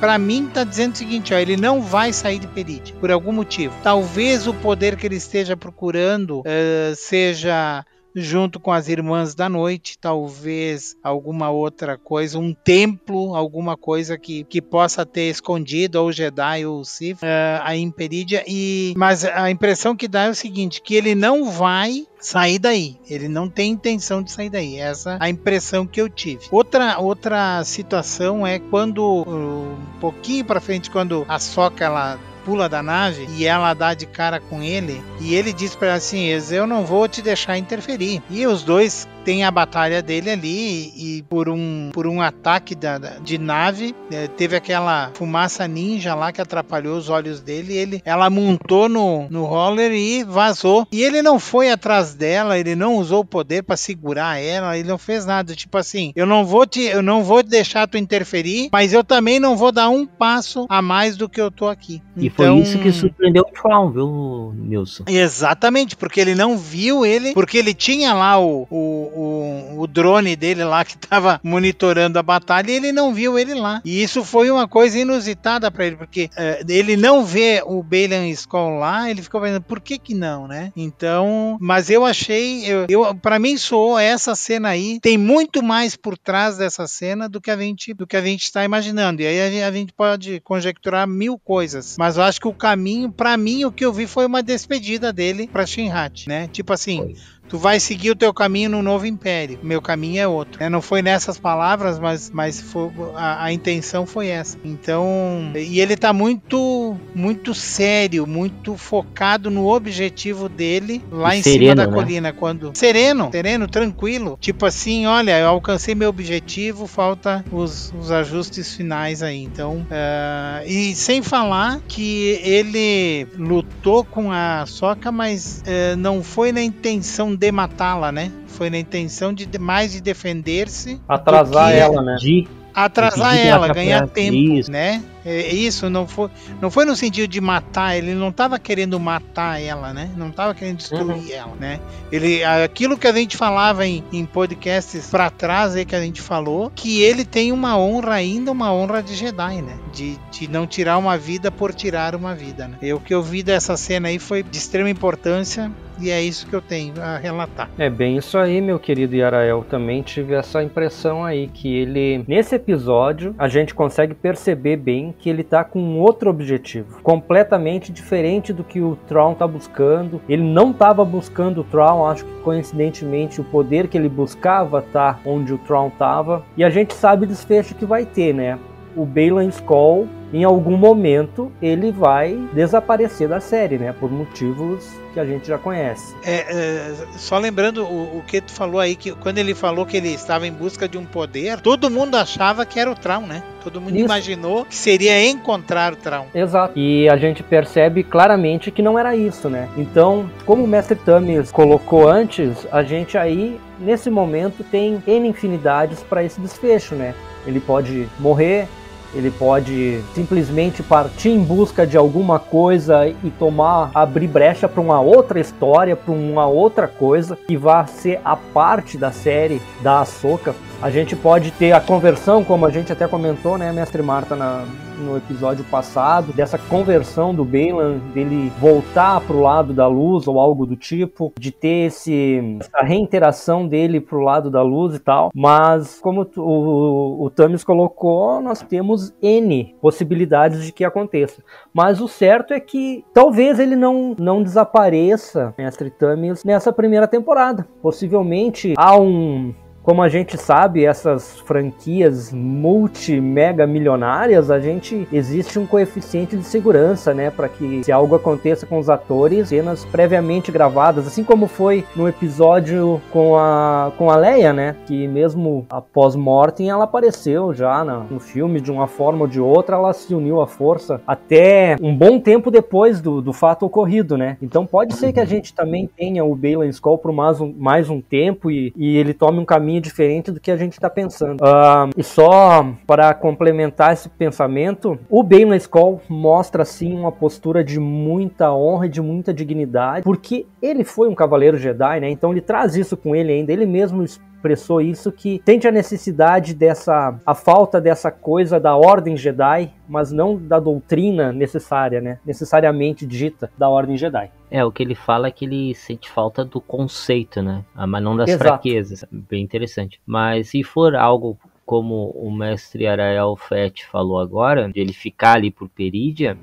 para 0.00 0.18
mim, 0.18 0.50
tá 0.52 0.64
dizendo 0.64 0.94
o 0.94 0.98
seguinte: 0.98 1.32
ó, 1.32 1.38
ele 1.38 1.56
não 1.56 1.80
vai 1.80 2.12
sair 2.12 2.38
de 2.38 2.46
Perite 2.46 2.92
por 2.94 3.10
algum 3.10 3.32
motivo. 3.32 3.74
Talvez 3.82 4.46
o 4.46 4.54
poder 4.54 4.96
que 4.96 5.06
ele 5.06 5.16
esteja 5.16 5.56
procurando 5.56 6.42
é, 6.44 6.92
seja 6.96 7.84
junto 8.14 8.60
com 8.60 8.72
as 8.72 8.88
Irmãs 8.88 9.34
da 9.34 9.48
Noite, 9.48 9.98
talvez 9.98 10.96
alguma 11.02 11.50
outra 11.50 11.96
coisa, 11.96 12.38
um 12.38 12.54
templo, 12.54 13.34
alguma 13.34 13.76
coisa 13.76 14.18
que, 14.18 14.44
que 14.44 14.60
possa 14.60 15.04
ter 15.04 15.30
escondido, 15.30 15.96
ou 15.96 16.12
Jedi 16.12 16.66
ou 16.66 16.84
Sith, 16.84 17.22
uh, 17.22 17.62
a 17.62 17.76
Imperídia. 17.76 18.44
E, 18.46 18.94
mas 18.96 19.24
a 19.24 19.50
impressão 19.50 19.96
que 19.96 20.08
dá 20.08 20.24
é 20.24 20.30
o 20.30 20.34
seguinte, 20.34 20.82
que 20.82 20.94
ele 20.94 21.14
não 21.14 21.50
vai 21.50 22.06
sair 22.20 22.58
daí. 22.58 22.96
Ele 23.08 23.28
não 23.28 23.48
tem 23.48 23.72
intenção 23.72 24.22
de 24.22 24.30
sair 24.30 24.48
daí. 24.48 24.78
Essa 24.78 25.14
é 25.14 25.16
a 25.20 25.28
impressão 25.28 25.86
que 25.86 26.00
eu 26.00 26.08
tive. 26.08 26.46
Outra 26.50 26.98
outra 26.98 27.64
situação 27.64 28.46
é 28.46 28.58
quando 28.58 29.24
um 29.26 29.76
pouquinho 30.00 30.44
para 30.44 30.60
frente 30.60 30.90
quando 30.90 31.24
a 31.28 31.38
Soca 31.38 31.84
ela 31.84 32.18
pula 32.44 32.68
da 32.68 32.82
nave 32.82 33.26
e 33.36 33.46
ela 33.46 33.74
dá 33.74 33.94
de 33.94 34.06
cara 34.06 34.40
com 34.40 34.62
ele 34.62 35.02
e 35.20 35.34
ele 35.34 35.52
diz 35.52 35.74
para 35.74 35.88
ela 35.88 35.96
assim: 35.96 36.26
"Eu 36.26 36.66
não 36.66 36.84
vou 36.84 37.08
te 37.08 37.22
deixar 37.22 37.58
interferir". 37.58 38.22
E 38.30 38.46
os 38.46 38.62
dois 38.62 39.08
tem 39.24 39.44
a 39.44 39.50
batalha 39.50 40.02
dele 40.02 40.30
ali 40.30 40.92
e 40.96 41.22
por 41.28 41.48
um, 41.48 41.90
por 41.92 42.06
um 42.06 42.20
ataque 42.20 42.74
da, 42.74 42.98
de 42.98 43.38
nave 43.38 43.94
é, 44.10 44.26
teve 44.26 44.56
aquela 44.56 45.10
fumaça 45.14 45.66
ninja 45.68 46.14
lá 46.14 46.32
que 46.32 46.40
atrapalhou 46.40 46.96
os 46.96 47.08
olhos 47.08 47.40
dele 47.40 47.76
ele 47.76 48.02
ela 48.04 48.28
montou 48.28 48.88
no, 48.88 49.28
no 49.30 49.44
roller 49.44 49.92
e 49.92 50.24
vazou. 50.24 50.86
E 50.92 51.02
ele 51.02 51.22
não 51.22 51.38
foi 51.38 51.70
atrás 51.70 52.14
dela 52.14 52.58
ele 52.58 52.74
não 52.74 52.96
usou 52.96 53.20
o 53.20 53.24
poder 53.24 53.62
para 53.62 53.76
segurar 53.76 54.40
ela 54.40 54.76
ele 54.76 54.88
não 54.88 54.98
fez 54.98 55.24
nada. 55.24 55.54
Tipo 55.54 55.78
assim 55.78 56.12
eu 56.16 56.26
não 56.26 56.44
vou 56.44 56.66
te 56.66 56.80
eu 56.80 57.02
não 57.02 57.22
vou 57.22 57.42
deixar 57.42 57.86
tu 57.86 57.96
interferir 57.96 58.68
mas 58.72 58.92
eu 58.92 59.04
também 59.04 59.38
não 59.38 59.56
vou 59.56 59.70
dar 59.70 59.88
um 59.88 60.06
passo 60.06 60.66
a 60.68 60.82
mais 60.82 61.16
do 61.16 61.28
que 61.28 61.40
eu 61.40 61.50
tô 61.50 61.68
aqui. 61.68 62.02
E 62.16 62.26
então, 62.26 62.56
foi 62.56 62.62
isso 62.62 62.78
que 62.78 62.92
surpreendeu 62.92 63.44
o 63.48 63.52
Tron 63.52 63.90
viu 63.90 64.54
Nilson? 64.56 65.04
Exatamente 65.06 65.96
porque 65.96 66.20
ele 66.20 66.34
não 66.34 66.58
viu 66.58 67.06
ele 67.06 67.32
porque 67.32 67.58
ele 67.58 67.72
tinha 67.72 68.12
lá 68.12 68.40
o, 68.40 68.66
o 68.70 69.11
o, 69.14 69.80
o 69.80 69.86
drone 69.86 70.36
dele 70.36 70.64
lá 70.64 70.84
que 70.84 70.94
estava 70.94 71.40
monitorando 71.42 72.18
a 72.18 72.22
batalha 72.22 72.70
e 72.70 72.74
ele 72.74 72.92
não 72.92 73.12
viu 73.14 73.38
ele 73.38 73.54
lá. 73.54 73.80
E 73.84 74.02
isso 74.02 74.24
foi 74.24 74.50
uma 74.50 74.66
coisa 74.66 74.98
inusitada 74.98 75.70
para 75.70 75.86
ele, 75.86 75.96
porque 75.96 76.30
uh, 76.32 76.70
ele 76.70 76.96
não 76.96 77.24
vê 77.24 77.62
o 77.64 77.82
Balen 77.82 78.30
Skull 78.30 78.78
lá, 78.78 79.10
ele 79.10 79.22
ficou 79.22 79.40
pensando, 79.40 79.62
por 79.62 79.80
que 79.80 79.98
que 79.98 80.14
não, 80.14 80.46
né? 80.46 80.72
Então, 80.76 81.56
mas 81.60 81.90
eu 81.90 82.04
achei, 82.04 82.64
eu, 82.64 82.86
eu 82.88 83.14
para 83.14 83.38
mim 83.38 83.56
soou 83.56 83.98
essa 83.98 84.34
cena 84.34 84.70
aí, 84.70 84.98
tem 85.00 85.18
muito 85.18 85.62
mais 85.62 85.96
por 85.96 86.16
trás 86.16 86.56
dessa 86.56 86.86
cena 86.86 87.28
do 87.28 87.40
que 87.40 87.50
a 87.50 87.56
gente 87.56 87.94
do 87.94 88.06
que 88.06 88.16
a 88.16 88.22
gente 88.22 88.44
está 88.44 88.64
imaginando. 88.64 89.22
E 89.22 89.26
aí 89.26 89.62
a, 89.62 89.68
a 89.68 89.72
gente 89.72 89.92
pode 89.92 90.40
conjecturar 90.40 91.06
mil 91.06 91.38
coisas, 91.38 91.96
mas 91.98 92.16
eu 92.16 92.22
acho 92.22 92.40
que 92.40 92.48
o 92.48 92.54
caminho, 92.54 93.10
para 93.10 93.36
mim, 93.36 93.64
o 93.64 93.72
que 93.72 93.84
eu 93.84 93.92
vi 93.92 94.06
foi 94.06 94.26
uma 94.26 94.42
despedida 94.42 95.12
dele 95.12 95.48
para 95.48 95.66
Shinhat, 95.66 96.28
né? 96.28 96.48
Tipo 96.48 96.72
assim, 96.72 97.14
tu 97.52 97.58
vai 97.58 97.78
seguir 97.78 98.10
o 98.10 98.16
teu 98.16 98.32
caminho 98.32 98.70
no 98.70 98.82
novo 98.82 99.04
império. 99.04 99.58
Meu 99.62 99.82
caminho 99.82 100.18
é 100.18 100.26
outro. 100.26 100.62
É, 100.62 100.70
não 100.70 100.80
foi 100.80 101.02
nessas 101.02 101.36
palavras, 101.36 101.98
mas, 101.98 102.30
mas 102.30 102.58
foi, 102.58 102.90
a, 103.14 103.44
a, 103.44 103.52
intenção 103.52 104.06
foi 104.06 104.28
essa. 104.28 104.56
Então, 104.64 105.52
e 105.54 105.78
ele 105.78 105.94
tá 105.94 106.14
muito, 106.14 106.96
muito 107.14 107.52
sério, 107.52 108.26
muito 108.26 108.78
focado 108.78 109.50
no 109.50 109.68
objetivo 109.68 110.48
dele 110.48 111.04
lá 111.10 111.36
e 111.36 111.40
em 111.40 111.42
sereno, 111.42 111.62
cima 111.62 111.74
da 111.74 111.86
né? 111.88 111.92
colina. 111.92 112.32
Quando 112.32 112.72
sereno, 112.74 113.28
sereno, 113.30 113.68
tranquilo. 113.68 114.38
Tipo 114.40 114.64
assim, 114.64 115.04
olha, 115.04 115.38
eu 115.38 115.48
alcancei 115.48 115.94
meu 115.94 116.08
objetivo, 116.08 116.86
falta 116.86 117.44
os, 117.52 117.92
os 118.00 118.10
ajustes 118.10 118.74
finais 118.74 119.22
aí. 119.22 119.42
Então, 119.42 119.86
uh, 119.90 120.66
e 120.66 120.94
sem 120.94 121.20
falar 121.20 121.82
que 121.86 122.40
ele 122.42 123.26
lutou 123.36 124.04
com 124.04 124.32
a 124.32 124.64
Soca, 124.64 125.12
mas 125.12 125.62
uh, 125.66 125.98
não 125.98 126.22
foi 126.22 126.50
na 126.50 126.62
intenção 126.62 127.41
de 127.42 127.50
matá-la, 127.50 128.12
né? 128.12 128.30
Foi 128.46 128.70
na 128.70 128.78
intenção 128.78 129.32
de 129.32 129.48
mais 129.58 129.90
de 129.90 130.00
defender-se. 130.00 131.00
Atrasar 131.08 131.72
ela, 131.72 132.00
né? 132.00 132.16
De 132.20 132.46
atrasar 132.72 133.36
ela, 133.36 133.66
ganhar 133.74 134.06
tempo, 134.06 134.36
isso. 134.36 134.70
né? 134.70 135.02
É, 135.24 135.48
isso 135.48 135.88
não 135.88 136.06
foi, 136.06 136.28
não 136.60 136.70
foi 136.70 136.84
no 136.84 136.96
sentido 136.96 137.28
de 137.28 137.40
matar, 137.40 137.96
ele 137.96 138.14
não 138.14 138.28
estava 138.28 138.58
querendo 138.58 138.98
matar 138.98 139.60
ela, 139.60 139.92
né? 139.92 140.10
Não 140.16 140.28
estava 140.28 140.54
querendo 140.54 140.78
destruir 140.78 141.06
uhum. 141.06 141.26
ela, 141.30 141.52
né? 141.58 141.80
Ele, 142.10 142.42
aquilo 142.44 142.98
que 142.98 143.06
a 143.06 143.12
gente 143.12 143.36
falava 143.36 143.86
em, 143.86 144.02
em 144.12 144.24
podcasts 144.24 145.10
para 145.10 145.30
trás 145.30 145.76
aí 145.76 145.84
que 145.84 145.94
a 145.94 146.00
gente 146.00 146.20
falou, 146.20 146.70
que 146.74 147.02
ele 147.02 147.24
tem 147.24 147.52
uma 147.52 147.78
honra 147.78 148.14
ainda, 148.14 148.50
uma 148.50 148.72
honra 148.72 149.02
de 149.02 149.14
Jedi, 149.14 149.62
né? 149.62 149.78
De, 149.92 150.18
de 150.30 150.48
não 150.48 150.66
tirar 150.66 150.98
uma 150.98 151.16
vida 151.16 151.50
por 151.50 151.72
tirar 151.72 152.14
uma 152.14 152.34
vida, 152.34 152.66
né? 152.68 152.78
E 152.82 152.92
o 152.92 153.00
que 153.00 153.14
eu 153.14 153.22
vi 153.22 153.42
dessa 153.42 153.76
cena 153.76 154.08
aí 154.08 154.18
foi 154.18 154.42
de 154.42 154.56
extrema 154.56 154.90
importância 154.90 155.70
e 156.00 156.10
é 156.10 156.20
isso 156.20 156.46
que 156.46 156.54
eu 156.54 156.60
tenho 156.60 156.94
a 157.00 157.16
relatar. 157.16 157.70
É 157.78 157.88
bem 157.88 158.16
isso 158.16 158.36
aí, 158.38 158.60
meu 158.60 158.78
querido 158.78 159.14
Yarael. 159.14 159.64
Também 159.68 160.02
tive 160.02 160.34
essa 160.34 160.62
impressão 160.62 161.24
aí 161.24 161.48
que 161.48 161.72
ele, 161.74 162.24
nesse 162.26 162.54
episódio, 162.54 163.34
a 163.38 163.48
gente 163.48 163.74
consegue 163.74 164.14
perceber 164.14 164.76
bem 164.76 165.11
que 165.12 165.28
ele 165.28 165.44
tá 165.44 165.62
com 165.62 165.98
outro 165.98 166.30
objetivo, 166.30 167.00
completamente 167.02 167.92
diferente 167.92 168.52
do 168.52 168.64
que 168.64 168.80
o 168.80 168.96
Tron 169.06 169.34
tá 169.34 169.46
buscando. 169.46 170.20
Ele 170.28 170.42
não 170.42 170.70
estava 170.70 171.04
buscando 171.04 171.60
o 171.60 171.64
Tron, 171.64 172.06
acho 172.06 172.24
que 172.24 172.40
coincidentemente 172.40 173.40
o 173.40 173.44
poder 173.44 173.88
que 173.88 173.96
ele 173.96 174.08
buscava 174.08 174.82
tá 174.82 175.18
onde 175.24 175.52
o 175.52 175.58
Tron 175.58 175.90
tava. 175.90 176.44
E 176.56 176.64
a 176.64 176.70
gente 176.70 176.94
sabe 176.94 177.24
o 177.24 177.28
desfecho 177.28 177.74
que 177.74 177.84
vai 177.84 178.04
ter, 178.04 178.34
né? 178.34 178.58
O 178.96 179.04
Balan 179.04 179.46
Skull 179.46 180.08
em 180.32 180.44
algum 180.44 180.76
momento 180.76 181.52
ele 181.60 181.92
vai 181.92 182.38
desaparecer 182.52 183.28
da 183.28 183.38
série, 183.38 183.76
né? 183.78 183.94
Por 183.98 184.10
motivos 184.10 184.90
que 185.12 185.20
a 185.20 185.26
gente 185.26 185.46
já 185.46 185.58
conhece. 185.58 186.14
É, 186.24 186.36
é, 186.40 186.94
só 187.18 187.38
lembrando 187.38 187.84
o, 187.84 188.18
o, 188.18 188.22
que 188.26 188.40
tu 188.40 188.52
falou 188.52 188.80
aí, 188.80 188.96
que 188.96 189.12
quando 189.12 189.36
ele 189.36 189.54
falou 189.54 189.84
que 189.84 189.98
ele 189.98 190.08
estava 190.08 190.46
em 190.46 190.52
busca 190.52 190.88
de 190.88 190.96
um 190.96 191.04
poder, 191.04 191.60
todo 191.60 191.90
mundo 191.90 192.16
achava 192.16 192.64
que 192.64 192.80
era 192.80 192.90
o 192.90 192.94
Traum, 192.94 193.26
né? 193.26 193.42
Todo 193.62 193.78
mundo 193.78 193.94
isso. 193.94 194.06
imaginou 194.06 194.64
que 194.64 194.74
seria 194.74 195.22
encontrar 195.22 195.92
o 195.92 195.96
Traum. 195.96 196.26
Exato. 196.34 196.78
E 196.78 197.08
a 197.10 197.16
gente 197.16 197.42
percebe 197.42 198.02
claramente 198.02 198.70
que 198.70 198.80
não 198.80 198.98
era 198.98 199.14
isso, 199.14 199.50
né? 199.50 199.68
Então, 199.76 200.30
como 200.46 200.64
o 200.64 200.68
Mestre 200.68 200.96
Tamis 200.96 201.52
colocou 201.52 202.08
antes, 202.08 202.66
a 202.72 202.82
gente 202.82 203.18
aí, 203.18 203.60
nesse 203.78 204.08
momento, 204.08 204.64
tem 204.64 205.02
N 205.06 205.28
infinidades 205.28 206.02
para 206.02 206.24
esse 206.24 206.40
desfecho, 206.40 206.94
né? 206.94 207.14
Ele 207.46 207.60
pode 207.60 208.08
morrer, 208.18 208.66
ele 209.14 209.30
pode 209.30 210.00
simplesmente 210.14 210.82
partir 210.82 211.30
em 211.30 211.42
busca 211.42 211.86
de 211.86 211.96
alguma 211.96 212.38
coisa 212.38 213.06
e 213.06 213.30
tomar, 213.38 213.90
abrir 213.94 214.26
brecha 214.26 214.68
para 214.68 214.80
uma 214.80 215.00
outra 215.00 215.38
história, 215.38 215.94
para 215.94 216.12
uma 216.12 216.46
outra 216.46 216.88
coisa 216.88 217.36
que 217.46 217.56
vai 217.56 217.86
ser 217.86 218.20
a 218.24 218.36
parte 218.36 218.96
da 218.96 219.12
série 219.12 219.60
da 219.82 220.00
Ahsoka. 220.00 220.54
A 220.82 220.90
gente 220.90 221.14
pode 221.14 221.52
ter 221.52 221.70
a 221.70 221.80
conversão, 221.80 222.42
como 222.42 222.66
a 222.66 222.70
gente 222.70 222.92
até 222.92 223.06
comentou, 223.06 223.56
né, 223.56 223.70
mestre 223.70 224.02
Marta, 224.02 224.34
na, 224.34 224.64
no 224.98 225.16
episódio 225.16 225.64
passado, 225.66 226.32
dessa 226.32 226.58
conversão 226.58 227.32
do 227.32 227.44
Balan, 227.44 227.98
dele 228.12 228.52
voltar 228.58 229.20
pro 229.20 229.38
lado 229.38 229.72
da 229.72 229.86
luz 229.86 230.26
ou 230.26 230.40
algo 230.40 230.66
do 230.66 230.74
tipo, 230.74 231.32
de 231.38 231.52
ter 231.52 231.86
esse, 231.86 232.58
essa 232.58 232.84
reinteração 232.84 233.68
dele 233.68 234.00
pro 234.00 234.18
lado 234.22 234.50
da 234.50 234.60
luz 234.60 234.96
e 234.96 234.98
tal. 234.98 235.30
Mas, 235.32 236.00
como 236.00 236.28
o, 236.36 236.40
o, 236.40 237.24
o 237.26 237.30
Tamis 237.30 237.62
colocou, 237.62 238.40
nós 238.40 238.60
temos 238.60 239.14
N 239.22 239.76
possibilidades 239.80 240.64
de 240.64 240.72
que 240.72 240.84
aconteça. 240.84 241.44
Mas 241.72 242.00
o 242.00 242.08
certo 242.08 242.52
é 242.52 242.58
que 242.58 243.04
talvez 243.14 243.60
ele 243.60 243.76
não, 243.76 244.16
não 244.18 244.42
desapareça, 244.42 245.54
mestre 245.56 245.90
Tamis, 245.90 246.42
nessa 246.42 246.72
primeira 246.72 247.06
temporada. 247.06 247.68
Possivelmente 247.80 248.74
há 248.76 248.96
um 248.96 249.54
como 249.82 250.02
a 250.02 250.08
gente 250.08 250.36
sabe, 250.38 250.84
essas 250.84 251.40
franquias 251.40 252.32
multi-mega 252.32 253.66
milionárias, 253.66 254.50
a 254.50 254.60
gente 254.60 255.06
existe 255.12 255.58
um 255.58 255.66
coeficiente 255.66 256.36
de 256.36 256.44
segurança, 256.44 257.12
né, 257.12 257.30
para 257.30 257.48
que 257.48 257.82
se 257.84 257.90
algo 257.92 258.14
aconteça 258.14 258.66
com 258.66 258.78
os 258.78 258.88
atores, 258.88 259.48
cenas 259.48 259.84
previamente 259.84 260.52
gravadas, 260.52 261.06
assim 261.06 261.24
como 261.24 261.46
foi 261.46 261.84
no 261.96 262.08
episódio 262.08 263.00
com 263.10 263.36
a 263.36 263.92
com 263.96 264.10
a 264.10 264.16
Leia, 264.16 264.52
né, 264.52 264.76
que 264.86 265.06
mesmo 265.08 265.66
após 265.68 266.14
mortem 266.14 266.70
ela 266.70 266.84
apareceu 266.84 267.52
já 267.52 267.84
no 267.84 268.20
filme 268.20 268.60
de 268.60 268.70
uma 268.70 268.86
forma 268.86 269.22
ou 269.22 269.26
de 269.26 269.40
outra, 269.40 269.76
ela 269.76 269.92
se 269.92 270.14
uniu 270.14 270.40
à 270.40 270.46
força 270.46 271.00
até 271.06 271.76
um 271.80 271.94
bom 271.94 272.18
tempo 272.18 272.50
depois 272.50 273.00
do, 273.00 273.20
do 273.20 273.32
fato 273.32 273.66
ocorrido, 273.66 274.16
né? 274.16 274.36
Então 274.40 274.66
pode 274.66 274.94
ser 274.94 275.12
que 275.12 275.20
a 275.20 275.24
gente 275.24 275.54
também 275.54 275.88
tenha 275.96 276.24
o 276.24 276.34
Balen 276.34 276.68
Skull 276.70 276.98
por 276.98 277.12
mais 277.12 277.40
um, 277.40 277.52
mais 277.56 277.90
um 277.90 278.00
tempo 278.00 278.50
e, 278.50 278.72
e 278.76 278.96
ele 278.96 279.14
tome 279.14 279.38
um 279.38 279.44
caminho 279.44 279.71
caminho 279.72 279.80
diferente 279.80 280.30
do 280.30 280.40
que 280.40 280.50
a 280.50 280.56
gente 280.56 280.74
está 280.74 280.90
pensando. 280.90 281.40
Uh, 281.40 281.90
e 281.96 282.02
só 282.02 282.74
para 282.86 283.14
complementar 283.14 283.92
esse 283.92 284.08
pensamento, 284.08 284.98
o 285.08 285.22
Bane 285.22 285.56
Skull 285.56 286.00
mostra 286.08 286.64
sim 286.64 286.94
uma 286.94 287.10
postura 287.10 287.64
de 287.64 287.80
muita 287.80 288.52
honra 288.52 288.86
e 288.86 288.88
de 288.88 289.00
muita 289.00 289.32
dignidade, 289.32 290.04
porque 290.04 290.46
ele 290.60 290.84
foi 290.84 291.08
um 291.08 291.14
cavaleiro 291.14 291.56
Jedi, 291.56 292.00
né? 292.00 292.10
Então 292.10 292.32
ele 292.32 292.40
traz 292.40 292.76
isso 292.76 292.96
com 292.96 293.14
ele 293.16 293.32
ainda. 293.32 293.52
Ele 293.52 293.66
mesmo 293.66 294.04
expressou 294.42 294.80
isso 294.80 295.12
que 295.12 295.40
sente 295.46 295.68
a 295.68 295.70
necessidade 295.70 296.52
dessa 296.52 297.16
a 297.24 297.34
falta 297.34 297.80
dessa 297.80 298.10
coisa 298.10 298.58
da 298.58 298.76
ordem 298.76 299.16
Jedi, 299.16 299.70
mas 299.88 300.10
não 300.10 300.36
da 300.36 300.58
doutrina 300.58 301.32
necessária, 301.32 302.00
né? 302.00 302.18
Necessariamente 302.26 303.06
dita 303.06 303.50
da 303.56 303.68
ordem 303.68 303.96
Jedi. 303.96 304.30
É, 304.50 304.64
o 304.64 304.72
que 304.72 304.82
ele 304.82 304.96
fala 304.96 305.28
é 305.28 305.30
que 305.30 305.44
ele 305.44 305.74
sente 305.74 306.10
falta 306.10 306.44
do 306.44 306.60
conceito, 306.60 307.40
né? 307.40 307.64
Ah, 307.74 307.86
mas 307.86 308.02
não 308.02 308.16
das 308.16 308.30
Exato. 308.30 308.44
fraquezas. 308.44 309.04
Bem 309.10 309.42
interessante. 309.42 310.00
Mas 310.04 310.48
se 310.48 310.64
for 310.64 310.96
algo 310.96 311.38
como 311.64 312.10
o 312.10 312.30
mestre 312.30 312.86
Arael 312.86 313.36
Fett 313.36 313.86
falou 313.86 314.18
agora, 314.18 314.68
de 314.70 314.80
ele 314.80 314.92
ficar 314.92 315.36
ali 315.36 315.50
por 315.50 315.68
Perídia, 315.68 316.36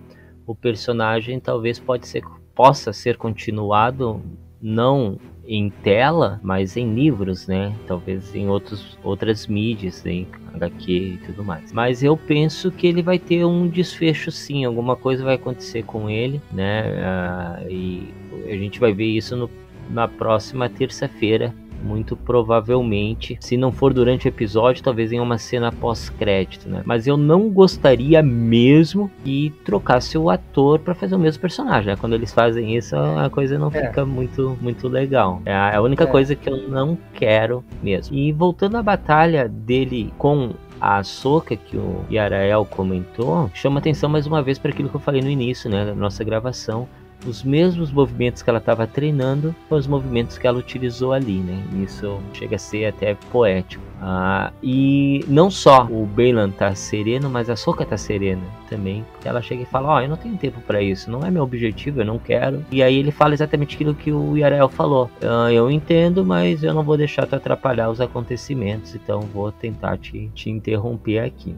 o 0.48 0.56
personagem 0.56 1.40
talvez 1.40 1.78
pode 1.78 2.08
ser, 2.08 2.24
possa 2.56 2.94
ser 2.94 3.18
continuado 3.18 4.22
não 4.62 5.18
em 5.50 5.72
tela, 5.72 6.40
mas 6.44 6.78
em 6.78 6.94
livros, 6.94 7.48
né? 7.48 7.76
Talvez 7.88 8.36
em 8.36 8.48
outros, 8.48 8.96
outras 9.04 9.48
mídias, 9.48 10.06
em 10.06 10.28
HQ 10.54 10.92
e 10.92 11.18
tudo 11.26 11.44
mais. 11.44 11.74
Mas 11.74 12.04
eu 12.04 12.16
penso 12.16 12.72
que 12.72 12.86
ele 12.86 13.02
vai 13.02 13.18
ter 13.18 13.44
um 13.44 13.68
desfecho 13.68 14.32
sim, 14.32 14.64
alguma 14.64 14.96
coisa 14.96 15.24
vai 15.24 15.34
acontecer 15.36 15.84
com 15.84 16.08
ele, 16.08 16.40
né? 16.52 16.84
Uh, 16.84 17.72
e 17.72 18.14
a 18.48 18.56
gente 18.56 18.80
vai 18.80 18.94
ver 18.94 19.08
isso 19.08 19.36
no, 19.36 19.50
na 19.90 20.08
próxima 20.08 20.70
terça-feira, 20.70 21.52
muito 21.84 22.16
provavelmente, 22.16 23.38
se 23.40 23.58
não 23.58 23.72
for 23.72 23.94
durante 23.94 24.28
o 24.28 24.30
episódio, 24.30 24.84
talvez 24.84 25.12
em 25.12 25.20
uma 25.20 25.38
cena 25.38 25.72
pós-crédito, 25.72 26.68
né? 26.70 26.82
Mas 26.86 27.08
eu 27.08 27.18
não 27.18 27.50
gostaria 27.50 28.22
mesmo 28.22 29.10
que 29.24 29.54
trocasse 29.64 30.18
o 30.18 30.30
ator 30.30 30.80
para 30.80 30.94
fazer 30.94 31.16
o 31.16 31.20
mesmo 31.20 31.42
personagem. 31.42 31.88
Né? 31.88 31.96
Quando 31.96 32.14
eles 32.14 32.34
fazem 32.34 32.76
isso, 32.76 32.96
a 32.96 33.30
coisa 33.30 33.58
não 33.58 33.70
é. 33.70 33.88
fica 33.88 34.06
muito, 34.06 34.58
muito 34.62 34.88
legal. 34.88 35.42
É 35.46 35.76
a 35.76 35.82
única 35.82 36.04
é. 36.04 36.08
coisa 36.08 36.36
que 36.36 36.50
eu 36.50 36.70
não 36.70 36.98
quero 37.14 37.64
mesmo. 37.82 38.16
E 38.16 38.32
voltando 38.32 38.78
à 38.78 38.84
batalha 38.84 39.48
dele 39.48 40.14
com 40.18 40.54
a 40.80 41.04
Soca 41.04 41.56
que 41.56 41.76
o 41.76 42.06
Yarael 42.10 42.66
comentou 42.66 43.50
chama 43.54 43.80
atenção 43.80 44.10
mais 44.10 44.26
uma 44.26 44.42
vez 44.42 44.58
para 44.58 44.72
aquilo 44.72 44.90
que 44.90 44.96
eu 44.96 45.00
falei 45.00 45.22
no 45.22 45.30
início, 45.30 45.70
né, 45.70 45.86
da 45.86 45.94
nossa 45.94 46.24
gravação, 46.24 46.88
os 47.26 47.44
mesmos 47.44 47.92
movimentos 47.92 48.42
que 48.42 48.50
ela 48.50 48.60
estava 48.60 48.88
treinando 48.88 49.56
foram 49.68 49.80
os 49.80 49.88
movimentos 49.88 50.38
que 50.38 50.48
ela 50.48 50.58
utilizou 50.58 51.14
ali, 51.14 51.40
né? 51.40 51.62
Isso 51.84 52.20
chega 52.34 52.56
a 52.56 52.60
ser 52.60 52.86
até 52.86 53.16
poético. 53.32 53.84
Ah, 54.02 54.54
e 54.64 55.26
não 55.28 55.52
só 55.52 55.86
o 55.86 56.06
Bailan 56.06 56.52
tá 56.52 56.74
sereno, 56.74 57.30
mas 57.30 57.50
a 57.50 57.56
Soka 57.56 57.86
tá 57.86 57.98
serena 57.98 58.42
também. 58.70 59.06
Ela 59.26 59.42
chega 59.42 59.64
e 59.64 59.66
fala: 59.66 59.90
Ó, 59.90 59.98
oh, 59.98 60.02
eu 60.02 60.10
não 60.10 60.16
tenho 60.16 60.38
tempo 60.38 60.62
para 60.62 60.82
isso, 60.82 61.12
não 61.12 61.26
é 61.26 61.30
meu 61.30 61.44
objetivo, 61.44 62.00
eu 62.00 62.06
não 62.06 62.18
quero. 62.18 62.66
E 62.72 62.82
aí 62.82 62.96
ele 62.96 63.12
fala 63.12 63.34
exatamente 63.34 63.76
aquilo 63.76 63.94
que 63.94 64.12
o 64.12 64.38
Yarel 64.38 64.70
falou: 64.70 65.10
ah, 65.22 65.52
Eu 65.52 65.70
entendo, 65.70 66.24
mas 66.24 66.64
eu 66.64 66.74
não 66.74 66.84
vou 66.84 66.96
deixar 66.96 67.28
tu 67.28 67.36
atrapalhar 67.36 67.90
os 67.90 68.00
acontecimentos, 68.00 68.96
então 68.96 69.22
vou 69.22 69.52
tentar 69.52 69.98
te, 69.98 70.32
te 70.34 70.50
interromper 70.50 71.20
aqui. 71.20 71.54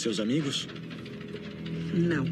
Seus 0.00 0.18
amigos? 0.18 0.66
Não. 1.92 2.24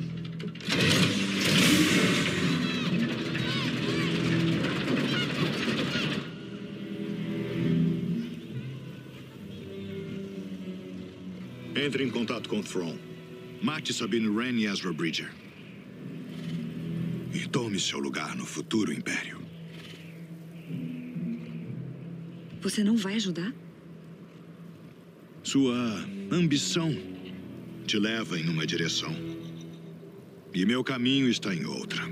Entre 11.76 12.02
em 12.02 12.08
contato 12.08 12.48
com 12.48 12.62
Thrawn. 12.62 12.96
Mate 13.62 13.92
Sabine 13.92 14.28
Wren 14.28 14.58
e 14.60 14.64
Ezra 14.64 14.90
Bridger. 14.94 15.30
E 17.34 17.46
tome 17.48 17.78
seu 17.78 17.98
lugar 17.98 18.34
no 18.34 18.46
futuro 18.46 18.90
Império. 18.90 19.42
Você 22.62 22.82
não 22.82 22.96
vai 22.96 23.16
ajudar? 23.16 23.52
Sua 25.42 25.76
ambição 26.32 27.17
te 27.88 27.98
leva 27.98 28.38
em 28.38 28.46
uma 28.50 28.66
direção. 28.66 29.10
E 30.52 30.66
meu 30.66 30.84
caminho 30.84 31.26
está 31.26 31.54
em 31.54 31.64
outra. 31.64 32.02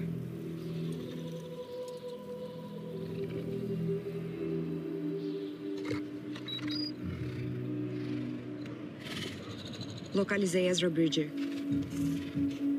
Localizei 10.14 10.66
Ezra 10.66 10.88
Bridger. 10.88 11.30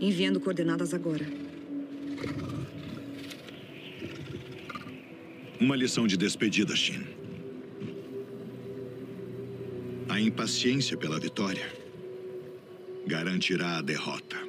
Enviando 0.02 0.40
coordenadas 0.40 0.92
agora. 0.92 1.28
Uma 5.60 5.76
lição 5.76 6.08
de 6.08 6.18
despedida, 6.18 6.76
Shin. 6.76 7.04
A 10.10 10.20
impaciência 10.20 10.98
pela 10.98 11.20
vitória 11.20 11.87
garantirá 13.08 13.78
a 13.78 13.82
derrota. 13.82 14.47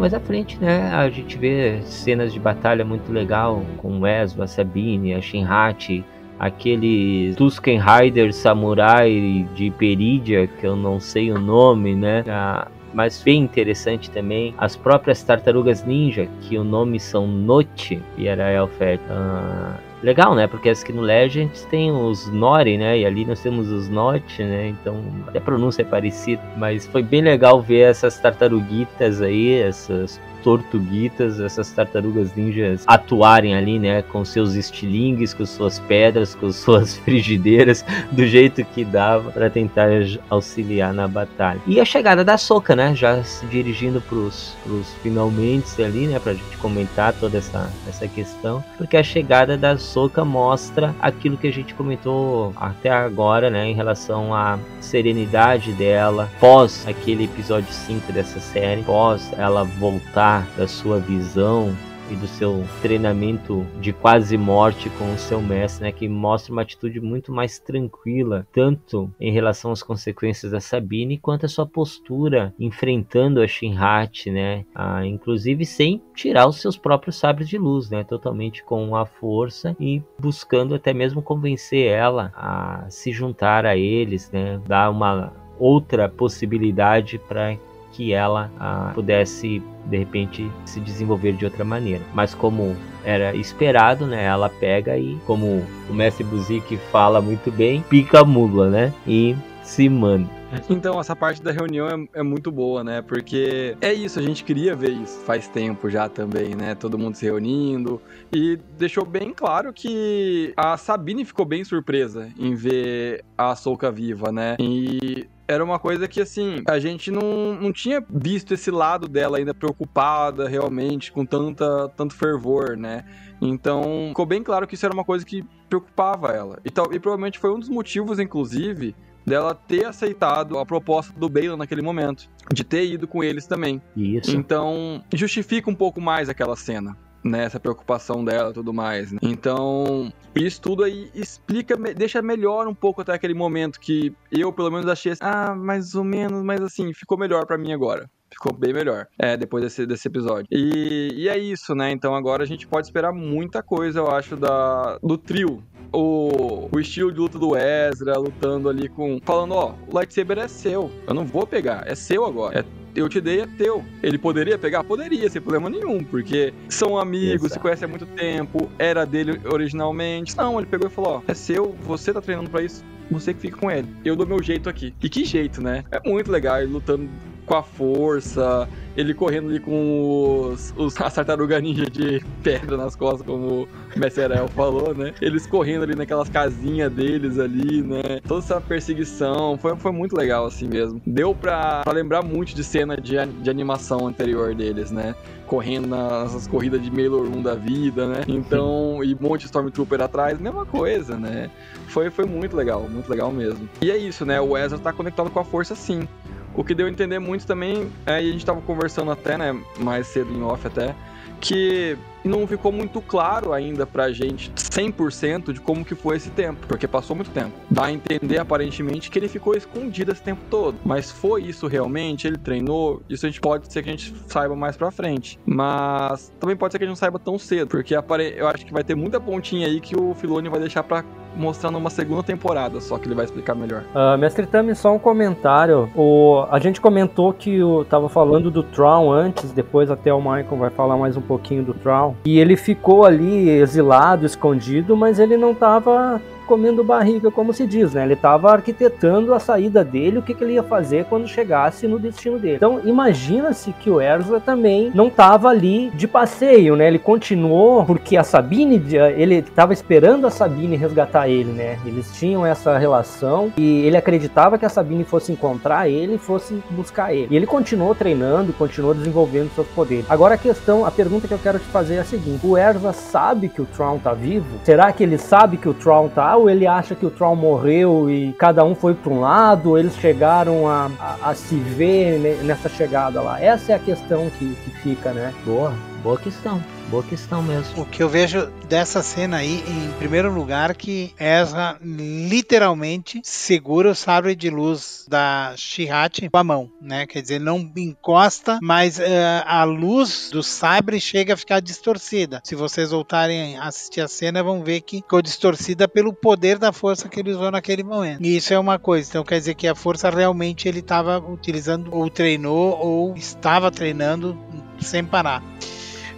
Mais 0.00 0.14
à 0.14 0.20
frente, 0.20 0.58
né, 0.58 0.90
a 0.92 1.08
gente 1.10 1.36
vê 1.36 1.80
cenas 1.82 2.32
de 2.32 2.40
batalha 2.40 2.84
muito 2.84 3.12
legal 3.12 3.62
com 3.76 4.00
o 4.00 4.04
a 4.06 4.46
Sabine, 4.46 5.14
a 5.14 5.20
Shinhachi, 5.20 6.04
aquele 6.38 7.34
Tusken 7.36 7.78
Rider 7.78 8.32
Samurai 8.32 9.46
de 9.54 9.70
Peridia, 9.70 10.46
que 10.46 10.66
eu 10.66 10.74
não 10.74 10.98
sei 10.98 11.30
o 11.30 11.38
nome, 11.38 11.94
né? 11.94 12.24
Ah, 12.26 12.68
mas 12.94 13.22
bem 13.22 13.42
interessante 13.42 14.10
também 14.10 14.54
as 14.58 14.74
próprias 14.74 15.22
tartarugas 15.22 15.84
ninja, 15.84 16.26
que 16.40 16.56
o 16.58 16.64
nome 16.64 16.98
são 16.98 17.26
Note 17.26 18.02
e 18.16 18.26
era 18.26 18.50
Elfet. 18.50 19.00
Ah, 19.10 19.74
legal, 20.02 20.34
né? 20.34 20.46
Porque 20.46 20.68
as 20.68 20.82
que 20.82 20.92
no 20.92 21.02
Legends 21.02 21.64
tem 21.64 21.90
os 21.90 22.26
Nori, 22.28 22.78
né? 22.78 22.98
E 22.98 23.06
ali 23.06 23.24
nós 23.24 23.40
temos 23.40 23.70
os 23.70 23.88
Note, 23.88 24.42
né? 24.42 24.68
Então 24.68 25.02
a 25.34 25.40
pronúncia 25.40 25.82
é 25.82 25.84
parecida, 25.84 26.42
mas 26.56 26.86
foi 26.86 27.02
bem 27.02 27.22
legal 27.22 27.60
ver 27.60 27.90
essas 27.90 28.18
tartaruguitas 28.18 29.20
aí, 29.20 29.54
essas 29.60 30.20
tortuguitas, 30.42 31.40
essas 31.40 31.70
tartarugas 31.72 32.34
ninjas 32.34 32.84
atuarem 32.86 33.54
ali, 33.54 33.78
né, 33.78 34.02
com 34.02 34.24
seus 34.24 34.54
estilingues, 34.54 35.34
com 35.34 35.44
suas 35.44 35.78
pedras, 35.78 36.34
com 36.34 36.50
suas 36.52 36.96
frigideiras, 37.04 37.84
do 38.10 38.26
jeito 38.26 38.64
que 38.64 38.84
dava 38.84 39.30
para 39.30 39.50
tentar 39.50 39.88
auxiliar 40.28 40.92
na 40.92 41.06
batalha. 41.06 41.60
E 41.66 41.80
a 41.80 41.84
chegada 41.84 42.24
da 42.24 42.36
Soca, 42.38 42.74
né, 42.74 42.94
já 42.94 43.22
se 43.22 43.44
dirigindo 43.46 44.00
pros, 44.00 44.56
pros 44.64 44.86
finalmente 45.02 45.82
ali, 45.82 46.06
né, 46.06 46.18
pra 46.18 46.34
gente 46.34 46.56
comentar 46.58 47.12
toda 47.14 47.38
essa, 47.38 47.70
essa 47.88 48.06
questão, 48.06 48.62
porque 48.76 48.96
a 48.96 49.02
chegada 49.02 49.56
da 49.56 49.76
Soca 49.76 50.24
mostra 50.24 50.94
aquilo 51.00 51.36
que 51.36 51.48
a 51.48 51.52
gente 51.52 51.74
comentou 51.74 52.52
até 52.56 52.90
agora, 52.90 53.50
né, 53.50 53.68
em 53.68 53.74
relação 53.74 54.34
à 54.34 54.58
serenidade 54.80 55.72
dela, 55.72 56.30
pós 56.38 56.86
aquele 56.86 57.24
episódio 57.24 57.72
5 57.72 58.12
dessa 58.12 58.40
série, 58.40 58.82
pós 58.82 59.32
ela 59.36 59.64
voltar 59.64 60.29
da 60.56 60.66
sua 60.66 60.98
visão 60.98 61.74
e 62.10 62.16
do 62.16 62.26
seu 62.26 62.64
treinamento 62.82 63.64
de 63.80 63.92
quase 63.92 64.36
morte 64.36 64.90
com 64.90 65.12
o 65.12 65.18
seu 65.18 65.40
mestre, 65.40 65.84
né, 65.84 65.92
que 65.92 66.08
mostra 66.08 66.52
uma 66.52 66.62
atitude 66.62 67.00
muito 67.00 67.32
mais 67.32 67.60
tranquila, 67.60 68.44
tanto 68.52 69.08
em 69.20 69.32
relação 69.32 69.70
às 69.70 69.80
consequências 69.80 70.50
da 70.50 70.60
Sabine, 70.60 71.18
quanto 71.18 71.46
a 71.46 71.48
sua 71.48 71.64
postura 71.64 72.52
enfrentando 72.58 73.40
a 73.40 73.46
Shinhat, 73.46 74.28
né, 74.28 74.64
inclusive 75.06 75.64
sem 75.64 76.02
tirar 76.12 76.48
os 76.48 76.60
seus 76.60 76.76
próprios 76.76 77.16
sabres 77.16 77.48
de 77.48 77.56
luz, 77.56 77.90
né, 77.90 78.02
totalmente 78.02 78.64
com 78.64 78.96
a 78.96 79.06
força 79.06 79.76
e 79.78 80.02
buscando 80.18 80.74
até 80.74 80.92
mesmo 80.92 81.22
convencer 81.22 81.86
ela 81.86 82.32
a 82.34 82.86
se 82.88 83.12
juntar 83.12 83.64
a 83.64 83.76
eles, 83.76 84.30
né, 84.32 84.60
dar 84.66 84.90
uma 84.90 85.32
outra 85.60 86.08
possibilidade 86.08 87.18
para 87.18 87.56
que 87.92 88.12
ela 88.12 88.50
ah, 88.58 88.92
pudesse 88.94 89.62
de 89.86 89.96
repente 89.96 90.50
se 90.64 90.80
desenvolver 90.80 91.32
de 91.32 91.44
outra 91.44 91.64
maneira. 91.64 92.02
Mas 92.14 92.34
como 92.34 92.76
era 93.04 93.34
esperado, 93.34 94.06
né, 94.06 94.24
ela 94.24 94.48
pega 94.48 94.96
e 94.96 95.16
como 95.26 95.64
o 95.88 95.94
mestre 95.94 96.24
Buzik 96.24 96.76
fala 96.92 97.20
muito 97.20 97.50
bem, 97.50 97.82
pica 97.82 98.20
a 98.20 98.24
mula, 98.24 98.68
né, 98.68 98.92
e 99.06 99.34
se 99.62 99.88
manda. 99.88 100.40
Então, 100.68 100.98
essa 100.98 101.14
parte 101.14 101.40
da 101.42 101.52
reunião 101.52 101.88
é, 101.88 102.20
é, 102.20 102.22
muito 102.22 102.50
boa, 102.50 102.82
né? 102.82 103.02
Porque 103.02 103.76
é 103.80 103.92
isso, 103.92 104.18
a 104.18 104.22
gente 104.22 104.42
queria 104.42 104.74
ver 104.74 104.90
isso 104.90 105.20
faz 105.20 105.46
tempo 105.46 105.88
já 105.88 106.08
também, 106.08 106.54
né? 106.54 106.74
Todo 106.74 106.98
mundo 106.98 107.14
se 107.14 107.24
reunindo. 107.24 108.02
E 108.32 108.58
deixou 108.76 109.04
bem 109.04 109.32
claro 109.32 109.72
que 109.72 110.52
a 110.56 110.76
Sabine 110.76 111.24
ficou 111.24 111.46
bem 111.46 111.62
surpresa 111.62 112.28
em 112.36 112.54
ver 112.54 113.24
a 113.38 113.54
Soca 113.54 113.90
viva, 113.90 114.32
né? 114.32 114.56
E 114.58 115.28
era 115.50 115.64
uma 115.64 115.80
coisa 115.80 116.06
que, 116.06 116.20
assim, 116.20 116.62
a 116.64 116.78
gente 116.78 117.10
não, 117.10 117.54
não 117.54 117.72
tinha 117.72 118.04
visto 118.08 118.54
esse 118.54 118.70
lado 118.70 119.08
dela 119.08 119.38
ainda 119.38 119.52
preocupada 119.52 120.48
realmente, 120.48 121.10
com 121.10 121.26
tanta, 121.26 121.88
tanto 121.96 122.14
fervor, 122.14 122.76
né? 122.76 123.04
Então, 123.42 124.06
ficou 124.10 124.24
bem 124.24 124.44
claro 124.44 124.64
que 124.64 124.76
isso 124.76 124.86
era 124.86 124.94
uma 124.94 125.04
coisa 125.04 125.26
que 125.26 125.44
preocupava 125.68 126.28
ela. 126.28 126.60
E, 126.64 126.70
tal, 126.70 126.92
e 126.92 127.00
provavelmente 127.00 127.40
foi 127.40 127.50
um 127.50 127.58
dos 127.58 127.68
motivos, 127.68 128.20
inclusive, 128.20 128.94
dela 129.26 129.52
ter 129.52 129.86
aceitado 129.86 130.56
a 130.56 130.64
proposta 130.64 131.18
do 131.18 131.28
Balen 131.28 131.56
naquele 131.56 131.82
momento, 131.82 132.30
de 132.52 132.62
ter 132.62 132.86
ido 132.86 133.08
com 133.08 133.24
eles 133.24 133.44
também. 133.44 133.82
Isso. 133.96 134.36
Então, 134.36 135.02
justifica 135.12 135.68
um 135.68 135.74
pouco 135.74 136.00
mais 136.00 136.28
aquela 136.28 136.54
cena. 136.54 136.96
Né, 137.22 137.44
essa 137.44 137.60
preocupação 137.60 138.24
dela 138.24 138.52
tudo 138.52 138.72
mais. 138.72 139.12
Né? 139.12 139.18
Então, 139.20 140.10
isso 140.34 140.60
tudo 140.60 140.84
aí 140.84 141.10
explica, 141.14 141.76
deixa 141.76 142.22
melhor 142.22 142.66
um 142.66 142.74
pouco 142.74 143.02
até 143.02 143.12
aquele 143.12 143.34
momento 143.34 143.78
que 143.78 144.14
eu, 144.32 144.50
pelo 144.52 144.70
menos, 144.70 144.88
achei 144.88 145.12
assim, 145.12 145.22
ah, 145.22 145.54
mais 145.54 145.94
ou 145.94 146.02
menos, 146.02 146.42
mas 146.42 146.62
assim, 146.62 146.94
ficou 146.94 147.18
melhor 147.18 147.44
para 147.44 147.58
mim 147.58 147.72
agora. 147.72 148.08
Ficou 148.32 148.54
bem 148.54 148.72
melhor, 148.72 149.06
é, 149.18 149.36
depois 149.36 149.62
desse, 149.64 149.84
desse 149.84 150.08
episódio. 150.08 150.46
E, 150.50 151.10
e 151.14 151.28
é 151.28 151.36
isso, 151.36 151.74
né? 151.74 151.90
Então 151.90 152.14
agora 152.14 152.42
a 152.42 152.46
gente 152.46 152.66
pode 152.66 152.86
esperar 152.86 153.12
muita 153.12 153.62
coisa, 153.62 153.98
eu 153.98 154.10
acho, 154.10 154.36
da, 154.36 154.98
do 155.02 155.18
trio 155.18 155.62
o, 155.92 156.68
o 156.72 156.80
estilo 156.80 157.12
de 157.12 157.18
luta 157.18 157.38
do 157.38 157.56
Ezra, 157.56 158.16
lutando 158.16 158.68
ali 158.68 158.88
com. 158.88 159.18
Falando, 159.24 159.54
ó, 159.54 159.74
o 159.88 159.94
lightsaber 159.94 160.38
é 160.38 160.48
seu. 160.48 160.90
Eu 161.06 161.14
não 161.14 161.24
vou 161.24 161.46
pegar, 161.46 161.84
é 161.86 161.94
seu 161.94 162.24
agora. 162.24 162.60
É 162.60 162.64
eu 162.94 163.08
te 163.08 163.20
dei 163.20 163.40
é 163.40 163.46
teu. 163.46 163.84
Ele 164.02 164.18
poderia 164.18 164.58
pegar? 164.58 164.84
Poderia, 164.84 165.28
sem 165.28 165.40
problema 165.40 165.70
nenhum, 165.70 166.02
porque 166.04 166.52
são 166.68 166.98
amigos, 166.98 167.46
Exato. 167.46 167.54
se 167.54 167.60
conhecem 167.60 167.86
há 167.86 167.88
muito 167.88 168.06
tempo, 168.06 168.70
era 168.78 169.04
dele 169.04 169.40
originalmente. 169.50 170.36
Não, 170.36 170.58
ele 170.58 170.66
pegou 170.66 170.88
e 170.88 170.90
falou: 170.90 171.16
ó, 171.16 171.22
é 171.30 171.34
seu, 171.34 171.76
você 171.82 172.12
tá 172.12 172.20
treinando 172.20 172.50
para 172.50 172.62
isso, 172.62 172.84
você 173.10 173.34
que 173.34 173.40
fica 173.40 173.56
com 173.56 173.70
ele. 173.70 173.88
Eu 174.04 174.16
dou 174.16 174.26
meu 174.26 174.42
jeito 174.42 174.68
aqui. 174.68 174.94
E 175.02 175.08
que 175.08 175.24
jeito, 175.24 175.62
né? 175.62 175.84
É 175.90 176.08
muito 176.08 176.30
legal 176.30 176.58
ele 176.58 176.72
lutando 176.72 177.08
com 177.46 177.56
a 177.56 177.62
força, 177.62 178.68
ele 179.00 179.14
correndo 179.14 179.48
ali 179.48 179.60
com 179.60 180.50
os, 180.52 180.74
os 180.76 180.98
as 181.00 181.14
tartarugas 181.14 181.62
ninja 181.62 181.86
de 181.86 182.22
pedra 182.42 182.76
nas 182.76 182.94
costas, 182.94 183.26
como 183.26 183.62
o 183.64 183.98
Messerel 183.98 184.48
falou, 184.48 184.94
né? 184.94 185.12
Eles 185.20 185.46
correndo 185.46 185.82
ali 185.82 185.94
naquelas 185.94 186.28
casinhas 186.28 186.92
deles 186.92 187.38
ali, 187.38 187.82
né? 187.82 188.20
Toda 188.26 188.40
essa 188.40 188.60
perseguição, 188.60 189.58
foi, 189.58 189.76
foi 189.76 189.92
muito 189.92 190.16
legal 190.16 190.46
assim 190.46 190.68
mesmo. 190.68 191.00
Deu 191.06 191.34
pra, 191.34 191.82
pra 191.82 191.92
lembrar 191.92 192.22
muito 192.22 192.54
de 192.54 192.62
cena 192.62 192.96
de, 192.96 193.16
de 193.26 193.50
animação 193.50 194.06
anterior 194.06 194.54
deles, 194.54 194.90
né? 194.90 195.14
correndo 195.50 195.88
nas 195.88 196.46
corridas 196.46 196.80
de 196.80 196.92
Mailor 196.92 197.26
1 197.26 197.42
da 197.42 197.56
vida, 197.56 198.06
né? 198.06 198.22
Então, 198.28 199.02
e 199.02 199.16
um 199.16 199.18
monte 199.20 199.40
de 199.40 199.46
Stormtrooper 199.46 200.00
atrás, 200.00 200.38
mesma 200.38 200.64
coisa, 200.64 201.16
né? 201.16 201.50
Foi, 201.88 202.08
foi 202.08 202.24
muito 202.24 202.56
legal, 202.56 202.88
muito 202.88 203.10
legal 203.10 203.32
mesmo. 203.32 203.68
E 203.82 203.90
é 203.90 203.96
isso, 203.96 204.24
né? 204.24 204.40
O 204.40 204.56
Ezra 204.56 204.78
tá 204.78 204.92
conectado 204.92 205.28
com 205.28 205.40
a 205.40 205.44
força 205.44 205.74
sim. 205.74 206.06
O 206.54 206.64
que 206.64 206.74
deu 206.74 206.86
a 206.86 206.90
entender 206.90 207.18
muito 207.18 207.46
também, 207.46 207.90
é, 208.06 208.22
e 208.22 208.28
a 208.28 208.32
gente 208.32 208.44
tava 208.44 208.60
conversando 208.60 209.10
até, 209.10 209.38
né, 209.38 209.58
mais 209.78 210.06
cedo 210.08 210.32
em 210.32 210.42
off 210.42 210.66
até, 210.66 210.94
que 211.40 211.96
não 212.28 212.46
ficou 212.46 212.72
muito 212.72 213.00
claro 213.00 213.52
ainda 213.52 213.86
pra 213.86 214.10
gente 214.12 214.50
100% 214.52 215.52
de 215.52 215.60
como 215.60 215.84
que 215.84 215.94
foi 215.94 216.16
esse 216.16 216.30
tempo, 216.30 216.66
porque 216.66 216.86
passou 216.86 217.16
muito 217.16 217.30
tempo. 217.30 217.52
Dá 217.70 217.86
a 217.86 217.92
entender 217.92 218.38
aparentemente 218.38 219.10
que 219.10 219.18
ele 219.18 219.28
ficou 219.28 219.54
escondido 219.56 220.12
esse 220.12 220.22
tempo 220.22 220.40
todo, 220.50 220.76
mas 220.84 221.10
foi 221.10 221.42
isso 221.42 221.66
realmente? 221.66 222.26
Ele 222.26 222.38
treinou? 222.38 223.02
Isso 223.08 223.26
a 223.26 223.28
gente 223.28 223.40
pode 223.40 223.72
ser 223.72 223.82
que 223.82 223.88
a 223.88 223.92
gente 223.92 224.14
saiba 224.26 224.54
mais 224.54 224.76
pra 224.76 224.90
frente, 224.90 225.38
mas 225.44 226.32
também 226.38 226.56
pode 226.56 226.72
ser 226.72 226.78
que 226.78 226.84
a 226.84 226.86
gente 226.86 226.92
não 226.92 226.96
saiba 226.96 227.18
tão 227.18 227.38
cedo, 227.38 227.68
porque 227.68 227.94
eu 227.94 228.48
acho 228.48 228.66
que 228.66 228.72
vai 228.72 228.84
ter 228.84 228.94
muita 228.94 229.20
pontinha 229.20 229.66
aí 229.66 229.80
que 229.80 229.98
o 229.98 230.14
Filoni 230.14 230.48
vai 230.48 230.60
deixar 230.60 230.82
pra 230.82 231.04
mostrar 231.36 231.70
numa 231.70 231.90
segunda 231.90 232.22
temporada, 232.22 232.80
só 232.80 232.98
que 232.98 233.06
ele 233.06 233.14
vai 233.14 233.24
explicar 233.24 233.54
melhor. 233.54 233.82
Uh, 233.94 234.18
Mestre 234.18 234.46
Tami, 234.46 234.74
só 234.74 234.94
um 234.94 234.98
comentário. 234.98 235.88
O, 235.94 236.44
a 236.50 236.58
gente 236.58 236.80
comentou 236.80 237.32
que 237.32 237.62
o, 237.62 237.84
tava 237.84 238.08
falando 238.08 238.50
do 238.50 238.62
Tron 238.62 239.12
antes, 239.12 239.52
depois 239.52 239.90
até 239.90 240.12
o 240.12 240.18
Michael 240.18 240.56
vai 240.56 240.70
falar 240.70 240.96
mais 240.96 241.16
um 241.16 241.20
pouquinho 241.20 241.62
do 241.62 241.74
Tron. 241.74 242.09
E 242.24 242.38
ele 242.38 242.56
ficou 242.56 243.04
ali 243.04 243.48
exilado, 243.48 244.26
escondido, 244.26 244.96
mas 244.96 245.18
ele 245.18 245.36
não 245.36 245.52
estava 245.52 246.20
comendo 246.50 246.82
barriga, 246.82 247.30
como 247.30 247.52
se 247.52 247.64
diz, 247.64 247.94
né? 247.94 248.02
Ele 248.02 248.14
estava 248.14 248.50
arquitetando 248.50 249.32
a 249.32 249.38
saída 249.38 249.84
dele, 249.84 250.18
o 250.18 250.22
que, 250.22 250.34
que, 250.34 250.42
ele 250.42 250.54
ia 250.54 250.64
fazer 250.64 251.04
quando 251.04 251.28
chegasse 251.28 251.86
no 251.86 251.96
destino 251.96 252.40
dele. 252.40 252.56
Então, 252.56 252.80
imagina-se 252.84 253.72
que 253.74 253.88
o 253.88 254.00
Erza 254.00 254.40
também 254.40 254.90
não 254.92 255.06
estava 255.06 255.48
ali 255.48 255.90
de 255.90 256.08
passeio, 256.08 256.74
né? 256.74 256.88
Ele 256.88 256.98
continuou 256.98 257.84
porque 257.84 258.16
a 258.16 258.24
Sabine, 258.24 258.82
ele 259.16 259.36
estava 259.36 259.72
esperando 259.72 260.26
a 260.26 260.30
Sabine 260.30 260.74
resgatar 260.74 261.28
ele, 261.28 261.52
né? 261.52 261.78
Eles 261.86 262.10
tinham 262.18 262.44
essa 262.44 262.76
relação 262.76 263.52
e 263.56 263.86
ele 263.86 263.96
acreditava 263.96 264.58
que 264.58 264.66
a 264.66 264.68
Sabine 264.68 265.04
fosse 265.04 265.30
encontrar 265.30 265.88
ele 265.88 266.16
e 266.16 266.18
fosse 266.18 266.60
buscar 266.70 267.14
ele. 267.14 267.28
E 267.30 267.36
ele 267.36 267.46
continuou 267.46 267.94
treinando, 267.94 268.52
continuou 268.52 268.92
desenvolvendo 268.92 269.54
seus 269.54 269.68
poderes. 269.68 270.10
Agora 270.10 270.34
a 270.34 270.38
questão, 270.38 270.84
a 270.84 270.90
pergunta 270.90 271.28
que 271.28 271.34
eu 271.34 271.38
quero 271.38 271.60
te 271.60 271.66
fazer 271.66 271.94
é 271.94 272.00
a 272.00 272.04
seguinte: 272.04 272.44
o 272.44 272.58
Erza 272.58 272.92
sabe 272.92 273.48
que 273.48 273.62
o 273.62 273.66
Tron 273.66 273.98
tá 273.98 274.12
vivo? 274.12 274.58
Será 274.64 274.90
que 274.90 275.04
ele 275.04 275.16
sabe 275.16 275.56
que 275.56 275.68
o 275.68 275.74
Tron 275.74 276.08
tá 276.08 276.39
ele 276.48 276.66
acha 276.66 276.94
que 276.94 277.04
o 277.04 277.10
Tron 277.10 277.34
morreu 277.34 278.08
e 278.10 278.32
cada 278.34 278.64
um 278.64 278.74
foi 278.74 278.94
para 278.94 279.12
um 279.12 279.20
lado, 279.20 279.76
eles 279.76 279.96
chegaram 279.96 280.68
a, 280.68 280.90
a, 280.98 281.30
a, 281.30 281.34
se 281.34 281.56
ver 281.56 282.42
nessa 282.44 282.68
chegada 282.68 283.20
lá? 283.20 283.40
Essa 283.40 283.72
é 283.72 283.74
a 283.74 283.78
questão 283.78 284.30
que, 284.38 284.54
que 284.54 284.70
fica, 284.82 285.12
né? 285.12 285.34
Boa, 285.44 285.72
boa 286.02 286.16
questão. 286.16 286.60
Boa 286.90 287.04
questão 287.04 287.40
mesmo. 287.40 287.82
O 287.82 287.86
que 287.86 288.02
eu 288.02 288.08
vejo 288.08 288.48
dessa 288.68 289.00
cena 289.00 289.36
aí, 289.36 289.62
em 289.64 289.92
primeiro 289.98 290.32
lugar, 290.34 290.74
que 290.74 291.14
Ezra 291.20 291.78
literalmente 291.80 293.20
segura 293.22 293.92
o 293.92 293.94
sabre 293.94 294.34
de 294.34 294.50
luz 294.50 295.06
da 295.08 295.54
Shihat 295.56 296.28
com 296.28 296.36
a 296.36 296.42
mão, 296.42 296.68
né? 296.82 297.06
Quer 297.06 297.22
dizer, 297.22 297.38
não 297.38 297.70
encosta, 297.76 298.58
mas 298.60 298.98
uh, 298.98 299.02
a 299.46 299.62
luz 299.62 300.30
do 300.32 300.42
sabre 300.42 301.00
chega 301.00 301.34
a 301.34 301.36
ficar 301.36 301.60
distorcida. 301.60 302.40
Se 302.42 302.56
vocês 302.56 302.90
voltarem 302.90 303.56
a 303.56 303.68
assistir 303.68 304.00
a 304.00 304.08
cena, 304.08 304.42
vão 304.42 304.64
ver 304.64 304.80
que 304.80 304.96
ficou 304.96 305.22
distorcida 305.22 305.86
pelo 305.86 306.12
poder 306.12 306.58
da 306.58 306.72
força 306.72 307.08
que 307.08 307.20
ele 307.20 307.30
usou 307.30 307.52
naquele 307.52 307.84
momento. 307.84 308.20
E 308.20 308.36
isso 308.36 308.52
é 308.52 308.58
uma 308.58 308.80
coisa. 308.80 309.08
Então 309.08 309.22
quer 309.22 309.38
dizer 309.38 309.54
que 309.54 309.68
a 309.68 309.76
força 309.76 310.10
realmente 310.10 310.66
ele 310.66 310.80
estava 310.80 311.18
utilizando, 311.18 311.94
ou 311.94 312.10
treinou, 312.10 312.76
ou 312.80 313.16
estava 313.16 313.70
treinando 313.70 314.36
sem 314.80 315.04
parar. 315.04 315.40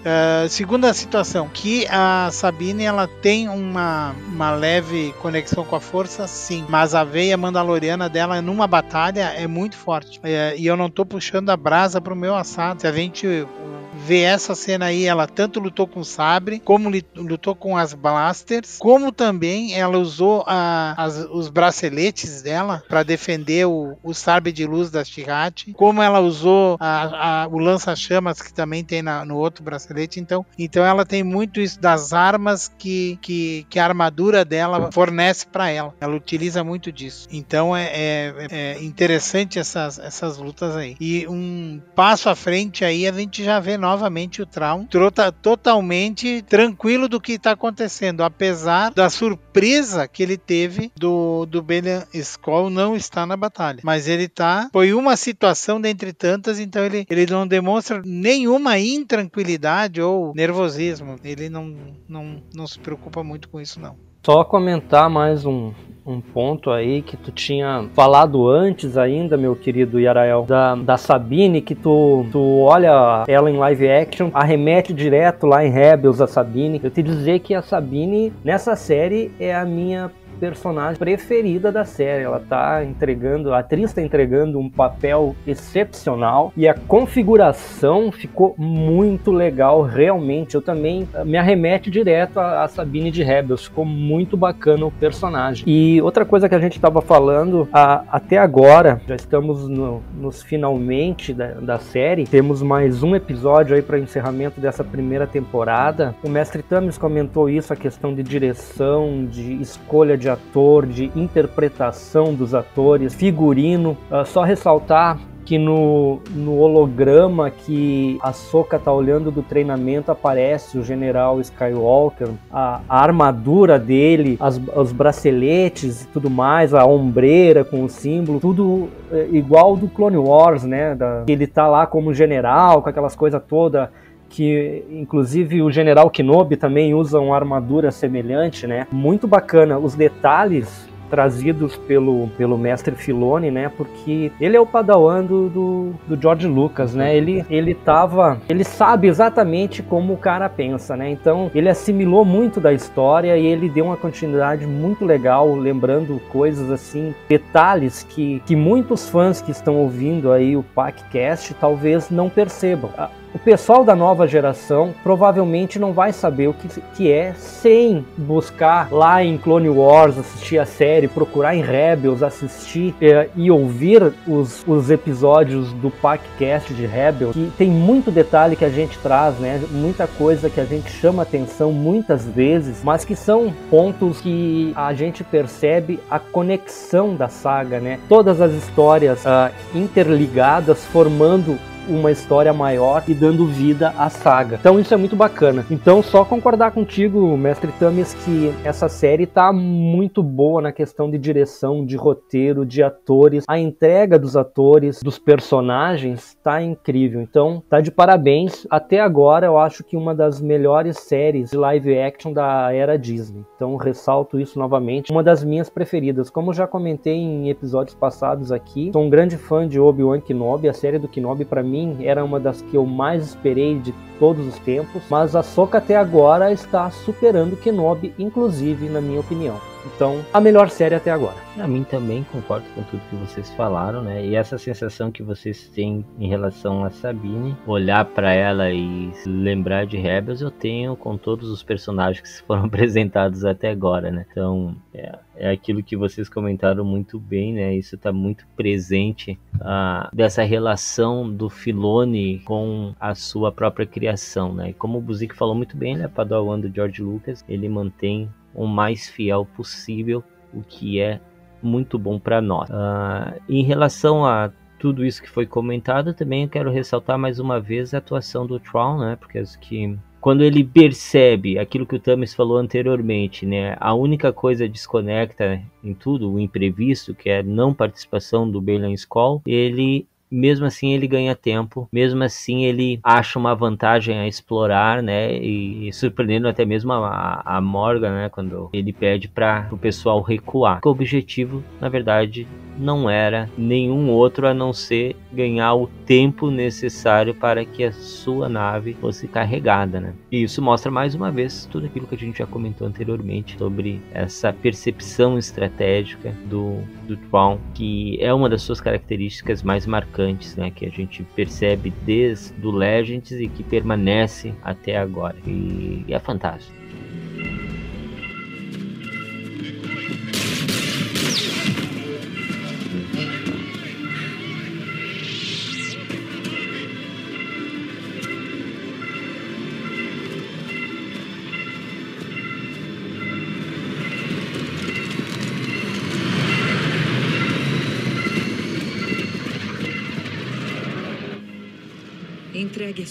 Uh, 0.03 0.49
segunda 0.49 0.93
situação, 0.93 1.49
que 1.49 1.87
a 1.89 2.29
Sabine 2.33 2.85
ela 2.85 3.07
tem 3.07 3.49
uma, 3.49 4.15
uma 4.29 4.51
leve 4.51 5.15
conexão 5.21 5.65
com 5.65 5.77
a 5.77 5.81
força, 5.81 6.27
sim, 6.27 6.65
mas 6.69 6.93
a 6.93 7.05
veia 7.05 7.37
mandaloriana 7.37 8.09
dela 8.09 8.43
numa 8.43 8.67
batalha 8.67 9.33
é 9.37 9.47
muito 9.47 9.77
forte. 9.77 10.19
Uh, 10.19 10.57
e 10.57 10.67
eu 10.67 10.77
não 10.77 10.91
tô 10.91 11.07
puxando 11.07 11.51
a 11.51 11.57
brasa 11.57 12.01
pro 12.01 12.17
meu 12.17 12.35
assado. 12.35 12.81
Se 12.81 12.87
a 12.87 12.93
gente 12.93 13.47
ver 13.95 14.23
essa 14.23 14.55
cena 14.55 14.87
aí, 14.87 15.05
ela 15.05 15.27
tanto 15.27 15.61
lutou 15.61 15.87
com 15.87 16.01
o 16.01 16.05
sabre, 16.05 16.59
como 16.59 16.91
lutou 17.15 17.55
com 17.55 17.77
as 17.77 17.93
blasters, 17.93 18.79
como 18.79 19.13
também 19.13 19.75
ela 19.79 19.99
usou 19.99 20.43
a, 20.47 20.95
as, 20.97 21.19
os 21.31 21.49
braceletes 21.49 22.43
dela 22.43 22.83
para 22.89 23.03
defender 23.03 23.67
o, 23.67 23.97
o, 24.03 24.15
sabre 24.15 24.51
de 24.51 24.67
luz 24.67 24.91
da 24.91 25.05
Shirat, 25.05 25.73
como 25.75 26.03
ela 26.03 26.21
usou 26.21 26.77
a, 26.81 27.43
a, 27.43 27.49
o 27.49 27.59
lança-chamas 27.59 28.41
que 28.41 28.53
também 28.53 28.83
tem 28.83 29.03
na, 29.03 29.25
no 29.25 29.37
outro 29.37 29.63
bracelete. 29.63 29.92
Então, 30.19 30.45
então 30.59 30.85
ela 30.85 31.05
tem 31.05 31.23
muito 31.23 31.61
isso 31.61 31.81
das 31.81 32.13
armas 32.13 32.71
que, 32.79 33.19
que, 33.21 33.67
que 33.69 33.79
a 33.79 33.85
armadura 33.85 34.45
dela 34.45 34.91
fornece 34.93 35.47
para 35.47 35.71
ela. 35.71 35.95
Ela 36.01 36.17
utiliza 36.17 36.65
muito 36.65 36.91
disso. 36.93 37.29
Então 37.31 37.77
é, 37.77 37.85
é, 37.85 38.35
é 38.51 38.83
interessante 38.83 39.59
essas, 39.59 39.99
essas 39.99 40.39
lutas 40.39 40.77
aí. 40.77 40.97
E 41.01 41.27
um 41.29 41.81
passo 41.95 42.29
à 42.29 42.35
frente 42.35 42.85
aí 42.85 43.07
a 43.07 43.13
gente 43.13 43.45
já 43.45 43.61
vê 43.61 43.77
novamente 43.77 44.43
o 44.43 44.47
Traum 44.47 44.87
trota 44.87 45.33
totalmente 45.33 46.43
tranquilo 46.43 47.09
do 47.09 47.21
que 47.21 47.33
está 47.33 47.53
acontecendo, 47.53 48.23
apesar 48.23 48.93
da 48.93 49.09
surpresa 49.09 50.07
que 50.09 50.23
ele 50.23 50.37
teve 50.37 50.93
do, 50.97 51.47
do 51.47 51.63
Belian 51.63 52.05
Skull 52.13 52.71
não 52.71 52.97
estar 52.97 53.27
na 53.27 53.37
batalha. 53.37 53.81
Mas 53.83 54.09
ele 54.09 54.29
tá. 54.29 54.69
Foi 54.73 54.93
uma 54.93 55.17
situação 55.17 55.81
dentre 55.81 56.13
tantas, 56.13 56.59
então 56.59 56.85
ele, 56.85 57.07
ele 57.09 57.27
não 57.27 57.47
demonstra 57.47 58.03
nenhuma 58.05 58.79
intranquilidade 58.79 59.82
ou 60.03 60.33
nervosismo. 60.35 61.17
Ele 61.25 61.49
não, 61.49 61.75
não, 62.09 62.43
não 62.55 62.67
se 62.67 62.79
preocupa 62.79 63.23
muito 63.23 63.49
com 63.49 63.61
isso, 63.61 63.81
não. 63.81 63.97
Só 64.25 64.45
comentar 64.45 65.11
mais 65.11 65.45
um, 65.45 65.73
um 66.07 66.21
ponto 66.21 66.71
aí 66.71 67.03
que 67.03 67.17
tu 67.17 67.33
tinha 67.33 67.89
falado 67.93 68.49
antes 68.49 68.97
ainda, 68.97 69.37
meu 69.37 69.57
querido 69.57 69.99
Yarael, 69.99 70.45
da, 70.45 70.77
da 70.77 70.97
Sabine, 70.97 71.61
que 71.61 71.75
tu, 71.75 72.25
tu 72.31 72.61
olha 72.61 73.25
ela 73.27 73.51
em 73.51 73.57
live 73.57 73.89
action, 73.89 74.31
arremete 74.33 74.93
direto 74.93 75.45
lá 75.45 75.65
em 75.65 75.71
Rebels 75.71 76.21
a 76.21 76.29
Sabine. 76.29 76.81
Eu 76.83 76.91
te 76.91 77.03
dizer 77.03 77.41
que 77.41 77.53
a 77.53 77.63
Sabine 77.63 78.33
nessa 78.45 78.77
série 78.77 79.33
é 79.41 79.53
a 79.53 79.65
minha 79.65 80.11
personagem 80.43 80.99
preferida 80.99 81.71
da 81.71 81.85
série. 81.85 82.25
Ela 82.25 82.41
tá 82.41 82.85
entregando, 82.85 83.55
a 83.55 83.61
atriz 83.61 83.91
está 83.91 84.03
entregando 84.03 84.59
um 84.59 84.69
papel 84.69 85.37
excepcional 85.47 86.53
e 86.57 86.67
a 86.67 86.75
configuração 86.75 88.11
ficou 88.11 88.53
muito 88.59 89.31
legal, 89.31 89.83
realmente. 89.83 90.57
Eu 90.57 90.61
também 90.61 91.09
eh, 91.15 91.25
me 91.25 91.37
arremete 91.37 91.93
direto 91.93 92.41
a, 92.41 92.65
a 92.65 92.69
Sabine 92.69 93.13
de 93.13 93.23
Rebels, 93.23 93.67
ficou 93.67 93.85
muito 93.85 94.37
bacana 94.37 94.85
o 94.85 94.91
personagem. 94.91 95.63
E 95.65 96.03
outra 96.03 96.25
coisa 96.25 96.49
que 96.49 96.57
a 96.57 96.59
gente 96.59 96.75
estava 96.75 97.01
falando, 97.01 97.69
a, 97.73 98.03
até 98.11 98.37
agora, 98.37 99.01
já 99.07 99.15
estamos 99.15 99.69
no, 99.69 100.03
nos 100.19 100.43
finalmente 100.43 101.33
da, 101.33 101.53
da 101.53 101.79
série, 101.79 102.27
temos 102.27 102.63
mais 102.63 103.05
um 103.05 103.15
episódio 103.15 103.77
aí 103.77 103.83
para 103.83 103.97
encerramento 103.97 104.61
dessa 104.61 104.83
primeira 104.83 105.25
temporada. 105.25 106.17
O 106.21 106.29
mestre 106.29 106.65
Tamis 106.65 106.99
comentou 106.99 107.49
isso, 107.49 107.73
a 107.73 107.77
questão 107.77 108.13
de 108.13 108.25
direção, 108.25 109.25
de 109.25 109.63
escolha 109.63 110.19
de 110.19 110.32
ator, 110.33 110.87
de 110.87 111.13
interpretação 111.15 112.35
dos 112.35 112.55
atores, 112.55 113.15
figurino. 113.15 113.97
Uh, 114.11 114.25
só 114.27 114.43
ressaltar 114.43 115.19
que 115.45 115.59
no, 115.59 116.21
no 116.31 116.59
holograma 116.59 117.51
que 117.51 118.19
a 118.23 118.33
Soka 118.33 118.79
tá 118.79 118.93
olhando 118.93 119.31
do 119.31 119.43
treinamento 119.43 120.11
aparece 120.11 120.79
o 120.79 120.85
General 120.85 121.41
Skywalker, 121.41 122.29
a, 122.53 122.81
a 122.89 123.03
armadura 123.03 123.79
dele, 123.79 124.37
as, 124.41 124.61
os 124.75 124.93
braceletes 124.93 126.03
e 126.03 126.09
tudo 126.09 126.31
mais, 126.31 126.73
a 126.73 126.87
ombreira 126.87 127.65
com 127.65 127.85
o 127.85 127.89
símbolo, 127.89 128.39
tudo 128.39 128.89
é, 129.11 129.29
igual 129.33 129.77
do 129.77 129.89
Clone 129.89 130.17
Wars, 130.17 130.65
né? 130.65 130.95
Da, 130.95 131.25
ele 131.27 131.47
tá 131.47 131.67
lá 131.67 131.87
como 131.87 132.15
general, 132.15 132.83
com 132.83 132.89
aquelas 132.89 133.17
coisas 133.17 133.43
todas 133.49 133.89
que 134.33 134.83
inclusive 134.91 135.63
o 135.63 135.71
General 135.71 136.09
Kenobi 136.11 136.57
também 136.57 136.95
usa 136.95 137.21
uma 137.21 137.37
armadura 137.37 137.91
semelhante, 137.91 138.67
né? 138.67 138.87
Muito 138.91 139.29
bacana. 139.29 139.79
Os 139.79 139.95
detalhes 139.95 140.91
trazidos 141.11 141.77
pelo, 141.77 142.29
pelo 142.39 142.57
mestre 142.57 142.95
Filoni, 142.95 143.51
né? 143.51 143.71
Porque 143.77 144.33
ele 144.41 144.57
é 144.57 144.61
o 144.61 144.65
padawan 144.65 145.23
do, 145.23 145.51
do, 145.51 145.93
do 146.09 146.19
George 146.21 146.47
Lucas, 146.47 146.95
né? 146.95 147.15
Ele, 147.15 147.45
ele 147.51 147.75
tava. 147.75 148.41
Ele 148.49 148.65
sabe 148.65 149.09
exatamente 149.09 149.83
como 149.83 150.15
o 150.15 150.17
cara 150.17 150.49
pensa, 150.49 150.97
né? 150.97 151.11
Então 151.11 151.51
ele 151.55 151.69
assimilou 151.69 152.25
muito 152.25 152.59
da 152.59 152.73
história 152.73 153.37
e 153.37 153.45
ele 153.45 153.69
deu 153.69 153.85
uma 153.85 153.97
continuidade 153.99 154.67
muito 154.67 155.05
legal, 155.05 155.55
lembrando 155.55 156.19
coisas 156.31 156.71
assim, 156.71 157.15
detalhes 157.29 158.03
que, 158.09 158.43
que 158.47 158.57
muitos 158.57 159.07
fãs 159.07 159.43
que 159.43 159.51
estão 159.51 159.77
ouvindo 159.77 160.33
aí 160.33 160.57
o 160.57 160.63
PacCast 160.63 161.53
talvez 161.61 162.09
não 162.09 162.31
percebam. 162.31 162.91
O 163.35 163.39
pessoal 163.39 163.83
da 163.83 163.97
nova 163.97 164.29
geração 164.29 164.95
provavelmente 165.03 165.79
não 165.79 165.95
vai 165.95 166.13
saber 166.13 166.49
o 166.49 166.53
que, 166.53 166.69
que 166.95 167.11
é 167.11 167.33
sem 167.33 168.05
buscar 168.17 168.93
lá 168.93 169.25
em 169.25 169.39
Clone 169.39 169.71
Wars, 169.71 170.19
assistir 170.19 170.59
a 170.59 170.67
série, 170.67 171.09
procurar 171.09 171.57
em 171.57 171.63
Rebels, 171.63 172.23
assistir 172.23 172.95
é, 173.01 173.31
e 173.35 173.51
ouvir 173.51 174.13
os, 174.29 174.63
os 174.67 174.91
episódios 174.91 175.73
do 175.73 175.91
PacCast 175.91 176.75
de 176.75 176.85
Rebels, 176.85 177.35
que 177.35 177.51
tem 177.57 177.71
muito 177.71 178.11
detalhe 178.11 178.55
que 178.55 178.67
a 178.67 178.71
gente 178.71 178.99
traz, 178.99 179.39
né? 179.39 179.63
Muita 179.71 180.07
coisa 180.07 180.51
que 180.51 180.61
a 180.61 180.67
gente 180.67 180.91
chama 180.91 181.23
atenção 181.23 181.73
muitas 181.73 182.27
vezes, 182.27 182.83
mas 182.85 183.03
que 183.03 183.17
são 183.17 183.51
pontos 183.71 184.21
que 184.21 184.75
a 184.77 184.93
gente 184.93 185.25
percebe 185.25 185.99
a 186.11 186.19
conexão 186.19 187.17
da 187.17 187.29
saga, 187.29 187.81
né? 187.81 187.99
Todas 188.11 188.43
as 188.43 188.53
histórias 188.53 189.25
uh, 189.25 189.51
interligadas 189.75 190.85
formando 190.85 191.59
uma 191.89 192.11
história 192.11 192.53
maior 192.53 193.03
e 193.09 193.15
dando 193.15 193.47
vida 193.47 193.93
à 193.99 194.09
saga. 194.09 194.57
Então 194.61 194.79
isso 194.79 194.95
é 194.95 194.97
muito 194.97 195.17
bacana. 195.17 195.65
Então 195.71 196.03
só 196.03 196.25
concordar 196.25 196.71
contigo, 196.73 197.37
mestre 197.37 197.73
Tamis, 197.73 198.15
que 198.15 198.53
essa 198.65 198.89
série 198.89 199.27
tá 199.27 199.53
muito 199.53 200.23
boa 200.23 200.63
na 200.63 200.73
questão 200.73 201.11
de 201.11 201.19
direção, 201.19 201.85
de 201.85 201.97
roteiro, 201.97 202.65
de 202.65 202.83
atores. 202.83 203.45
A 203.49 203.59
entrega 203.59 204.19
dos 204.19 204.37
atores, 204.37 205.01
dos 205.03 205.19
personagens 205.19 206.37
tá 206.43 206.63
incrível. 206.63 207.21
Então 207.21 207.63
tá 207.69 207.81
de 207.81 207.91
parabéns. 207.91 208.67
Até 208.71 209.01
agora 209.01 209.47
eu 209.47 209.59
acho 209.59 209.83
que 209.85 209.97
uma 209.97 210.15
das 210.15 210.41
melhores 210.41 210.99
séries 210.99 211.51
de 211.51 211.57
live 211.57 211.99
action 211.99 212.33
da 212.33 212.73
era 212.73 212.99
Disney. 212.99 213.45
Então 213.57 213.77
ressalto 213.77 214.39
isso 214.39 214.59
novamente. 214.59 215.11
Uma 215.11 215.23
das 215.23 215.43
minhas 215.43 215.69
preferidas. 215.69 216.31
Como 216.31 216.53
já 216.53 216.67
comentei 216.67 217.17
em 217.17 217.49
episódios 217.49 217.95
passados 217.95 218.53
aqui, 218.53 218.91
sou 218.93 219.03
um 219.03 219.11
grande 219.11 219.37
fã 219.37 219.67
de 219.67 219.81
Obi-Wan 219.81 220.21
Kenobi. 220.21 220.69
A 220.69 220.73
série 220.73 220.99
do 220.99 221.09
Kenobi 221.09 221.45
para 221.45 221.63
mim 221.63 221.72
mim 221.73 222.05
era 222.05 222.23
uma 222.23 222.39
das 222.39 222.61
que 222.61 222.77
eu 222.77 222.85
mais 222.85 223.29
esperei 223.29 223.79
de 223.79 223.95
todos 224.19 224.47
os 224.47 224.59
tempos, 224.59 225.03
mas 225.11 225.35
a 225.35 225.43
Soca 225.43 225.79
até 225.79 225.97
agora 225.97 226.53
está 226.53 226.91
superando 226.91 227.57
Kenobi, 227.57 228.15
inclusive 228.19 228.89
na 228.89 229.01
minha 229.01 229.21
opinião. 229.21 229.72
Então, 229.85 230.25
a 230.33 230.41
melhor 230.41 230.71
série 230.71 230.95
até 230.95 231.11
agora. 231.11 231.37
A 231.59 231.67
mim 231.67 231.85
também 231.85 232.25
concordo 232.25 232.65
com 232.75 232.83
tudo 232.85 233.03
que 233.11 233.17
vocês 233.17 233.51
falaram, 233.51 234.03
né? 234.03 234.25
E 234.25 234.35
essa 234.35 234.57
sensação 234.57 235.11
que 235.11 235.23
vocês 235.23 235.69
têm 235.69 236.05
em 236.19 236.29
relação 236.29 236.85
a 236.85 236.91
Sabine, 236.91 237.57
olhar 237.67 238.05
para 238.05 238.33
ela 238.33 238.71
e 238.71 239.13
lembrar 239.27 239.87
de 239.87 239.97
Rebels, 239.97 240.41
eu 240.41 240.51
tenho 240.51 240.97
com 240.97 241.17
todos 241.17 241.51
os 241.51 241.63
personagens 241.63 242.39
que 242.39 242.43
foram 242.47 242.65
apresentados 242.65 243.45
até 243.45 243.71
agora, 243.71 244.11
né? 244.11 244.25
Então, 244.31 244.75
é, 244.95 245.19
é 245.37 245.51
aquilo 245.51 245.83
que 245.83 245.97
vocês 245.97 246.29
comentaram 246.29 246.85
muito 246.85 247.19
bem, 247.19 247.53
né? 247.53 247.75
Isso 247.75 247.97
está 247.97 248.13
muito 248.13 248.47
presente 248.57 249.39
uh, 249.57 250.15
dessa 250.15 250.43
relação 250.43 251.31
do 251.31 251.51
Filone 251.51 252.41
com 252.45 252.95
a 252.99 253.15
sua 253.15 253.51
própria 253.51 253.87
criação, 253.87 254.55
né? 254.55 254.71
E 254.71 254.73
como 254.73 254.99
o 254.99 255.01
Buzik 255.01 255.35
falou 255.35 255.55
muito 255.55 255.77
bem, 255.77 255.97
né? 255.97 256.09
Padawan 256.09 256.61
do 256.61 256.73
George 256.73 257.03
Lucas, 257.03 257.45
ele 257.49 257.69
mantém 257.69 258.31
o 258.55 258.67
mais 258.67 259.09
fiel 259.09 259.47
possível, 259.57 260.23
o 260.53 260.63
que 260.63 261.01
é 261.01 261.21
muito 261.63 261.99
bom 261.99 262.19
para 262.19 262.41
nós. 262.41 262.69
Uh, 262.71 263.41
em 263.49 263.63
relação 263.63 264.27
a 264.27 264.51
tudo 264.79 265.05
isso 265.05 265.23
que 265.23 265.31
foi 265.31 265.47
comentado, 265.47 266.13
também 266.13 266.49
quero 266.49 266.71
ressaltar 266.71 267.17
mais 267.17 267.39
uma 267.39 267.61
vez 267.61 267.95
a 267.95 267.99
atuação 267.99 268.47
do 268.47 268.59
Tron, 268.59 268.99
né? 268.99 269.17
Porque 269.17 269.39
acho 269.39 269.59
que 269.61 269.97
quando 270.21 270.43
ele 270.43 270.65
percebe 270.65 271.59
aquilo 271.59 271.87
que 271.87 271.97
o 271.97 272.01
Thomas 272.01 272.35
falou 272.35 272.57
anteriormente, 272.57 273.47
né? 273.47 273.77
A 273.81 273.95
única 273.95 274.33
coisa 274.33 274.69
desconecta 274.69 275.61
em 275.83 275.95
tudo, 275.95 276.33
o 276.33 276.39
imprevisto, 276.39 277.15
que 277.15 277.31
é 277.31 277.39
a 277.39 277.43
não 277.43 277.73
participação 277.73 278.51
do 278.51 278.61
Bailan 278.61 278.93
Skoll, 278.93 279.43
ele 279.47 280.07
mesmo 280.33 280.65
assim 280.65 280.95
ele 280.95 281.07
ganha 281.07 281.35
tempo, 281.35 281.89
mesmo 281.93 282.23
assim 282.25 282.65
ele 282.65 282.99
acha 283.03 283.39
uma 283.39 283.55
vantagem 283.55 284.19
a 284.19 284.27
explorar, 284.27 285.03
né? 285.03 285.37
E, 285.37 285.93
surpreendendo 285.93 286.49
até 286.49 286.65
mesmo 286.65 286.93
a, 286.93 287.43
a 287.45 287.61
Morgan, 287.61 288.15
né? 288.15 288.29
Quando 288.31 288.71
ele 288.73 288.93
pede 288.93 289.29
para 289.29 289.69
o 289.71 289.77
pessoal 289.77 290.23
recuar. 290.23 290.81
O 290.85 290.89
objetivo, 290.89 291.63
na 291.81 291.89
verdade, 291.89 292.47
não 292.79 293.09
era 293.09 293.49
nenhum 293.57 294.11
outro 294.11 294.47
a 294.47 294.55
não 294.55 294.73
ser 294.73 295.17
ganhar 295.33 295.75
o 295.75 295.87
tempo 296.07 296.51
necessário 296.51 297.35
para 297.35 297.65
que 297.65 297.85
a 297.85 297.93
sua 297.93 298.49
nave 298.49 298.95
fosse 298.95 299.29
carregada, 299.29 300.01
né? 300.01 300.15
E 300.31 300.43
isso 300.43 300.63
mostra 300.63 300.91
mais 300.91 301.15
uma 301.15 301.31
vez 301.31 301.67
tudo 301.71 301.87
aquilo 301.87 302.07
que 302.07 302.15
a 302.15 302.19
gente 302.19 302.39
já 302.39 302.47
comentou 302.47 302.87
anteriormente 302.87 303.57
sobre 303.59 304.01
essa 304.13 304.53
percepção 304.53 305.39
estratégica 305.39 306.35
do, 306.47 306.79
do 307.07 307.17
Tron, 307.17 307.59
que 307.75 308.19
é 308.21 308.33
uma 308.33 308.49
das 308.49 308.63
suas 308.63 308.81
características 308.81 309.63
mais 309.63 309.87
marcantes, 309.87 310.22
né? 310.57 310.71
Que 310.71 310.87
a 310.87 310.91
gente 310.91 311.23
percebe 311.35 311.93
desde 312.05 312.55
o 312.67 312.71
Legends 312.71 313.33
e 313.33 313.49
que 313.49 313.63
permanece 313.63 314.55
até 314.63 314.97
agora. 314.97 315.37
E 315.47 316.05
é 316.09 316.19
fantástico. 316.19 316.82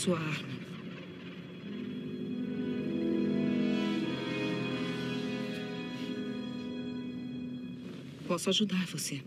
Sua 0.02 0.18
arma. 0.18 0.49
Posso 8.28 8.49
ajudar 8.49 8.84
você. 8.88 9.22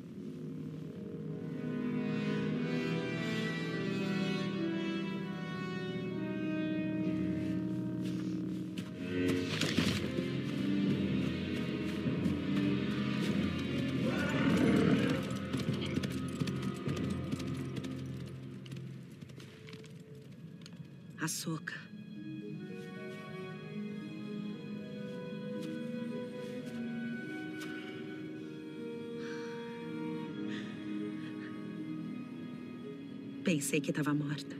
Pensei 33.64 33.80
que 33.80 33.88
estava 33.88 34.12
morta. 34.12 34.54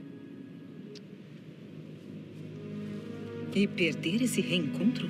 E 3.53 3.67
perder 3.67 4.23
esse 4.23 4.41
reencontro? 4.41 5.07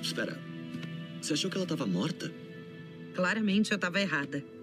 Espera. 0.00 0.40
Você 1.20 1.34
achou 1.34 1.50
que 1.50 1.58
ela 1.58 1.64
estava 1.64 1.86
morta? 1.86 2.32
Claramente 3.14 3.72
eu 3.72 3.76
estava 3.76 4.00
errada. 4.00 4.55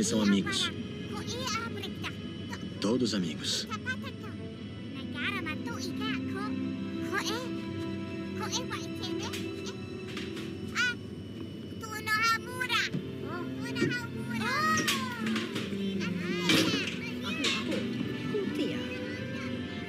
eles 0.00 0.08
são 0.08 0.22
amigos. 0.22 0.72
Todos 2.80 3.14
amigos. 3.14 3.66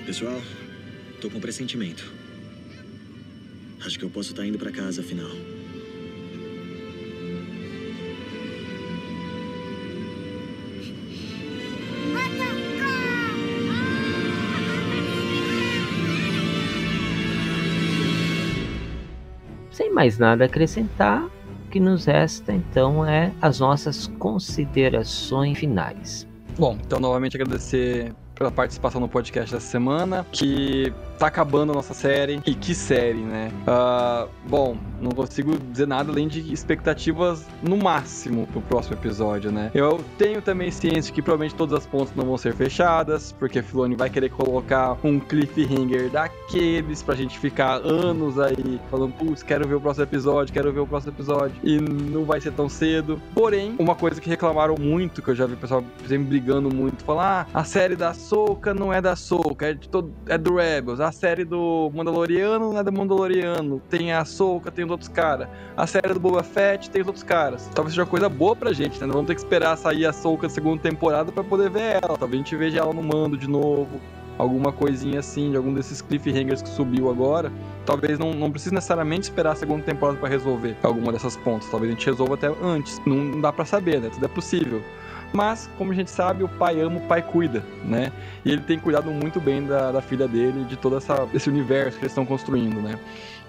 Pessoal, 0.05 0.41
tô 1.21 1.29
com 1.29 1.37
um 1.37 1.41
pressentimento. 1.41 2.11
Acho 3.85 3.97
que 3.97 4.03
eu 4.03 4.09
posso 4.09 4.31
estar 4.31 4.41
tá 4.41 4.47
indo 4.47 4.59
para 4.59 4.71
casa 4.73 4.99
afinal. 4.99 5.31
Mais 20.01 20.17
nada 20.17 20.45
a 20.45 20.47
acrescentar, 20.47 21.23
o 21.23 21.69
que 21.69 21.79
nos 21.79 22.05
resta 22.05 22.51
então 22.51 23.05
é 23.05 23.31
as 23.39 23.59
nossas 23.59 24.07
considerações 24.17 25.55
finais. 25.59 26.27
Bom, 26.57 26.75
então 26.83 26.99
novamente 26.99 27.35
agradecer 27.37 28.11
pela 28.33 28.49
participação 28.49 28.99
no 28.99 29.07
podcast 29.07 29.53
dessa 29.53 29.67
semana, 29.67 30.25
que 30.31 30.91
tá 31.21 31.27
acabando 31.27 31.71
a 31.71 31.75
nossa 31.75 31.93
série. 31.93 32.41
E 32.47 32.55
que 32.55 32.73
série, 32.73 33.19
né? 33.19 33.51
Uh, 33.67 34.27
bom, 34.49 34.75
não 34.99 35.11
consigo 35.11 35.55
dizer 35.55 35.87
nada 35.87 36.11
além 36.11 36.27
de 36.27 36.51
expectativas 36.51 37.45
no 37.61 37.77
máximo 37.77 38.47
pro 38.47 38.59
próximo 38.61 38.95
episódio, 38.95 39.51
né? 39.51 39.69
Eu 39.71 40.03
tenho 40.17 40.41
também 40.41 40.71
ciência 40.71 41.13
que 41.13 41.21
provavelmente 41.21 41.53
todas 41.53 41.77
as 41.77 41.85
pontas 41.85 42.15
não 42.15 42.25
vão 42.25 42.39
ser 42.39 42.55
fechadas, 42.55 43.31
porque 43.33 43.59
a 43.59 43.63
Filoni 43.63 43.95
vai 43.95 44.09
querer 44.09 44.29
colocar 44.29 44.97
um 45.03 45.19
cliffhanger 45.19 46.09
daqueles 46.09 47.03
pra 47.03 47.13
gente 47.13 47.37
ficar 47.37 47.75
anos 47.85 48.39
aí 48.39 48.79
falando, 48.89 49.13
putz, 49.13 49.43
quero 49.43 49.67
ver 49.67 49.75
o 49.75 49.81
próximo 49.81 50.05
episódio, 50.05 50.51
quero 50.51 50.73
ver 50.73 50.79
o 50.79 50.87
próximo 50.87 51.13
episódio, 51.13 51.55
e 51.63 51.79
não 51.79 52.25
vai 52.25 52.41
ser 52.41 52.51
tão 52.53 52.67
cedo. 52.67 53.21
Porém, 53.35 53.75
uma 53.77 53.93
coisa 53.93 54.19
que 54.19 54.27
reclamaram 54.27 54.73
muito, 54.79 55.21
que 55.21 55.29
eu 55.29 55.35
já 55.35 55.45
vi 55.45 55.53
o 55.53 55.57
pessoal 55.57 55.83
sempre 56.07 56.25
brigando 56.25 56.73
muito, 56.73 57.03
falar, 57.03 57.47
ah, 57.53 57.59
a 57.59 57.63
série 57.63 57.95
da 57.95 58.11
Soca 58.15 58.73
não 58.73 58.91
é 58.91 58.99
da 58.99 59.15
Soca, 59.15 59.67
é, 59.67 59.75
todo, 59.75 60.11
é 60.25 60.35
do 60.35 60.55
Rebels, 60.55 60.99
a 60.99 61.10
série 61.11 61.43
do 61.43 61.91
Mandaloriano 61.93 62.71
não 62.71 62.79
é 62.79 62.83
do 62.83 62.91
Mandaloriano. 62.91 63.81
Tem 63.89 64.11
a 64.13 64.23
Soca, 64.25 64.71
tem 64.71 64.85
os 64.85 64.91
outros 64.91 65.09
caras. 65.09 65.47
A 65.75 65.87
série 65.87 66.13
do 66.13 66.19
Boba 66.19 66.43
Fett 66.43 66.89
tem 66.89 67.01
os 67.01 67.07
outros 67.07 67.23
caras. 67.23 67.69
Talvez 67.73 67.93
seja 67.93 68.05
coisa 68.05 68.29
boa 68.29 68.55
pra 68.55 68.73
gente, 68.73 68.99
né? 68.99 69.05
Não 69.05 69.13
vamos 69.13 69.27
ter 69.27 69.35
que 69.35 69.41
esperar 69.41 69.77
sair 69.77 70.05
a 70.05 70.13
Soca 70.13 70.49
segunda 70.49 70.81
temporada 70.81 71.31
para 71.31 71.43
poder 71.43 71.69
ver 71.69 72.01
ela. 72.03 72.17
Talvez 72.17 72.33
a 72.33 72.43
gente 72.43 72.55
veja 72.55 72.79
ela 72.79 72.93
no 72.93 73.03
mando 73.03 73.37
de 73.37 73.47
novo. 73.47 73.99
Alguma 74.37 74.71
coisinha 74.71 75.19
assim, 75.19 75.51
de 75.51 75.57
algum 75.57 75.73
desses 75.73 76.01
cliffhangers 76.01 76.61
que 76.61 76.69
subiu 76.69 77.09
agora. 77.09 77.51
Talvez 77.85 78.17
não, 78.17 78.33
não 78.33 78.49
precise 78.49 78.73
necessariamente 78.73 79.23
esperar 79.23 79.51
a 79.51 79.55
segunda 79.55 79.83
temporada 79.83 80.17
para 80.17 80.29
resolver 80.29 80.75
alguma 80.81 81.11
dessas 81.11 81.37
pontas. 81.37 81.69
Talvez 81.69 81.91
a 81.91 81.95
gente 81.95 82.05
resolva 82.05 82.33
até 82.33 82.47
antes. 82.63 82.99
Não, 83.05 83.15
não 83.15 83.41
dá 83.41 83.51
para 83.51 83.65
saber, 83.65 83.99
né? 83.99 84.09
Tudo 84.09 84.25
é 84.25 84.29
possível. 84.29 84.81
Mas, 85.33 85.69
como 85.77 85.91
a 85.91 85.95
gente 85.95 86.11
sabe, 86.11 86.43
o 86.43 86.47
pai 86.47 86.81
ama, 86.81 86.97
o 86.97 87.07
pai 87.07 87.21
cuida, 87.21 87.63
né? 87.85 88.11
E 88.43 88.51
ele 88.51 88.61
tem 88.61 88.77
cuidado 88.77 89.09
muito 89.11 89.39
bem 89.39 89.65
da, 89.65 89.91
da 89.91 90.01
filha 90.01 90.27
dele, 90.27 90.65
de 90.65 90.75
todo 90.75 90.97
essa, 90.97 91.27
esse 91.33 91.49
universo 91.49 91.97
que 91.97 92.03
eles 92.03 92.11
estão 92.11 92.25
construindo, 92.25 92.81
né? 92.81 92.99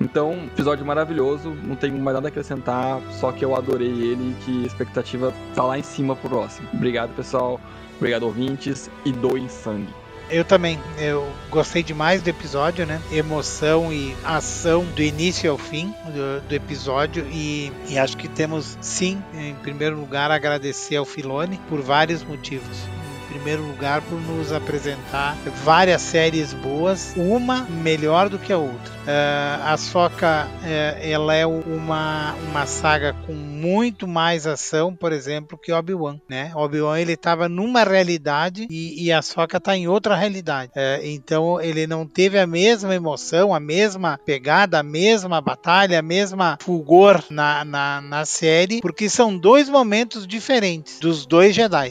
Então, 0.00 0.32
episódio 0.46 0.84
maravilhoso, 0.84 1.50
não 1.64 1.76
tenho 1.76 1.98
mais 1.98 2.14
nada 2.14 2.28
a 2.28 2.30
acrescentar, 2.30 3.00
só 3.12 3.32
que 3.32 3.44
eu 3.44 3.56
adorei 3.56 3.88
ele 3.88 4.30
e 4.30 4.44
que 4.44 4.62
a 4.64 4.66
expectativa 4.66 5.32
tá 5.54 5.64
lá 5.64 5.78
em 5.78 5.82
cima 5.82 6.14
pro 6.14 6.28
próximo. 6.28 6.68
Obrigado, 6.72 7.14
pessoal. 7.14 7.60
Obrigado, 7.96 8.24
ouvintes. 8.24 8.90
E 9.04 9.12
doem 9.12 9.48
sangue. 9.48 10.01
Eu 10.31 10.44
também. 10.44 10.81
Eu 10.99 11.31
gostei 11.51 11.82
demais 11.82 12.23
do 12.23 12.28
episódio, 12.28 12.86
né? 12.86 13.01
Emoção 13.11 13.93
e 13.93 14.16
ação 14.24 14.85
do 14.85 15.03
início 15.03 15.51
ao 15.51 15.59
fim 15.59 15.94
do, 16.07 16.40
do 16.49 16.55
episódio. 16.55 17.27
E, 17.31 17.73
e, 17.89 17.99
acho 17.99 18.16
que 18.16 18.28
temos, 18.28 18.78
sim, 18.81 19.23
em 19.35 19.55
primeiro 19.57 19.99
lugar, 19.99 20.31
agradecer 20.31 20.97
ao 20.97 21.05
Filone 21.05 21.61
por 21.69 21.81
vários 21.81 22.23
motivos 22.23 22.89
primeiro 23.32 23.62
lugar 23.62 24.02
por 24.02 24.20
nos 24.20 24.52
apresentar 24.52 25.36
várias 25.64 26.02
séries 26.02 26.52
boas, 26.52 27.14
uma 27.16 27.62
melhor 27.62 28.28
do 28.28 28.38
que 28.38 28.52
a 28.52 28.59
outra. 28.59 28.92
Uh, 29.02 29.64
a 29.64 29.76
Soca 29.76 30.46
uh, 30.46 30.66
ela 31.00 31.34
é 31.34 31.46
uma, 31.46 32.34
uma 32.50 32.66
saga 32.66 33.14
com 33.26 33.32
muito 33.32 34.06
mais 34.06 34.46
ação, 34.46 34.94
por 34.94 35.12
exemplo, 35.12 35.59
que 35.59 35.72
Obi-Wan, 35.72 36.20
né? 36.28 36.52
Obi-Wan 36.54 37.00
ele 37.00 37.14
estava 37.14 37.48
numa 37.48 37.82
realidade 37.82 38.68
e, 38.70 39.06
e 39.06 39.10
a 39.10 39.22
Soca 39.22 39.56
está 39.56 39.76
em 39.76 39.88
outra 39.88 40.14
realidade. 40.14 40.70
Uh, 40.72 41.04
então 41.04 41.60
ele 41.60 41.86
não 41.86 42.06
teve 42.06 42.38
a 42.38 42.46
mesma 42.46 42.94
emoção, 42.94 43.54
a 43.54 43.59
mesma 43.59 44.20
pegada, 44.24 44.78
a 44.78 44.82
mesma 44.82 45.40
batalha, 45.40 45.98
a 45.98 46.02
mesma 46.02 46.59
fulgor 46.60 47.24
na, 47.30 47.64
na, 47.64 48.00
na 48.00 48.24
série, 48.24 48.80
porque 48.80 49.09
são 49.09 49.36
dois 49.36 49.68
momentos 49.68 50.26
diferentes 50.26 51.00
dos 51.00 51.24
dois 51.24 51.54
Jedi, 51.54 51.90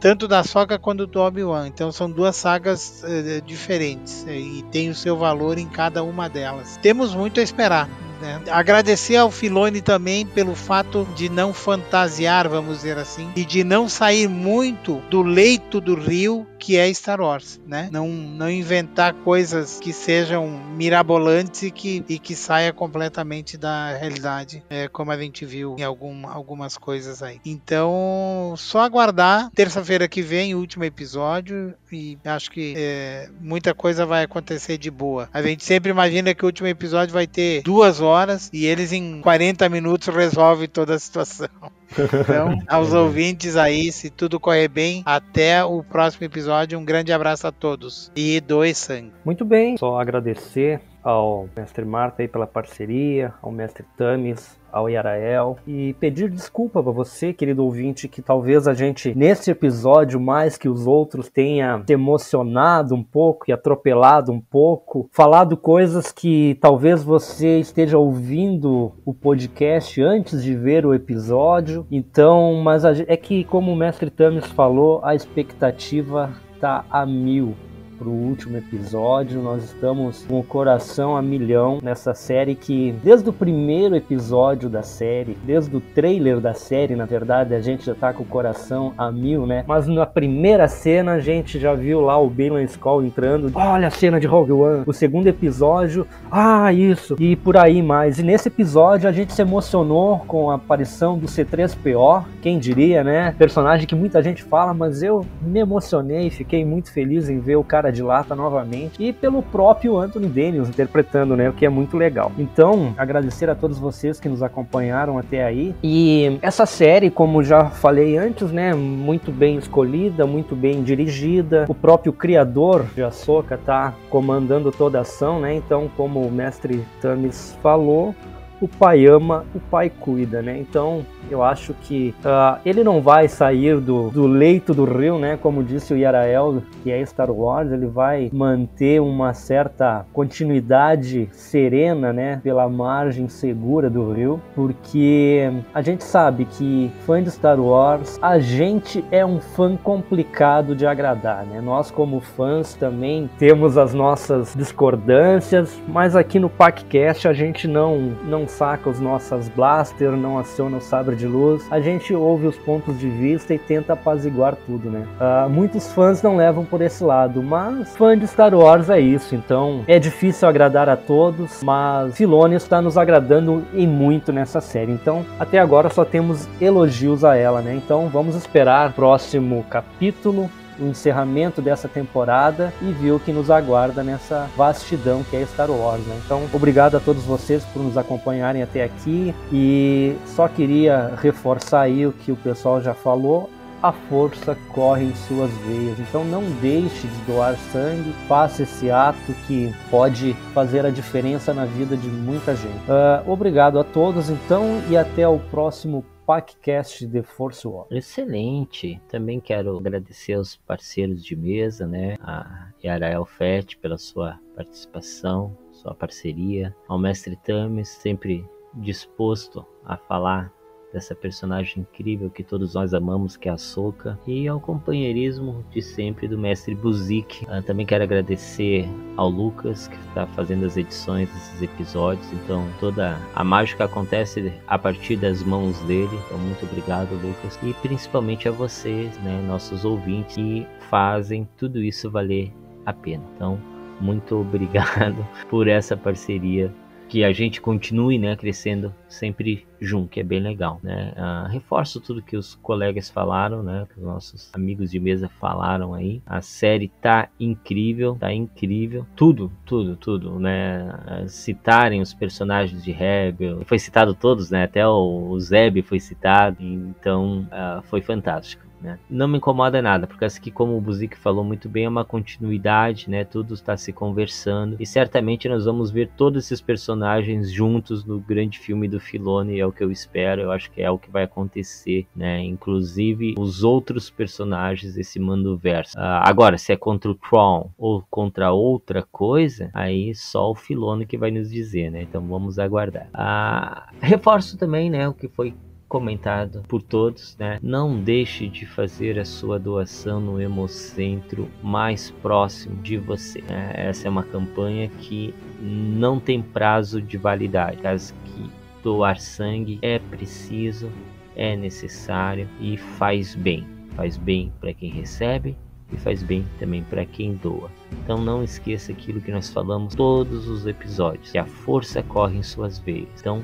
tanto 0.00 0.28
da 0.28 0.42
Soca 0.44 0.75
quanto 0.78 1.06
do 1.06 1.20
Obi-Wan. 1.20 1.68
Então 1.68 1.90
são 1.92 2.10
duas 2.10 2.36
sagas 2.36 3.02
diferentes 3.44 4.24
e 4.28 4.64
tem 4.70 4.88
o 4.88 4.94
seu 4.94 5.16
valor 5.16 5.58
em 5.58 5.68
cada 5.68 6.02
uma 6.02 6.28
delas. 6.28 6.78
Temos 6.82 7.14
muito 7.14 7.40
a 7.40 7.42
esperar. 7.42 7.88
Né? 8.20 8.40
Agradecer 8.50 9.16
ao 9.16 9.30
Filone 9.30 9.80
também 9.80 10.26
pelo 10.26 10.54
fato 10.54 11.06
de 11.14 11.28
não 11.28 11.52
fantasiar, 11.52 12.48
vamos 12.48 12.78
dizer 12.78 12.98
assim, 12.98 13.30
e 13.36 13.44
de 13.44 13.62
não 13.62 13.88
sair 13.88 14.28
muito 14.28 15.02
do 15.10 15.22
leito 15.22 15.80
do 15.80 15.94
rio 15.94 16.46
que 16.58 16.76
é 16.76 16.92
Star 16.92 17.20
Wars, 17.20 17.60
né? 17.66 17.88
Não, 17.92 18.08
não 18.08 18.50
inventar 18.50 19.14
coisas 19.14 19.78
que 19.78 19.92
sejam 19.92 20.48
mirabolantes 20.48 21.62
e 21.62 21.70
que, 21.70 22.04
e 22.08 22.18
que 22.18 22.34
saia 22.34 22.72
completamente 22.72 23.56
da 23.56 23.96
realidade, 23.96 24.62
é, 24.68 24.88
como 24.88 25.12
a 25.12 25.18
gente 25.18 25.44
viu 25.44 25.76
em 25.78 25.82
algum, 25.82 26.26
algumas 26.26 26.76
coisas 26.76 27.22
aí. 27.22 27.40
Então, 27.44 28.54
só 28.56 28.80
aguardar. 28.80 29.50
Terça-feira 29.54 30.08
que 30.08 30.22
vem, 30.22 30.54
o 30.54 30.58
último 30.58 30.82
episódio, 30.84 31.74
e 31.92 32.18
acho 32.24 32.50
que 32.50 32.74
é, 32.76 33.28
muita 33.40 33.72
coisa 33.72 34.04
vai 34.04 34.24
acontecer 34.24 34.76
de 34.76 34.90
boa. 34.90 35.28
A 35.32 35.42
gente 35.42 35.64
sempre 35.64 35.90
imagina 35.90 36.34
que 36.34 36.42
o 36.42 36.46
último 36.46 36.66
episódio 36.66 37.12
vai 37.12 37.26
ter 37.26 37.62
duas 37.62 38.00
horas 38.00 38.05
e 38.52 38.66
eles 38.66 38.92
em 38.92 39.20
40 39.20 39.68
minutos 39.68 40.08
resolvem 40.14 40.68
toda 40.68 40.94
a 40.94 40.98
situação. 40.98 41.48
Então, 41.92 42.58
aos 42.68 42.92
ouvintes 42.92 43.56
aí, 43.56 43.90
se 43.92 44.10
tudo 44.10 44.40
correr 44.40 44.68
bem, 44.68 45.02
até 45.04 45.64
o 45.64 45.82
próximo 45.82 46.24
episódio. 46.24 46.78
Um 46.78 46.84
grande 46.84 47.12
abraço 47.12 47.46
a 47.46 47.52
todos 47.52 48.10
e 48.14 48.40
doe 48.40 48.74
sangue. 48.74 49.12
Muito 49.24 49.44
bem, 49.44 49.76
só 49.76 50.00
agradecer 50.00 50.80
ao 51.06 51.48
mestre 51.56 51.84
Marta 51.84 52.22
aí 52.22 52.26
pela 52.26 52.48
parceria, 52.48 53.32
ao 53.40 53.52
mestre 53.52 53.84
Tamis, 53.96 54.58
ao 54.72 54.90
Yarael 54.90 55.56
e 55.64 55.94
pedir 56.00 56.28
desculpa 56.28 56.82
para 56.82 56.90
você, 56.90 57.32
querido 57.32 57.64
ouvinte, 57.64 58.08
que 58.08 58.20
talvez 58.20 58.66
a 58.66 58.74
gente 58.74 59.14
nesse 59.14 59.52
episódio 59.52 60.18
mais 60.18 60.58
que 60.58 60.68
os 60.68 60.84
outros 60.84 61.28
tenha 61.28 61.80
se 61.86 61.92
emocionado 61.92 62.92
um 62.92 63.04
pouco 63.04 63.44
e 63.46 63.52
atropelado 63.52 64.32
um 64.32 64.40
pouco, 64.40 65.08
falado 65.12 65.56
coisas 65.56 66.10
que 66.10 66.58
talvez 66.60 67.04
você 67.04 67.60
esteja 67.60 67.96
ouvindo 67.96 68.92
o 69.04 69.14
podcast 69.14 70.02
antes 70.02 70.42
de 70.42 70.56
ver 70.56 70.84
o 70.84 70.92
episódio. 70.92 71.86
Então, 71.88 72.60
mas 72.64 72.84
a, 72.84 72.90
é 73.06 73.16
que 73.16 73.44
como 73.44 73.72
o 73.72 73.76
mestre 73.76 74.10
Tamis 74.10 74.46
falou, 74.46 75.00
a 75.04 75.14
expectativa 75.14 76.32
tá 76.60 76.84
a 76.90 77.06
mil 77.06 77.54
para 77.98 78.08
o 78.08 78.12
último 78.12 78.56
episódio. 78.56 79.40
Nós 79.42 79.64
estamos 79.64 80.24
com 80.26 80.38
o 80.38 80.42
coração 80.42 81.16
a 81.16 81.22
milhão 81.22 81.78
nessa 81.82 82.14
série 82.14 82.54
que, 82.54 82.94
desde 83.02 83.28
o 83.28 83.32
primeiro 83.32 83.96
episódio 83.96 84.68
da 84.68 84.82
série, 84.82 85.36
desde 85.44 85.76
o 85.76 85.80
trailer 85.80 86.40
da 86.40 86.54
série, 86.54 86.94
na 86.94 87.04
verdade, 87.04 87.54
a 87.54 87.60
gente 87.60 87.86
já 87.86 87.94
tá 87.94 88.12
com 88.12 88.22
o 88.22 88.26
coração 88.26 88.92
a 88.96 89.10
mil, 89.10 89.46
né? 89.46 89.64
Mas 89.66 89.86
na 89.86 90.06
primeira 90.06 90.68
cena 90.68 91.14
a 91.14 91.20
gente 91.20 91.58
já 91.58 91.74
viu 91.74 92.00
lá 92.00 92.18
o 92.18 92.28
Balan 92.28 92.62
Skull 92.64 93.04
entrando. 93.04 93.50
Olha 93.54 93.88
a 93.88 93.90
cena 93.90 94.20
de 94.20 94.26
Rogue 94.26 94.52
One. 94.52 94.84
O 94.86 94.92
segundo 94.92 95.26
episódio, 95.26 96.06
ah, 96.30 96.72
isso. 96.72 97.16
E 97.18 97.36
por 97.36 97.56
aí 97.56 97.82
mais. 97.82 98.18
E 98.18 98.22
nesse 98.22 98.48
episódio 98.48 99.08
a 99.08 99.12
gente 99.12 99.32
se 99.32 99.42
emocionou 99.42 100.18
com 100.26 100.50
a 100.50 100.54
aparição 100.54 101.18
do 101.18 101.26
C3PO, 101.26 102.24
quem 102.42 102.58
diria, 102.58 103.02
né? 103.02 103.34
Personagem 103.38 103.86
que 103.86 103.94
muita 103.94 104.22
gente 104.22 104.42
fala, 104.42 104.74
mas 104.74 105.02
eu 105.02 105.24
me 105.40 105.60
emocionei, 105.60 106.30
fiquei 106.30 106.64
muito 106.64 106.92
feliz 106.92 107.28
em 107.28 107.38
ver 107.38 107.56
o 107.56 107.64
cara 107.64 107.85
Cara 107.86 107.92
de 107.92 108.02
Lata 108.02 108.34
novamente 108.34 109.02
e 109.02 109.12
pelo 109.12 109.42
próprio 109.42 109.96
Anthony 109.96 110.28
Daniels 110.28 110.68
interpretando, 110.68 111.36
né, 111.36 111.48
o 111.48 111.52
que 111.52 111.64
é 111.64 111.68
muito 111.68 111.96
legal. 111.96 112.32
Então, 112.36 112.92
agradecer 112.96 113.48
a 113.48 113.54
todos 113.54 113.78
vocês 113.78 114.18
que 114.18 114.28
nos 114.28 114.42
acompanharam 114.42 115.18
até 115.18 115.44
aí. 115.44 115.74
E 115.82 116.38
essa 116.42 116.66
série, 116.66 117.10
como 117.10 117.44
já 117.44 117.66
falei 117.66 118.16
antes, 118.16 118.50
né, 118.50 118.74
muito 118.74 119.30
bem 119.30 119.56
escolhida, 119.56 120.26
muito 120.26 120.56
bem 120.56 120.82
dirigida. 120.82 121.66
O 121.68 121.74
próprio 121.74 122.12
criador 122.12 122.86
de 122.94 123.02
Ahsoka 123.02 123.56
tá 123.56 123.94
comandando 124.10 124.72
toda 124.72 124.98
a 124.98 125.02
ação, 125.02 125.40
né? 125.40 125.54
Então, 125.54 125.88
como 125.96 126.20
o 126.20 126.30
mestre 126.30 126.84
Tamis 127.00 127.56
falou, 127.62 128.14
o 128.60 128.68
pai 128.68 129.06
ama, 129.06 129.44
o 129.54 129.60
pai 129.60 129.90
cuida, 129.90 130.42
né? 130.42 130.58
Então 130.58 131.04
eu 131.30 131.42
acho 131.42 131.74
que 131.74 132.14
uh, 132.20 132.58
ele 132.64 132.84
não 132.84 133.00
vai 133.00 133.28
sair 133.28 133.80
do, 133.80 134.10
do 134.10 134.26
leito 134.26 134.72
do 134.72 134.84
rio, 134.84 135.18
né? 135.18 135.36
Como 135.40 135.62
disse 135.62 135.92
o 135.92 135.96
Yarael, 135.96 136.62
que 136.82 136.90
é 136.90 137.04
Star 137.04 137.30
Wars, 137.30 137.72
ele 137.72 137.86
vai 137.86 138.30
manter 138.32 139.00
uma 139.00 139.34
certa 139.34 140.06
continuidade 140.12 141.28
serena, 141.32 142.12
né? 142.12 142.40
Pela 142.42 142.68
margem 142.68 143.28
segura 143.28 143.90
do 143.90 144.12
rio, 144.12 144.40
porque 144.54 145.50
a 145.74 145.82
gente 145.82 146.04
sabe 146.04 146.44
que 146.44 146.90
fã 147.04 147.22
de 147.22 147.30
Star 147.30 147.60
Wars, 147.60 148.18
a 148.22 148.38
gente 148.38 149.04
é 149.10 149.24
um 149.26 149.40
fã 149.40 149.76
complicado 149.76 150.74
de 150.74 150.86
agradar, 150.86 151.44
né? 151.44 151.60
Nós 151.60 151.90
como 151.90 152.20
fãs 152.20 152.74
também 152.74 153.28
temos 153.38 153.76
as 153.76 153.92
nossas 153.92 154.54
discordâncias, 154.54 155.80
mas 155.88 156.14
aqui 156.14 156.38
no 156.38 156.48
PacCast 156.48 157.26
a 157.26 157.32
gente 157.32 157.66
não 157.66 157.96
não 158.24 158.45
saca 158.46 158.88
os 158.88 159.00
nossos 159.00 159.48
blaster, 159.48 160.12
não 160.12 160.38
aciona 160.38 160.78
o 160.78 160.80
sabre 160.80 161.16
de 161.16 161.26
luz, 161.26 161.66
a 161.70 161.80
gente 161.80 162.14
ouve 162.14 162.46
os 162.46 162.56
pontos 162.56 162.98
de 162.98 163.08
vista 163.08 163.54
e 163.54 163.58
tenta 163.58 163.92
apaziguar 163.92 164.56
tudo, 164.66 164.90
né? 164.90 165.06
Uh, 165.20 165.48
muitos 165.48 165.92
fãs 165.92 166.22
não 166.22 166.36
levam 166.36 166.64
por 166.64 166.80
esse 166.80 167.02
lado, 167.02 167.42
mas 167.42 167.96
fã 167.96 168.16
de 168.16 168.26
Star 168.26 168.54
Wars 168.54 168.90
é 168.90 169.00
isso, 169.00 169.34
então 169.34 169.84
é 169.86 169.98
difícil 169.98 170.48
agradar 170.48 170.88
a 170.88 170.96
todos, 170.96 171.62
mas 171.62 172.16
Filoni 172.16 172.56
está 172.56 172.80
nos 172.80 172.96
agradando 172.96 173.64
e 173.72 173.86
muito 173.86 174.32
nessa 174.32 174.60
série, 174.60 174.92
então 174.92 175.24
até 175.38 175.58
agora 175.58 175.90
só 175.90 176.04
temos 176.04 176.48
elogios 176.60 177.24
a 177.24 177.36
ela, 177.36 177.60
né? 177.60 177.74
Então 177.74 178.08
vamos 178.08 178.34
esperar 178.34 178.90
o 178.90 178.92
próximo 178.92 179.64
capítulo 179.68 180.50
o 180.78 180.86
encerramento 180.86 181.62
dessa 181.62 181.88
temporada 181.88 182.72
e 182.82 182.92
ver 182.92 183.12
o 183.12 183.20
que 183.20 183.32
nos 183.32 183.50
aguarda 183.50 184.02
nessa 184.02 184.48
vastidão 184.56 185.22
que 185.24 185.36
é 185.36 185.44
Star 185.46 185.70
Wars. 185.70 186.04
Né? 186.06 186.20
Então, 186.24 186.42
obrigado 186.52 186.96
a 186.96 187.00
todos 187.00 187.24
vocês 187.24 187.64
por 187.64 187.82
nos 187.82 187.96
acompanharem 187.96 188.62
até 188.62 188.84
aqui 188.84 189.34
e 189.52 190.16
só 190.26 190.48
queria 190.48 191.14
reforçar 191.20 191.82
aí 191.82 192.06
o 192.06 192.12
que 192.12 192.32
o 192.32 192.36
pessoal 192.36 192.80
já 192.80 192.94
falou 192.94 193.50
a 193.82 193.92
força 193.92 194.56
corre 194.72 195.04
em 195.04 195.14
suas 195.14 195.50
veias. 195.66 195.98
Então 196.00 196.24
não 196.24 196.42
deixe 196.60 197.06
de 197.06 197.20
doar 197.26 197.56
sangue, 197.72 198.12
faça 198.26 198.62
esse 198.62 198.90
ato 198.90 199.32
que 199.46 199.72
pode 199.90 200.34
fazer 200.52 200.84
a 200.84 200.90
diferença 200.90 201.52
na 201.52 201.64
vida 201.64 201.96
de 201.96 202.08
muita 202.08 202.54
gente. 202.54 202.78
Uh, 202.88 203.30
obrigado 203.30 203.78
a 203.78 203.84
todos 203.84 204.30
então 204.30 204.82
e 204.88 204.96
até 204.96 205.28
o 205.28 205.38
próximo 205.38 206.04
podcast 206.26 207.06
The 207.06 207.22
Force 207.22 207.66
War. 207.66 207.86
Excelente. 207.88 209.00
Também 209.08 209.38
quero 209.38 209.78
agradecer 209.78 210.32
aos 210.34 210.56
parceiros 210.56 211.24
de 211.24 211.36
mesa, 211.36 211.86
né? 211.86 212.16
A 212.20 212.72
Yarael 212.82 213.24
Fett 213.24 213.76
pela 213.78 213.96
sua 213.96 214.38
participação, 214.56 215.56
sua 215.70 215.94
parceria, 215.94 216.74
ao 216.88 216.98
mestre 216.98 217.36
Tames, 217.36 217.88
sempre 217.88 218.44
disposto 218.74 219.64
a 219.84 219.96
falar 219.96 220.52
dessa 220.92 221.14
personagem 221.14 221.82
incrível 221.82 222.30
que 222.30 222.42
todos 222.42 222.74
nós 222.74 222.94
amamos, 222.94 223.36
que 223.36 223.48
é 223.48 223.52
a 223.52 223.58
Soka, 223.58 224.18
e 224.26 224.46
ao 224.48 224.60
companheirismo 224.60 225.64
de 225.70 225.82
sempre 225.82 226.28
do 226.28 226.38
mestre 226.38 226.74
Buzik. 226.74 227.44
Uh, 227.44 227.62
também 227.62 227.84
quero 227.84 228.04
agradecer 228.04 228.88
ao 229.16 229.28
Lucas, 229.28 229.88
que 229.88 229.96
está 230.08 230.26
fazendo 230.28 230.64
as 230.64 230.76
edições 230.76 231.28
desses 231.30 231.62
episódios, 231.62 232.26
então 232.32 232.66
toda 232.80 233.18
a 233.34 233.44
mágica 233.44 233.84
acontece 233.84 234.52
a 234.66 234.78
partir 234.78 235.16
das 235.16 235.42
mãos 235.42 235.78
dele, 235.80 236.16
então 236.26 236.38
muito 236.38 236.64
obrigado, 236.64 237.12
Lucas, 237.14 237.58
e 237.62 237.72
principalmente 237.74 238.48
a 238.48 238.52
vocês, 238.52 239.16
né, 239.18 239.42
nossos 239.46 239.84
ouvintes, 239.84 240.36
que 240.36 240.66
fazem 240.90 241.48
tudo 241.56 241.82
isso 241.82 242.10
valer 242.10 242.52
a 242.84 242.92
pena. 242.92 243.24
Então, 243.34 243.58
muito 244.00 244.36
obrigado 244.40 245.26
por 245.48 245.68
essa 245.68 245.96
parceria 245.96 246.72
que 247.08 247.24
a 247.24 247.32
gente 247.32 247.60
continue 247.60 248.18
né, 248.18 248.36
crescendo 248.36 248.94
sempre 249.08 249.66
junto, 249.80 250.10
que 250.10 250.20
é 250.20 250.22
bem 250.22 250.40
legal. 250.40 250.80
Né? 250.82 251.12
Uh, 251.16 251.48
reforço 251.48 252.00
tudo 252.00 252.22
que 252.22 252.36
os 252.36 252.54
colegas 252.56 253.08
falaram, 253.08 253.62
né, 253.62 253.86
que 253.92 254.00
os 254.00 254.04
nossos 254.04 254.50
amigos 254.54 254.90
de 254.90 254.98
mesa 254.98 255.28
falaram 255.28 255.94
aí. 255.94 256.22
A 256.26 256.40
série 256.40 256.88
tá 257.00 257.28
incrível, 257.38 258.16
tá 258.18 258.32
incrível. 258.32 259.06
Tudo, 259.14 259.52
tudo, 259.64 259.96
tudo, 259.96 260.38
né? 260.38 260.88
Uh, 261.24 261.28
citarem 261.28 262.00
os 262.00 262.12
personagens 262.12 262.82
de 262.82 262.92
Rebel, 262.92 263.62
foi 263.64 263.78
citado 263.78 264.14
todos, 264.14 264.50
né? 264.50 264.64
Até 264.64 264.86
o, 264.86 265.28
o 265.30 265.40
Zeb 265.40 265.82
foi 265.82 266.00
citado, 266.00 266.62
então 266.62 267.48
uh, 267.52 267.82
foi 267.82 268.00
fantástico. 268.00 268.66
Né? 268.86 269.00
Não 269.10 269.26
me 269.26 269.38
incomoda 269.38 269.82
nada, 269.82 270.06
porque 270.06 270.24
aqui, 270.24 270.48
como 270.48 270.76
o 270.76 270.80
Buzik 270.80 271.18
falou 271.18 271.42
muito 271.42 271.68
bem, 271.68 271.86
é 271.86 271.88
uma 271.88 272.04
continuidade, 272.04 273.10
né? 273.10 273.24
Tudo 273.24 273.52
está 273.54 273.76
se 273.76 273.92
conversando 273.92 274.76
e 274.78 274.86
certamente 274.86 275.48
nós 275.48 275.64
vamos 275.64 275.90
ver 275.90 276.08
todos 276.16 276.44
esses 276.44 276.60
personagens 276.60 277.50
juntos 277.50 278.04
no 278.04 278.20
grande 278.20 278.60
filme 278.60 278.86
do 278.86 279.00
Filone, 279.00 279.58
é 279.58 279.66
o 279.66 279.72
que 279.72 279.82
eu 279.82 279.90
espero, 279.90 280.42
eu 280.42 280.52
acho 280.52 280.70
que 280.70 280.80
é 280.80 280.88
o 280.88 280.98
que 280.98 281.10
vai 281.10 281.24
acontecer, 281.24 282.06
né? 282.14 282.40
Inclusive 282.44 283.34
os 283.36 283.64
outros 283.64 284.08
personagens 284.08 284.94
desse 284.94 285.18
mando 285.18 285.56
verso. 285.56 285.98
Uh, 285.98 286.22
agora, 286.22 286.56
se 286.56 286.72
é 286.72 286.76
contra 286.76 287.10
o 287.10 287.14
Tron 287.16 287.72
ou 287.76 288.04
contra 288.08 288.52
outra 288.52 289.02
coisa, 289.02 289.68
aí 289.74 290.14
só 290.14 290.52
o 290.52 290.54
Filone 290.54 291.06
que 291.06 291.18
vai 291.18 291.32
nos 291.32 291.50
dizer, 291.50 291.90
né? 291.90 292.02
Então 292.02 292.24
vamos 292.24 292.60
aguardar. 292.60 293.08
Uh, 293.08 293.96
reforço 294.00 294.56
também, 294.56 294.88
né, 294.88 295.08
o 295.08 295.12
que 295.12 295.26
foi 295.26 295.52
comentado 295.88 296.62
por 296.68 296.82
todos, 296.82 297.36
né? 297.38 297.58
Não 297.62 297.98
deixe 298.00 298.48
de 298.48 298.66
fazer 298.66 299.18
a 299.18 299.24
sua 299.24 299.58
doação 299.58 300.20
no 300.20 300.40
Hemocentro 300.40 301.48
mais 301.62 302.10
próximo 302.10 302.82
de 302.82 302.96
você. 302.96 303.40
Né? 303.42 303.72
Essa 303.74 304.08
é 304.08 304.10
uma 304.10 304.24
campanha 304.24 304.88
que 304.88 305.34
não 305.60 306.18
tem 306.18 306.42
prazo 306.42 307.00
de 307.00 307.16
validade, 307.16 307.78
caso 307.78 308.14
que 308.24 308.50
doar 308.82 309.18
sangue 309.18 309.78
é 309.82 309.98
preciso, 309.98 310.90
é 311.34 311.56
necessário 311.56 312.48
e 312.60 312.76
faz 312.76 313.34
bem. 313.34 313.66
Faz 313.94 314.16
bem 314.16 314.52
para 314.60 314.74
quem 314.74 314.90
recebe 314.90 315.56
e 315.92 315.96
faz 315.96 316.22
bem 316.22 316.44
também 316.58 316.82
para 316.82 317.06
quem 317.06 317.34
doa. 317.34 317.70
Então 318.02 318.18
não 318.18 318.42
esqueça 318.42 318.92
aquilo 318.92 319.20
que 319.20 319.30
nós 319.30 319.48
falamos 319.50 319.94
todos 319.94 320.48
os 320.48 320.66
episódios, 320.66 321.30
que 321.30 321.38
a 321.38 321.46
força 321.46 322.02
corre 322.02 322.38
em 322.38 322.42
suas 322.42 322.78
veias. 322.78 323.08
Então 323.18 323.42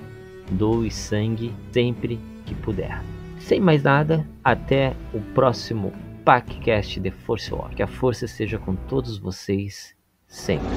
doe 0.51 0.91
sangue 0.91 1.53
sempre 1.71 2.19
que 2.53 2.61
puder. 2.61 3.03
Sem 3.39 3.61
mais 3.61 3.83
nada, 3.83 4.27
até 4.45 4.95
o 5.13 5.21
próximo 5.35 5.93
PacCast 6.25 7.01
de 7.01 7.11
Force 7.11 7.53
War. 7.53 7.71
Que 7.71 7.83
a 7.83 7.87
força 7.87 8.25
esteja 8.25 8.59
com 8.59 8.75
todos 8.75 9.19
vocês 9.19 9.95
sempre. 10.27 10.69